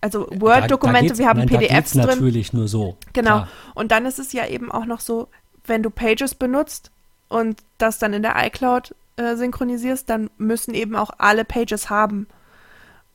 also 0.00 0.26
Word-Dokumente, 0.30 1.18
wir 1.18 1.26
haben 1.26 1.40
nein, 1.40 1.48
PDFs 1.48 1.92
da 1.92 2.02
drin. 2.02 2.18
natürlich 2.18 2.52
nur 2.52 2.68
so. 2.68 2.96
Genau. 3.12 3.30
Klar. 3.30 3.48
Und 3.74 3.92
dann 3.92 4.06
ist 4.06 4.18
es 4.18 4.32
ja 4.32 4.46
eben 4.46 4.72
auch 4.72 4.86
noch 4.86 5.00
so, 5.00 5.28
wenn 5.66 5.82
du 5.82 5.90
Pages 5.90 6.34
benutzt 6.34 6.90
und 7.28 7.60
das 7.76 7.98
dann 7.98 8.14
in 8.14 8.22
der 8.22 8.34
iCloud 8.46 8.94
äh, 9.16 9.36
synchronisierst, 9.36 10.08
dann 10.08 10.30
müssen 10.38 10.74
eben 10.74 10.96
auch 10.96 11.10
alle 11.18 11.44
Pages 11.44 11.90
haben. 11.90 12.28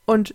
Und 0.04 0.34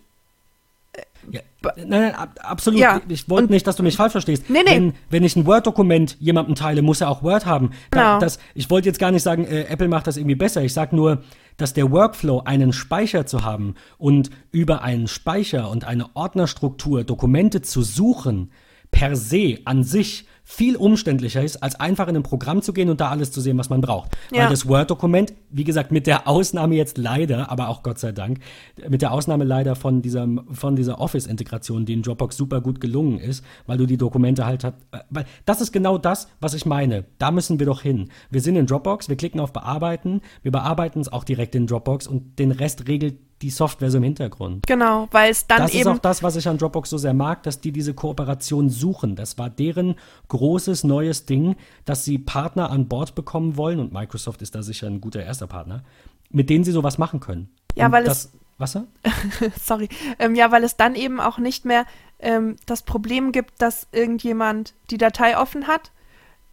ja, 1.30 1.40
nein, 1.76 1.88
nein, 1.88 2.14
absolut. 2.40 2.80
Ja. 2.80 3.00
Ich 3.08 3.28
wollte 3.28 3.52
nicht, 3.52 3.66
dass 3.66 3.76
du 3.76 3.82
mich 3.82 3.96
falsch 3.96 4.12
verstehst. 4.12 4.48
Nee, 4.48 4.60
nee. 4.64 4.74
Wenn, 4.74 4.92
wenn 5.10 5.24
ich 5.24 5.36
ein 5.36 5.46
Word-Dokument 5.46 6.16
jemandem 6.20 6.54
teile, 6.54 6.82
muss 6.82 7.00
er 7.00 7.10
auch 7.10 7.22
Word 7.22 7.46
haben. 7.46 7.70
Genau. 7.90 8.18
Das, 8.18 8.38
ich 8.54 8.70
wollte 8.70 8.88
jetzt 8.88 8.98
gar 8.98 9.10
nicht 9.10 9.22
sagen, 9.22 9.44
äh, 9.44 9.64
Apple 9.64 9.88
macht 9.88 10.06
das 10.06 10.16
irgendwie 10.16 10.36
besser. 10.36 10.62
Ich 10.62 10.72
sage 10.72 10.96
nur, 10.96 11.22
dass 11.56 11.74
der 11.74 11.90
Workflow, 11.90 12.42
einen 12.44 12.72
Speicher 12.72 13.26
zu 13.26 13.44
haben 13.44 13.74
und 13.98 14.30
über 14.52 14.82
einen 14.82 15.08
Speicher 15.08 15.70
und 15.70 15.84
eine 15.84 16.14
Ordnerstruktur 16.14 17.04
Dokumente 17.04 17.62
zu 17.62 17.82
suchen, 17.82 18.50
per 18.90 19.16
se 19.16 19.58
an 19.64 19.82
sich 19.82 20.26
viel 20.50 20.76
umständlicher 20.76 21.44
ist, 21.44 21.62
als 21.62 21.78
einfach 21.78 22.08
in 22.08 22.16
ein 22.16 22.22
Programm 22.22 22.62
zu 22.62 22.72
gehen 22.72 22.88
und 22.88 23.02
da 23.02 23.10
alles 23.10 23.30
zu 23.30 23.42
sehen, 23.42 23.58
was 23.58 23.68
man 23.68 23.82
braucht. 23.82 24.16
Ja. 24.32 24.44
Weil 24.44 24.48
das 24.48 24.66
Word-Dokument, 24.66 25.34
wie 25.50 25.62
gesagt, 25.62 25.92
mit 25.92 26.06
der 26.06 26.26
Ausnahme 26.26 26.74
jetzt 26.74 26.96
leider, 26.96 27.50
aber 27.50 27.68
auch 27.68 27.82
Gott 27.82 27.98
sei 27.98 28.12
Dank, 28.12 28.40
mit 28.88 29.02
der 29.02 29.12
Ausnahme 29.12 29.44
leider 29.44 29.76
von 29.76 30.00
dieser, 30.00 30.26
von 30.50 30.74
dieser 30.74 31.02
Office-Integration, 31.02 31.84
die 31.84 31.92
in 31.92 32.00
Dropbox 32.00 32.34
super 32.34 32.62
gut 32.62 32.80
gelungen 32.80 33.18
ist, 33.18 33.44
weil 33.66 33.76
du 33.76 33.84
die 33.84 33.98
Dokumente 33.98 34.46
halt 34.46 34.64
hast. 34.64 34.74
Äh, 34.90 35.00
weil 35.10 35.26
das 35.44 35.60
ist 35.60 35.70
genau 35.70 35.98
das, 35.98 36.28
was 36.40 36.54
ich 36.54 36.64
meine. 36.64 37.04
Da 37.18 37.30
müssen 37.30 37.58
wir 37.58 37.66
doch 37.66 37.82
hin. 37.82 38.08
Wir 38.30 38.40
sind 38.40 38.56
in 38.56 38.64
Dropbox, 38.64 39.10
wir 39.10 39.16
klicken 39.16 39.40
auf 39.40 39.52
Bearbeiten, 39.52 40.22
wir 40.42 40.50
bearbeiten 40.50 41.00
es 41.00 41.12
auch 41.12 41.24
direkt 41.24 41.54
in 41.56 41.66
Dropbox 41.66 42.06
und 42.06 42.38
den 42.38 42.52
Rest 42.52 42.88
regelt 42.88 43.18
die 43.42 43.50
Software 43.50 43.90
so 43.90 43.98
im 43.98 44.04
Hintergrund. 44.04 44.66
Genau, 44.66 45.08
weil 45.12 45.30
es 45.30 45.46
dann 45.46 45.62
das 45.62 45.72
eben. 45.72 45.84
Das 45.84 45.92
ist 45.92 45.98
auch 45.98 46.02
das, 46.02 46.22
was 46.22 46.36
ich 46.36 46.48
an 46.48 46.58
Dropbox 46.58 46.90
so 46.90 46.98
sehr 46.98 47.14
mag, 47.14 47.42
dass 47.44 47.60
die 47.60 47.72
diese 47.72 47.94
Kooperation 47.94 48.68
suchen. 48.68 49.16
Das 49.16 49.38
war 49.38 49.48
deren 49.48 49.94
großes 50.28 50.84
neues 50.84 51.26
Ding, 51.26 51.56
dass 51.84 52.04
sie 52.04 52.18
Partner 52.18 52.70
an 52.70 52.88
Bord 52.88 53.14
bekommen 53.14 53.56
wollen 53.56 53.78
und 53.78 53.92
Microsoft 53.92 54.42
ist 54.42 54.54
da 54.54 54.62
sicher 54.62 54.86
ein 54.88 55.00
guter 55.00 55.22
erster 55.22 55.46
Partner, 55.46 55.84
mit 56.30 56.50
denen 56.50 56.64
sie 56.64 56.72
sowas 56.72 56.98
machen 56.98 57.20
können. 57.20 57.48
Ja, 57.76 57.86
und 57.86 57.92
weil 57.92 58.04
das, 58.04 58.24
es. 58.24 58.32
Was? 58.58 58.76
Sorry. 59.64 59.88
Ähm, 60.18 60.34
ja, 60.34 60.50
weil 60.50 60.64
es 60.64 60.76
dann 60.76 60.96
eben 60.96 61.20
auch 61.20 61.38
nicht 61.38 61.64
mehr 61.64 61.86
ähm, 62.18 62.56
das 62.66 62.82
Problem 62.82 63.30
gibt, 63.30 63.62
dass 63.62 63.86
irgendjemand 63.92 64.74
die 64.90 64.98
Datei 64.98 65.38
offen 65.38 65.68
hat, 65.68 65.92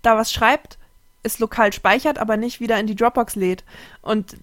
da 0.03 0.15
was 0.15 0.31
schreibt, 0.31 0.77
es 1.23 1.39
lokal 1.39 1.73
speichert, 1.73 2.19
aber 2.19 2.37
nicht 2.37 2.59
wieder 2.59 2.79
in 2.79 2.85
die 2.85 2.95
Dropbox 2.95 3.35
lädt. 3.35 3.63
Und 4.03 4.37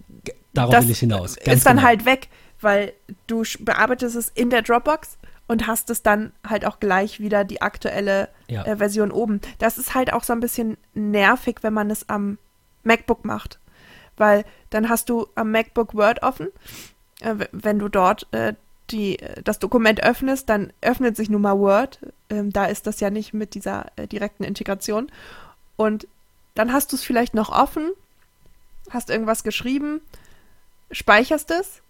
Darauf 0.53 0.83
will 0.83 0.91
ich 0.91 0.99
hinaus. 0.99 1.35
Ganz 1.35 1.57
ist 1.57 1.65
dann 1.65 1.77
genau. 1.77 1.87
halt 1.87 2.05
weg, 2.05 2.29
weil 2.61 2.93
du 3.27 3.43
bearbeitest 3.59 4.15
es 4.15 4.29
in 4.29 4.49
der 4.49 4.61
Dropbox 4.61 5.17
und 5.47 5.67
hast 5.67 5.89
es 5.89 6.01
dann 6.01 6.31
halt 6.47 6.65
auch 6.65 6.79
gleich 6.79 7.19
wieder 7.19 7.43
die 7.43 7.61
aktuelle 7.61 8.29
ja. 8.47 8.63
äh, 8.65 8.77
Version 8.77 9.11
oben. 9.11 9.41
Das 9.59 9.77
ist 9.77 9.93
halt 9.93 10.13
auch 10.13 10.23
so 10.23 10.33
ein 10.33 10.39
bisschen 10.39 10.77
nervig, 10.93 11.57
wenn 11.61 11.73
man 11.73 11.89
es 11.89 12.09
am 12.09 12.37
MacBook 12.83 13.25
macht. 13.25 13.59
Weil 14.15 14.45
dann 14.69 14.89
hast 14.89 15.09
du 15.09 15.27
am 15.35 15.51
MacBook 15.51 15.95
Word 15.95 16.23
offen. 16.23 16.47
Äh, 17.21 17.47
wenn 17.51 17.79
du 17.79 17.89
dort 17.89 18.27
äh, 18.31 18.53
die, 18.91 19.17
das 19.43 19.59
Dokument 19.59 20.03
öffnest, 20.03 20.49
dann 20.49 20.71
öffnet 20.81 21.15
sich 21.17 21.29
nun 21.29 21.41
mal 21.41 21.57
Word. 21.57 21.99
Ähm, 22.29 22.53
da 22.53 22.65
ist 22.65 22.87
das 22.87 22.99
ja 22.99 23.09
nicht 23.09 23.33
mit 23.33 23.55
dieser 23.55 23.87
äh, 23.95 24.07
direkten 24.07 24.43
Integration. 24.43 25.11
Und 25.75 26.07
dann 26.55 26.71
hast 26.71 26.91
du 26.91 26.95
es 26.95 27.03
vielleicht 27.03 27.33
noch 27.33 27.49
offen, 27.49 27.91
hast 28.91 29.09
irgendwas 29.09 29.43
geschrieben 29.43 30.01
speicherst 30.93 31.51
es, 31.51 31.81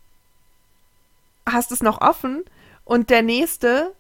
hast 1.46 1.72
es 1.72 1.84
noch 1.84 2.02
offen 2.02 2.44
und 2.86 3.10
der 3.10 3.22
nächste 3.22 3.94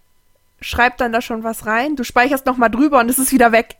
schreibt 0.61 1.01
dann 1.01 1.11
da 1.11 1.21
schon 1.21 1.43
was 1.43 1.65
rein, 1.65 1.95
du 1.95 2.03
speicherst 2.03 2.45
noch 2.45 2.57
mal 2.57 2.69
drüber 2.69 2.99
und 2.99 3.09
es 3.09 3.19
ist 3.19 3.31
wieder 3.31 3.51
weg. 3.51 3.75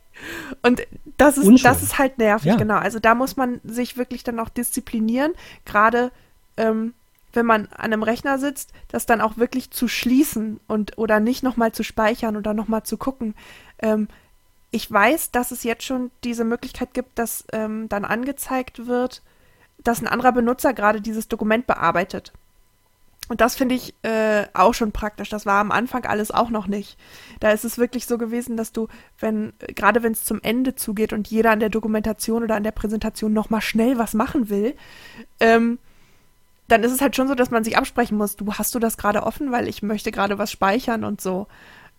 Und 0.62 0.86
das 1.16 1.38
ist, 1.38 1.64
das 1.64 1.82
ist 1.82 1.98
halt 1.98 2.18
nervig, 2.18 2.52
ja. 2.52 2.56
genau. 2.56 2.76
Also 2.76 2.98
da 3.00 3.14
muss 3.14 3.36
man 3.36 3.60
sich 3.64 3.96
wirklich 3.96 4.22
dann 4.22 4.38
auch 4.38 4.48
disziplinieren, 4.48 5.32
gerade 5.64 6.12
ähm, 6.56 6.94
wenn 7.32 7.46
man 7.46 7.66
an 7.66 7.92
einem 7.92 8.02
Rechner 8.02 8.38
sitzt, 8.38 8.72
das 8.88 9.06
dann 9.06 9.20
auch 9.20 9.36
wirklich 9.36 9.70
zu 9.70 9.88
schließen 9.88 10.60
und 10.68 10.98
oder 10.98 11.18
nicht 11.18 11.42
noch 11.42 11.56
mal 11.56 11.72
zu 11.72 11.82
speichern 11.82 12.36
oder 12.36 12.54
noch 12.54 12.68
mal 12.68 12.84
zu 12.84 12.96
gucken. 12.96 13.34
Ähm, 13.80 14.08
ich 14.70 14.90
weiß, 14.90 15.30
dass 15.30 15.50
es 15.50 15.64
jetzt 15.64 15.84
schon 15.84 16.10
diese 16.22 16.44
Möglichkeit 16.44 16.94
gibt, 16.94 17.18
dass 17.18 17.44
ähm, 17.52 17.88
dann 17.88 18.04
angezeigt 18.04 18.86
wird, 18.86 19.22
dass 19.84 20.00
ein 20.00 20.08
anderer 20.08 20.32
Benutzer 20.32 20.72
gerade 20.72 21.00
dieses 21.00 21.28
Dokument 21.28 21.66
bearbeitet. 21.66 22.32
Und 23.28 23.40
das 23.40 23.54
finde 23.56 23.74
ich 23.74 23.94
äh, 24.02 24.46
auch 24.52 24.74
schon 24.74 24.92
praktisch. 24.92 25.30
Das 25.30 25.46
war 25.46 25.60
am 25.60 25.72
Anfang 25.72 26.04
alles 26.04 26.30
auch 26.30 26.50
noch 26.50 26.66
nicht. 26.66 26.98
Da 27.40 27.52
ist 27.52 27.64
es 27.64 27.78
wirklich 27.78 28.06
so 28.06 28.18
gewesen, 28.18 28.56
dass 28.56 28.72
du, 28.72 28.88
wenn, 29.18 29.54
gerade 29.74 30.02
wenn 30.02 30.12
es 30.12 30.24
zum 30.24 30.42
Ende 30.42 30.74
zugeht 30.74 31.14
und 31.14 31.28
jeder 31.28 31.50
an 31.50 31.60
der 31.60 31.70
Dokumentation 31.70 32.42
oder 32.42 32.56
an 32.56 32.64
der 32.64 32.72
Präsentation 32.72 33.32
nochmal 33.32 33.62
schnell 33.62 33.96
was 33.96 34.12
machen 34.12 34.50
will, 34.50 34.74
ähm, 35.40 35.78
dann 36.68 36.82
ist 36.82 36.92
es 36.92 37.00
halt 37.00 37.16
schon 37.16 37.28
so, 37.28 37.34
dass 37.34 37.50
man 37.50 37.64
sich 37.64 37.78
absprechen 37.78 38.18
muss, 38.18 38.36
du 38.36 38.52
hast 38.54 38.74
du 38.74 38.78
das 38.78 38.96
gerade 38.96 39.22
offen, 39.22 39.52
weil 39.52 39.68
ich 39.68 39.82
möchte 39.82 40.10
gerade 40.10 40.38
was 40.38 40.50
speichern 40.50 41.04
und 41.04 41.20
so. 41.20 41.46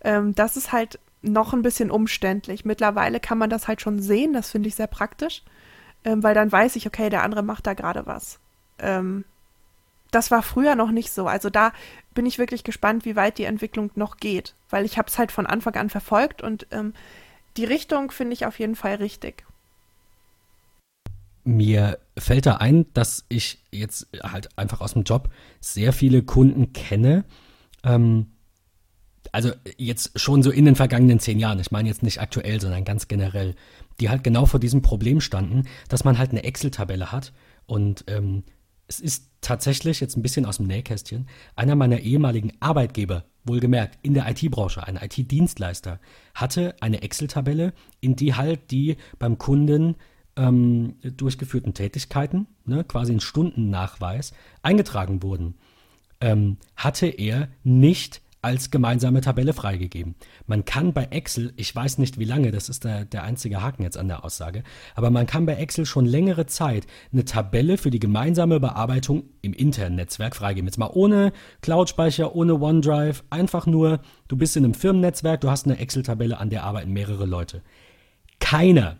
Ähm, 0.02 0.34
das 0.34 0.56
ist 0.56 0.70
halt 0.72 1.00
noch 1.22 1.52
ein 1.52 1.62
bisschen 1.62 1.90
umständlich. 1.90 2.64
Mittlerweile 2.64 3.18
kann 3.18 3.38
man 3.38 3.50
das 3.50 3.66
halt 3.66 3.80
schon 3.80 4.00
sehen, 4.00 4.32
das 4.32 4.50
finde 4.50 4.68
ich 4.68 4.76
sehr 4.76 4.86
praktisch 4.86 5.42
ähm, 6.06 6.22
weil 6.22 6.34
dann 6.34 6.50
weiß 6.50 6.76
ich, 6.76 6.86
okay, 6.86 7.10
der 7.10 7.24
andere 7.24 7.42
macht 7.42 7.66
da 7.66 7.74
gerade 7.74 8.06
was. 8.06 8.38
Ähm, 8.78 9.24
das 10.12 10.30
war 10.30 10.42
früher 10.42 10.76
noch 10.76 10.92
nicht 10.92 11.10
so. 11.10 11.26
Also 11.26 11.50
da 11.50 11.72
bin 12.14 12.24
ich 12.24 12.38
wirklich 12.38 12.62
gespannt, 12.62 13.04
wie 13.04 13.16
weit 13.16 13.38
die 13.38 13.44
Entwicklung 13.44 13.90
noch 13.96 14.16
geht, 14.18 14.54
weil 14.70 14.84
ich 14.84 14.96
habe 14.96 15.08
es 15.08 15.18
halt 15.18 15.32
von 15.32 15.46
Anfang 15.46 15.74
an 15.74 15.90
verfolgt 15.90 16.42
und 16.42 16.68
ähm, 16.70 16.94
die 17.56 17.64
Richtung 17.64 18.12
finde 18.12 18.34
ich 18.34 18.46
auf 18.46 18.58
jeden 18.60 18.76
Fall 18.76 18.94
richtig. 18.94 19.44
Mir 21.42 21.98
fällt 22.16 22.46
da 22.46 22.56
ein, 22.56 22.86
dass 22.94 23.24
ich 23.28 23.58
jetzt 23.72 24.06
halt 24.22 24.56
einfach 24.56 24.80
aus 24.80 24.92
dem 24.92 25.02
Job 25.02 25.28
sehr 25.60 25.92
viele 25.92 26.22
Kunden 26.22 26.72
kenne, 26.72 27.24
ähm, 27.82 28.28
also 29.32 29.50
jetzt 29.76 30.18
schon 30.18 30.42
so 30.42 30.50
in 30.50 30.64
den 30.64 30.76
vergangenen 30.76 31.20
zehn 31.20 31.38
Jahren, 31.38 31.58
ich 31.60 31.70
meine 31.70 31.88
jetzt 31.88 32.02
nicht 32.02 32.20
aktuell, 32.20 32.60
sondern 32.60 32.84
ganz 32.84 33.08
generell, 33.08 33.54
die 34.00 34.08
halt 34.10 34.24
genau 34.24 34.46
vor 34.46 34.60
diesem 34.60 34.82
Problem 34.82 35.20
standen, 35.20 35.64
dass 35.88 36.04
man 36.04 36.18
halt 36.18 36.30
eine 36.30 36.44
Excel-Tabelle 36.44 37.12
hat 37.12 37.32
und 37.66 38.04
ähm, 38.08 38.44
es 38.88 39.00
ist 39.00 39.30
tatsächlich 39.40 40.00
jetzt 40.00 40.16
ein 40.16 40.22
bisschen 40.22 40.46
aus 40.46 40.58
dem 40.58 40.66
Nähkästchen, 40.66 41.28
einer 41.56 41.74
meiner 41.74 42.00
ehemaligen 42.00 42.52
Arbeitgeber, 42.60 43.24
wohlgemerkt 43.44 43.98
in 44.02 44.14
der 44.14 44.28
IT-Branche, 44.28 44.86
ein 44.86 44.96
IT-Dienstleister, 44.96 46.00
hatte 46.34 46.74
eine 46.80 47.02
Excel-Tabelle, 47.02 47.72
in 48.00 48.16
die 48.16 48.34
halt 48.34 48.70
die 48.70 48.96
beim 49.18 49.38
Kunden 49.38 49.96
ähm, 50.36 50.96
durchgeführten 51.02 51.74
Tätigkeiten, 51.74 52.46
ne, 52.64 52.84
quasi 52.84 53.12
ein 53.12 53.20
Stundennachweis, 53.20 54.32
eingetragen 54.62 55.22
wurden. 55.22 55.54
Ähm, 56.20 56.58
hatte 56.76 57.06
er 57.06 57.48
nicht 57.62 58.22
als 58.46 58.70
gemeinsame 58.70 59.22
Tabelle 59.22 59.52
freigegeben. 59.52 60.14
Man 60.46 60.64
kann 60.64 60.92
bei 60.92 61.06
Excel, 61.06 61.52
ich 61.56 61.74
weiß 61.74 61.98
nicht 61.98 62.20
wie 62.20 62.24
lange, 62.24 62.52
das 62.52 62.68
ist 62.68 62.84
der, 62.84 63.04
der 63.04 63.24
einzige 63.24 63.60
Haken 63.60 63.82
jetzt 63.82 63.98
an 63.98 64.06
der 64.06 64.24
Aussage, 64.24 64.62
aber 64.94 65.10
man 65.10 65.26
kann 65.26 65.46
bei 65.46 65.56
Excel 65.56 65.84
schon 65.84 66.06
längere 66.06 66.46
Zeit 66.46 66.86
eine 67.12 67.24
Tabelle 67.24 67.76
für 67.76 67.90
die 67.90 67.98
gemeinsame 67.98 68.60
Bearbeitung 68.60 69.24
im 69.42 69.52
internen 69.52 69.96
Netzwerk 69.96 70.36
freigeben. 70.36 70.68
Jetzt 70.68 70.78
mal 70.78 70.92
ohne 70.94 71.32
Cloud-Speicher, 71.60 72.36
ohne 72.36 72.54
OneDrive, 72.60 73.24
einfach 73.30 73.66
nur, 73.66 73.98
du 74.28 74.36
bist 74.36 74.56
in 74.56 74.64
einem 74.64 74.74
Firmennetzwerk, 74.74 75.40
du 75.40 75.50
hast 75.50 75.66
eine 75.66 75.78
Excel-Tabelle, 75.78 76.38
an 76.38 76.48
der 76.48 76.62
arbeiten 76.62 76.92
mehrere 76.92 77.26
Leute. 77.26 77.62
Keiner, 78.38 78.98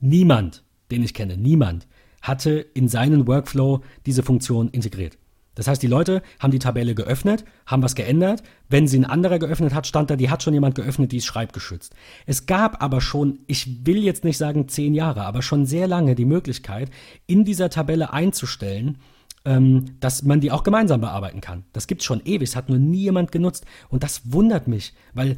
niemand, 0.00 0.64
den 0.90 1.02
ich 1.02 1.14
kenne, 1.14 1.38
niemand 1.38 1.88
hatte 2.20 2.58
in 2.74 2.88
seinen 2.88 3.26
Workflow 3.26 3.80
diese 4.04 4.22
Funktion 4.22 4.68
integriert. 4.68 5.16
Das 5.56 5.66
heißt, 5.66 5.82
die 5.82 5.88
Leute 5.88 6.22
haben 6.38 6.52
die 6.52 6.60
Tabelle 6.60 6.94
geöffnet, 6.94 7.44
haben 7.66 7.82
was 7.82 7.96
geändert. 7.96 8.44
Wenn 8.68 8.86
sie 8.86 8.98
ein 8.98 9.04
anderer 9.04 9.40
geöffnet 9.40 9.74
hat, 9.74 9.86
stand 9.86 10.10
da, 10.10 10.16
die 10.16 10.30
hat 10.30 10.42
schon 10.42 10.54
jemand 10.54 10.76
geöffnet, 10.76 11.10
die 11.10 11.16
ist 11.16 11.26
schreibgeschützt. 11.26 11.94
Es 12.26 12.46
gab 12.46 12.82
aber 12.82 13.00
schon, 13.00 13.40
ich 13.48 13.86
will 13.86 14.04
jetzt 14.04 14.22
nicht 14.22 14.38
sagen 14.38 14.68
zehn 14.68 14.94
Jahre, 14.94 15.24
aber 15.24 15.42
schon 15.42 15.66
sehr 15.66 15.88
lange 15.88 16.14
die 16.14 16.26
Möglichkeit, 16.26 16.90
in 17.26 17.44
dieser 17.44 17.70
Tabelle 17.70 18.12
einzustellen, 18.12 18.98
ähm, 19.46 19.96
dass 20.00 20.22
man 20.22 20.40
die 20.40 20.52
auch 20.52 20.62
gemeinsam 20.62 21.00
bearbeiten 21.00 21.40
kann. 21.40 21.64
Das 21.72 21.86
gibt's 21.86 22.04
schon 22.04 22.20
ewig, 22.24 22.50
es 22.50 22.56
hat 22.56 22.68
nur 22.68 22.78
nie 22.78 23.02
jemand 23.02 23.32
genutzt. 23.32 23.64
Und 23.88 24.02
das 24.02 24.32
wundert 24.32 24.68
mich, 24.68 24.92
weil 25.14 25.36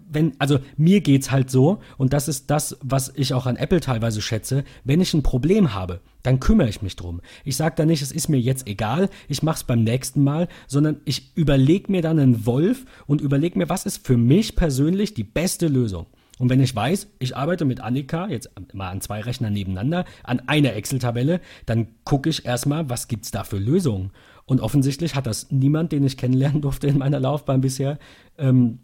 wenn, 0.00 0.32
also 0.38 0.58
mir 0.76 1.00
geht's 1.00 1.30
halt 1.30 1.50
so, 1.50 1.80
und 1.96 2.12
das 2.12 2.28
ist 2.28 2.50
das, 2.50 2.76
was 2.82 3.12
ich 3.14 3.34
auch 3.34 3.46
an 3.46 3.56
Apple 3.56 3.80
teilweise 3.80 4.20
schätze, 4.20 4.64
wenn 4.84 5.00
ich 5.00 5.14
ein 5.14 5.22
Problem 5.22 5.74
habe, 5.74 6.00
dann 6.22 6.40
kümmere 6.40 6.68
ich 6.68 6.82
mich 6.82 6.96
drum. 6.96 7.20
Ich 7.44 7.56
sage 7.56 7.74
da 7.76 7.86
nicht, 7.86 8.02
es 8.02 8.12
ist 8.12 8.28
mir 8.28 8.40
jetzt 8.40 8.66
egal, 8.66 9.08
ich 9.28 9.42
mach's 9.42 9.64
beim 9.64 9.84
nächsten 9.84 10.24
Mal, 10.24 10.48
sondern 10.66 11.00
ich 11.04 11.36
überlege 11.36 11.90
mir 11.90 12.02
dann 12.02 12.18
einen 12.18 12.46
Wolf 12.46 12.84
und 13.06 13.20
überlege 13.20 13.58
mir, 13.58 13.68
was 13.68 13.86
ist 13.86 14.06
für 14.06 14.16
mich 14.16 14.56
persönlich 14.56 15.14
die 15.14 15.24
beste 15.24 15.68
Lösung. 15.68 16.06
Und 16.38 16.48
wenn 16.48 16.60
ich 16.60 16.74
weiß, 16.74 17.06
ich 17.18 17.36
arbeite 17.36 17.66
mit 17.66 17.80
Annika, 17.80 18.28
jetzt 18.28 18.50
mal 18.72 18.88
an 18.88 19.02
zwei 19.02 19.20
Rechnern 19.20 19.52
nebeneinander, 19.52 20.06
an 20.24 20.40
einer 20.46 20.72
Excel-Tabelle, 20.72 21.40
dann 21.66 21.88
gucke 22.04 22.30
ich 22.30 22.46
erstmal, 22.46 22.88
was 22.88 23.08
gibt's 23.08 23.30
da 23.30 23.44
für 23.44 23.58
Lösungen. 23.58 24.10
Und 24.46 24.60
offensichtlich 24.60 25.14
hat 25.14 25.26
das 25.26 25.50
niemand, 25.50 25.92
den 25.92 26.02
ich 26.02 26.16
kennenlernen 26.16 26.62
durfte 26.62 26.86
in 26.86 26.96
meiner 26.96 27.20
Laufbahn 27.20 27.60
bisher, 27.60 27.98
ähm, 28.38 28.78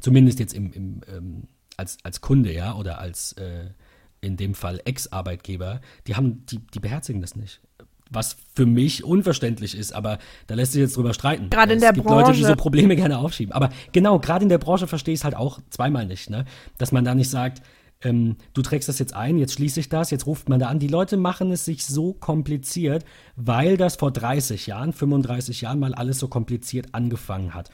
zumindest 0.00 0.40
jetzt 0.40 0.54
im, 0.54 0.72
im 0.72 1.00
ähm, 1.08 1.42
als, 1.76 1.98
als 2.02 2.20
Kunde, 2.20 2.52
ja, 2.52 2.74
oder 2.74 2.98
als 2.98 3.32
äh, 3.32 3.70
in 4.20 4.36
dem 4.36 4.54
Fall 4.54 4.80
Ex-Arbeitgeber, 4.84 5.80
die 6.06 6.16
haben, 6.16 6.44
die, 6.46 6.58
die 6.58 6.80
beherzigen 6.80 7.20
das 7.20 7.36
nicht. 7.36 7.60
Was 8.10 8.36
für 8.54 8.66
mich 8.66 9.02
unverständlich 9.02 9.76
ist, 9.76 9.92
aber 9.92 10.18
da 10.46 10.54
lässt 10.54 10.72
sich 10.72 10.80
jetzt 10.80 10.96
drüber 10.96 11.14
streiten. 11.14 11.50
Gerade 11.50 11.72
in 11.72 11.80
der 11.80 11.92
Branche. 11.92 12.00
Es 12.00 12.04
gibt 12.04 12.26
Leute, 12.26 12.38
die 12.38 12.44
so 12.44 12.54
Probleme 12.54 12.96
gerne 12.96 13.18
aufschieben. 13.18 13.52
Aber 13.52 13.70
genau, 13.92 14.18
gerade 14.18 14.44
in 14.44 14.48
der 14.48 14.58
Branche 14.58 14.86
verstehe 14.86 15.14
ich 15.14 15.20
es 15.20 15.24
halt 15.24 15.34
auch 15.34 15.58
zweimal 15.70 16.06
nicht, 16.06 16.30
ne? 16.30 16.44
Dass 16.78 16.92
man 16.92 17.04
da 17.04 17.14
nicht 17.14 17.30
sagt, 17.30 17.62
ähm, 18.02 18.36
du 18.52 18.62
trägst 18.62 18.88
das 18.88 18.98
jetzt 18.98 19.14
ein, 19.14 19.38
jetzt 19.38 19.54
schließe 19.54 19.80
ich 19.80 19.88
das, 19.88 20.10
jetzt 20.10 20.26
ruft 20.26 20.48
man 20.48 20.60
da 20.60 20.68
an. 20.68 20.78
Die 20.78 20.88
Leute 20.88 21.16
machen 21.16 21.50
es 21.50 21.64
sich 21.64 21.84
so 21.84 22.12
kompliziert, 22.12 23.04
weil 23.36 23.76
das 23.76 23.96
vor 23.96 24.12
30 24.12 24.66
Jahren, 24.66 24.92
35 24.92 25.62
Jahren 25.62 25.78
mal 25.78 25.94
alles 25.94 26.18
so 26.18 26.28
kompliziert 26.28 26.88
angefangen 26.92 27.54
hat. 27.54 27.70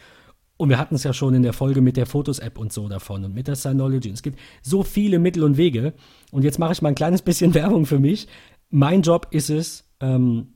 Und 0.61 0.69
wir 0.69 0.77
hatten 0.77 0.95
es 0.95 1.05
ja 1.05 1.15
schon 1.15 1.32
in 1.32 1.43
der 1.43 1.55
Folge 1.55 1.81
mit 1.81 1.97
der 1.97 2.05
Fotos-App 2.05 2.59
und 2.59 2.70
so 2.70 2.87
davon 2.87 3.24
und 3.24 3.35
mit 3.35 3.49
der 3.49 3.57
Synology. 3.57 4.11
Es 4.11 4.20
gibt 4.20 4.39
so 4.61 4.82
viele 4.82 5.19
Mittel 5.19 5.43
und 5.43 5.57
Wege. 5.57 5.95
Und 6.32 6.43
jetzt 6.43 6.59
mache 6.59 6.73
ich 6.73 6.82
mal 6.82 6.91
ein 6.91 6.95
kleines 6.95 7.23
bisschen 7.23 7.55
Werbung 7.55 7.87
für 7.87 7.99
mich. 7.99 8.28
Mein 8.69 9.01
Job 9.01 9.28
ist 9.31 9.49
es, 9.49 9.89
ähm, 10.01 10.49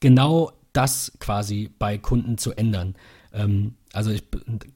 genau 0.00 0.50
das 0.72 1.12
quasi 1.20 1.70
bei 1.78 1.96
Kunden 1.96 2.38
zu 2.38 2.54
ändern. 2.54 2.96
Ähm, 3.32 3.74
also 3.92 4.10
ich, 4.10 4.24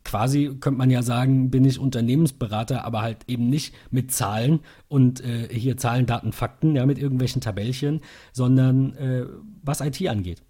quasi 0.05 0.57
könnte 0.61 0.79
man 0.79 0.91
ja 0.91 1.03
sagen, 1.03 1.51
bin 1.51 1.65
ich 1.65 1.81
Unternehmensberater, 1.81 2.85
aber 2.85 3.03
halt 3.03 3.25
eben 3.27 3.51
nicht 3.51 3.75
mit 3.91 4.13
Zahlen 4.13 4.61
und 4.87 5.21
äh, 5.21 5.49
hier 5.51 5.77
Zahlen, 5.79 6.07
Daten, 6.07 6.31
Fakten, 6.31 6.77
ja, 6.77 6.87
mit 6.87 6.99
irgendwelchen 6.99 7.41
Tabellchen, 7.41 8.03
sondern 8.33 8.95
äh, 8.95 9.27
was 9.65 9.81
IT 9.81 10.07
angeht. 10.07 10.45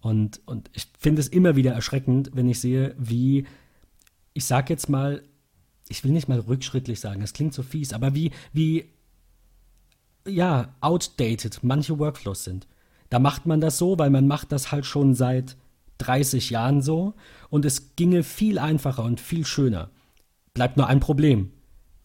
Und, 0.00 0.40
und 0.46 0.70
ich 0.72 0.86
finde 0.98 1.20
es 1.20 1.28
immer 1.28 1.56
wieder 1.56 1.72
erschreckend, 1.72 2.30
wenn 2.34 2.48
ich 2.48 2.60
sehe, 2.60 2.94
wie, 2.98 3.46
ich 4.32 4.44
sag 4.44 4.70
jetzt 4.70 4.88
mal, 4.88 5.22
ich 5.88 6.04
will 6.04 6.12
nicht 6.12 6.28
mal 6.28 6.40
rückschrittlich 6.40 7.00
sagen, 7.00 7.20
das 7.20 7.32
klingt 7.32 7.52
so 7.52 7.62
fies, 7.62 7.92
aber 7.92 8.14
wie, 8.14 8.30
wie, 8.52 8.86
ja, 10.26 10.74
outdated 10.80 11.60
manche 11.62 11.98
Workflows 11.98 12.44
sind. 12.44 12.66
Da 13.10 13.18
macht 13.18 13.46
man 13.46 13.60
das 13.60 13.76
so, 13.76 13.98
weil 13.98 14.10
man 14.10 14.26
macht 14.26 14.52
das 14.52 14.72
halt 14.72 14.86
schon 14.86 15.14
seit 15.14 15.56
30 15.98 16.50
Jahren 16.50 16.80
so 16.80 17.14
und 17.50 17.64
es 17.64 17.96
ginge 17.96 18.22
viel 18.22 18.58
einfacher 18.58 19.04
und 19.04 19.20
viel 19.20 19.44
schöner. 19.44 19.90
Bleibt 20.54 20.76
nur 20.76 20.86
ein 20.86 21.00
Problem 21.00 21.50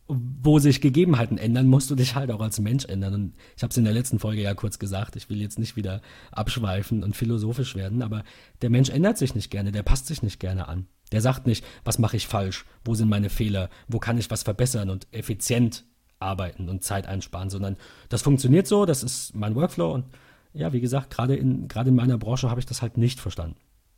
wo 0.07 0.59
sich 0.59 0.81
Gegebenheiten 0.81 1.37
ändern, 1.37 1.67
musst 1.67 1.89
du 1.89 1.95
dich 1.95 2.13
halt 2.15 2.29
auch 2.31 2.41
als 2.41 2.59
Mensch 2.59 2.85
ändern. 2.85 3.13
Und 3.13 3.33
ich 3.57 3.63
habe 3.63 3.71
es 3.71 3.77
in 3.77 3.85
der 3.85 3.93
letzten 3.93 4.19
Folge 4.19 4.41
ja 4.41 4.53
kurz 4.53 4.77
gesagt, 4.77 5.15
ich 5.15 5.29
will 5.29 5.41
jetzt 5.41 5.57
nicht 5.57 5.75
wieder 5.75 6.01
abschweifen 6.31 7.03
und 7.03 7.15
philosophisch 7.15 7.75
werden, 7.75 8.01
aber 8.01 8.23
der 8.61 8.69
Mensch 8.69 8.89
ändert 8.89 9.17
sich 9.17 9.33
nicht 9.33 9.49
gerne, 9.49 9.71
der 9.71 9.83
passt 9.83 10.07
sich 10.07 10.21
nicht 10.21 10.39
gerne 10.39 10.67
an. 10.67 10.87
Der 11.11 11.21
sagt 11.21 11.47
nicht, 11.47 11.65
was 11.83 11.99
mache 11.99 12.17
ich 12.17 12.27
falsch, 12.27 12.65
wo 12.83 12.93
sind 12.93 13.09
meine 13.09 13.29
Fehler, 13.29 13.69
wo 13.87 13.99
kann 13.99 14.17
ich 14.17 14.29
was 14.29 14.43
verbessern 14.43 14.89
und 14.89 15.07
effizient 15.11 15.85
arbeiten 16.19 16.69
und 16.69 16.83
Zeit 16.83 17.07
einsparen, 17.07 17.49
sondern 17.49 17.75
das 18.09 18.21
funktioniert 18.21 18.67
so, 18.67 18.85
das 18.85 19.03
ist 19.03 19.35
mein 19.35 19.55
Workflow 19.55 19.91
und 19.93 20.05
ja, 20.53 20.71
wie 20.71 20.81
gesagt, 20.81 21.09
gerade 21.09 21.35
in, 21.35 21.67
gerade 21.67 21.89
in 21.89 21.95
meiner 21.95 22.17
Branche 22.17 22.49
habe 22.49 22.59
ich 22.59 22.65
das 22.65 22.81
halt 22.81 22.97
nicht 22.97 23.19
verstanden. 23.19 23.57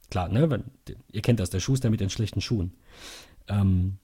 Klar, 0.10 0.30
ne, 0.30 0.64
ihr 1.12 1.22
kennt 1.22 1.40
das, 1.40 1.50
der 1.50 1.60
Schuster 1.60 1.90
mit 1.90 2.00
den 2.00 2.10
schlechten 2.10 2.42
Schuhen. 2.42 2.74
Ähm, 3.48 4.00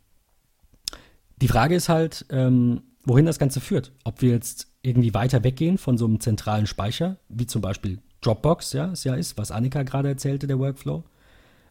die 1.42 1.48
Frage 1.48 1.76
ist 1.76 1.90
halt, 1.90 2.26
ähm, 2.30 2.82
wohin 3.06 3.26
das 3.26 3.40
Ganze 3.40 3.60
führt. 3.62 3.92
Ob 4.04 4.22
wir 4.22 4.32
jetzt 4.32 4.68
irgendwie 4.82 5.14
weiter 5.14 5.44
weggehen 5.44 5.78
von 5.78 5.98
so 5.98 6.06
einem 6.06 6.20
zentralen 6.20 6.68
Speicher, 6.68 7.18
wie 7.30 7.48
zum 7.48 7.62
Beispiel 7.62 8.00
Dropbox, 8.22 8.74
ja, 8.74 8.92
es 8.92 9.04
ja 9.04 9.16
ist, 9.16 9.38
was 9.38 9.52
Annika 9.52 9.84
gerade 9.84 10.10
erzählte, 10.10 10.48
der 10.48 10.60
Workflow. 10.60 11.04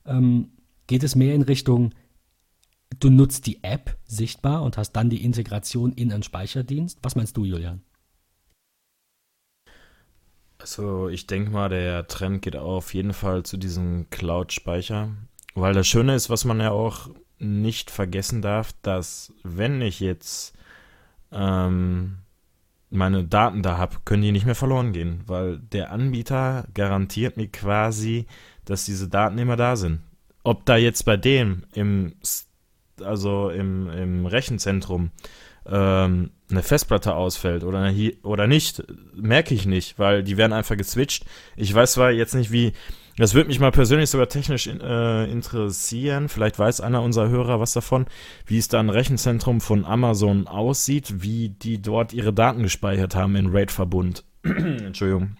Ähm, 0.06 0.50
geht 0.86 1.02
es 1.02 1.14
mehr 1.14 1.34
in 1.34 1.42
Richtung, 1.42 1.94
du 3.00 3.10
nutzt 3.10 3.46
die 3.46 3.62
App 3.64 3.96
sichtbar 4.04 4.62
und 4.62 4.76
hast 4.76 4.92
dann 4.92 5.10
die 5.10 5.24
Integration 5.24 5.92
in 5.92 6.12
einen 6.12 6.22
Speicherdienst? 6.22 6.98
Was 7.02 7.16
meinst 7.16 7.36
du, 7.36 7.44
Julian? 7.44 7.82
Also 10.58 11.08
ich 11.08 11.26
denke 11.26 11.50
mal, 11.50 11.68
der 11.68 12.06
Trend 12.06 12.42
geht 12.42 12.56
auf 12.56 12.94
jeden 12.94 13.12
Fall 13.12 13.42
zu 13.42 13.56
diesem 13.56 14.08
Cloud-Speicher, 14.10 15.10
weil 15.54 15.74
das 15.74 15.88
Schöne 15.88 16.14
ist, 16.14 16.30
was 16.30 16.44
man 16.44 16.60
ja 16.60 16.70
auch 16.70 17.10
nicht 17.42 17.90
vergessen 17.90 18.42
darf, 18.42 18.72
dass 18.82 19.32
wenn 19.42 19.82
ich 19.82 20.00
jetzt 20.00 20.54
ähm, 21.32 22.18
meine 22.90 23.24
Daten 23.24 23.62
da 23.62 23.78
habe, 23.78 23.96
können 24.04 24.22
die 24.22 24.32
nicht 24.32 24.46
mehr 24.46 24.54
verloren 24.54 24.92
gehen, 24.92 25.22
weil 25.26 25.58
der 25.58 25.90
Anbieter 25.92 26.66
garantiert 26.74 27.36
mir 27.36 27.48
quasi, 27.48 28.26
dass 28.64 28.84
diese 28.84 29.08
Daten 29.08 29.38
immer 29.38 29.56
da 29.56 29.76
sind. 29.76 30.00
Ob 30.44 30.66
da 30.66 30.76
jetzt 30.76 31.04
bei 31.04 31.16
dem 31.16 31.64
im, 31.72 32.14
also 33.02 33.50
im, 33.50 33.88
im 33.88 34.26
Rechenzentrum 34.26 35.10
ähm, 35.66 36.30
eine 36.50 36.62
Festplatte 36.62 37.14
ausfällt 37.14 37.64
oder, 37.64 37.92
oder 38.22 38.46
nicht, 38.46 38.84
merke 39.14 39.54
ich 39.54 39.66
nicht, 39.66 39.98
weil 39.98 40.22
die 40.22 40.36
werden 40.36 40.52
einfach 40.52 40.76
geswitcht. 40.76 41.24
Ich 41.56 41.72
weiß 41.74 41.92
zwar 41.92 42.10
jetzt 42.10 42.34
nicht, 42.34 42.52
wie, 42.52 42.72
Das 43.16 43.34
würde 43.34 43.48
mich 43.48 43.60
mal 43.60 43.72
persönlich 43.72 44.08
sogar 44.08 44.28
technisch 44.28 44.66
äh, 44.66 45.30
interessieren. 45.30 46.28
Vielleicht 46.28 46.58
weiß 46.58 46.80
einer 46.80 47.02
unserer 47.02 47.28
Hörer 47.28 47.60
was 47.60 47.72
davon, 47.72 48.06
wie 48.46 48.58
es 48.58 48.68
da 48.68 48.80
ein 48.80 48.88
Rechenzentrum 48.88 49.60
von 49.60 49.84
Amazon 49.84 50.46
aussieht, 50.46 51.22
wie 51.22 51.50
die 51.50 51.82
dort 51.82 52.12
ihre 52.14 52.32
Daten 52.32 52.62
gespeichert 52.62 53.14
haben 53.14 53.36
in 53.36 53.48
RAID-Verbund. 53.48 54.24
Entschuldigung. 54.42 55.36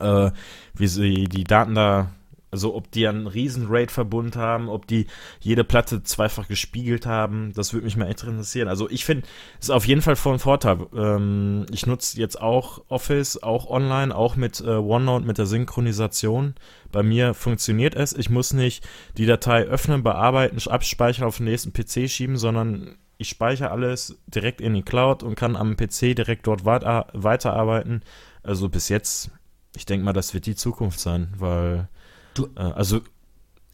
Äh, 0.00 0.30
wie 0.74 0.86
sie 0.86 1.24
die 1.24 1.44
Daten 1.44 1.74
da 1.74 2.10
also 2.54 2.76
ob 2.76 2.88
die 2.92 3.08
einen 3.08 3.26
riesen 3.26 3.66
RAID-Verbund 3.68 4.36
haben, 4.36 4.68
ob 4.68 4.86
die 4.86 5.08
jede 5.40 5.64
Platte 5.64 6.04
zweifach 6.04 6.46
gespiegelt 6.46 7.04
haben, 7.04 7.52
das 7.52 7.72
würde 7.72 7.84
mich 7.84 7.96
mal 7.96 8.06
echt 8.06 8.22
interessieren. 8.22 8.68
Also 8.68 8.88
ich 8.88 9.04
finde, 9.04 9.26
es 9.58 9.66
ist 9.66 9.70
auf 9.70 9.88
jeden 9.88 10.02
Fall 10.02 10.14
von 10.14 10.38
Vorteil. 10.38 10.86
Ähm, 10.94 11.66
ich 11.72 11.84
nutze 11.86 12.16
jetzt 12.20 12.40
auch 12.40 12.82
Office, 12.86 13.42
auch 13.42 13.68
online, 13.68 14.14
auch 14.14 14.36
mit 14.36 14.60
äh, 14.60 14.68
OneNote, 14.68 15.26
mit 15.26 15.36
der 15.36 15.46
Synchronisation. 15.46 16.54
Bei 16.92 17.02
mir 17.02 17.34
funktioniert 17.34 17.96
es. 17.96 18.12
Ich 18.12 18.30
muss 18.30 18.52
nicht 18.52 18.86
die 19.16 19.26
Datei 19.26 19.64
öffnen, 19.64 20.04
bearbeiten, 20.04 20.56
abspeichern, 20.70 21.26
auf 21.26 21.38
den 21.38 21.46
nächsten 21.46 21.72
PC 21.72 22.08
schieben, 22.08 22.36
sondern 22.36 22.98
ich 23.18 23.30
speichere 23.30 23.72
alles 23.72 24.16
direkt 24.28 24.60
in 24.60 24.74
die 24.74 24.84
Cloud 24.84 25.24
und 25.24 25.34
kann 25.34 25.56
am 25.56 25.76
PC 25.76 26.14
direkt 26.14 26.46
dort 26.46 26.64
weiterarbeiten. 26.64 28.02
Also 28.44 28.68
bis 28.68 28.88
jetzt, 28.88 29.32
ich 29.74 29.86
denke 29.86 30.04
mal, 30.04 30.12
das 30.12 30.34
wird 30.34 30.46
die 30.46 30.54
Zukunft 30.54 31.00
sein, 31.00 31.34
weil 31.36 31.88
Du, 32.34 32.48
äh, 32.56 32.60
also 32.60 33.00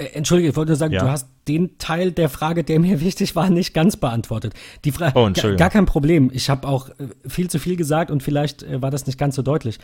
Entschuldige, 0.00 0.48
ich 0.48 0.56
wollte 0.56 0.70
nur 0.70 0.76
sagen, 0.76 0.94
ja. 0.94 1.02
du 1.02 1.10
hast 1.10 1.28
den 1.46 1.76
Teil 1.76 2.10
der 2.10 2.30
Frage, 2.30 2.64
der 2.64 2.80
mir 2.80 3.00
wichtig 3.02 3.36
war, 3.36 3.50
nicht 3.50 3.74
ganz 3.74 3.96
beantwortet. 3.96 4.54
Die 4.84 4.92
Frage, 4.92 5.18
oh, 5.18 5.30
gar, 5.30 5.56
gar 5.56 5.70
kein 5.70 5.86
Problem. 5.86 6.30
Ich 6.32 6.48
habe 6.48 6.66
auch 6.66 6.88
äh, 6.88 7.08
viel 7.28 7.50
zu 7.50 7.58
viel 7.58 7.76
gesagt 7.76 8.10
und 8.10 8.22
vielleicht 8.22 8.62
äh, 8.62 8.80
war 8.80 8.90
das 8.90 9.06
nicht 9.06 9.18
ganz 9.18 9.36
so 9.36 9.42
deutlich. 9.42 9.78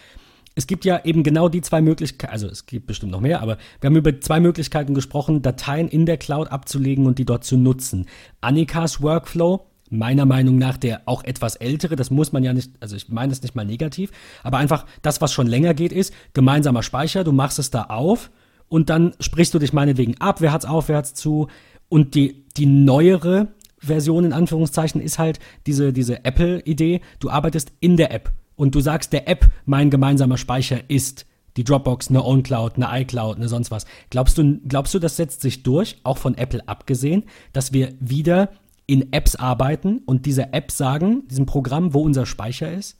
Es 0.54 0.66
gibt 0.66 0.86
ja 0.86 1.04
eben 1.04 1.22
genau 1.22 1.50
die 1.50 1.60
zwei 1.60 1.82
Möglichkeiten, 1.82 2.32
also 2.32 2.48
es 2.48 2.64
gibt 2.64 2.86
bestimmt 2.86 3.12
noch 3.12 3.20
mehr, 3.20 3.42
aber 3.42 3.58
wir 3.80 3.88
haben 3.88 3.96
über 3.96 4.18
zwei 4.22 4.40
Möglichkeiten 4.40 4.94
gesprochen, 4.94 5.42
Dateien 5.42 5.86
in 5.86 6.06
der 6.06 6.16
Cloud 6.16 6.48
abzulegen 6.50 7.04
und 7.04 7.18
die 7.18 7.26
dort 7.26 7.44
zu 7.44 7.58
nutzen. 7.58 8.06
Annikas 8.40 9.02
Workflow, 9.02 9.66
meiner 9.90 10.24
Meinung 10.24 10.56
nach 10.56 10.78
der 10.78 11.02
auch 11.04 11.24
etwas 11.24 11.56
ältere, 11.56 11.94
das 11.94 12.10
muss 12.10 12.32
man 12.32 12.42
ja 12.42 12.54
nicht, 12.54 12.70
also 12.80 12.96
ich 12.96 13.10
meine 13.10 13.28
das 13.30 13.42
nicht 13.42 13.54
mal 13.54 13.66
negativ, 13.66 14.12
aber 14.42 14.56
einfach 14.56 14.86
das, 15.02 15.20
was 15.20 15.30
schon 15.30 15.46
länger 15.46 15.74
geht, 15.74 15.92
ist 15.92 16.14
gemeinsamer 16.32 16.82
Speicher, 16.82 17.22
du 17.22 17.32
machst 17.32 17.58
es 17.58 17.70
da 17.70 17.82
auf 17.82 18.30
und 18.68 18.90
dann 18.90 19.14
sprichst 19.20 19.54
du 19.54 19.58
dich 19.58 19.72
meinetwegen 19.72 20.20
abwärts, 20.20 20.64
aufwärts 20.64 21.14
zu 21.14 21.48
und 21.88 22.14
die, 22.14 22.44
die 22.56 22.66
neuere 22.66 23.48
Version 23.78 24.24
in 24.24 24.32
Anführungszeichen 24.32 25.00
ist 25.00 25.18
halt 25.18 25.38
diese, 25.66 25.92
diese 25.92 26.24
Apple-Idee, 26.24 27.00
du 27.20 27.30
arbeitest 27.30 27.72
in 27.80 27.96
der 27.96 28.12
App 28.12 28.32
und 28.56 28.74
du 28.74 28.80
sagst 28.80 29.12
der 29.12 29.28
App, 29.28 29.50
mein 29.64 29.90
gemeinsamer 29.90 30.38
Speicher 30.38 30.80
ist 30.88 31.26
die 31.56 31.64
Dropbox, 31.64 32.08
eine 32.08 32.24
OwnCloud, 32.24 32.76
eine 32.76 33.02
iCloud, 33.02 33.36
eine 33.36 33.48
sonst 33.48 33.70
was. 33.70 33.86
Glaubst 34.10 34.36
du, 34.38 34.60
glaubst 34.66 34.92
du, 34.94 34.98
das 34.98 35.16
setzt 35.16 35.40
sich 35.40 35.62
durch, 35.62 35.98
auch 36.04 36.18
von 36.18 36.36
Apple 36.36 36.66
abgesehen, 36.68 37.24
dass 37.52 37.72
wir 37.72 37.94
wieder 38.00 38.50
in 38.86 39.12
Apps 39.12 39.36
arbeiten 39.36 40.02
und 40.06 40.26
diese 40.26 40.52
Apps 40.52 40.76
sagen, 40.76 41.26
diesem 41.28 41.46
Programm, 41.46 41.94
wo 41.94 42.02
unser 42.02 42.26
Speicher 42.26 42.72
ist? 42.72 42.98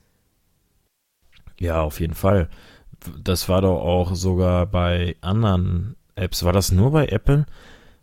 Ja, 1.59 1.83
auf 1.83 2.01
jeden 2.01 2.15
Fall 2.15 2.49
das 3.23 3.49
war 3.49 3.63
doch 3.63 3.81
auch 3.81 4.15
sogar 4.15 4.67
bei 4.67 5.17
anderen 5.21 5.97
Apps. 6.15 6.45
War 6.45 6.53
das 6.53 6.73
nur 6.73 6.93
bei 6.93 7.07
Apple? 7.07 7.47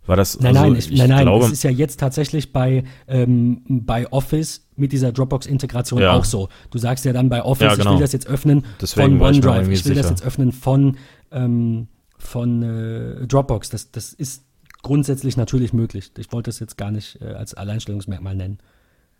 War 0.05 0.17
das, 0.17 0.39
nein, 0.39 0.57
also, 0.57 0.69
nein, 0.69 0.79
ich, 0.79 0.91
nein, 0.91 1.09
nein, 1.09 1.23
glaube, 1.23 1.45
das 1.45 1.53
ist 1.53 1.63
ja 1.63 1.69
jetzt 1.69 1.99
tatsächlich 1.99 2.51
bei, 2.51 2.83
ähm, 3.07 3.61
bei 3.67 4.11
Office 4.11 4.67
mit 4.75 4.91
dieser 4.91 5.13
Dropbox-Integration 5.13 6.01
ja. 6.01 6.11
auch 6.11 6.25
so. 6.25 6.49
Du 6.71 6.77
sagst 6.77 7.05
ja 7.05 7.13
dann 7.13 7.29
bei 7.29 7.41
Office, 7.41 7.67
ja, 7.67 7.75
genau. 7.75 7.91
ich 7.91 7.95
will 7.95 8.01
das 8.01 8.11
jetzt 8.11 8.27
öffnen 8.27 8.65
Deswegen 8.81 9.19
von 9.19 9.27
OneDrive, 9.27 9.69
ich, 9.69 9.79
ich 9.79 9.85
will 9.85 9.95
sicher. 9.95 10.01
das 10.01 10.09
jetzt 10.09 10.25
öffnen 10.25 10.51
von, 10.51 10.97
ähm, 11.31 11.87
von 12.17 12.63
äh, 12.63 13.27
Dropbox. 13.27 13.69
Das, 13.69 13.91
das 13.91 14.11
ist 14.11 14.43
grundsätzlich 14.81 15.37
natürlich 15.37 15.71
möglich. 15.71 16.11
Ich 16.17 16.33
wollte 16.33 16.49
das 16.49 16.59
jetzt 16.59 16.77
gar 16.77 16.91
nicht 16.91 17.21
äh, 17.21 17.27
als 17.27 17.53
Alleinstellungsmerkmal 17.53 18.35
nennen. 18.35 18.57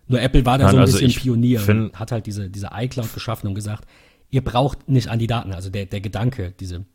Nur 0.08 0.22
Apple 0.22 0.46
war 0.46 0.58
da 0.58 0.66
nein, 0.66 0.72
so 0.72 0.78
ein 0.78 0.82
also 0.82 1.00
bisschen 1.00 1.22
Pionier 1.22 1.62
find, 1.62 1.80
und 1.80 2.00
hat 2.00 2.12
halt 2.12 2.26
diese, 2.26 2.50
diese 2.50 2.72
iCloud 2.74 3.14
geschaffen 3.14 3.48
und 3.48 3.56
gesagt, 3.56 3.88
ihr 4.34 4.44
braucht 4.44 4.90
nicht 4.90 5.10
an 5.10 5.20
die 5.20 5.28
Daten. 5.28 5.54
Also 5.54 5.70
der, 5.70 5.86
der 5.86 6.02
Gedanke, 6.02 6.54
diese, 6.60 6.86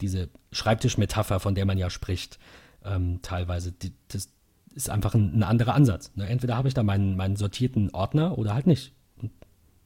diese 0.00 0.30
Schreibtischmetapher, 0.52 1.38
von 1.38 1.54
der 1.54 1.66
man 1.66 1.76
ja 1.76 1.90
spricht, 1.90 2.38
ähm, 2.82 3.20
teilweise, 3.20 3.72
die, 3.72 3.92
das 4.08 4.30
ist 4.74 4.88
einfach 4.88 5.14
ein, 5.14 5.38
ein 5.38 5.42
anderer 5.42 5.74
Ansatz. 5.74 6.12
Ne? 6.16 6.26
Entweder 6.26 6.56
habe 6.56 6.68
ich 6.68 6.72
da 6.72 6.82
meinen, 6.82 7.14
meinen 7.14 7.36
sortierten 7.36 7.90
Ordner 7.90 8.38
oder 8.38 8.54
halt 8.54 8.66
nicht. 8.66 8.92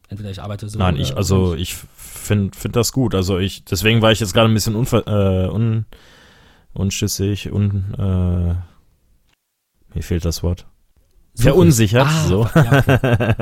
Entweder 0.09 0.31
ich 0.31 0.41
arbeite 0.41 0.69
so. 0.69 0.79
Nein, 0.79 0.97
ich, 0.97 1.17
also 1.17 1.55
ich 1.55 1.75
finde 1.75 2.57
find 2.57 2.77
das 2.77 2.93
gut. 2.93 3.17
Also 3.17 3.39
ich, 3.39 3.65
deswegen 3.65 4.01
war 4.01 4.13
ich 4.13 4.21
jetzt 4.21 4.33
gerade 4.33 4.49
ein 4.49 4.55
bisschen 4.55 4.77
unver, 4.77 5.07
äh, 5.09 5.49
un, 5.49 5.87
unschüssig 6.73 7.51
und 7.51 7.95
äh, 7.99 8.55
mir 9.95 10.03
fehlt 10.03 10.25
das 10.25 10.45
Wort. 10.45 10.67
Verunsichert, 11.41 12.07
ah, 12.07 12.27
so. 12.27 12.49
Ja, 12.55 12.79
okay. 12.79 13.35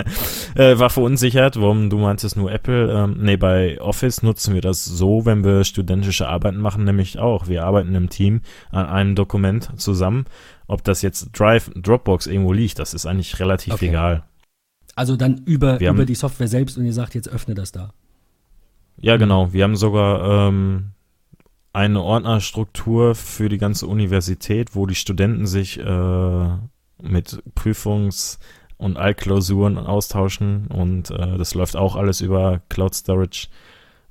äh, 0.55 0.79
war 0.79 0.91
verunsichert, 0.91 1.61
warum 1.61 1.91
du 1.91 1.99
meintest 1.99 2.37
nur 2.37 2.51
Apple. 2.51 2.93
Ähm, 2.93 3.17
nee, 3.21 3.37
bei 3.37 3.81
Office 3.81 4.23
nutzen 4.23 4.55
wir 4.55 4.61
das 4.61 4.85
so, 4.85 5.27
wenn 5.27 5.45
wir 5.45 5.65
studentische 5.65 6.29
Arbeiten 6.29 6.59
machen, 6.59 6.85
nämlich 6.85 7.19
auch. 7.19 7.49
Wir 7.49 7.65
arbeiten 7.65 7.95
im 7.95 8.09
Team 8.09 8.41
an 8.71 8.87
einem 8.87 9.15
Dokument 9.15 9.71
zusammen. 9.77 10.25
Ob 10.67 10.85
das 10.85 11.03
jetzt 11.03 11.31
Drive, 11.39 11.71
Dropbox 11.75 12.27
irgendwo 12.27 12.53
liegt, 12.53 12.79
das 12.79 12.95
ist 12.95 13.07
eigentlich 13.07 13.39
relativ 13.41 13.75
okay. 13.75 13.89
egal. 13.89 14.25
Also 14.95 15.17
dann 15.17 15.43
über, 15.45 15.81
über 15.81 16.05
die 16.05 16.15
Software 16.15 16.49
selbst 16.49 16.77
und 16.77 16.85
ihr 16.85 16.93
sagt, 16.93 17.15
jetzt 17.15 17.29
öffne 17.29 17.55
das 17.55 17.73
da. 17.73 17.93
Ja, 19.01 19.17
genau. 19.17 19.53
Wir 19.53 19.65
haben 19.65 19.77
sogar 19.77 20.49
ähm, 20.49 20.91
eine 21.73 22.03
Ordnerstruktur 22.03 23.15
für 23.15 23.49
die 23.49 23.59
ganze 23.59 23.87
Universität, 23.87 24.75
wo 24.75 24.87
die 24.87 24.97
Studenten 24.97 25.47
sich 25.47 25.79
äh, 25.79 26.49
mit 27.03 27.43
Prüfungs- 27.55 28.39
und 28.77 28.97
Altklausuren 28.97 29.77
austauschen 29.79 30.69
und 30.69 31.11
äh, 31.11 31.37
das 31.37 31.55
läuft 31.55 31.77
auch 31.77 31.97
alles 31.97 32.21
über 32.21 32.61
Cloud 32.69 32.95
Storage. 32.95 33.49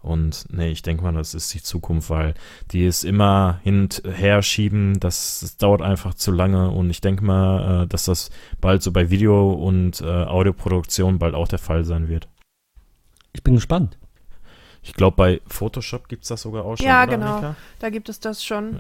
Und 0.01 0.45
nee, 0.49 0.69
ich 0.69 0.83
denke 0.83 1.03
mal, 1.03 1.13
das 1.13 1.33
ist 1.33 1.53
die 1.53 1.61
Zukunft, 1.61 2.09
weil 2.09 2.33
die 2.71 2.85
es 2.85 3.03
immer 3.03 3.59
hinterher 3.63 4.41
schieben, 4.41 4.99
das, 4.99 5.39
das 5.41 5.57
dauert 5.57 5.81
einfach 5.81 6.13
zu 6.13 6.31
lange 6.31 6.69
und 6.69 6.89
ich 6.89 7.01
denke 7.01 7.25
mal, 7.25 7.83
äh, 7.83 7.87
dass 7.87 8.05
das 8.05 8.29
bald 8.61 8.83
so 8.83 8.91
bei 8.91 9.09
Video- 9.09 9.51
und 9.51 10.01
äh, 10.01 10.05
Audioproduktion 10.05 11.19
bald 11.19 11.33
auch 11.33 11.47
der 11.47 11.59
Fall 11.59 11.83
sein 11.83 12.07
wird. 12.07 12.27
Ich 13.33 13.43
bin 13.43 13.55
gespannt. 13.55 13.97
Ich 14.81 14.93
glaube, 14.93 15.17
bei 15.17 15.41
Photoshop 15.47 16.07
gibt 16.07 16.23
es 16.23 16.29
das 16.29 16.43
sogar 16.43 16.63
auch 16.63 16.77
schon. 16.77 16.85
Ja, 16.85 17.05
genau. 17.05 17.33
Annika? 17.33 17.55
Da 17.79 17.89
gibt 17.89 18.07
es 18.07 18.19
das 18.19 18.43
schon 18.43 18.79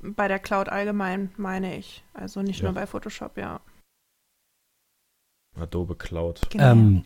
bei 0.00 0.28
der 0.28 0.38
Cloud 0.38 0.68
allgemein, 0.68 1.32
meine 1.36 1.76
ich. 1.76 2.04
Also 2.14 2.42
nicht 2.42 2.60
ja. 2.60 2.66
nur 2.66 2.74
bei 2.74 2.86
Photoshop, 2.86 3.36
ja. 3.36 3.60
Adobe 5.58 5.96
Cloud. 5.96 6.48
Genau. 6.50 6.72
Ähm, 6.72 7.04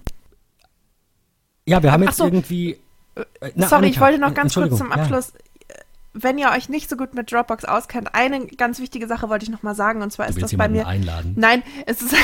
ja, 1.66 1.82
wir 1.82 1.92
haben 1.92 2.02
jetzt 2.02 2.16
so, 2.16 2.24
irgendwie. 2.24 2.78
Äh, 3.14 3.52
na, 3.54 3.68
sorry, 3.68 3.86
Annika, 3.86 3.94
ich 3.94 4.00
wollte 4.00 4.18
noch 4.18 4.34
ganz 4.34 4.54
kurz 4.54 4.76
zum 4.76 4.92
Abschluss. 4.92 5.32
Ja. 5.32 5.76
Wenn 6.14 6.36
ihr 6.36 6.50
euch 6.50 6.68
nicht 6.68 6.90
so 6.90 6.96
gut 6.96 7.14
mit 7.14 7.32
Dropbox 7.32 7.64
auskennt, 7.64 8.14
eine 8.14 8.46
ganz 8.46 8.78
wichtige 8.80 9.06
Sache 9.06 9.30
wollte 9.30 9.44
ich 9.44 9.50
noch 9.50 9.62
mal 9.62 9.74
sagen, 9.74 10.02
und 10.02 10.12
zwar 10.12 10.26
du 10.26 10.32
ist 10.32 10.42
das 10.42 10.56
bei 10.56 10.68
mir. 10.68 10.86
Einladen. 10.86 11.34
Nein, 11.36 11.62
es 11.86 12.02
ist. 12.02 12.14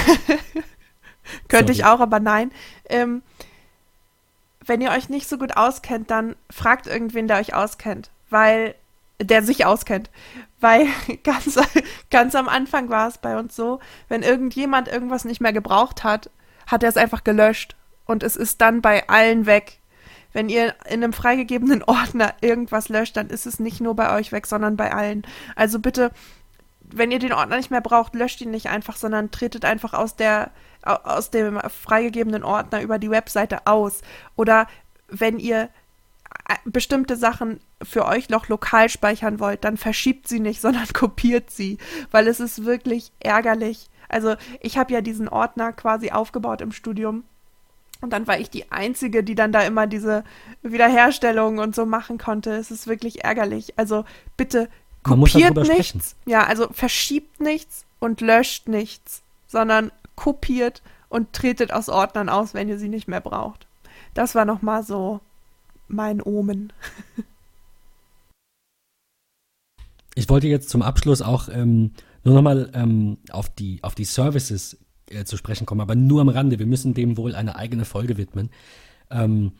könnte 1.49 1.73
ich 1.73 1.85
auch, 1.85 2.01
aber 2.01 2.21
nein. 2.21 2.51
Ähm, 2.87 3.23
wenn 4.67 4.83
ihr 4.83 4.91
euch 4.91 5.09
nicht 5.09 5.29
so 5.29 5.39
gut 5.39 5.57
auskennt, 5.57 6.11
dann 6.11 6.37
fragt 6.51 6.87
irgendwen, 6.87 7.29
der 7.29 7.39
euch 7.39 7.55
auskennt. 7.55 8.11
Weil 8.29 8.75
der 9.21 9.43
sich 9.43 9.67
auskennt. 9.67 10.11
Weil 10.61 10.87
ganz, 11.25 11.59
ganz 12.11 12.35
am 12.35 12.49
Anfang 12.49 12.89
war 12.89 13.09
es 13.09 13.19
bei 13.19 13.39
uns 13.39 13.55
so, 13.55 13.81
wenn 14.09 14.23
irgendjemand 14.23 14.89
irgendwas 14.89 15.25
nicht 15.25 15.41
mehr 15.41 15.53
gebraucht 15.53 16.05
hat, 16.05 16.31
hat 16.67 16.83
er 16.83 16.89
es 16.89 16.97
einfach 16.97 17.25
gelöscht. 17.25 17.77
Und 18.05 18.23
es 18.23 18.37
ist 18.37 18.61
dann 18.61 18.81
bei 18.81 19.09
allen 19.09 19.47
weg. 19.47 19.81
Wenn 20.33 20.49
ihr 20.49 20.75
in 20.87 21.03
einem 21.03 21.13
freigegebenen 21.13 21.83
Ordner 21.87 22.35
irgendwas 22.41 22.89
löscht, 22.89 23.17
dann 23.17 23.29
ist 23.29 23.47
es 23.47 23.61
nicht 23.61 23.81
nur 23.81 23.95
bei 23.95 24.15
euch 24.17 24.33
weg, 24.33 24.47
sondern 24.47 24.77
bei 24.77 24.93
allen. 24.93 25.23
Also 25.57 25.79
bitte, 25.79 26.11
wenn 26.81 27.11
ihr 27.11 27.19
den 27.19 27.33
Ordner 27.33 27.57
nicht 27.57 27.71
mehr 27.71 27.81
braucht, 27.81 28.15
löscht 28.15 28.41
ihn 28.41 28.51
nicht 28.51 28.69
einfach, 28.69 28.97
sondern 28.97 29.31
tretet 29.31 29.65
einfach 29.65 29.95
aus 29.95 30.17
der 30.17 30.51
aus 30.83 31.31
dem 31.31 31.59
freigegebenen 31.61 32.45
Ordner 32.45 32.81
über 32.83 32.99
die 32.99 33.11
Webseite 33.11 33.67
aus. 33.67 34.01
Oder 34.37 34.69
wenn 35.09 35.39
ihr 35.39 35.69
bestimmte 36.65 37.17
Sachen 37.17 37.61
für 37.83 38.07
euch 38.07 38.29
noch 38.29 38.49
lokal 38.49 38.89
speichern 38.89 39.41
wollt, 39.41 39.65
dann 39.65 39.77
verschiebt 39.77 40.29
sie 40.29 40.41
nicht, 40.41 40.61
sondern 40.63 40.89
kopiert 40.89 41.51
sie, 41.51 41.79
weil 42.11 42.27
es 42.29 42.41
ist 42.41 42.65
wirklich 42.65 43.13
ärgerlich. 43.21 43.89
Also 44.09 44.37
ich 44.61 44.79
habe 44.79 44.93
ja 44.93 45.01
diesen 45.01 45.29
Ordner 45.29 45.73
quasi 45.73 46.11
aufgebaut 46.11 46.61
im 46.61 46.73
Studium 46.73 47.25
und 48.01 48.13
dann 48.13 48.27
war 48.27 48.39
ich 48.39 48.49
die 48.49 48.71
Einzige, 48.71 49.25
die 49.25 49.35
dann 49.35 49.53
da 49.53 49.63
immer 49.63 49.87
diese 49.87 50.25
Wiederherstellung 50.63 51.59
und 51.59 51.75
so 51.75 51.85
machen 51.85 52.17
konnte. 52.17 52.53
Es 52.53 52.71
ist 52.71 52.87
wirklich 52.87 53.25
ärgerlich. 53.25 53.77
Also 53.77 54.05
bitte 54.37 54.69
kopiert 55.03 55.57
nichts. 55.57 55.67
Sprechen. 55.67 56.03
Ja, 56.27 56.45
also 56.45 56.69
verschiebt 56.73 57.41
nichts 57.41 57.85
und 57.99 58.21
löscht 58.21 58.69
nichts, 58.69 59.23
sondern 59.47 59.91
kopiert 60.15 60.83
und 61.09 61.33
tretet 61.33 61.73
aus 61.73 61.89
Ordnern 61.89 62.29
aus, 62.29 62.55
wenn 62.55 62.69
ihr 62.69 62.79
sie 62.79 62.89
nicht 62.89 63.09
mehr 63.09 63.21
braucht. 63.21 63.67
Das 64.15 64.35
war 64.35 64.45
nochmal 64.45 64.85
so 64.85 65.21
mein 65.89 66.23
Omen. 66.23 66.73
Ich 70.15 70.29
wollte 70.29 70.49
jetzt 70.49 70.69
zum 70.69 70.83
Abschluss 70.83 71.23
auch 71.23 71.49
ähm, 71.49 71.93
nur 72.25 72.35
nochmal 72.35 72.71
ähm, 72.75 73.19
auf, 73.31 73.49
die, 73.49 73.79
auf 73.83 73.95
die 73.95 74.05
Services 74.05 74.77
äh, 75.11 75.25
zu 75.25 75.37
sprechen 75.37 75.65
kommen, 75.65 75.81
aber 75.81 75.95
nur 75.95 76.21
am 76.21 76.29
Rande. 76.29 76.59
Wir 76.59 76.67
müssen 76.67 76.95
dem 76.95 77.17
wohl 77.17 77.35
eine 77.35 77.57
eigene 77.57 77.85
Folge 77.85 78.17
widmen. 78.17 78.51
Ähm, 79.11 79.53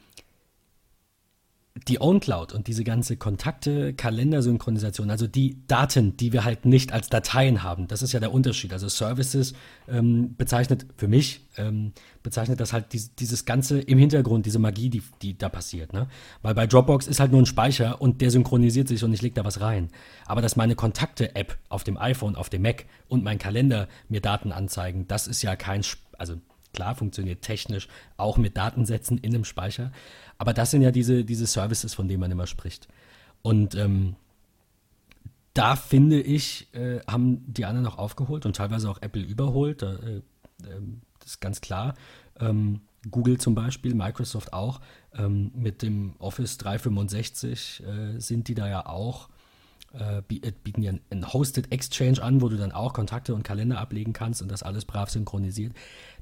die 1.87 2.01
OwnCloud 2.01 2.53
und 2.53 2.67
diese 2.67 2.83
ganze 2.83 3.17
Kontakte, 3.17 3.93
Kalendersynchronisation, 3.93 5.11
also 5.11 5.27
die 5.27 5.67
Daten, 5.67 6.17
die 6.17 6.33
wir 6.33 6.45
halt 6.45 6.65
nicht 6.65 6.93
als 6.93 7.09
Dateien 7.09 7.63
haben, 7.63 7.87
das 7.87 8.03
ist 8.03 8.13
ja 8.13 8.21
der 8.21 8.33
Unterschied. 8.33 8.73
Also 8.73 8.89
Services 8.89 9.55
ähm, 9.87 10.35
bezeichnet 10.37 10.87
für 10.97 11.09
mich, 11.09 11.43
ähm, 11.57 11.93
bezeichnet 12.23 12.61
das 12.61 12.73
halt 12.73 12.93
dies, 12.93 13.15
dieses 13.15 13.45
Ganze 13.45 13.81
im 13.81 13.99
Hintergrund, 13.99 14.47
diese 14.47 14.59
Magie, 14.59 14.91
die, 14.91 15.03
die 15.23 15.37
da 15.37 15.49
passiert. 15.49 15.93
Ne? 15.93 16.09
Weil 16.43 16.55
bei 16.55 16.67
Dropbox 16.67 17.07
ist 17.07 17.21
halt 17.21 17.33
nur 17.33 17.43
ein 17.43 17.47
Speicher 17.47 18.01
und 18.01 18.21
der 18.21 18.31
synchronisiert 18.31 18.89
sich 18.89 19.05
und 19.05 19.13
ich 19.13 19.23
lege 19.23 19.35
da 19.35 19.45
was 19.45 19.61
rein. 19.61 19.89
Aber 20.27 20.43
dass 20.43 20.57
meine 20.57 20.75
Kontakte-App 20.75 21.57
auf 21.69 21.85
dem 21.85 21.99
iPhone, 21.99 22.35
auf 22.35 22.49
dem 22.49 22.63
Mac 22.63 22.87
und 23.09 23.23
mein 23.23 23.39
Kalender 23.39 23.89
mir 24.09 24.21
Daten 24.21 24.53
anzeigen, 24.53 25.07
das 25.07 25.27
ist 25.27 25.43
ja 25.43 25.57
kein, 25.57 25.83
also 26.17 26.37
klar, 26.79 26.95
funktioniert 26.95 27.43
technisch 27.43 27.89
auch 28.17 28.37
mit 28.39 28.57
Datensätzen 28.57 29.19
in 29.19 29.35
einem 29.35 29.45
Speicher. 29.45 29.91
Aber 30.39 30.55
das 30.55 30.71
sind 30.71 30.83
ja 30.83 30.93
diese, 30.93 31.25
diese 31.25 31.47
Services, 31.47 31.93
von 31.93 32.07
denen 32.07 32.21
man 32.21 32.31
immer 32.31 32.47
spricht. 32.47 32.87
Und 33.43 33.75
ähm, 33.75 34.15
da 35.55 35.75
finde 35.75 36.21
ich, 36.21 36.73
äh, 36.73 37.01
haben 37.09 37.43
die 37.53 37.65
anderen 37.65 37.85
noch 37.85 37.99
aufgeholt 37.99 38.47
und 38.47 38.55
teilweise 38.55 38.89
auch 38.89 39.03
Apple 39.03 39.23
überholt. 39.23 39.83
Äh, 39.83 40.23
ähm, 40.65 41.01
das 41.19 41.31
ist 41.31 41.41
ganz 41.41 41.61
klar. 41.61 41.95
Ähm, 42.39 42.83
Google 43.11 43.39
zum 43.39 43.57
Beispiel, 43.57 43.95
Microsoft 43.95 44.53
auch. 44.53 44.81
Ähm, 45.15 45.51
mit 45.57 45.83
dem 45.83 46.15
Office 46.21 46.59
365 46.59 47.83
äh, 47.83 48.21
sind 48.21 48.47
die 48.47 48.55
da 48.55 48.69
ja 48.69 48.87
auch, 48.87 49.31
äh, 49.95 50.19
äh, 50.19 50.53
bieten 50.63 50.83
ja 50.83 50.93
einen 51.11 51.33
Hosted 51.33 51.73
Exchange 51.73 52.23
an, 52.23 52.43
wo 52.43 52.49
du 52.49 52.57
dann 52.57 52.73
auch 52.73 52.93
Kontakte 52.93 53.35
und 53.35 53.43
Kalender 53.43 53.79
ablegen 53.79 54.13
kannst 54.13 54.43
und 54.43 54.51
das 54.51 54.63
alles 54.63 54.85
brav 54.85 55.11
synchronisiert. 55.11 55.73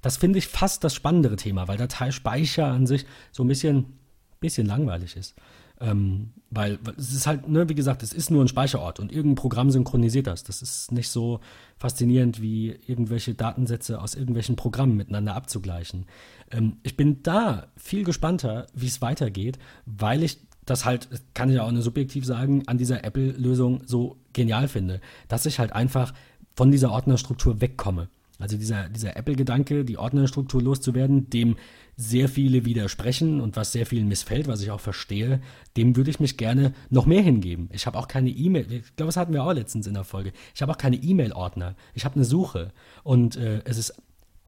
Das 0.02 0.16
finde 0.16 0.38
ich 0.38 0.47
fast 0.47 0.84
das 0.84 0.94
spannendere 0.94 1.36
Thema, 1.36 1.68
weil 1.68 1.76
Dateispeicher 1.76 2.66
an 2.66 2.86
sich 2.86 3.06
so 3.32 3.44
ein 3.44 3.48
bisschen 3.48 3.98
bisschen 4.40 4.66
langweilig 4.66 5.16
ist. 5.16 5.34
Ähm, 5.78 6.32
weil, 6.51 6.78
es 6.97 7.12
ist 7.12 7.26
halt, 7.26 7.48
ne, 7.48 7.68
wie 7.68 7.74
gesagt, 7.74 8.02
es 8.02 8.14
ist 8.14 8.30
nur 8.30 8.43
ein 8.43 8.48
Speicherort 8.48 8.98
und 8.98 9.12
irgendein 9.12 9.34
Programm 9.34 9.70
synchronisiert 9.70 10.26
das. 10.26 10.43
Das 10.43 10.62
ist 10.62 10.90
nicht 10.90 11.10
so 11.10 11.40
faszinierend 11.76 12.40
wie 12.40 12.78
irgendwelche 12.86 13.34
Datensätze 13.34 14.01
aus 14.01 14.14
irgendwelchen 14.14 14.56
Programmen 14.56 14.97
miteinander 14.97 15.34
abzugleichen. 15.34 16.06
Ähm, 16.51 16.78
ich 16.82 16.97
bin 16.97 17.22
da 17.22 17.66
viel 17.76 18.05
gespannter, 18.05 18.68
wie 18.72 18.86
es 18.86 19.02
weitergeht, 19.02 19.59
weil 19.84 20.22
ich 20.22 20.38
das 20.66 20.84
halt, 20.84 21.09
kann 21.32 21.51
ich 21.51 21.60
auch 21.60 21.70
nur 21.70 21.82
subjektiv 21.82 22.24
sagen, 22.26 22.64
an 22.66 22.76
dieser 22.76 23.05
Apple-Lösung 23.05 23.82
so 23.86 24.16
genial 24.32 24.68
finde, 24.68 25.01
dass 25.28 25.47
ich 25.47 25.59
halt 25.59 25.72
einfach 25.72 26.12
von 26.55 26.70
dieser 26.70 26.90
Ordnerstruktur 26.90 27.60
wegkomme. 27.60 28.09
Also 28.38 28.59
dieser, 28.59 28.88
dieser 28.90 29.16
Apple-Gedanke, 29.16 29.84
die 29.84 29.97
Ordnerstruktur 29.97 30.60
loszuwerden, 30.60 31.30
dem 31.30 31.56
sehr 31.97 32.28
viele 32.28 32.66
widersprechen 32.66 33.40
und 33.40 33.56
was 33.56 33.72
sehr 33.72 33.86
vielen 33.86 34.09
missfällt, 34.09 34.47
was 34.47 34.60
ich 34.60 34.70
auch 34.70 34.80
verstehe, 34.80 35.40
dem 35.78 35.97
würde 35.97 36.10
ich 36.10 36.20
mich 36.20 36.36
gerne 36.36 36.74
noch 36.90 37.06
mehr 37.06 37.22
hingeben. 37.22 37.70
Ich 37.72 37.86
habe 37.86 37.98
auch 37.98 38.09
keine 38.09 38.28
E-Mail, 38.28 38.70
ich 38.70 38.97
glaube, 38.97 39.09
das 39.09 39.16
hatten 39.16 39.32
wir 39.32 39.43
auch 39.43 39.52
letztens 39.55 39.86
in 39.86 39.94
der 39.94 40.05
Folge. 40.05 40.32
Ich 40.55 40.60
habe 40.60 40.72
auch 40.72 40.78
keine 40.78 40.97
E-Mail-Ordner. 40.97 41.74
Ich 41.94 42.05
habe 42.05 42.16
eine 42.16 42.26
Suche. 42.26 42.72
Und 43.02 43.36
äh, 43.36 43.62
es 43.64 43.78
ist 43.78 43.94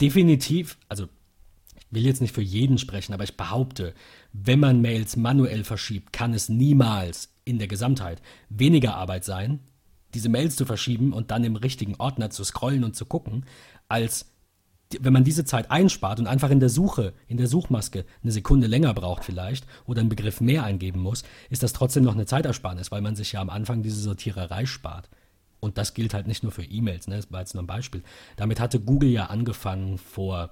definitiv, 0.03 0.77
also 0.90 1.07
will 1.90 2.05
jetzt 2.05 2.20
nicht 2.20 2.35
für 2.35 2.43
jeden 2.43 2.78
sprechen, 2.78 3.15
aber 3.15 3.24
ich 3.24 3.36
behaupte, 3.36 3.94
wenn 4.32 4.60
man 4.60 4.81
Mails 4.81 5.16
manuell 5.16 5.65
verschiebt, 5.65 6.12
kann 6.12 6.35
es 6.35 6.48
niemals 6.48 7.31
in 7.44 7.59
der 7.59 7.69
Gesamtheit 7.69 8.20
weniger 8.51 8.94
Arbeit 8.94 9.24
sein, 9.24 9.60
diese 10.15 10.28
Mails 10.28 10.56
zu 10.56 10.66
verschieben 10.66 11.12
und 11.12 11.31
dann 11.31 11.44
im 11.44 11.56
richtigen 11.56 11.97
Ordner 11.97 12.31
zu 12.31 12.44
scrollen 12.44 12.85
und 12.85 12.97
zu 12.97 13.06
gucken, 13.06 13.44
als 13.89 14.27
wenn 15.01 15.12
man 15.12 15.24
diese 15.24 15.44
Zeit 15.44 15.70
einspart 15.70 16.19
und 16.19 16.27
einfach 16.27 16.51
in 16.51 16.60
der 16.60 16.70
Suche, 16.70 17.12
in 17.27 17.36
der 17.36 17.47
Suchmaske 17.47 18.06
eine 18.23 18.32
Sekunde 18.32 18.66
länger 18.66 18.94
braucht 18.94 19.24
vielleicht 19.24 19.66
oder 19.86 20.01
einen 20.01 20.09
Begriff 20.09 20.40
mehr 20.40 20.65
eingeben 20.65 21.01
muss, 21.01 21.24
ist 21.51 21.62
das 21.62 21.74
trotzdem 21.74 22.05
noch 22.05 22.15
eine 22.15 22.27
Zeitersparnis, 22.27 22.90
weil 22.90 23.02
man 23.02 23.16
sich 23.16 23.32
ja 23.32 23.40
am 23.43 23.51
Anfang 23.51 23.82
diese 23.82 24.01
Sortiererei 24.01 24.65
spart. 24.65 25.10
Und 25.60 25.77
das 25.77 25.93
gilt 25.93 26.15
halt 26.15 26.27
nicht 26.27 26.43
nur 26.43 26.52
für 26.52 26.65
E-Mails, 26.65 27.09
ne? 27.09 27.16
das 27.16 27.31
war 27.32 27.40
jetzt 27.40 27.55
nur 27.55 27.65
ein 27.65 27.66
Beispiel. 27.66 28.02
Damit 28.36 28.60
hatte 28.60 28.81
Google 28.81 29.10
ja 29.10 29.27
angefangen 29.27 29.98
vor, 29.98 30.51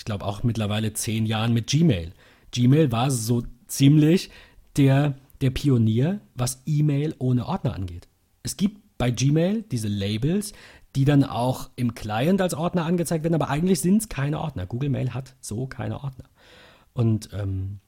ich 0.00 0.06
glaube 0.06 0.24
auch 0.24 0.42
mittlerweile 0.42 0.94
zehn 0.94 1.26
Jahren 1.26 1.52
mit 1.52 1.66
Gmail. 1.66 2.14
Gmail 2.52 2.90
war 2.90 3.10
so 3.10 3.42
ziemlich 3.66 4.30
der, 4.78 5.14
der 5.42 5.50
Pionier, 5.50 6.22
was 6.34 6.62
E-Mail 6.64 7.14
ohne 7.18 7.44
Ordner 7.44 7.74
angeht. 7.74 8.08
Es 8.42 8.56
gibt 8.56 8.80
bei 8.96 9.10
Gmail 9.10 9.60
diese 9.70 9.88
Labels, 9.88 10.54
die 10.96 11.04
dann 11.04 11.22
auch 11.22 11.68
im 11.76 11.94
Client 11.94 12.40
als 12.40 12.54
Ordner 12.54 12.86
angezeigt 12.86 13.24
werden, 13.24 13.34
aber 13.34 13.50
eigentlich 13.50 13.82
sind 13.82 13.98
es 13.98 14.08
keine 14.08 14.40
Ordner. 14.40 14.64
Google 14.64 14.88
Mail 14.88 15.12
hat 15.12 15.34
so 15.42 15.66
keine 15.66 16.02
Ordner. 16.02 16.30
Und 16.94 17.28
ähm, 17.34 17.80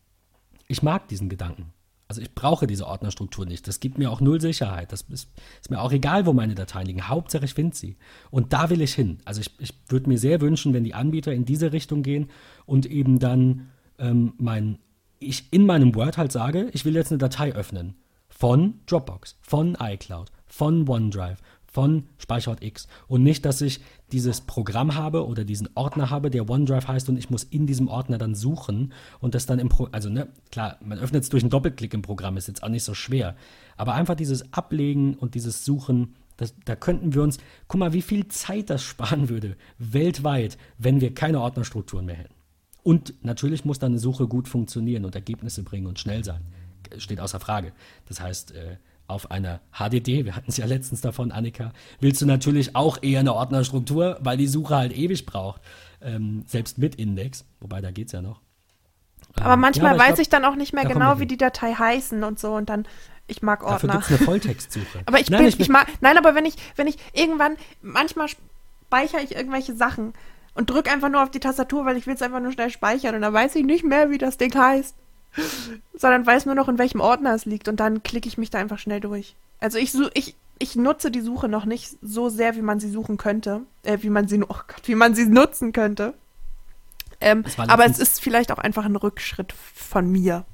ich 0.69 0.83
mag 0.83 1.09
diesen 1.09 1.31
Gedanken. 1.31 1.73
Also 2.13 2.21
ich 2.21 2.35
brauche 2.35 2.67
diese 2.67 2.87
Ordnerstruktur 2.87 3.47
nicht. 3.47 3.67
Das 3.67 3.81
gibt 3.81 3.97
mir 3.97 4.11
auch 4.11 4.21
null 4.21 4.39
Sicherheit. 4.39 4.93
Das 4.93 5.01
ist, 5.09 5.31
ist 5.63 5.71
mir 5.71 5.81
auch 5.81 5.93
egal, 5.93 6.27
wo 6.27 6.35
meine 6.35 6.55
Dateien 6.55 6.87
liegen. 6.87 7.09
Hauptsache 7.09 7.47
ich 7.47 7.55
finde 7.55 7.75
sie. 7.75 7.97
Und 8.31 8.53
da 8.53 8.69
will 8.69 8.83
ich 8.83 8.93
hin. 8.93 9.21
Also 9.25 9.41
ich, 9.41 9.51
ich 9.59 9.73
würde 9.89 10.11
mir 10.11 10.19
sehr 10.19 10.43
wünschen, 10.43 10.75
wenn 10.75 10.85
die 10.85 10.93
Anbieter 10.93 11.33
in 11.33 11.47
diese 11.47 11.73
Richtung 11.73 12.03
gehen 12.03 12.29
und 12.67 12.85
eben 12.85 13.19
dann 13.19 13.71
ähm, 13.99 14.35
mein, 14.37 14.79
ich 15.21 15.51
in 15.53 15.65
meinem 15.65 15.95
Word 15.95 16.19
halt 16.19 16.33
sage, 16.33 16.69
ich 16.75 16.85
will 16.85 16.95
jetzt 16.95 17.13
eine 17.13 17.19
Datei 17.19 17.55
öffnen. 17.55 17.95
Von 18.29 18.81
Dropbox, 18.85 19.39
von 19.41 19.75
iCloud, 19.81 20.31
von 20.45 20.87
OneDrive, 20.87 21.39
von 21.73 22.05
Speicherort 22.19 22.63
X 22.63 22.87
und 23.09 23.23
nicht, 23.23 23.45
dass 23.45 23.61
ich 23.63 23.81
dieses 24.13 24.43
Programm 24.43 24.95
habe 24.95 25.27
oder 25.27 25.45
diesen 25.45 25.71
Ordner 25.75 26.11
habe, 26.11 26.31
der 26.31 26.49
OneDrive 26.49 26.87
heißt 26.87 27.09
und 27.09 27.17
ich 27.17 27.31
muss 27.31 27.45
in 27.45 27.67
diesem 27.67 27.89
Ordner 27.89 28.19
dann 28.19 28.35
suchen 28.35 28.93
und 29.21 29.35
das 29.35 29.47
dann 29.47 29.59
im 29.59 29.71
Pro 29.71 29.89
also 29.91 30.11
ne, 30.11 30.29
klar, 30.51 30.77
man 30.85 30.99
öffnet 30.99 31.23
es 31.23 31.31
durch 31.31 31.43
einen 31.43 31.51
Doppelklick 31.51 31.95
im 31.95 32.03
Programm, 32.03 32.37
ist 32.37 32.47
jetzt 32.47 32.63
auch 32.63 32.69
nicht 32.69 32.85
so 32.85 32.93
schwer, 32.93 33.37
aber 33.77 33.95
einfach 33.95 34.15
dieses 34.15 34.53
Ablegen 34.53 35.15
und 35.15 35.35
dieses 35.35 35.65
Suchen, 35.65 36.15
das, 36.37 36.55
da 36.67 36.77
könnten 36.77 37.15
wir 37.15 37.23
uns, 37.23 37.39
guck 37.69 37.81
mal, 37.81 37.95
wie 37.95 38.03
viel 38.03 38.29
Zeit 38.29 38.69
das 38.69 38.83
sparen 38.83 39.31
würde, 39.31 39.57
weltweit, 39.79 40.59
wenn 40.77 41.01
wir 41.01 41.15
keine 41.15 41.41
Ordnerstrukturen 41.41 42.05
mehr 42.05 42.17
hätten. 42.17 42.35
Und 42.83 43.15
natürlich 43.25 43.65
muss 43.65 43.79
dann 43.79 43.93
eine 43.93 43.99
Suche 43.99 44.27
gut 44.27 44.49
funktionieren 44.49 45.05
und 45.05 45.15
Ergebnisse 45.15 45.63
bringen 45.63 45.87
und 45.87 45.99
schnell 45.99 46.25
sein. 46.25 46.43
Steht 46.99 47.21
außer 47.21 47.41
Frage. 47.41 47.73
Das 48.09 48.21
heißt, 48.21 48.53
äh, 48.53 48.77
auf 49.13 49.31
einer 49.31 49.61
HDD, 49.73 50.25
wir 50.25 50.35
hatten 50.35 50.51
es 50.51 50.57
ja 50.57 50.67
letztens 50.67 51.01
davon, 51.01 51.33
Annika, 51.33 51.73
willst 52.01 52.21
du 52.23 52.27
natürlich 52.27 52.75
auch 52.75 52.99
eher 53.03 53.21
eine 53.21 53.35
Ordnerstruktur, 53.35 54.19
weil 54.21 54.37
die 54.37 54.47
Suche 54.47 54.77
halt 54.77 54.97
ewig 54.97 55.27
braucht, 55.27 55.61
ähm, 56.01 56.45
selbst 56.47 56.79
mit 56.79 56.97
Index, 56.97 57.45
wobei 57.61 57.81
da 57.81 57.91
geht 57.91 58.07
es 58.07 58.13
ja 58.13 58.23
noch. 58.23 58.41
Aber 59.37 59.55
ähm, 59.55 59.61
manchmal 59.61 59.97
ja, 59.97 60.01
aber 60.01 60.01
weiß 60.01 60.09
ich, 60.11 60.15
glaub, 60.15 60.21
ich 60.21 60.29
dann 60.31 60.45
auch 60.45 60.57
nicht 60.57 60.73
mehr 60.73 60.85
genau, 60.85 61.19
wie 61.19 61.27
die 61.27 61.37
Datei 61.37 61.75
heißen 61.75 62.23
und 62.25 62.39
so 62.39 62.55
und 62.55 62.69
dann 62.69 62.87
ich 63.29 63.41
mag 63.41 63.63
Ordner. 63.63 63.75
Dafür 63.75 63.91
gibt 63.91 64.05
es 64.05 64.09
eine 64.11 64.19
Volltextsuche. 64.19 64.99
aber 65.07 65.21
ich, 65.21 65.31
nein, 65.31 65.41
bin, 65.41 65.49
ich, 65.49 65.61
ich 65.61 65.69
mag, 65.69 65.87
nein, 66.01 66.19
aber 66.19 66.35
wenn 66.35 66.45
ich, 66.45 66.57
wenn 66.77 66.87
ich 66.87 66.97
irgendwann, 67.13 67.57
manchmal 67.81 68.29
speichere 68.29 69.23
ich 69.23 69.35
irgendwelche 69.35 69.75
Sachen 69.75 70.13
und 70.55 70.69
drücke 70.69 70.91
einfach 70.91 71.09
nur 71.09 71.23
auf 71.23 71.31
die 71.31 71.41
Tastatur, 71.41 71.87
weil 71.87 71.97
ich 71.97 72.07
will 72.07 72.15
es 72.15 72.23
einfach 72.23 72.41
nur 72.41 72.53
schnell 72.53 72.71
speichern 72.71 73.15
und 73.15 73.23
dann 73.23 73.33
weiß 73.33 73.55
ich 73.55 73.65
nicht 73.65 73.85
mehr, 73.85 74.11
wie 74.11 74.19
das 74.19 74.37
Ding 74.37 74.55
heißt 74.55 74.97
sondern 75.95 76.27
weiß 76.27 76.47
nur 76.47 76.55
noch, 76.55 76.69
in 76.69 76.79
welchem 76.79 77.01
Ordner 77.01 77.35
es 77.35 77.45
liegt 77.45 77.69
und 77.69 77.81
dann 77.81 78.03
klicke 78.03 78.29
ich 78.29 78.39
mich 78.39 78.51
da 78.51 78.59
einfach 78.59 78.79
schnell 78.79 79.01
durch. 79.01 79.37
Also 79.61 79.79
ich, 79.79 79.95
ich, 80.15 80.35
ich 80.59 80.77
nutze 80.77 81.11
die 81.11 81.21
Suche 81.21 81.49
noch 81.49 81.65
nicht 81.65 81.97
so 82.03 82.29
sehr, 82.29 82.57
wie 82.57 82.63
man 82.63 82.81
sie 82.81 82.91
suchen 82.91 83.17
könnte, 83.17 83.63
äh, 83.83 83.99
wie 84.01 84.11
man 84.11 84.29
sie, 84.29 84.43
oh 84.43 84.47
Gott, 84.47 84.83
wie 84.87 84.95
man 84.95 85.15
sie 85.15 85.27
nutzen 85.27 85.73
könnte. 85.73 86.15
Ähm, 87.21 87.45
aber 87.57 87.87
es 87.87 87.99
ist 87.99 88.21
vielleicht 88.21 88.51
auch 88.51 88.59
einfach 88.59 88.85
ein 88.85 88.97
Rückschritt 88.97 89.53
von 89.53 90.11
mir. 90.11 90.45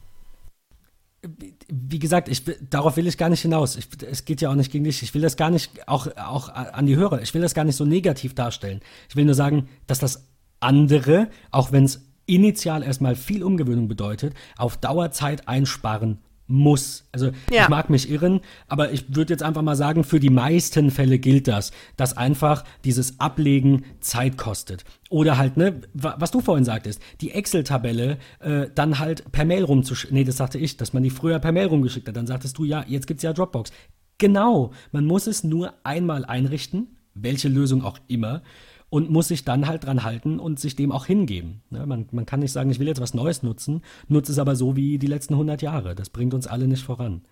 Wie 1.68 1.98
gesagt, 1.98 2.28
ich, 2.28 2.44
darauf 2.70 2.96
will 2.96 3.06
ich 3.06 3.18
gar 3.18 3.28
nicht 3.28 3.42
hinaus. 3.42 3.76
Ich, 3.76 3.88
es 4.08 4.24
geht 4.24 4.40
ja 4.40 4.50
auch 4.50 4.54
nicht 4.54 4.70
gegen 4.70 4.84
dich. 4.84 5.02
Ich 5.02 5.14
will 5.14 5.22
das 5.22 5.36
gar 5.36 5.50
nicht, 5.50 5.88
auch, 5.88 6.06
auch 6.16 6.48
an 6.50 6.86
die 6.86 6.96
Hörer, 6.96 7.22
ich 7.22 7.34
will 7.34 7.42
das 7.42 7.54
gar 7.54 7.64
nicht 7.64 7.76
so 7.76 7.84
negativ 7.84 8.34
darstellen. 8.34 8.80
Ich 9.08 9.16
will 9.16 9.24
nur 9.24 9.34
sagen, 9.34 9.68
dass 9.86 9.98
das 9.98 10.26
andere, 10.60 11.28
auch 11.50 11.72
wenn 11.72 11.84
es 11.84 12.07
initial 12.28 12.82
erstmal 12.82 13.16
viel 13.16 13.42
Umgewöhnung 13.42 13.88
bedeutet, 13.88 14.34
auf 14.56 14.76
Dauer 14.76 15.10
Zeit 15.10 15.48
einsparen 15.48 16.18
muss. 16.48 17.04
Also 17.12 17.26
ja. 17.52 17.64
ich 17.64 17.68
mag 17.68 17.90
mich 17.90 18.10
irren, 18.10 18.40
aber 18.66 18.90
ich 18.92 19.14
würde 19.14 19.32
jetzt 19.32 19.42
einfach 19.42 19.62
mal 19.62 19.76
sagen, 19.76 20.02
für 20.02 20.18
die 20.18 20.30
meisten 20.30 20.90
Fälle 20.90 21.18
gilt 21.18 21.46
das, 21.46 21.72
dass 21.96 22.16
einfach 22.16 22.64
dieses 22.84 23.20
Ablegen 23.20 23.84
Zeit 24.00 24.38
kostet. 24.38 24.84
Oder 25.10 25.36
halt, 25.36 25.56
ne, 25.56 25.82
was 25.92 26.30
du 26.30 26.40
vorhin 26.40 26.64
sagtest, 26.64 27.00
die 27.20 27.32
Excel-Tabelle 27.32 28.18
äh, 28.40 28.66
dann 28.74 28.98
halt 28.98 29.30
per 29.30 29.44
Mail 29.44 29.64
rumzuschicken. 29.64 30.16
Nee, 30.16 30.24
das 30.24 30.38
sagte 30.38 30.58
ich, 30.58 30.76
dass 30.78 30.94
man 30.94 31.02
die 31.02 31.10
früher 31.10 31.38
per 31.38 31.52
Mail 31.52 31.66
rumgeschickt 31.66 32.08
hat. 32.08 32.16
Dann 32.16 32.26
sagtest 32.26 32.56
du, 32.56 32.64
ja, 32.64 32.84
jetzt 32.88 33.06
gibt's 33.06 33.22
ja 33.22 33.32
Dropbox. 33.32 33.70
Genau, 34.16 34.72
man 34.90 35.04
muss 35.04 35.26
es 35.26 35.44
nur 35.44 35.74
einmal 35.84 36.24
einrichten, 36.24 36.96
welche 37.14 37.48
Lösung 37.48 37.84
auch 37.84 37.98
immer 38.08 38.42
und 38.90 39.10
muss 39.10 39.28
sich 39.28 39.44
dann 39.44 39.66
halt 39.66 39.84
dran 39.84 40.02
halten 40.02 40.38
und 40.38 40.58
sich 40.58 40.76
dem 40.76 40.92
auch 40.92 41.06
hingeben. 41.06 41.62
Ne? 41.70 41.84
Man, 41.86 42.06
man 42.10 42.26
kann 42.26 42.40
nicht 42.40 42.52
sagen, 42.52 42.70
ich 42.70 42.78
will 42.78 42.86
jetzt 42.86 43.00
was 43.00 43.14
Neues 43.14 43.42
nutzen, 43.42 43.82
nutze 44.08 44.32
es 44.32 44.38
aber 44.38 44.56
so 44.56 44.76
wie 44.76 44.98
die 44.98 45.06
letzten 45.06 45.34
100 45.34 45.60
Jahre. 45.62 45.94
Das 45.94 46.10
bringt 46.10 46.34
uns 46.34 46.46
alle 46.46 46.66
nicht 46.66 46.82
voran. 46.82 47.22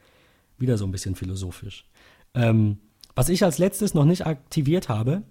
Wieder 0.59 0.77
so 0.79 0.85
ein 0.85 0.93
bisschen 0.93 1.15
philosophisch. 1.15 1.87
Ähm, 2.35 2.79
Was 3.15 3.29
ich 3.29 3.45
als 3.45 3.59
letztes 3.59 3.95
noch 3.95 4.05
nicht 4.05 4.27
aktiviert 4.27 4.89
habe, 4.89 5.23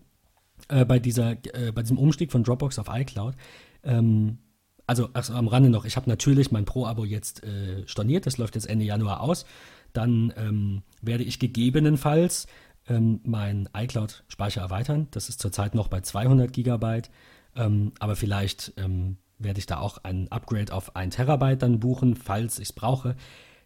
äh, 0.69 0.85
bei, 0.85 0.97
dieser, 0.97 1.31
äh, 1.31 1.71
bei 1.71 1.81
diesem 1.83 1.99
Umstieg 1.99 2.31
von 2.31 2.43
Dropbox 2.43 2.79
auf 2.79 2.87
iCloud, 2.89 3.35
ähm, 3.83 4.39
also, 4.87 5.09
also, 5.13 5.33
am 5.33 5.47
Rande 5.47 5.69
noch, 5.69 5.85
ich 5.85 5.95
habe 5.95 6.09
natürlich 6.09 6.51
mein 6.51 6.65
Pro-Abo 6.65 7.05
jetzt 7.05 7.43
äh, 7.43 7.87
storniert, 7.87 8.27
das 8.27 8.37
läuft 8.37 8.53
jetzt 8.53 8.69
Ende 8.69 8.85
Januar 8.85 9.21
aus. 9.21 9.45
Dann 9.93 10.31
ähm, 10.37 10.83
werde 11.01 11.23
ich 11.23 11.39
gegebenenfalls 11.39 12.47
ähm, 12.87 13.19
meinen 13.23 13.69
iCloud-Speicher 13.75 14.61
erweitern. 14.61 15.07
Das 15.11 15.29
ist 15.29 15.41
zurzeit 15.41 15.75
noch 15.75 15.87
bei 15.87 16.01
200 16.01 16.51
Gigabyte, 16.51 17.09
ähm, 17.55 17.93
aber 17.99 18.15
vielleicht 18.15 18.73
ähm, 18.77 19.17
werde 19.39 19.59
ich 19.59 19.65
da 19.65 19.79
auch 19.79 19.97
ein 20.03 20.31
Upgrade 20.31 20.73
auf 20.73 20.95
1 20.95 21.15
Terabyte 21.15 21.61
dann 21.61 21.79
buchen, 21.79 22.15
falls 22.15 22.59
ich 22.59 22.69
es 22.69 22.73
brauche. 22.73 23.15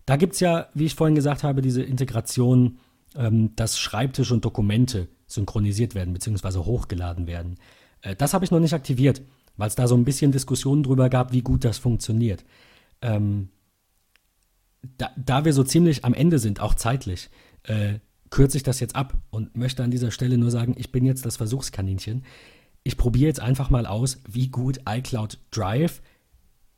Da 0.06 0.16
gibt 0.16 0.34
es 0.34 0.40
ja, 0.40 0.68
wie 0.74 0.86
ich 0.86 0.96
vorhin 0.96 1.16
gesagt 1.16 1.44
habe, 1.44 1.62
diese 1.62 1.84
Integration, 1.84 2.80
ähm, 3.16 3.56
dass 3.56 3.78
Schreibtisch 3.78 4.32
und 4.32 4.46
Dokumente 4.46 5.08
synchronisiert 5.28 5.96
werden 5.96 6.14
bzw. 6.14 6.60
hochgeladen 6.60 7.28
werden. 7.28 7.58
Äh, 8.02 8.16
das 8.16 8.34
habe 8.34 8.46
ich 8.46 8.52
noch 8.52 8.60
nicht 8.60 8.74
aktiviert, 8.74 9.22
weil 9.58 9.68
es 9.68 9.76
da 9.76 9.88
so 9.88 9.96
ein 9.96 10.06
bisschen 10.06 10.32
Diskussionen 10.32 10.84
drüber 10.84 11.10
gab, 11.10 11.32
wie 11.32 11.42
gut 11.42 11.64
das 11.64 11.78
funktioniert. 11.78 12.44
Ähm, 13.02 13.50
da, 14.98 15.12
da, 15.18 15.46
wir 15.46 15.54
so 15.54 15.64
ziemlich 15.64 16.06
am 16.06 16.14
Ende 16.14 16.40
sind, 16.40 16.62
auch 16.62 16.74
zeitlich, 16.74 17.30
äh, 17.64 18.00
kürze 18.30 18.58
ich 18.58 18.64
das 18.64 18.80
jetzt 18.80 18.96
ab 18.96 19.16
und 19.30 19.56
möchte 19.58 19.84
an 19.84 19.92
dieser 19.92 20.12
Stelle 20.12 20.38
nur 20.38 20.52
sagen, 20.52 20.76
ich 20.78 20.92
bin 20.92 21.06
jetzt 21.06 21.26
das 21.26 21.38
Versuchskaninchen. 21.38 22.24
Ich 22.84 22.98
probiere 22.98 23.28
jetzt 23.28 23.40
einfach 23.40 23.70
mal 23.70 23.86
aus, 23.86 24.22
wie 24.28 24.48
gut 24.48 24.80
iCloud 24.88 25.40
Drive, 25.52 26.02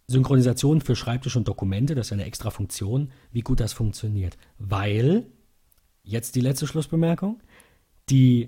Synchronisation 0.07 0.81
für 0.81 0.95
Schreibtisch 0.95 1.35
und 1.35 1.47
Dokumente, 1.47 1.95
das 1.95 2.07
ist 2.07 2.09
ja 2.11 2.15
eine 2.15 2.25
extra 2.25 2.49
Funktion, 2.49 3.11
wie 3.31 3.41
gut 3.41 3.59
das 3.59 3.73
funktioniert. 3.73 4.37
Weil, 4.57 5.25
jetzt 6.03 6.35
die 6.35 6.41
letzte 6.41 6.67
Schlussbemerkung, 6.67 7.41
die 8.09 8.47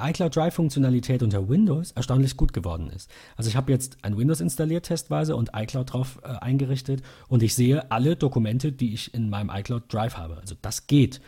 iCloud 0.00 0.34
Drive-Funktionalität 0.34 1.22
unter 1.22 1.48
Windows 1.48 1.90
erstaunlich 1.90 2.36
gut 2.36 2.52
geworden 2.52 2.88
ist. 2.90 3.10
Also 3.36 3.50
ich 3.50 3.56
habe 3.56 3.72
jetzt 3.72 3.98
ein 4.02 4.16
Windows 4.16 4.40
installiert 4.40 4.86
testweise 4.86 5.34
und 5.34 5.50
iCloud 5.54 5.92
drauf 5.92 6.20
äh, 6.22 6.28
eingerichtet 6.28 7.02
und 7.26 7.42
ich 7.42 7.54
sehe 7.54 7.90
alle 7.90 8.14
Dokumente, 8.14 8.70
die 8.70 8.94
ich 8.94 9.12
in 9.12 9.28
meinem 9.28 9.50
iCloud 9.52 9.92
Drive 9.92 10.16
habe. 10.16 10.36
Also 10.36 10.54
das 10.60 10.86
geht. 10.86 11.20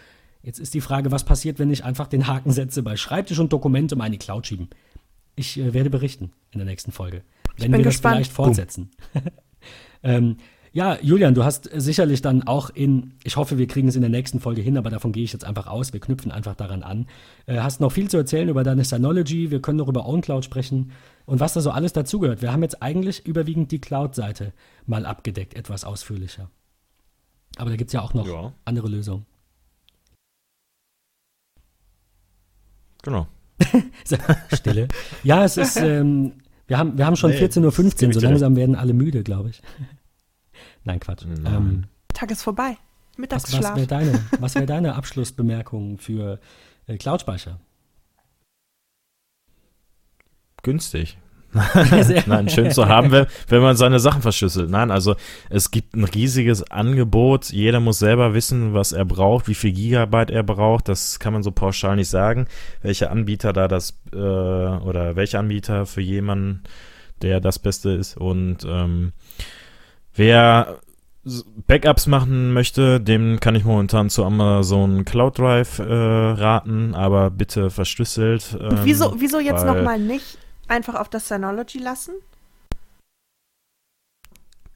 Jetzt 0.43 0.59
ist 0.59 0.75
die 0.75 0.81
Frage, 0.81 1.11
was 1.11 1.25
passiert, 1.25 1.59
wenn 1.59 1.71
ich 1.71 1.85
einfach 1.85 2.07
den 2.07 2.27
Haken 2.27 2.53
setze 2.53 2.83
bei 2.83 2.97
Schreibtisch 2.97 3.39
und 3.39 3.53
Dokumente 3.53 3.97
mal 3.97 4.07
in 4.07 4.13
die 4.13 4.19
Cloud 4.19 4.47
schieben. 4.47 4.69
Ich 5.37 5.59
äh, 5.59 5.75
werde 5.75 5.91
berichten 5.91 6.33
in 6.51 6.59
der 6.59 6.67
nächsten 6.67 6.93
Folge, 6.93 7.23
wenn 7.59 7.73
wir 7.73 7.83
gespannt. 7.83 8.21
das 8.21 8.29
vielleicht 8.29 8.33
fortsetzen. 8.33 8.91
ähm, 10.03 10.37
ja, 10.73 10.99
Julian, 11.03 11.35
du 11.35 11.45
hast 11.45 11.69
sicherlich 11.75 12.23
dann 12.23 12.45
auch 12.47 12.71
in, 12.71 13.15
ich 13.25 13.37
hoffe, 13.37 13.59
wir 13.59 13.67
kriegen 13.67 13.89
es 13.89 13.97
in 13.97 14.03
der 14.03 14.11
nächsten 14.11 14.39
Folge 14.39 14.63
hin, 14.63 14.79
aber 14.79 14.89
davon 14.89 15.11
gehe 15.11 15.25
ich 15.25 15.33
jetzt 15.33 15.45
einfach 15.45 15.67
aus. 15.67 15.93
Wir 15.93 15.99
knüpfen 15.99 16.31
einfach 16.31 16.55
daran 16.55 16.85
an. 16.85 17.07
Äh, 17.47 17.59
hast 17.59 17.81
noch 17.81 17.91
viel 17.91 18.09
zu 18.09 18.17
erzählen 18.17 18.49
über 18.49 18.63
deine 18.63 18.85
Synology. 18.85 19.51
Wir 19.51 19.61
können 19.61 19.79
noch 19.79 19.89
über 19.89 20.07
OwnCloud 20.07 20.45
sprechen 20.45 20.93
und 21.27 21.41
was 21.41 21.55
da 21.55 21.61
so 21.61 21.71
alles 21.71 21.93
dazugehört. 21.93 22.41
Wir 22.41 22.53
haben 22.53 22.63
jetzt 22.63 22.83
eigentlich 22.83 23.27
überwiegend 23.27 23.73
die 23.73 23.81
Cloud-Seite 23.81 24.53
mal 24.87 25.07
abgedeckt, 25.07 25.55
etwas 25.55 25.85
ausführlicher. 25.85 26.51
Aber 27.57 27.71
da 27.71 27.77
gibt 27.77 27.89
es 27.89 27.93
ja 27.93 28.03
auch 28.03 28.15
noch 28.15 28.29
ja. 28.29 28.53
andere 28.65 28.89
Lösungen. 28.89 29.27
Genau. 33.03 33.27
Stille. 34.53 34.89
Ja, 35.23 35.45
es 35.45 35.57
ist, 35.57 35.77
ähm, 35.77 36.33
wir, 36.67 36.79
haben, 36.79 36.97
wir 36.97 37.07
haben 37.07 37.17
schon 37.17 37.31
nee, 37.31 37.39
14.15 37.39 38.07
Uhr, 38.07 38.13
so 38.13 38.21
langsam 38.21 38.57
werden 38.57 38.75
alle 38.75 38.93
müde, 38.93 39.23
glaube 39.23 39.51
ich. 39.51 39.63
Nein, 40.85 41.01
Quatsch. 41.01 41.25
Nein. 41.27 41.55
Ähm, 41.55 41.85
Tag 42.15 42.31
ist 42.31 42.43
vorbei. 42.43 42.77
Mittagsschlaf. 43.17 43.63
Was, 43.63 43.71
was 43.71 43.77
wäre 43.77 43.87
deine, 43.87 44.21
wär 44.55 44.67
deine 44.67 44.95
Abschlussbemerkung 44.95 45.99
für 45.99 46.41
äh, 46.87 46.97
Cloud-Speicher? 46.97 47.61
Günstig. 50.63 51.19
Nein, 52.27 52.49
schön 52.49 52.71
zu 52.71 52.87
haben, 52.87 53.11
wenn, 53.11 53.27
wenn 53.49 53.63
man 53.63 53.77
seine 53.77 53.99
Sachen 53.99 54.23
verschlüsselt. 54.23 54.71
Nein, 54.71 54.91
also 54.91 55.17
es 55.49 55.71
gibt 55.71 55.95
ein 55.95 56.05
riesiges 56.05 56.71
Angebot. 56.71 57.51
Jeder 57.51 57.81
muss 57.81 57.99
selber 57.99 58.35
wissen, 58.35 58.73
was 58.73 58.93
er 58.93 59.05
braucht, 59.05 59.49
wie 59.49 59.55
viel 59.55 59.73
Gigabyte 59.73 60.31
er 60.31 60.45
braucht. 60.45 60.89
Das 60.89 61.19
kann 61.19 61.33
man 61.33 61.43
so 61.43 61.51
pauschal 61.51 61.97
nicht 61.97 62.09
sagen. 62.09 62.47
Welcher 62.83 63.11
Anbieter 63.11 63.53
da 63.53 63.67
das 63.67 63.99
äh, 64.13 64.17
oder 64.17 65.17
welcher 65.17 65.41
Anbieter 65.41 65.87
für 65.87 66.01
jemanden, 66.01 66.63
der 67.21 67.41
das 67.41 67.59
Beste 67.59 67.91
ist. 67.91 68.17
Und 68.17 68.59
ähm, 68.65 69.13
wer 70.15 70.79
Backups 71.67 72.07
machen 72.07 72.53
möchte, 72.53 73.01
dem 73.01 73.41
kann 73.41 73.57
ich 73.57 73.65
momentan 73.65 74.09
zu 74.09 74.25
Amazon 74.25 75.05
Cloud 75.05 75.39
Drive 75.39 75.81
äh, 75.81 75.85
raten, 75.85 76.95
aber 76.95 77.31
bitte 77.31 77.71
verschlüsselt. 77.71 78.57
Ähm, 78.59 78.79
wieso, 78.85 79.17
wieso 79.19 79.41
jetzt 79.41 79.67
nochmal 79.67 79.99
nicht 79.99 80.39
einfach 80.71 80.95
auf 80.95 81.09
das 81.09 81.29
Synology 81.29 81.79
lassen? 81.79 82.13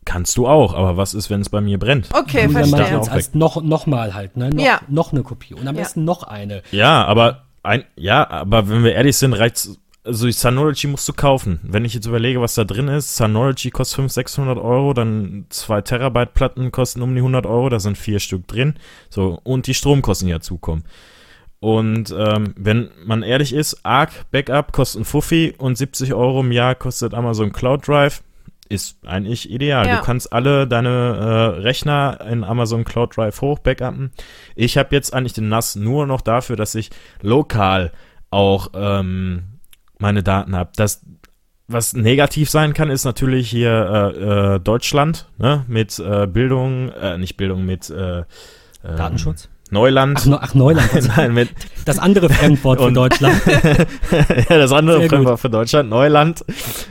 Kannst 0.05 0.37
du 0.37 0.47
auch, 0.47 0.75
aber 0.75 0.97
was 0.97 1.15
ist, 1.15 1.31
wenn 1.31 1.41
es 1.41 1.49
bei 1.49 1.61
mir 1.61 1.79
brennt? 1.79 2.09
Okay, 2.13 2.49
verstehe. 2.49 2.99
Als, 2.99 3.09
als 3.09 3.35
noch, 3.35 3.63
noch 3.63 3.87
mal 3.87 4.15
halt, 4.15 4.37
ne? 4.37 4.51
Noch, 4.51 4.65
ja. 4.65 4.81
noch 4.89 5.13
eine 5.13 5.23
Kopie 5.23 5.55
und 5.55 5.67
am 5.67 5.75
ja. 5.75 5.83
besten 5.83 6.05
noch 6.05 6.25
eine. 6.25 6.63
Ja, 6.73 7.05
aber 7.07 7.45
ein, 7.63 7.85
ja, 7.97 8.29
aber 8.29 8.69
wenn 8.69 8.85
wir 8.85 8.95
ehrlich 8.95 9.17
sind, 9.17 9.33
reicht 9.33 9.69
also 10.05 10.31
Synology 10.31 10.87
musst 10.87 11.09
du 11.09 11.15
kaufen. 11.15 11.61
Wenn 11.63 11.87
ich 11.87 11.95
jetzt 11.95 12.07
überlege, 12.07 12.41
was 12.41 12.55
da 12.55 12.65
drin 12.65 12.89
ist, 12.89 13.17
Synology 13.17 13.71
kostet 13.71 13.97
500, 13.97 14.13
600 14.13 14.59
Euro, 14.59 14.93
dann 14.93 15.47
2 15.49 15.81
Terabyte 15.81 16.35
Platten 16.35 16.71
kosten 16.71 17.01
um 17.01 17.15
die 17.15 17.21
100 17.21 17.47
Euro, 17.47 17.71
da 17.71 17.81
sind 17.81 17.97
vier 17.97 18.21
Stück 18.21 18.47
drin. 18.47 18.75
So, 19.09 19.41
und 19.43 19.67
die 19.67 19.75
Stromkosten, 19.75 20.27
die 20.27 20.35
dazukommen. 20.35 20.85
Und 21.65 22.15
ähm, 22.15 22.53
wenn 22.59 22.91
man 23.07 23.23
ehrlich 23.23 23.55
ist, 23.55 23.87
Arc 23.87 24.31
Backup 24.31 24.73
kostet 24.73 25.01
ein 25.01 25.05
Fuffi 25.07 25.55
und 25.57 25.79
70 25.79 26.13
Euro 26.13 26.41
im 26.41 26.53
Jahr 26.53 26.75
kostet 26.75 27.15
Amazon 27.15 27.55
Cloud 27.55 27.89
Drive. 27.89 28.23
Ist 28.69 28.99
eigentlich 29.07 29.51
ideal. 29.51 29.87
Ja. 29.87 29.97
Du 29.97 30.03
kannst 30.05 30.31
alle 30.31 30.69
deine 30.69 30.91
äh, 30.91 31.61
Rechner 31.63 32.21
in 32.31 32.45
Amazon 32.45 32.85
Cloud 32.85 33.17
Drive 33.17 33.41
hoch 33.41 33.61
backuppen. 33.61 34.13
Ich 34.55 34.77
habe 34.77 34.95
jetzt 34.95 35.15
eigentlich 35.15 35.33
den 35.33 35.49
NAS 35.49 35.75
nur 35.75 36.07
noch 36.07 36.21
dafür, 36.21 36.57
dass 36.57 36.75
ich 36.75 36.91
lokal 37.23 37.93
auch 38.29 38.69
ähm, 38.75 39.45
meine 39.99 40.23
Daten 40.23 40.55
habe. 40.55 40.71
Das, 40.77 41.03
was 41.67 41.95
negativ 41.95 42.51
sein 42.51 42.75
kann, 42.75 42.91
ist 42.91 43.07
natürlich 43.07 43.49
hier 43.49 44.13
äh, 44.15 44.57
äh, 44.57 44.61
Deutschland 44.61 45.29
ne? 45.39 45.65
mit 45.67 45.99
äh, 45.99 46.27
Bildung, 46.27 46.91
äh, 46.91 47.17
nicht 47.17 47.39
Bildung, 47.39 47.65
mit 47.65 47.89
äh, 47.89 48.25
Datenschutz. 48.83 49.49
Neuland. 49.71 50.29
Ach, 50.31 50.39
ach 50.41 50.55
Neuland. 50.55 50.91
Nein, 51.17 51.35
mit 51.35 51.49
das 51.85 51.99
andere 51.99 52.29
Fremdwort 52.29 52.81
für 52.81 52.93
Deutschland. 52.93 53.41
ja, 54.49 54.59
das 54.59 54.73
andere 54.73 55.01
Sehr 55.01 55.09
Fremdwort 55.09 55.35
gut. 55.35 55.41
für 55.41 55.51
Deutschland. 55.51 55.91
Neuland 55.91 56.45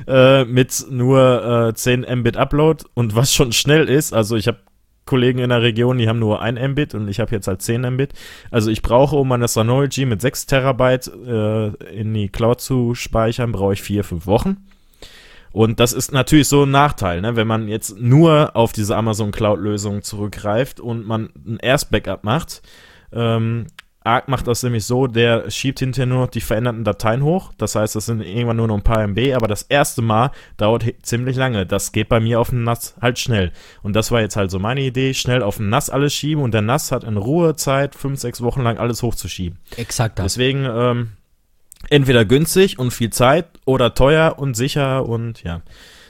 äh, 0.08 0.46
mit 0.46 0.86
nur 0.90 1.70
äh, 1.70 1.74
10 1.74 2.06
Mbit 2.20 2.38
Upload 2.38 2.84
und 2.94 3.16
was 3.16 3.34
schon 3.34 3.52
schnell 3.52 3.90
ist. 3.90 4.14
Also 4.14 4.36
ich 4.36 4.48
habe 4.48 4.60
Kollegen 5.06 5.40
in 5.40 5.50
der 5.50 5.62
Region, 5.62 5.98
die 5.98 6.08
haben 6.08 6.20
nur 6.20 6.42
1 6.42 6.60
Mbit 6.72 6.96
und 6.96 7.08
ich 7.08 7.20
habe 7.20 7.32
jetzt 7.32 7.48
halt 7.48 7.62
10 7.62 7.82
Mbit. 7.82 8.14
Also 8.52 8.72
ich 8.72 8.82
brauche, 8.82 9.16
um 9.16 9.28
meine 9.28 9.48
Synology 9.48 10.06
mit 10.06 10.22
6 10.22 10.46
Terabyte 10.46 11.08
äh, 11.08 11.68
in 11.94 12.14
die 12.14 12.30
Cloud 12.30 12.62
zu 12.62 12.96
speichern, 12.96 13.52
brauche 13.52 13.74
ich 13.74 13.82
4, 13.82 14.04
5 14.04 14.28
Wochen. 14.28 14.58
Und 15.54 15.80
das 15.80 15.94
ist 15.94 16.12
natürlich 16.12 16.48
so 16.48 16.64
ein 16.64 16.72
Nachteil, 16.72 17.22
ne? 17.22 17.36
wenn 17.36 17.48
man 17.48 17.68
jetzt 17.68 17.98
nur 18.00 18.56
auf 18.56 18.74
diese 18.74 18.98
Amazon 18.98 19.32
Cloud-Lösung 19.32 20.02
zurückgreift 20.02 20.80
und 20.80 21.06
man 21.06 21.30
ein 21.46 21.60
Erst-Backup 21.62 22.24
macht. 22.24 22.64
Ähm, 23.14 23.68
Arc 24.04 24.28
macht 24.28 24.48
das 24.48 24.64
nämlich 24.64 24.84
so, 24.84 25.06
der 25.06 25.50
schiebt 25.52 25.80
hinterher 25.80 26.08
nur 26.08 26.22
noch 26.22 26.30
die 26.30 26.42
veränderten 26.42 26.84
Dateien 26.84 27.24
hoch. 27.24 27.54
Das 27.58 27.76
heißt, 27.76 27.96
das 27.96 28.08
sind 28.08 28.22
irgendwann 28.22 28.58
nur 28.58 28.68
noch 28.68 28.76
ein 28.76 28.84
paar 28.84 29.04
MB, 29.04 29.36
aber 29.36 29.48
das 29.48 29.62
erste 29.62 30.02
Mal 30.02 30.32
dauert 30.58 30.84
ziemlich 31.04 31.38
lange. 31.38 31.68
Das 31.68 31.92
geht 31.92 32.10
bei 32.10 32.20
mir 32.20 32.40
auf 32.40 32.50
dem 32.50 32.64
NAS 32.64 32.96
halt 33.00 33.20
schnell. 33.20 33.52
Und 33.84 33.96
das 33.96 34.12
war 34.12 34.22
jetzt 34.22 34.36
halt 34.36 34.50
so 34.50 34.58
meine 34.58 34.82
Idee, 34.82 35.14
schnell 35.14 35.44
auf 35.44 35.58
dem 35.58 35.70
NAS 35.70 35.92
alles 35.92 36.16
schieben 36.16 36.44
und 36.44 36.54
der 36.54 36.64
NAS 36.64 36.92
hat 36.92 37.04
in 37.04 37.16
Ruhe 37.16 37.56
Zeit, 37.56 37.94
fünf, 37.94 38.20
sechs 38.20 38.42
Wochen 38.42 38.64
lang 38.64 38.80
alles 38.80 39.04
hochzuschieben. 39.04 39.60
Exakt. 39.78 40.18
Deswegen, 40.18 40.66
ähm, 40.66 41.12
entweder 41.90 42.26
günstig 42.26 42.80
und 42.80 42.92
viel 42.92 43.12
Zeit 43.12 43.53
oder 43.66 43.94
teuer 43.94 44.38
und 44.38 44.56
sicher 44.56 45.08
und 45.08 45.44
ja. 45.44 45.62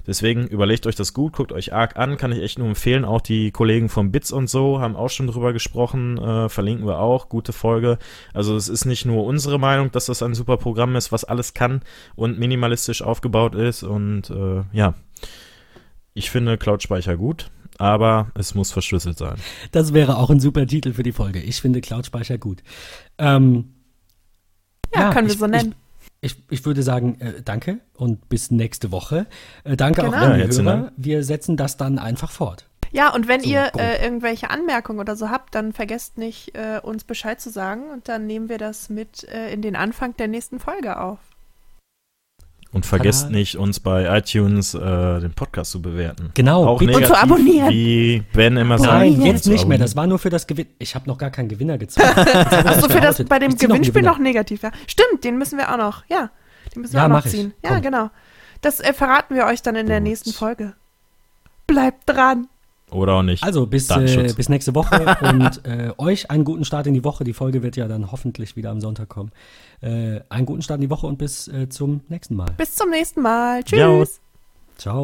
Deswegen 0.05 0.47
überlegt 0.47 0.85
euch 0.85 0.95
das 0.95 1.13
gut, 1.13 1.31
guckt 1.31 1.53
euch 1.53 1.71
arg 1.71 1.95
an, 1.95 2.17
kann 2.17 2.33
ich 2.33 2.41
echt 2.41 2.59
nur 2.59 2.67
empfehlen. 2.67 3.05
Auch 3.05 3.21
die 3.21 3.51
Kollegen 3.51 3.87
von 3.87 4.11
Bits 4.11 4.33
und 4.33 4.49
so 4.49 4.81
haben 4.81 4.97
auch 4.97 5.09
schon 5.09 5.27
drüber 5.27 5.53
gesprochen, 5.53 6.17
äh, 6.17 6.49
verlinken 6.49 6.85
wir 6.85 6.99
auch, 6.99 7.29
gute 7.29 7.53
Folge. 7.53 7.97
Also 8.33 8.57
es 8.57 8.67
ist 8.67 8.83
nicht 8.83 9.05
nur 9.05 9.23
unsere 9.23 9.59
Meinung, 9.59 9.91
dass 9.91 10.07
das 10.07 10.21
ein 10.21 10.33
super 10.33 10.57
Programm 10.57 10.97
ist, 10.97 11.13
was 11.13 11.23
alles 11.23 11.53
kann 11.53 11.81
und 12.15 12.37
minimalistisch 12.37 13.01
aufgebaut 13.01 13.55
ist 13.55 13.83
und 13.83 14.29
äh, 14.29 14.63
ja, 14.73 14.93
ich 16.13 16.29
finde 16.29 16.57
Cloud-Speicher 16.57 17.15
gut 17.15 17.49
aber 17.79 18.31
es 18.35 18.53
muss 18.55 18.71
verschlüsselt 18.71 19.17
sein. 19.17 19.35
Das 19.71 19.93
wäre 19.93 20.17
auch 20.17 20.29
ein 20.29 20.39
super 20.39 20.67
Titel 20.67 20.93
für 20.93 21.03
die 21.03 21.11
Folge. 21.11 21.41
Ich 21.41 21.59
finde 21.59 21.81
Cloud-Speicher 21.81 22.37
gut. 22.37 22.61
Ähm, 23.17 23.73
ja, 24.93 25.01
ja 25.01 25.13
können 25.13 25.27
wir 25.27 25.35
so 25.35 25.47
nennen. 25.47 25.71
Ich, 25.71 25.82
ich, 26.23 26.43
ich 26.49 26.65
würde 26.65 26.83
sagen, 26.83 27.19
äh, 27.19 27.41
danke 27.43 27.79
und 27.95 28.29
bis 28.29 28.51
nächste 28.51 28.91
Woche. 28.91 29.27
Äh, 29.63 29.75
danke 29.75 30.01
genau. 30.01 30.13
auch 30.13 30.21
an 30.21 30.35
die 30.35 30.57
Hörer. 30.57 30.91
Wir 30.97 31.23
setzen 31.23 31.57
das 31.57 31.77
dann 31.77 31.99
einfach 31.99 32.31
fort. 32.31 32.65
Ja, 32.91 33.13
und 33.13 33.27
wenn 33.27 33.41
so, 33.41 33.49
ihr 33.49 33.71
äh, 33.77 34.03
irgendwelche 34.03 34.51
Anmerkungen 34.51 34.99
oder 34.99 35.15
so 35.15 35.29
habt, 35.29 35.55
dann 35.55 35.73
vergesst 35.73 36.17
nicht, 36.17 36.55
äh, 36.55 36.79
uns 36.81 37.03
Bescheid 37.03 37.41
zu 37.41 37.49
sagen 37.49 37.89
und 37.91 38.07
dann 38.07 38.27
nehmen 38.27 38.49
wir 38.49 38.59
das 38.59 38.89
mit 38.89 39.27
äh, 39.29 39.51
in 39.51 39.61
den 39.63 39.75
Anfang 39.75 40.15
der 40.17 40.27
nächsten 40.27 40.59
Folge 40.59 40.99
auf. 40.99 41.17
Und 42.73 42.87
vergesst 42.87 43.25
Tada. 43.25 43.35
nicht, 43.35 43.55
uns 43.55 43.79
bei 43.79 44.17
iTunes 44.17 44.73
äh, 44.73 44.79
den 45.19 45.33
Podcast 45.33 45.71
zu 45.71 45.81
bewerten. 45.81 46.31
Genau. 46.33 46.65
Auch 46.65 46.81
negativ, 46.81 47.01
und 47.01 47.15
zu 47.15 47.21
abonnieren. 47.21 47.69
Wie 47.69 48.23
Ben 48.33 48.57
immer 48.57 48.79
sagt. 48.79 48.91
Nein, 48.91 49.21
jetzt 49.21 49.47
nicht 49.47 49.67
mehr. 49.67 49.77
Das 49.77 49.95
war 49.95 50.07
nur 50.07 50.17
für 50.17 50.31
das 50.31 50.47
Gewinn. 50.47 50.65
Ich 50.79 50.95
habe 50.95 51.07
noch 51.07 51.19
gar 51.19 51.29
keinen 51.29 51.49
Gewinner 51.49 51.77
gezeigt. 51.77 52.17
Achso, 52.65 52.89
für 52.89 52.99
das 52.99 53.23
bei 53.25 53.37
dem 53.37 53.55
Gewinnspiel 53.55 54.01
noch, 54.01 54.13
noch, 54.13 54.19
negativ. 54.19 54.63
Ja. 54.63 54.71
Stimmt, 54.87 55.23
den 55.23 55.37
müssen 55.37 55.59
wir 55.59 55.71
auch 55.71 55.77
noch. 55.77 56.03
Ja, 56.09 56.31
den 56.75 56.81
müssen 56.81 56.93
wir 56.93 57.01
ja, 57.01 57.05
auch 57.05 57.09
noch 57.09 57.25
ziehen. 57.27 57.53
Ich. 57.61 57.69
Ja, 57.69 57.75
Komm. 57.75 57.83
genau. 57.83 58.09
Das 58.61 58.79
äh, 58.79 58.91
verraten 58.93 59.35
wir 59.35 59.45
euch 59.45 59.61
dann 59.61 59.75
in 59.75 59.83
Gut. 59.83 59.91
der 59.91 59.99
nächsten 59.99 60.33
Folge. 60.33 60.73
Bleibt 61.67 62.09
dran. 62.09 62.47
Oder 62.93 63.13
auch 63.15 63.23
nicht. 63.23 63.43
Also 63.43 63.65
bis, 63.65 63.89
äh, 63.89 64.33
bis 64.35 64.49
nächste 64.49 64.75
Woche 64.75 65.17
und 65.21 65.65
äh, 65.65 65.91
euch 65.97 66.29
einen 66.29 66.43
guten 66.43 66.65
Start 66.65 66.87
in 66.87 66.93
die 66.93 67.03
Woche. 67.03 67.23
Die 67.23 67.33
Folge 67.33 67.63
wird 67.63 67.75
ja 67.75 67.87
dann 67.87 68.11
hoffentlich 68.11 68.55
wieder 68.55 68.71
am 68.71 68.81
Sonntag 68.81 69.09
kommen. 69.09 69.31
Äh, 69.81 70.21
einen 70.29 70.45
guten 70.45 70.61
Start 70.61 70.77
in 70.77 70.81
die 70.83 70.89
Woche 70.89 71.07
und 71.07 71.17
bis 71.17 71.47
äh, 71.47 71.69
zum 71.69 72.01
nächsten 72.09 72.35
Mal. 72.35 72.51
Bis 72.57 72.75
zum 72.75 72.89
nächsten 72.89 73.21
Mal. 73.21 73.63
Tschüss. 73.63 73.79
Ja. 73.79 74.03
Ciao. 74.77 75.01